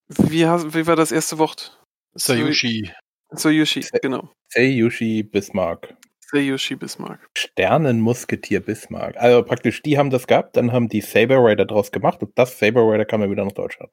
Wie, 0.08 0.46
hast- 0.46 0.74
wie 0.74 0.86
war 0.86 0.96
das 0.96 1.12
erste 1.12 1.38
Wort? 1.38 1.78
Sayushi. 2.14 2.90
Soyushi, 3.34 3.82
Sa- 3.82 3.98
genau. 4.02 4.30
Seiyushi 4.48 5.22
Bismarck. 5.22 5.94
Seiyushi 6.30 6.76
Bismarck. 6.76 7.20
Sternenmusketier 7.36 8.60
Bismarck. 8.60 9.16
Also 9.16 9.42
praktisch, 9.42 9.82
die 9.82 9.98
haben 9.98 10.10
das 10.10 10.26
gehabt, 10.26 10.56
dann 10.56 10.72
haben 10.72 10.88
die 10.88 11.00
Saber 11.00 11.36
Rider 11.44 11.64
draus 11.66 11.90
gemacht 11.92 12.22
und 12.22 12.38
das 12.38 12.58
Saber 12.58 12.82
Rider 12.90 13.04
kam 13.04 13.20
ja 13.22 13.30
wieder 13.30 13.44
nach 13.44 13.52
Deutschland. 13.52 13.90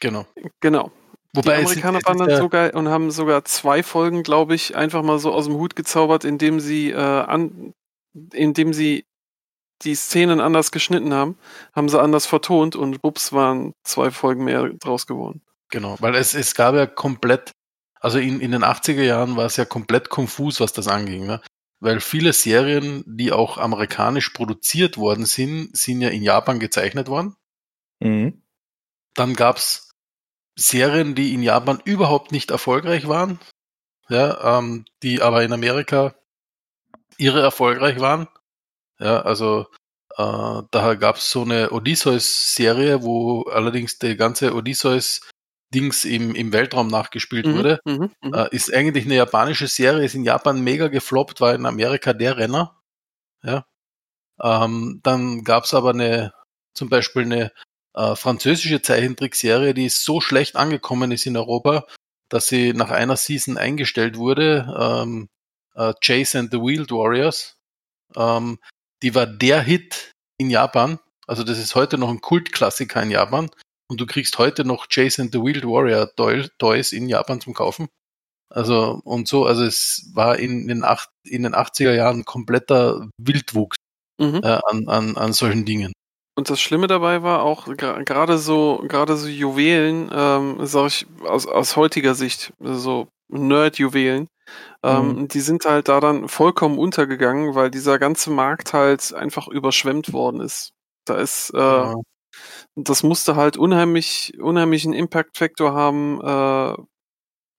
Genau. 0.00 0.26
Genau. 0.60 0.90
Wobei 1.34 1.58
die 1.58 1.62
es 1.64 1.70
ist- 1.72 1.84
Amerikaner 1.84 2.00
waren 2.06 2.18
dann 2.18 2.30
ja- 2.30 2.38
so 2.38 2.48
geil 2.48 2.70
und 2.74 2.88
haben 2.88 3.10
sogar 3.10 3.44
zwei 3.44 3.82
Folgen, 3.82 4.22
glaube 4.22 4.54
ich, 4.54 4.74
einfach 4.76 5.02
mal 5.02 5.18
so 5.18 5.32
aus 5.32 5.46
dem 5.46 5.54
Hut 5.54 5.76
gezaubert, 5.76 6.24
indem 6.24 6.60
sie 6.60 6.90
äh, 6.90 6.96
an, 6.96 7.72
indem 8.32 8.72
sie 8.72 9.04
die 9.82 9.94
Szenen 9.94 10.40
anders 10.40 10.72
geschnitten 10.72 11.12
haben, 11.12 11.36
haben 11.74 11.88
sie 11.90 12.00
anders 12.00 12.24
vertont 12.26 12.76
und 12.76 13.02
bups 13.02 13.32
waren 13.32 13.72
zwei 13.84 14.10
Folgen 14.10 14.44
mehr 14.44 14.70
draus 14.80 15.06
geworden. 15.06 15.42
Genau, 15.70 15.96
weil 16.00 16.14
es, 16.14 16.32
es 16.34 16.54
gab 16.54 16.74
ja 16.74 16.86
komplett, 16.86 17.50
also 18.06 18.20
in, 18.20 18.40
in 18.40 18.52
den 18.52 18.62
80er 18.62 19.02
Jahren 19.02 19.34
war 19.34 19.46
es 19.46 19.56
ja 19.56 19.64
komplett 19.64 20.10
konfus, 20.10 20.60
was 20.60 20.72
das 20.72 20.86
anging. 20.86 21.26
Ne? 21.26 21.40
Weil 21.80 21.98
viele 21.98 22.32
Serien, 22.32 23.02
die 23.04 23.32
auch 23.32 23.58
amerikanisch 23.58 24.30
produziert 24.30 24.96
worden 24.96 25.26
sind, 25.26 25.76
sind 25.76 26.00
ja 26.00 26.10
in 26.10 26.22
Japan 26.22 26.60
gezeichnet 26.60 27.08
worden. 27.08 27.34
Mhm. 27.98 28.44
Dann 29.14 29.34
gab's 29.34 29.90
Serien, 30.54 31.16
die 31.16 31.34
in 31.34 31.42
Japan 31.42 31.82
überhaupt 31.84 32.30
nicht 32.30 32.52
erfolgreich 32.52 33.08
waren, 33.08 33.40
ja, 34.08 34.58
ähm, 34.58 34.84
die 35.02 35.20
aber 35.20 35.42
in 35.42 35.52
Amerika 35.52 36.14
irre 37.18 37.40
erfolgreich 37.40 37.98
waren. 37.98 38.28
Ja, 39.00 39.22
also 39.22 39.66
äh, 40.16 40.62
da 40.70 40.94
gab's 40.94 41.28
so 41.28 41.42
eine 41.42 41.72
Odysseus-Serie, 41.72 43.02
wo 43.02 43.42
allerdings 43.50 43.98
der 43.98 44.14
ganze 44.14 44.54
Odysseus-Dings 45.70 46.04
im, 46.04 46.34
im 46.34 46.52
Weltraum 46.52 46.88
nachgespielt 46.88 47.46
wurde. 47.46 47.80
Mhm, 47.84 48.10
mhm. 48.22 48.34
Äh, 48.34 48.48
ist 48.54 48.72
eigentlich 48.72 49.04
eine 49.04 49.16
japanische 49.16 49.68
Serie, 49.68 50.04
ist 50.04 50.14
in 50.14 50.24
Japan 50.24 50.60
mega 50.60 50.88
gefloppt, 50.88 51.40
war 51.40 51.54
in 51.54 51.66
Amerika 51.66 52.12
der 52.12 52.36
Renner. 52.36 52.80
Ja. 53.42 53.66
Ähm, 54.40 55.00
dann 55.02 55.44
gab's 55.44 55.74
aber 55.74 55.90
eine, 55.90 56.32
zum 56.74 56.88
Beispiel 56.88 57.22
eine 57.22 57.52
äh, 57.94 58.14
französische 58.16 58.82
Zeichentrickserie, 58.82 59.74
die 59.74 59.88
so 59.88 60.20
schlecht 60.20 60.56
angekommen 60.56 61.10
ist 61.12 61.26
in 61.26 61.36
Europa, 61.36 61.86
dass 62.28 62.46
sie 62.46 62.72
nach 62.72 62.90
einer 62.90 63.16
Season 63.16 63.56
eingestellt 63.56 64.16
wurde. 64.16 64.74
Ähm, 64.78 65.28
äh, 65.74 65.94
Chase 66.02 66.38
and 66.38 66.50
the 66.50 66.58
Wheeled 66.58 66.90
Warriors. 66.90 67.56
Ähm, 68.14 68.58
die 69.02 69.14
war 69.14 69.26
der 69.26 69.62
Hit 69.62 70.12
in 70.38 70.50
Japan. 70.50 70.98
Also 71.26 71.42
das 71.42 71.58
ist 71.58 71.74
heute 71.74 71.98
noch 71.98 72.08
ein 72.08 72.20
Kultklassiker 72.20 73.02
in 73.02 73.10
Japan. 73.10 73.50
Und 73.88 74.00
du 74.00 74.06
kriegst 74.06 74.38
heute 74.38 74.64
noch 74.64 74.88
Chase 74.88 75.22
and 75.22 75.32
the 75.32 75.40
Wheeled 75.40 75.64
Warrior 75.64 76.10
Toy- 76.16 76.48
Toys 76.58 76.92
in 76.92 77.08
Japan 77.08 77.40
zum 77.40 77.54
Kaufen. 77.54 77.88
Also 78.48 79.00
und 79.04 79.26
so, 79.28 79.44
also 79.46 79.64
es 79.64 80.10
war 80.14 80.38
in 80.38 80.68
den, 80.68 80.84
acht, 80.84 81.10
in 81.24 81.42
den 81.42 81.54
80er 81.54 81.94
Jahren 81.94 82.24
kompletter 82.24 83.08
Wildwuchs 83.18 83.76
Mhm. 84.18 84.40
äh, 84.42 84.58
an, 84.70 84.88
an, 84.88 85.16
an 85.16 85.32
solchen 85.34 85.64
Dingen. 85.66 85.92
Und 86.38 86.48
das 86.48 86.60
Schlimme 86.60 86.86
dabei 86.86 87.22
war 87.22 87.42
auch 87.42 87.66
gerade 87.66 88.38
so, 88.38 88.82
gerade 88.88 89.16
so 89.16 89.26
Juwelen, 89.28 90.10
ähm, 90.12 90.58
sag 90.66 90.86
ich 90.86 91.06
aus, 91.24 91.46
aus 91.46 91.76
heutiger 91.76 92.14
Sicht, 92.14 92.52
so 92.60 93.08
Nerd-Juwelen, 93.28 94.28
ähm, 94.82 95.28
die 95.28 95.40
sind 95.40 95.64
halt 95.66 95.88
da 95.88 96.00
dann 96.00 96.28
vollkommen 96.28 96.78
untergegangen, 96.78 97.54
weil 97.54 97.70
dieser 97.70 97.98
ganze 97.98 98.30
Markt 98.30 98.72
halt 98.72 99.12
einfach 99.12 99.48
überschwemmt 99.48 100.12
worden 100.14 100.40
ist. 100.40 100.70
Da 101.04 101.16
ist, 101.16 101.50
äh, 101.54 101.58
Ja. 101.58 101.94
Das 102.76 103.02
musste 103.02 103.36
halt 103.36 103.56
unheimlich, 103.56 104.34
unheimlichen 104.38 104.92
Impact-Faktor 104.92 105.72
haben. 105.72 106.20
Äh, 106.20 106.82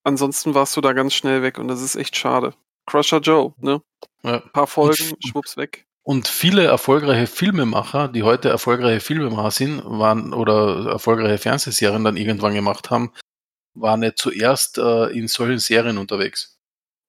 ansonsten 0.03 0.53
warst 0.53 0.77
du 0.77 0.81
da 0.81 0.93
ganz 0.93 1.13
schnell 1.13 1.41
weg 1.41 1.57
und 1.57 1.67
das 1.67 1.81
ist 1.81 1.95
echt 1.95 2.15
schade. 2.15 2.53
Crusher 2.85 3.19
Joe, 3.19 3.53
ne? 3.57 3.81
Ja. 4.23 4.41
Ein 4.43 4.51
paar 4.53 4.67
Folgen, 4.67 5.11
Und- 5.11 5.27
schwupps 5.27 5.57
weg. 5.57 5.85
Und 6.03 6.29
viele 6.29 6.63
erfolgreiche 6.63 7.27
Filmemacher, 7.27 8.07
die 8.07 8.23
heute 8.23 8.47
erfolgreiche 8.47 9.01
Filmemacher 9.01 9.51
sind, 9.51 9.83
waren 9.83 10.31
oder 10.31 10.85
erfolgreiche 10.89 11.37
Fernsehserien 11.37 12.05
dann 12.05 12.15
irgendwann 12.15 12.53
gemacht 12.53 12.89
haben, 12.89 13.11
waren 13.73 14.01
ja 14.03 14.15
zuerst 14.15 14.77
äh, 14.77 15.07
in 15.07 15.27
solchen 15.27 15.59
Serien 15.59 15.97
unterwegs. 15.97 16.57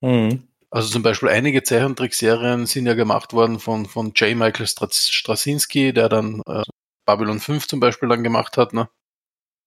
Mhm. 0.00 0.48
Also 0.70 0.90
zum 0.90 1.04
Beispiel 1.04 1.28
einige 1.28 1.62
Zeichentrickserien 1.62 2.66
sind 2.66 2.86
ja 2.86 2.94
gemacht 2.94 3.32
worden 3.34 3.60
von, 3.60 3.86
von 3.86 4.14
J. 4.16 4.36
Michael 4.36 4.66
Straczynski, 4.66 5.92
der 5.92 6.08
dann 6.08 6.42
äh, 6.48 6.64
Babylon 7.08 7.40
5 7.40 7.66
zum 7.66 7.80
Beispiel 7.80 8.10
dann 8.10 8.22
gemacht 8.22 8.58
hat, 8.58 8.74
ne? 8.74 8.90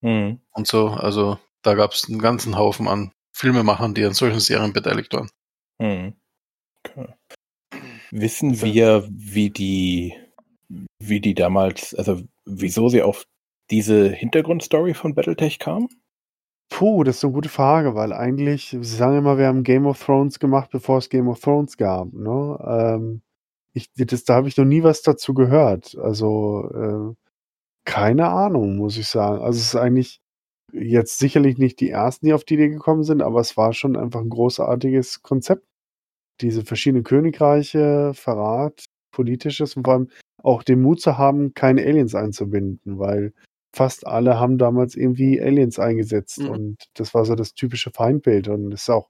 Mhm. 0.01 0.41
Und 0.51 0.67
so, 0.67 0.89
also 0.89 1.39
da 1.63 1.73
gab 1.73 1.91
es 1.91 2.07
einen 2.07 2.19
ganzen 2.19 2.55
Haufen 2.55 2.87
an 2.87 3.13
Filmemachern, 3.33 3.95
die 3.95 4.05
an 4.05 4.13
solchen 4.13 4.39
Serien 4.39 4.73
beteiligt 4.73 5.11
waren. 5.13 5.31
Mhm. 5.79 6.13
Okay. 6.85 7.07
Wissen 8.11 8.61
wir, 8.61 9.07
wie 9.09 9.49
die, 9.49 10.13
wie 10.99 11.19
die 11.19 11.33
damals, 11.33 11.95
also 11.95 12.21
wieso 12.45 12.89
sie 12.89 13.01
auf 13.01 13.25
diese 13.71 14.11
Hintergrundstory 14.11 14.93
von 14.93 15.15
Battletech 15.15 15.57
kam? 15.57 15.89
Puh, 16.69 17.03
das 17.03 17.17
ist 17.17 17.23
eine 17.23 17.33
gute 17.33 17.49
Frage, 17.49 17.95
weil 17.95 18.13
eigentlich, 18.13 18.69
sie 18.69 18.83
sagen 18.83 19.17
immer, 19.17 19.39
wir 19.39 19.47
haben 19.47 19.63
Game 19.63 19.87
of 19.87 20.03
Thrones 20.03 20.37
gemacht, 20.37 20.69
bevor 20.69 20.99
es 20.99 21.09
Game 21.09 21.27
of 21.27 21.39
Thrones 21.39 21.77
gab. 21.77 22.13
Ne? 22.13 22.59
Ähm, 22.63 23.23
ich, 23.73 23.91
das, 23.95 24.25
da 24.25 24.35
habe 24.35 24.47
ich 24.47 24.57
noch 24.57 24.65
nie 24.65 24.83
was 24.83 25.01
dazu 25.01 25.33
gehört. 25.33 25.97
Also 25.97 26.69
äh, 27.15 27.20
keine 27.85 28.29
Ahnung, 28.29 28.77
muss 28.77 28.97
ich 28.97 29.07
sagen. 29.07 29.41
Also 29.41 29.59
es 29.59 29.65
ist 29.67 29.75
eigentlich 29.75 30.21
jetzt 30.73 31.19
sicherlich 31.19 31.57
nicht 31.57 31.79
die 31.79 31.89
ersten, 31.89 32.25
die 32.27 32.33
auf 32.33 32.43
die 32.45 32.55
Idee 32.55 32.69
gekommen 32.69 33.03
sind, 33.03 33.21
aber 33.21 33.41
es 33.41 33.57
war 33.57 33.73
schon 33.73 33.97
einfach 33.97 34.21
ein 34.21 34.29
großartiges 34.29 35.21
Konzept. 35.23 35.65
Diese 36.41 36.63
verschiedenen 36.65 37.03
Königreiche, 37.03 38.13
Verrat, 38.15 38.85
politisches 39.11 39.75
und 39.75 39.85
vor 39.85 39.93
allem 39.95 40.09
auch 40.43 40.63
den 40.63 40.81
Mut 40.81 41.01
zu 41.01 41.17
haben, 41.17 41.53
keine 41.53 41.81
Aliens 41.83 42.15
einzubinden, 42.15 42.99
weil 42.99 43.33
fast 43.75 44.07
alle 44.07 44.39
haben 44.39 44.57
damals 44.57 44.95
irgendwie 44.95 45.41
Aliens 45.41 45.79
eingesetzt 45.79 46.39
Mhm. 46.39 46.49
und 46.49 46.85
das 46.95 47.13
war 47.13 47.25
so 47.25 47.35
das 47.35 47.53
typische 47.53 47.91
Feindbild 47.91 48.47
und 48.49 48.73
es 48.73 48.83
ist 48.83 48.89
auch 48.89 49.09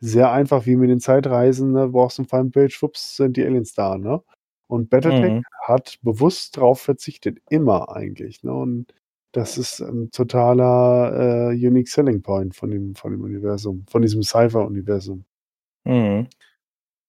sehr 0.00 0.32
einfach, 0.32 0.66
wie 0.66 0.76
mit 0.76 0.90
den 0.90 1.00
Zeitreisen, 1.00 1.72
ne? 1.72 1.88
brauchst 1.88 2.18
ein 2.18 2.26
Feindbild, 2.26 2.72
schwupps, 2.72 3.16
sind 3.16 3.36
die 3.36 3.44
Aliens 3.44 3.74
da, 3.74 3.96
ne? 3.98 4.22
Und 4.72 4.88
Battletech 4.88 5.34
Mhm. 5.34 5.44
hat 5.60 5.98
bewusst 6.00 6.56
drauf 6.56 6.80
verzichtet, 6.80 7.42
immer 7.50 7.94
eigentlich, 7.94 8.42
ne? 8.42 8.54
Und 8.54 8.86
das 9.32 9.58
ist 9.58 9.80
ein 9.80 10.10
totaler 10.12 11.50
äh, 11.52 11.66
Unique 11.66 11.88
Selling 11.88 12.22
Point 12.22 12.56
von 12.56 12.70
dem, 12.70 12.94
von 12.94 13.12
dem 13.12 13.20
Universum, 13.20 13.84
von 13.90 14.00
diesem 14.00 14.22
Cypher-Universum. 14.22 15.26
Mhm. 15.84 16.26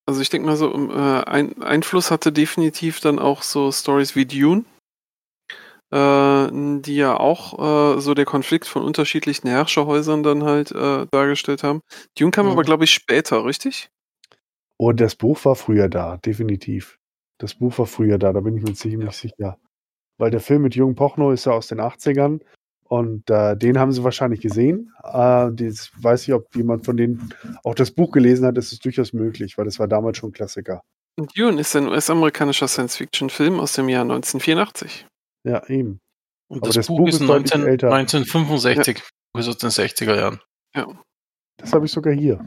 Also 0.05 0.19
ich 0.19 0.29
denke 0.29 0.45
mal 0.45 0.57
so, 0.57 0.73
ähm, 0.73 0.89
äh, 0.89 1.23
ein 1.23 1.63
Einfluss 1.63 2.11
hatte 2.11 2.33
definitiv 2.33 2.99
dann 2.99 3.17
auch 3.17 3.43
so 3.43 3.71
Stories 3.71 4.13
wie 4.17 4.25
Dune, 4.25 4.65
äh, 5.93 6.81
die 6.81 6.97
ja 6.97 7.17
auch 7.17 7.95
äh, 7.95 8.01
so 8.01 8.13
der 8.13 8.25
Konflikt 8.25 8.67
von 8.67 8.83
unterschiedlichen 8.83 9.47
Herrscherhäusern 9.47 10.21
dann 10.21 10.43
halt 10.43 10.71
äh, 10.71 11.07
dargestellt 11.11 11.63
haben. 11.63 11.79
Dune 12.19 12.31
kam 12.31 12.47
Mhm. 12.47 12.51
aber, 12.51 12.63
glaube 12.63 12.83
ich, 12.83 12.91
später, 12.91 13.45
richtig? 13.45 13.87
Und 14.77 14.99
das 14.99 15.15
Buch 15.15 15.45
war 15.45 15.55
früher 15.55 15.87
da, 15.87 16.17
definitiv. 16.17 16.99
Das 17.39 17.55
Buch 17.55 17.77
war 17.79 17.85
früher 17.85 18.17
da, 18.17 18.31
da 18.33 18.39
bin 18.39 18.57
ich 18.57 18.63
mir 18.63 18.73
ziemlich 18.73 19.05
Ja. 19.05 19.11
sicher. 19.11 19.57
Weil 20.19 20.31
der 20.31 20.39
Film 20.39 20.61
mit 20.61 20.75
Jürgen 20.75 20.95
Pochno 20.95 21.31
ist 21.31 21.45
ja 21.45 21.53
aus 21.53 21.67
den 21.67 21.79
80ern 21.81 22.41
und 22.85 23.29
äh, 23.29 23.57
den 23.57 23.79
haben 23.79 23.91
sie 23.91 24.03
wahrscheinlich 24.03 24.41
gesehen. 24.41 24.93
Äh, 25.03 25.49
das 25.53 25.91
weiß 25.97 26.27
ich, 26.27 26.33
ob 26.33 26.55
jemand 26.55 26.85
von 26.85 26.95
denen 26.97 27.33
auch 27.63 27.75
das 27.75 27.91
Buch 27.91 28.11
gelesen 28.11 28.45
hat, 28.45 28.55
das 28.57 28.71
ist 28.71 28.85
durchaus 28.85 29.13
möglich, 29.13 29.57
weil 29.57 29.65
das 29.65 29.79
war 29.79 29.87
damals 29.87 30.17
schon 30.17 30.29
ein 30.29 30.33
Klassiker. 30.33 30.81
Und 31.19 31.37
Dune 31.37 31.59
ist 31.61 31.75
ein 31.75 31.87
US-amerikanischer 31.87 32.67
Science-Fiction-Film 32.67 33.59
aus 33.59 33.73
dem 33.73 33.89
Jahr 33.89 34.01
1984. 34.03 35.07
Ja, 35.45 35.67
eben. 35.67 35.99
Und 36.49 36.65
das, 36.65 36.75
das 36.75 36.87
Buch, 36.87 36.97
Buch 36.99 37.07
ist 37.07 37.15
ist 37.21 37.27
deutlich 37.27 37.53
19, 37.53 37.67
älter. 37.67 37.91
1965, 37.91 39.03
ist 39.37 39.47
aus 39.47 39.57
den 39.57 39.69
60er 39.69 40.15
Jahren. 40.15 40.39
Das 41.57 41.73
habe 41.73 41.85
ich 41.85 41.91
sogar 41.91 42.13
hier. 42.13 42.45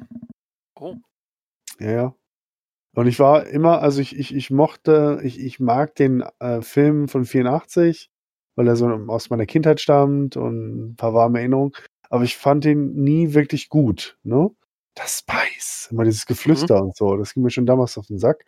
Oh. 0.78 0.96
Ja, 1.80 1.90
ja. 1.90 2.14
Und 2.96 3.06
ich 3.08 3.18
war 3.18 3.46
immer, 3.46 3.82
also 3.82 4.00
ich, 4.00 4.18
ich, 4.18 4.34
ich 4.34 4.50
mochte, 4.50 5.20
ich, 5.22 5.38
ich 5.38 5.60
mag 5.60 5.94
den 5.96 6.24
äh, 6.38 6.62
Film 6.62 7.08
von 7.08 7.26
84, 7.26 8.08
weil 8.56 8.66
er 8.66 8.76
so 8.76 8.86
aus 8.88 9.28
meiner 9.28 9.44
Kindheit 9.44 9.82
stammt 9.82 10.38
und 10.38 10.92
ein 10.92 10.96
paar 10.96 11.12
warme 11.12 11.40
Erinnerungen. 11.40 11.72
Aber 12.08 12.24
ich 12.24 12.38
fand 12.38 12.64
ihn 12.64 12.94
nie 12.94 13.34
wirklich 13.34 13.68
gut, 13.68 14.16
ne? 14.22 14.50
Das 14.94 15.18
Spice, 15.18 15.88
immer 15.90 16.04
dieses 16.04 16.24
Geflüster 16.24 16.82
und 16.82 16.96
so, 16.96 17.18
das 17.18 17.34
ging 17.34 17.42
mir 17.42 17.50
schon 17.50 17.66
damals 17.66 17.98
auf 17.98 18.06
den 18.06 18.18
Sack. 18.18 18.46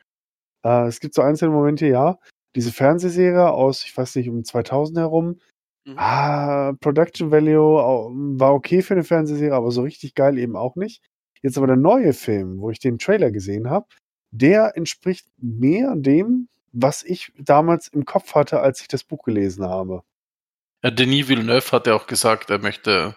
Äh, 0.64 0.86
es 0.86 1.00
gibt 1.00 1.12
so 1.14 1.20
einzelne 1.20 1.50
Momente, 1.50 1.86
ja. 1.86 2.18
Diese 2.56 2.72
Fernsehserie 2.72 3.50
aus, 3.52 3.84
ich 3.84 3.94
weiß 3.94 4.16
nicht, 4.16 4.30
um 4.30 4.44
2000 4.44 4.96
herum. 4.96 5.40
Mhm. 5.84 5.94
Ah, 5.98 6.72
Production 6.80 7.30
Value 7.30 7.76
war 8.38 8.54
okay 8.54 8.80
für 8.80 8.94
eine 8.94 9.04
Fernsehserie, 9.04 9.54
aber 9.54 9.72
so 9.72 9.82
richtig 9.82 10.14
geil 10.14 10.38
eben 10.38 10.56
auch 10.56 10.74
nicht. 10.74 11.02
Jetzt 11.42 11.58
aber 11.58 11.66
der 11.66 11.76
neue 11.76 12.14
Film, 12.14 12.60
wo 12.60 12.70
ich 12.70 12.78
den 12.78 12.98
Trailer 12.98 13.30
gesehen 13.30 13.68
habe, 13.68 13.86
der 14.30 14.76
entspricht 14.76 15.26
mehr 15.38 15.94
dem, 15.96 16.48
was 16.72 17.02
ich 17.02 17.32
damals 17.38 17.88
im 17.88 18.04
Kopf 18.04 18.34
hatte, 18.34 18.60
als 18.60 18.80
ich 18.80 18.88
das 18.88 19.04
Buch 19.04 19.24
gelesen 19.24 19.64
habe. 19.64 20.02
Ja, 20.82 20.90
Denis 20.90 21.28
Villeneuve 21.28 21.72
hat 21.72 21.86
ja 21.86 21.94
auch 21.94 22.06
gesagt, 22.06 22.50
er 22.50 22.58
möchte 22.58 23.16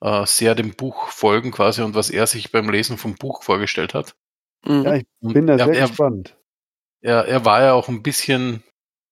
äh, 0.00 0.26
sehr 0.26 0.54
dem 0.54 0.74
Buch 0.74 1.08
folgen 1.08 1.50
quasi 1.50 1.82
und 1.82 1.94
was 1.94 2.10
er 2.10 2.26
sich 2.26 2.52
beim 2.52 2.68
Lesen 2.70 2.98
vom 2.98 3.14
Buch 3.14 3.42
vorgestellt 3.42 3.94
hat. 3.94 4.14
Mhm. 4.64 4.82
Ja, 4.84 4.94
ich 4.94 5.06
Und 5.20 5.32
bin 5.32 5.46
da 5.46 5.54
er, 5.56 5.64
sehr 5.64 5.74
er, 5.74 5.88
gespannt. 5.88 6.36
er, 7.00 7.26
er 7.26 7.44
war 7.44 7.62
ja 7.62 7.72
auch 7.72 7.88
ein 7.88 8.02
bisschen 8.02 8.62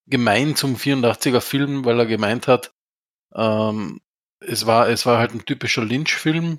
gemein 0.06 0.56
zum 0.56 0.76
84er 0.76 1.40
Film, 1.40 1.84
weil 1.84 1.98
er 1.98 2.06
gemeint 2.06 2.46
hat, 2.46 2.72
ähm, 3.34 4.00
es 4.40 4.66
war, 4.66 4.88
es 4.88 5.06
war 5.06 5.18
halt 5.18 5.32
ein 5.34 5.44
typischer 5.44 5.84
Lynch-Film, 5.84 6.58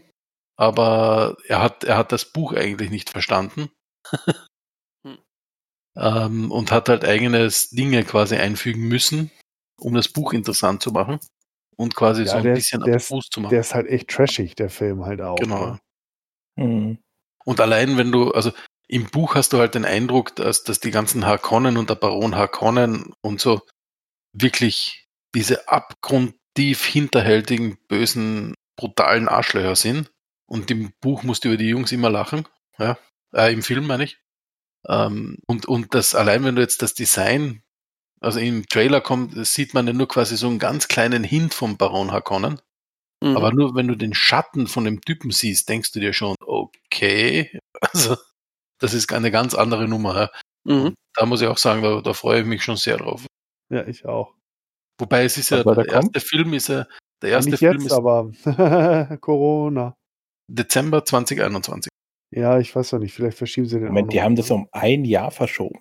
aber 0.57 1.37
er 1.47 1.61
hat, 1.61 1.83
er 1.83 1.97
hat 1.97 2.11
das 2.11 2.25
Buch 2.25 2.53
eigentlich 2.53 2.89
nicht 2.89 3.09
verstanden. 3.09 3.69
Hm. 5.95 6.03
ähm, 6.45 6.51
und 6.51 6.71
hat 6.71 6.89
halt 6.89 7.05
eigenes 7.05 7.69
Dinge 7.69 8.03
quasi 8.03 8.35
einfügen 8.35 8.87
müssen, 8.87 9.31
um 9.79 9.93
das 9.93 10.07
Buch 10.09 10.33
interessant 10.33 10.81
zu 10.81 10.91
machen 10.91 11.19
und 11.77 11.95
quasi 11.95 12.23
Ja, 12.23 12.29
so 12.29 12.37
ein 12.37 12.43
der 12.43 12.53
ist- 12.53 12.57
bisschen 12.59 12.81
der 12.83 12.95
ist- 12.95 13.03
abstrus 13.03 13.29
zu 13.29 13.41
machen. 13.41 13.51
Der 13.51 13.59
ist 13.61 13.73
halt 13.73 13.87
echt 13.87 14.09
trashig, 14.09 14.55
der 14.55 14.69
Film 14.69 15.05
halt 15.05 15.21
auch. 15.21 15.35
Genau. 15.35 15.71
Ne? 15.71 15.79
Hm. 16.59 16.97
Und 17.45 17.59
allein 17.59 17.97
wenn 17.97 18.11
du, 18.11 18.31
also 18.31 18.51
im 18.87 19.05
Buch 19.05 19.35
hast 19.35 19.53
du 19.53 19.57
halt 19.59 19.75
den 19.75 19.85
Eindruck, 19.85 20.35
dass, 20.35 20.63
dass 20.63 20.79
die 20.79 20.91
ganzen 20.91 21.25
Harkonnen 21.25 21.77
und 21.77 21.89
der 21.89 21.95
Baron 21.95 22.35
Harkonnen 22.35 23.13
und 23.21 23.39
so 23.41 23.61
wirklich 24.33 25.07
diese 25.35 25.67
abgrundtief 25.69 26.85
hinterhältigen, 26.85 27.77
bösen, 27.87 28.53
brutalen 28.77 29.27
Arschlöcher 29.27 29.75
sind. 29.75 30.11
Und 30.47 30.69
im 30.69 30.91
Buch 31.01 31.23
musst 31.23 31.43
du 31.43 31.49
über 31.49 31.57
die 31.57 31.69
Jungs 31.69 31.91
immer 31.91 32.09
lachen. 32.09 32.47
Ja, 32.77 32.97
äh, 33.33 33.51
im 33.53 33.63
Film 33.63 33.87
meine 33.87 34.03
ich. 34.03 34.17
Ähm, 34.87 35.37
und, 35.47 35.65
und 35.67 35.93
das, 35.93 36.15
allein 36.15 36.43
wenn 36.43 36.55
du 36.55 36.61
jetzt 36.61 36.81
das 36.81 36.93
Design, 36.93 37.63
also 38.19 38.39
im 38.39 38.65
Trailer 38.67 39.01
kommt, 39.01 39.33
sieht 39.45 39.73
man 39.73 39.87
ja 39.87 39.93
nur 39.93 40.07
quasi 40.07 40.37
so 40.37 40.47
einen 40.47 40.59
ganz 40.59 40.87
kleinen 40.87 41.23
Hint 41.23 41.53
vom 41.53 41.77
Baron 41.77 42.11
Harkonnen. 42.11 42.61
Mhm. 43.21 43.37
Aber 43.37 43.51
nur 43.53 43.75
wenn 43.75 43.87
du 43.87 43.95
den 43.95 44.13
Schatten 44.13 44.67
von 44.67 44.85
dem 44.85 45.01
Typen 45.01 45.31
siehst, 45.31 45.69
denkst 45.69 45.91
du 45.91 45.99
dir 45.99 46.13
schon, 46.13 46.35
okay, 46.41 47.59
also 47.81 48.17
das 48.79 48.93
ist 48.93 49.11
eine 49.13 49.31
ganz 49.31 49.55
andere 49.55 49.87
Nummer. 49.87 50.15
Ja. 50.15 50.75
Mhm. 50.75 50.95
Da 51.15 51.25
muss 51.25 51.41
ich 51.41 51.47
auch 51.47 51.57
sagen, 51.57 51.81
da, 51.81 52.01
da 52.01 52.13
freue 52.13 52.41
ich 52.41 52.45
mich 52.45 52.63
schon 52.63 52.75
sehr 52.75 52.97
drauf. 52.97 53.25
Ja, 53.69 53.87
ich 53.87 54.05
auch. 54.05 54.33
Wobei 54.99 55.23
es 55.23 55.37
ist 55.37 55.49
ja, 55.49 55.65
Was 55.65 55.75
der 55.75 55.85
da 55.85 55.93
erste? 55.93 56.19
Film 56.19 56.53
ist 56.53 56.67
ja, 56.69 56.85
der 57.21 57.31
erste 57.31 57.51
nicht 57.51 57.59
Film 57.59 57.73
jetzt, 57.73 57.85
ist 57.87 57.93
aber 57.93 58.31
Corona. 59.21 59.95
Dezember 60.47 61.05
2021. 61.05 61.89
Ja, 62.35 62.59
ich 62.59 62.75
weiß 62.75 62.91
doch 62.91 62.99
nicht. 62.99 63.13
Vielleicht 63.13 63.37
verschieben 63.37 63.67
sie 63.67 63.77
den 63.77 63.85
auch 63.85 63.89
Moment, 63.89 64.07
noch 64.07 64.11
die 64.13 64.21
haben 64.21 64.35
das 64.35 64.49
um 64.49 64.67
ein 64.71 65.05
Jahr 65.05 65.31
verschoben. 65.31 65.79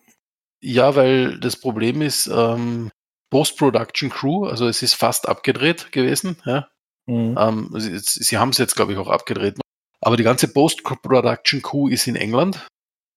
Ja, 0.60 0.94
weil 0.94 1.40
das 1.40 1.56
Problem 1.56 2.02
ist, 2.02 2.26
ähm, 2.26 2.90
Post-Production 3.30 4.10
Crew, 4.10 4.44
also 4.44 4.68
es 4.68 4.82
ist 4.82 4.94
fast 4.94 5.28
abgedreht 5.28 5.90
gewesen, 5.92 6.36
ja. 6.44 6.68
Hm. 7.08 7.36
Ähm, 7.38 7.70
sie 7.76 7.98
sie 7.98 8.38
haben 8.38 8.50
es 8.50 8.58
jetzt, 8.58 8.76
glaube 8.76 8.92
ich, 8.92 8.98
auch 8.98 9.08
abgedreht. 9.08 9.58
Aber 10.00 10.16
die 10.16 10.22
ganze 10.22 10.48
Post-Production 10.48 11.62
Crew 11.62 11.88
ist 11.88 12.06
in 12.06 12.16
England. 12.16 12.66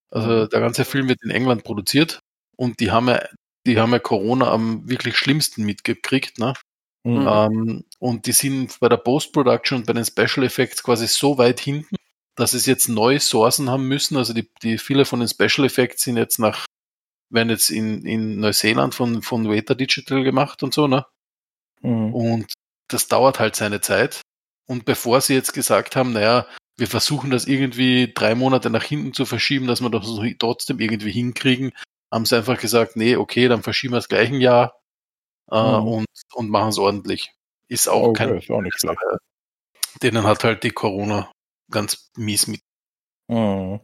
Also 0.10 0.48
der 0.48 0.60
ganze 0.62 0.86
Film 0.86 1.10
wird 1.10 1.22
in 1.24 1.32
England 1.32 1.64
produziert 1.64 2.20
und 2.56 2.80
die 2.80 2.92
haben 2.92 3.10
ja, 3.10 3.22
die 3.68 3.80
haben 3.80 3.92
ja 3.92 4.00
Corona 4.00 4.50
am 4.50 4.88
wirklich 4.88 5.18
schlimmsten 5.18 5.66
mitgekriegt, 5.66 6.40
ne? 6.40 6.54
Hm. 7.06 7.28
Ähm, 7.28 7.84
und 8.00 8.26
die 8.26 8.32
sind 8.32 8.80
bei 8.80 8.88
der 8.88 8.98
Post-Production 8.98 9.80
und 9.80 9.86
bei 9.86 9.94
den 9.94 10.06
Special 10.06 10.46
Effects 10.46 10.82
quasi 10.82 11.08
so 11.08 11.38
weit 11.38 11.60
hinten, 11.60 11.96
dass 12.36 12.54
es 12.54 12.66
jetzt 12.66 12.90
neue 12.90 13.20
Sourcen 13.20 13.70
haben 13.70 13.88
müssen. 13.88 14.18
Also 14.18 14.34
die, 14.34 14.50
die 14.62 14.78
viele 14.78 15.06
von 15.06 15.20
den 15.20 15.30
Special 15.30 15.66
Effects 15.66 16.04
sind 16.04 16.18
jetzt 16.18 16.40
nach, 16.40 16.66
werden 17.30 17.50
jetzt 17.50 17.70
in, 17.70 18.06
in 18.06 18.40
Neuseeland 18.40 18.94
von, 18.94 19.22
von 19.22 19.50
Weta 19.50 19.74
Digital 19.74 20.24
gemacht 20.24 20.64
und 20.64 20.74
so, 20.74 20.88
ne? 20.88 21.06
Hm. 21.82 22.14
Und 22.14 22.54
das 22.88 23.08
dauert 23.08 23.40
halt 23.40 23.56
seine 23.56 23.82
Zeit. 23.82 24.22
Und 24.68 24.86
bevor 24.86 25.22
sie 25.22 25.34
jetzt 25.34 25.54
gesagt 25.54 25.96
haben, 25.96 26.14
naja, 26.14 26.48
wir 26.78 26.88
versuchen 26.88 27.30
das 27.30 27.46
irgendwie 27.46 28.12
drei 28.14 28.36
Monate 28.36 28.70
nach 28.70 28.84
hinten 28.84 29.14
zu 29.14 29.26
verschieben, 29.26 29.68
dass 29.68 29.82
wir 29.82 29.90
das 29.90 30.08
trotzdem 30.40 30.80
irgendwie 30.80 31.12
hinkriegen, 31.12 31.72
haben 32.12 32.26
sie 32.26 32.36
einfach 32.36 32.60
gesagt, 32.60 32.96
nee, 32.96 33.16
okay, 33.16 33.48
dann 33.48 33.64
verschieben 33.64 33.94
wir 33.94 33.98
das 33.98 34.10
gleich 34.10 34.30
ein 34.30 34.42
Jahr 34.42 34.80
äh, 35.52 35.80
Mhm. 35.80 35.88
und, 35.88 36.06
und 36.34 36.50
machen 36.50 36.70
es 36.70 36.78
ordentlich. 36.78 37.32
Ist 37.68 37.88
auch 37.88 38.10
Okay, 38.10 38.28
kein 38.28 38.38
ist 38.38 38.52
auch 38.52 38.62
nicht 38.62 38.78
schlecht. 38.80 39.00
Denen 40.02 40.24
hat 40.24 40.44
halt 40.44 40.64
die 40.64 40.72
Corona 40.72 41.32
ganz 41.70 42.12
mies 42.18 42.48
mit. 42.48 42.62
Hm. 43.30 43.80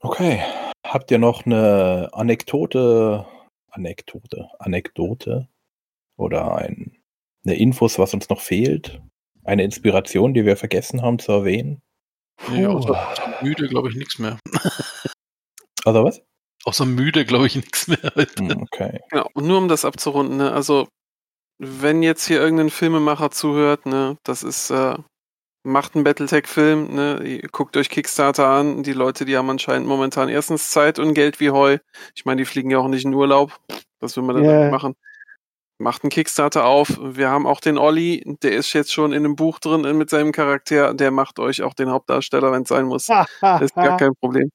Okay. 0.00 0.42
Habt 0.86 1.10
ihr 1.10 1.18
noch 1.18 1.44
eine 1.44 2.10
Anekdote, 2.12 3.26
Anekdote, 3.70 4.48
Anekdote 4.58 5.48
oder 6.16 6.56
ein, 6.56 6.96
eine 7.44 7.56
Infos, 7.56 7.98
was 7.98 8.14
uns 8.14 8.28
noch 8.28 8.40
fehlt? 8.40 9.02
Eine 9.44 9.64
Inspiration, 9.64 10.34
die 10.34 10.44
wir 10.44 10.56
vergessen 10.56 11.02
haben 11.02 11.18
zu 11.18 11.32
erwähnen? 11.32 11.82
Nee, 12.50 12.64
Puh. 12.64 12.72
außer, 12.76 13.08
außer 13.08 13.38
müde 13.42 13.68
glaube 13.68 13.90
ich 13.90 13.96
nichts 13.96 14.18
mehr. 14.18 14.38
Also 15.84 16.04
was? 16.04 16.22
Außer 16.64 16.86
müde 16.86 17.24
glaube 17.24 17.46
ich 17.46 17.56
nichts 17.56 17.88
mehr. 17.88 18.12
Hm, 18.38 18.62
okay. 18.62 19.00
Genau. 19.10 19.28
Und 19.34 19.46
nur 19.46 19.58
um 19.58 19.68
das 19.68 19.84
abzurunden, 19.84 20.36
ne, 20.36 20.52
also 20.52 20.88
wenn 21.58 22.02
jetzt 22.02 22.26
hier 22.26 22.40
irgendein 22.40 22.70
Filmemacher 22.70 23.30
zuhört, 23.30 23.86
ne, 23.86 24.16
das 24.22 24.42
ist, 24.42 24.70
äh, 24.70 24.96
macht 25.62 25.94
einen 25.94 26.04
Battletech-Film, 26.04 26.94
ne, 26.94 27.42
guckt 27.52 27.76
euch 27.76 27.90
Kickstarter 27.90 28.46
an, 28.46 28.82
die 28.82 28.92
Leute, 28.92 29.24
die 29.24 29.36
haben 29.36 29.50
anscheinend 29.50 29.88
momentan 29.88 30.28
erstens 30.28 30.70
Zeit 30.70 30.98
und 30.98 31.14
Geld 31.14 31.40
wie 31.40 31.50
Heu. 31.50 31.78
Ich 32.14 32.24
meine, 32.24 32.40
die 32.40 32.44
fliegen 32.44 32.70
ja 32.70 32.78
auch 32.78 32.88
nicht 32.88 33.04
in 33.04 33.14
Urlaub. 33.14 33.58
Was 34.00 34.16
will 34.16 34.22
man 34.24 34.36
da 34.36 34.42
Yeah. 34.42 34.70
machen? 34.70 34.94
Macht 35.80 36.02
einen 36.02 36.10
Kickstarter 36.10 36.64
auf. 36.64 36.98
Wir 37.00 37.30
haben 37.30 37.46
auch 37.46 37.60
den 37.60 37.78
Olli, 37.78 38.36
der 38.42 38.52
ist 38.52 38.72
jetzt 38.72 38.92
schon 38.92 39.12
in 39.12 39.24
einem 39.24 39.36
Buch 39.36 39.60
drin 39.60 39.96
mit 39.96 40.10
seinem 40.10 40.32
Charakter, 40.32 40.92
der 40.94 41.10
macht 41.12 41.38
euch 41.38 41.62
auch 41.62 41.74
den 41.74 41.90
Hauptdarsteller, 41.90 42.50
wenn 42.50 42.62
es 42.62 42.68
sein 42.68 42.86
muss. 42.86 43.08
Das 43.40 43.62
ist 43.62 43.74
gar 43.74 43.96
kein 43.96 44.14
Problem. 44.20 44.50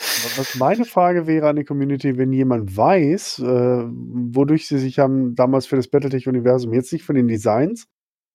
Was 0.00 0.54
meine 0.54 0.84
Frage 0.84 1.26
wäre 1.26 1.48
an 1.48 1.56
die 1.56 1.64
Community, 1.64 2.16
wenn 2.18 2.32
jemand 2.32 2.76
weiß, 2.76 3.40
äh, 3.40 3.84
wodurch 3.88 4.68
sie 4.68 4.78
sich 4.78 4.98
haben 4.98 5.34
damals 5.34 5.66
für 5.66 5.76
das 5.76 5.88
Battletech-Universum 5.88 6.72
jetzt 6.72 6.92
nicht 6.92 7.04
von 7.04 7.16
den 7.16 7.26
Designs, 7.26 7.86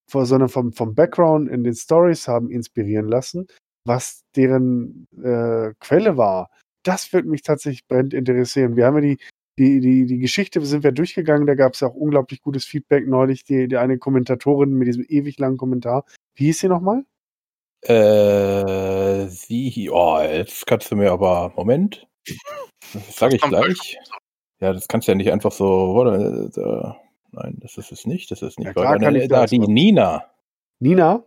sondern 0.10 0.50
vom, 0.50 0.74
vom 0.74 0.96
Background 0.96 1.50
in 1.50 1.64
den 1.64 1.76
Stories 1.76 2.28
haben 2.28 2.50
inspirieren 2.52 3.08
lassen, 3.08 3.48
was 3.86 4.22
deren 4.36 5.08
äh, 5.24 5.74
Quelle 5.80 6.18
war, 6.18 6.50
das 6.84 7.12
würde 7.14 7.30
mich 7.30 7.42
tatsächlich 7.42 7.88
brennend 7.88 8.14
interessieren. 8.14 8.76
Wir 8.76 8.86
haben 8.86 8.96
ja 8.96 9.02
die, 9.02 9.18
die, 9.58 9.80
die, 9.80 10.06
die 10.06 10.20
Geschichte 10.20 10.64
sind 10.66 10.84
wir 10.84 10.92
durchgegangen, 10.92 11.48
da 11.48 11.56
gab 11.56 11.74
es 11.74 11.80
ja 11.80 11.88
auch 11.88 11.96
unglaublich 11.96 12.42
gutes 12.42 12.66
Feedback 12.66 13.08
neulich, 13.08 13.44
die, 13.44 13.68
die 13.68 13.78
eine 13.78 13.98
Kommentatorin 13.98 14.72
mit 14.72 14.88
diesem 14.88 15.06
ewig 15.08 15.38
langen 15.40 15.58
Kommentar. 15.58 16.06
Wie 16.36 16.46
hieß 16.46 16.60
sie 16.60 16.68
nochmal? 16.68 17.06
Äh, 17.82 19.28
sie, 19.28 19.90
oh, 19.92 20.20
jetzt 20.22 20.66
kannst 20.66 20.92
du 20.92 20.96
mir 20.96 21.12
aber, 21.12 21.54
Moment, 21.56 22.08
das 22.94 23.16
sage 23.16 23.36
ich 23.36 23.42
gleich. 23.42 23.98
Ja, 24.62 24.72
das 24.72 24.88
kannst 24.88 25.08
du 25.08 25.12
ja 25.12 25.16
nicht 25.16 25.32
einfach 25.32 25.52
so, 25.52 25.94
warte, 25.94 26.50
äh, 26.56 27.03
nein, 27.34 27.58
das 27.62 27.78
ist 27.78 27.92
es 27.92 28.06
nicht, 28.06 28.32
das 28.32 28.42
ist 28.42 28.60
nicht. 28.60 28.68
Ja, 28.68 28.74
klar 28.74 29.00
kann 29.00 29.16
ich 29.16 29.28
da, 29.28 29.46
die 29.46 29.58
aber- 29.60 29.72
Nina. 29.72 30.26
Nina? 30.80 31.24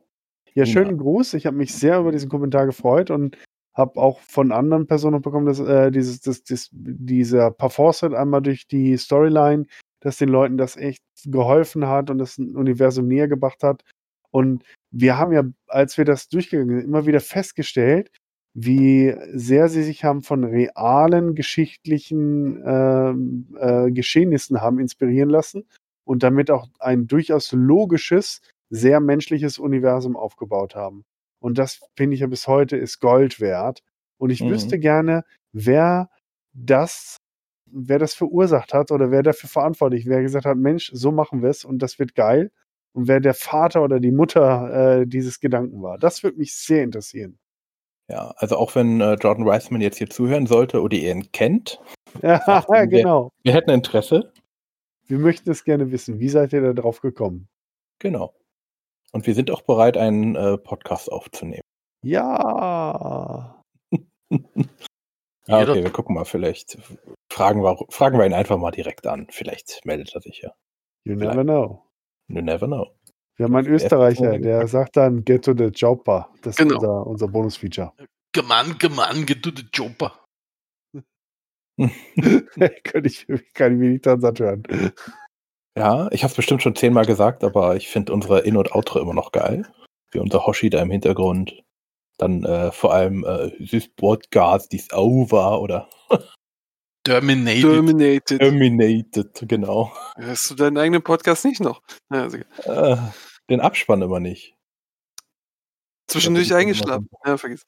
Ja, 0.54 0.64
Nina. 0.64 0.66
schönen 0.66 0.98
Gruß. 0.98 1.34
Ich 1.34 1.46
habe 1.46 1.56
mich 1.56 1.74
sehr 1.74 1.98
über 1.98 2.12
diesen 2.12 2.28
Kommentar 2.30 2.66
gefreut 2.66 3.10
und 3.10 3.36
habe 3.74 4.00
auch 4.00 4.20
von 4.20 4.52
anderen 4.52 4.86
Personen 4.86 5.20
bekommen, 5.20 5.46
dass 5.46 5.60
äh, 5.60 5.90
dieses, 5.90 6.20
das, 6.20 6.42
das, 6.44 6.70
dieser 6.72 7.50
Parforce 7.50 8.04
einmal 8.04 8.40
durch 8.40 8.66
die 8.66 8.96
Storyline, 8.96 9.66
dass 10.00 10.16
den 10.16 10.30
Leuten 10.30 10.56
das 10.56 10.76
echt 10.76 11.02
geholfen 11.26 11.86
hat 11.86 12.08
und 12.10 12.18
das 12.18 12.38
Universum 12.38 13.06
näher 13.06 13.28
gebracht 13.28 13.62
hat. 13.62 13.82
Und 14.30 14.64
wir 14.90 15.18
haben 15.18 15.32
ja, 15.32 15.42
als 15.66 15.98
wir 15.98 16.04
das 16.06 16.28
durchgegangen 16.28 16.76
sind, 16.76 16.86
immer 16.86 17.06
wieder 17.06 17.20
festgestellt, 17.20 18.10
wie 18.54 19.14
sehr 19.34 19.68
sie 19.68 19.82
sich 19.82 20.04
haben 20.04 20.22
von 20.22 20.42
realen 20.44 21.34
geschichtlichen 21.34 22.62
ähm, 22.64 23.54
äh, 23.58 23.90
Geschehnissen 23.90 24.62
haben 24.62 24.78
inspirieren 24.78 25.28
lassen 25.28 25.66
und 26.06 26.22
damit 26.22 26.50
auch 26.50 26.68
ein 26.78 27.06
durchaus 27.06 27.52
logisches, 27.52 28.40
sehr 28.70 29.00
menschliches 29.00 29.58
Universum 29.58 30.16
aufgebaut 30.16 30.74
haben. 30.74 31.04
Und 31.40 31.58
das 31.58 31.80
finde 31.96 32.14
ich 32.14 32.20
ja 32.20 32.26
bis 32.26 32.46
heute 32.48 32.76
ist 32.76 33.00
Gold 33.00 33.40
wert. 33.40 33.82
Und 34.18 34.30
ich 34.30 34.42
Mhm. 34.42 34.50
wüsste 34.50 34.78
gerne, 34.78 35.24
wer 35.52 36.08
das, 36.54 37.16
wer 37.70 37.98
das 37.98 38.14
verursacht 38.14 38.72
hat 38.72 38.90
oder 38.90 39.10
wer 39.10 39.22
dafür 39.22 39.48
verantwortlich, 39.50 40.06
wer 40.06 40.22
gesagt 40.22 40.46
hat, 40.46 40.56
Mensch, 40.56 40.90
so 40.94 41.12
machen 41.12 41.42
wir 41.42 41.50
es 41.50 41.64
und 41.64 41.80
das 41.80 41.98
wird 41.98 42.14
geil. 42.14 42.50
Und 42.94 43.08
wer 43.08 43.20
der 43.20 43.34
Vater 43.34 43.82
oder 43.82 44.00
die 44.00 44.10
Mutter 44.12 45.00
äh, 45.02 45.06
dieses 45.06 45.38
Gedanken 45.40 45.82
war. 45.82 45.98
Das 45.98 46.22
würde 46.22 46.38
mich 46.38 46.54
sehr 46.54 46.82
interessieren. 46.82 47.38
Ja, 48.08 48.32
also 48.36 48.56
auch 48.56 48.74
wenn 48.74 49.00
äh, 49.02 49.14
Jordan 49.14 49.44
Weissman 49.44 49.80
jetzt 49.82 49.98
hier 49.98 50.08
zuhören 50.08 50.46
sollte 50.46 50.80
oder 50.80 50.96
ihr 50.96 51.10
ihn 51.12 51.30
kennt, 51.32 51.78
Ja, 52.22 52.40
wir- 52.68 52.86
genau. 52.86 53.32
wir 53.42 53.52
hätten 53.52 53.70
Interesse. 53.70 54.32
Wir 55.06 55.18
möchten 55.18 55.50
es 55.50 55.64
gerne 55.64 55.90
wissen. 55.92 56.18
Wie 56.20 56.28
seid 56.28 56.52
ihr 56.52 56.60
da 56.62 56.72
drauf 56.72 57.00
gekommen? 57.00 57.48
Genau. 58.00 58.34
Und 59.12 59.26
wir 59.26 59.34
sind 59.34 59.50
auch 59.50 59.62
bereit, 59.62 59.96
einen 59.96 60.34
äh, 60.36 60.58
Podcast 60.58 61.10
aufzunehmen. 61.10 61.62
Ja. 62.04 63.62
Jeder- 65.48 65.70
okay, 65.72 65.82
wir 65.84 65.90
gucken 65.92 66.14
mal, 66.16 66.24
vielleicht 66.24 66.76
fragen 67.32 67.62
wir, 67.62 67.78
fragen 67.88 68.18
wir 68.18 68.26
ihn 68.26 68.34
einfach 68.34 68.58
mal 68.58 68.72
direkt 68.72 69.06
an. 69.06 69.28
Vielleicht 69.30 69.80
meldet 69.84 70.12
er 70.14 70.20
sich 70.20 70.40
ja. 70.42 70.50
You 71.04 71.16
Vielleicht. 71.16 71.36
never 71.36 71.44
know. 71.44 71.82
You 72.28 72.42
never 72.42 72.66
know. 72.66 72.90
Wir 73.36 73.44
haben 73.44 73.54
einen 73.54 73.72
ist 73.72 73.84
Österreicher, 73.84 74.38
der 74.38 74.66
sagt 74.66 74.96
dann 74.96 75.24
Get 75.24 75.44
to 75.44 75.54
the 75.56 75.70
Chopper. 75.70 76.30
Das 76.42 76.54
ist 76.54 76.58
Genau. 76.58 76.74
unser, 76.76 77.06
unser 77.06 77.28
Bonusfeature. 77.28 77.92
Gemann, 78.32 78.76
gemann, 78.78 79.24
get 79.24 79.42
to 79.42 79.50
the 79.54 79.64
Jumper. 79.72 80.12
kann, 82.84 83.04
ich, 83.04 83.26
kann 83.54 83.72
ich 83.74 83.78
mir 83.78 83.90
nicht 83.90 84.06
dran 84.06 84.20
satt 84.20 84.40
hören. 84.40 84.62
Ja, 85.76 86.08
ich 86.10 86.22
habe 86.22 86.30
es 86.30 86.36
bestimmt 86.36 86.62
schon 86.62 86.74
zehnmal 86.74 87.04
gesagt, 87.04 87.44
aber 87.44 87.76
ich 87.76 87.88
finde 87.88 88.12
unsere 88.12 88.40
In- 88.40 88.56
und 88.56 88.72
Outro 88.74 88.98
immer 88.98 89.12
noch 89.14 89.32
geil. 89.32 89.66
Wie 90.10 90.18
unser 90.20 90.46
Hoshi 90.46 90.70
da 90.70 90.80
im 90.80 90.90
Hintergrund. 90.90 91.62
Dann 92.18 92.44
äh, 92.44 92.72
vor 92.72 92.94
allem 92.94 93.24
äh, 93.24 93.50
This 93.62 93.88
Podcast 93.88 94.72
is 94.72 94.90
over 94.92 95.60
oder 95.60 95.88
Terminated. 97.04 97.60
Terminated. 97.62 98.38
Terminated, 98.40 99.48
genau. 99.48 99.92
Hörst 100.16 100.50
du 100.50 100.54
deinen 100.54 100.78
eigenen 100.78 101.02
Podcast 101.02 101.44
nicht 101.44 101.60
noch? 101.60 101.82
Ja, 102.10 102.22
also, 102.22 102.38
Äh, 102.64 102.96
den 103.50 103.60
Abspann 103.60 104.00
immer 104.02 104.18
nicht. 104.18 104.54
zwischendurch 106.08 106.54
eingeschlafen. 106.54 107.08
Ja, 107.24 107.36
vergiss. 107.36 107.64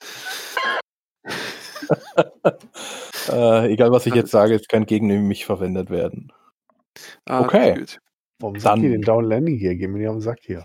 Äh, 3.30 3.72
egal, 3.72 3.90
was 3.90 4.06
ich 4.06 4.14
jetzt 4.14 4.30
sage, 4.30 4.54
es 4.54 4.68
kann 4.68 4.86
gegen 4.86 5.06
mich 5.28 5.44
verwendet 5.44 5.90
werden. 5.90 6.32
Ah, 7.26 7.42
Okay. 7.42 7.74
gut. 7.74 7.98
Warum 8.40 8.58
sagt 8.58 8.76
Dann- 8.78 8.84
ihr 8.84 8.90
den 8.90 9.02
Down 9.02 9.24
Landing 9.24 9.58
Gear? 9.58 9.74
Gehen 9.74 9.92
wir 9.92 9.98
nicht 9.98 10.08
auf 10.08 10.16
den 10.16 10.20
Sack 10.22 10.38
hier. 10.42 10.64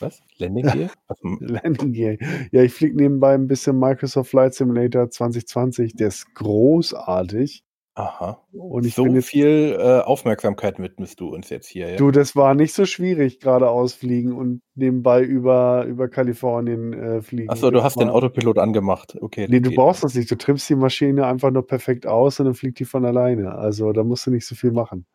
Was? 0.00 0.20
Landing 0.38 0.66
Gear? 0.66 0.90
Landing 1.40 1.92
Gear. 1.92 2.16
Ja, 2.50 2.62
ich 2.62 2.72
fliege 2.72 2.96
nebenbei 2.96 3.34
ein 3.34 3.46
bisschen 3.46 3.78
Microsoft 3.78 4.30
Flight 4.30 4.54
Simulator 4.54 5.10
2020. 5.10 5.94
Der 5.94 6.08
ist 6.08 6.34
großartig. 6.34 7.62
Aha. 8.02 8.46
Und 8.52 8.86
ich 8.86 8.94
so 8.94 9.04
bin 9.04 9.14
jetzt 9.14 9.28
viel 9.28 9.76
äh, 9.78 10.00
Aufmerksamkeit 10.00 10.78
widmest 10.78 11.20
du 11.20 11.28
uns 11.28 11.48
jetzt 11.50 11.66
hier, 11.68 11.90
ja? 11.90 11.96
Du, 11.96 12.10
das 12.10 12.34
war 12.36 12.54
nicht 12.54 12.74
so 12.74 12.84
schwierig, 12.84 13.40
geradeaus 13.40 13.94
fliegen 13.94 14.32
und 14.32 14.62
nebenbei 14.74 15.22
über, 15.22 15.84
über 15.84 16.08
Kalifornien 16.08 16.92
äh, 16.92 17.22
fliegen. 17.22 17.50
Achso, 17.50 17.70
du 17.70 17.82
hast 17.82 18.00
den 18.00 18.08
war- 18.08 18.14
Autopilot 18.14 18.58
angemacht. 18.58 19.16
Okay. 19.20 19.46
Nee, 19.48 19.60
du 19.60 19.70
brauchst 19.72 20.02
das 20.04 20.14
nicht. 20.14 20.30
Du 20.30 20.36
trimmst 20.36 20.68
die 20.68 20.74
Maschine 20.76 21.26
einfach 21.26 21.50
nur 21.50 21.66
perfekt 21.66 22.06
aus 22.06 22.40
und 22.40 22.46
dann 22.46 22.54
fliegt 22.54 22.78
die 22.78 22.84
von 22.84 23.04
alleine. 23.04 23.54
Also 23.54 23.92
da 23.92 24.04
musst 24.04 24.26
du 24.26 24.30
nicht 24.30 24.46
so 24.46 24.54
viel 24.54 24.72
machen. 24.72 25.06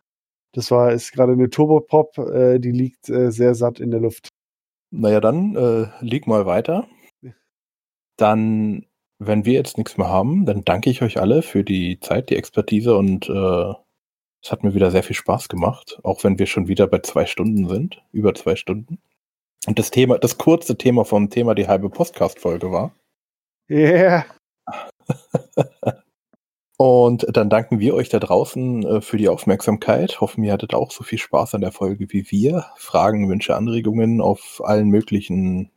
Das 0.54 0.72
war, 0.72 0.92
ist 0.94 1.12
gerade 1.12 1.34
eine 1.34 1.50
Turbopop, 1.50 2.18
äh, 2.18 2.60
die 2.60 2.72
liegt 2.72 3.10
äh, 3.10 3.32
sehr 3.32 3.56
satt 3.56 3.80
in 3.80 3.92
der 3.92 4.00
Luft. 4.00 4.30
Naja, 4.92 5.20
dann 5.20 5.56
äh, 5.56 5.88
lieg 6.00 6.28
mal 6.28 6.46
weiter. 6.46 6.88
Dann, 8.18 8.86
wenn 9.20 9.46
wir 9.46 9.54
jetzt 9.54 9.78
nichts 9.78 9.98
mehr 9.98 10.10
haben, 10.10 10.46
dann 10.46 10.64
danke 10.66 10.90
ich 10.90 11.02
euch 11.02 11.20
alle 11.20 11.42
für 11.42 11.64
die 11.64 12.00
Zeit, 12.00 12.30
die 12.30 12.36
Expertise 12.36 12.96
und 12.96 13.30
äh, 13.30 13.74
es 14.44 14.52
hat 14.52 14.64
mir 14.64 14.76
wieder 14.76 14.92
sehr 14.92 15.04
viel 15.04 15.16
Spaß 15.16 15.50
gemacht, 15.50 16.00
auch 16.04 16.24
wenn 16.24 16.38
wir 16.38 16.46
schon 16.46 16.68
wieder 16.68 16.88
bei 16.88 17.00
zwei 17.00 17.26
Stunden 17.26 17.68
sind, 17.68 18.04
über 18.12 18.36
zwei 18.36 18.56
Stunden. 18.56 19.00
Und 19.66 19.80
das 19.80 19.90
Thema, 19.90 20.20
das 20.20 20.38
kurze 20.38 20.78
Thema 20.78 21.06
vom 21.06 21.30
Thema 21.30 21.56
die 21.56 21.68
halbe 21.68 21.90
Podcast-Folge 21.90 22.72
war. 22.72 22.92
Yeah. 23.70 24.26
Und 26.78 27.26
dann 27.32 27.50
danken 27.50 27.80
wir 27.80 27.96
euch 27.96 28.10
da 28.10 28.20
draußen 28.20 28.86
äh, 28.86 29.02
für 29.02 29.18
die 29.18 29.30
Aufmerksamkeit. 29.30 30.20
Hoffen, 30.20 30.44
ihr 30.44 30.52
hattet 30.52 30.74
auch 30.74 30.92
so 30.92 31.04
viel 31.04 31.18
Spaß 31.18 31.56
an 31.56 31.62
der 31.62 31.72
Folge 31.72 32.08
wie 32.10 32.30
wir. 32.30 32.66
Fragen, 32.76 33.30
Wünsche, 33.30 33.56
Anregungen 33.56 34.20
auf 34.22 34.62
allen 34.64 34.90
möglichen 34.90 35.72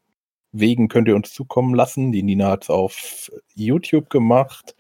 Wegen 0.53 0.89
könnt 0.89 1.09
ihr 1.09 1.17
uns 1.17 1.33
zukommen 1.33 1.75
lassen. 1.75 2.13
Die 2.13 2.23
Nina 2.23 2.51
hat 2.51 2.65
es 2.65 2.71
auf 2.71 3.31
YouTube 3.55 4.11
gemacht. 4.11 4.75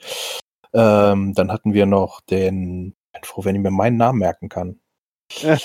Ähm, 0.73 1.35
dann 1.35 1.53
hatten 1.53 1.75
wir 1.75 1.87
noch 1.87 2.21
den, 2.23 2.95
ich 3.07 3.21
bin 3.21 3.25
froh, 3.25 3.45
wenn 3.45 3.57
ich 3.57 3.63
mir 3.63 3.71
meinen 3.71 3.97
Namen 3.97 4.19
merken 4.19 4.49
kann. 4.49 4.81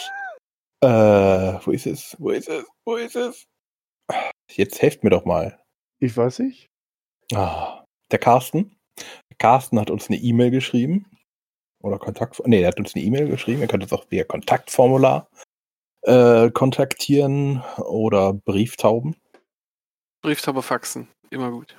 Äh, 0.84 1.60
wo 1.64 1.72
ist 1.72 1.86
es? 1.86 2.14
Wo 2.20 2.32
ist 2.32 2.50
es? 2.50 2.66
Wo 2.84 2.98
ist 2.98 3.16
es? 3.16 3.46
Jetzt 4.52 4.82
helft 4.82 5.06
mir 5.06 5.12
doch 5.12 5.24
mal. 5.24 5.58
Ich 6.00 6.18
weiß 6.18 6.40
nicht. 6.40 6.68
Ah, 7.34 7.86
der 8.12 8.20
Carsten. 8.20 8.76
Der 9.30 9.38
Carsten 9.38 9.80
hat 9.80 9.90
uns 9.90 10.10
eine 10.10 10.18
E-Mail 10.18 10.52
geschrieben. 10.52 11.10
Oder 11.82 12.00
Kontakt. 12.00 12.42
Nee, 12.46 12.64
er 12.64 12.68
hat 12.68 12.80
uns 12.80 12.96
eine 12.96 13.04
E-Mail 13.06 13.30
geschrieben. 13.30 13.62
Ihr 13.62 13.68
könnt 13.68 13.84
uns 13.84 13.94
auch 13.94 14.12
via 14.12 14.26
Kontaktformular 14.26 15.30
äh, 16.04 16.52
kontaktieren 16.52 17.64
oder 17.78 18.34
Brieftauben. 18.34 19.16
Brieftauber 20.24 20.64
faxen. 20.64 21.08
Immer 21.30 21.52
gut. 21.52 21.78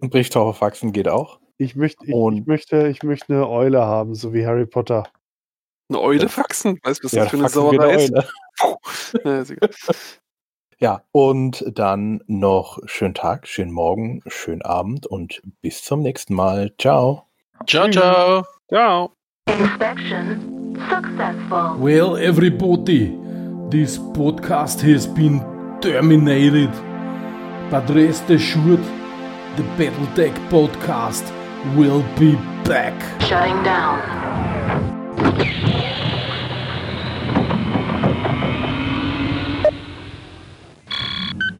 Brieftauberfaxen 0.00 0.92
geht 0.92 1.08
auch. 1.08 1.40
Ich 1.58 1.76
möchte, 1.76 2.06
ich, 2.06 2.14
Und- 2.14 2.38
ich 2.38 2.46
möchte, 2.46 2.88
ich 2.88 3.02
möchte 3.02 3.34
eine 3.34 3.46
Eule 3.48 3.82
haben, 3.84 4.14
so 4.14 4.32
wie 4.32 4.46
Harry 4.46 4.64
Potter. 4.64 5.06
Eine 5.90 6.00
Eule 6.00 6.28
faxen? 6.28 6.78
Weißt 6.82 7.00
du, 7.00 7.04
was 7.04 7.12
Ja, 7.12 7.22
das 7.24 7.30
für 7.30 7.36
eine 7.36 7.48
Sauerei 7.50 7.94
ist? 7.96 8.14
Eule. 8.14 8.26
Ja, 9.24 9.40
ist 9.40 9.50
egal. 9.50 9.70
Ja, 10.82 11.02
und 11.12 11.62
dann 11.78 12.22
noch 12.26 12.78
schönen 12.86 13.12
Tag, 13.12 13.46
schönen 13.46 13.70
Morgen, 13.70 14.22
schönen 14.28 14.62
Abend 14.62 15.06
und 15.06 15.42
bis 15.60 15.84
zum 15.84 16.00
nächsten 16.00 16.34
Mal. 16.34 16.72
Ciao. 16.78 17.26
Ciao, 17.66 17.90
ciao. 17.90 18.46
Ciao. 18.72 19.12
Inspection 19.50 20.78
successful. 20.88 21.76
Well, 21.78 22.16
everybody, 22.16 23.14
this 23.68 23.98
podcast 24.14 24.82
has 24.82 25.06
been 25.06 25.44
terminated. 25.82 26.70
But 27.70 27.88
rest 27.90 28.28
er 28.30 28.34
assured, 28.34 28.82
the 29.56 29.62
Battletech 29.78 30.34
podcast 30.50 31.22
will 31.76 32.02
be 32.18 32.34
back. 32.64 32.94
Shutting 33.20 33.62
down. 33.62 34.00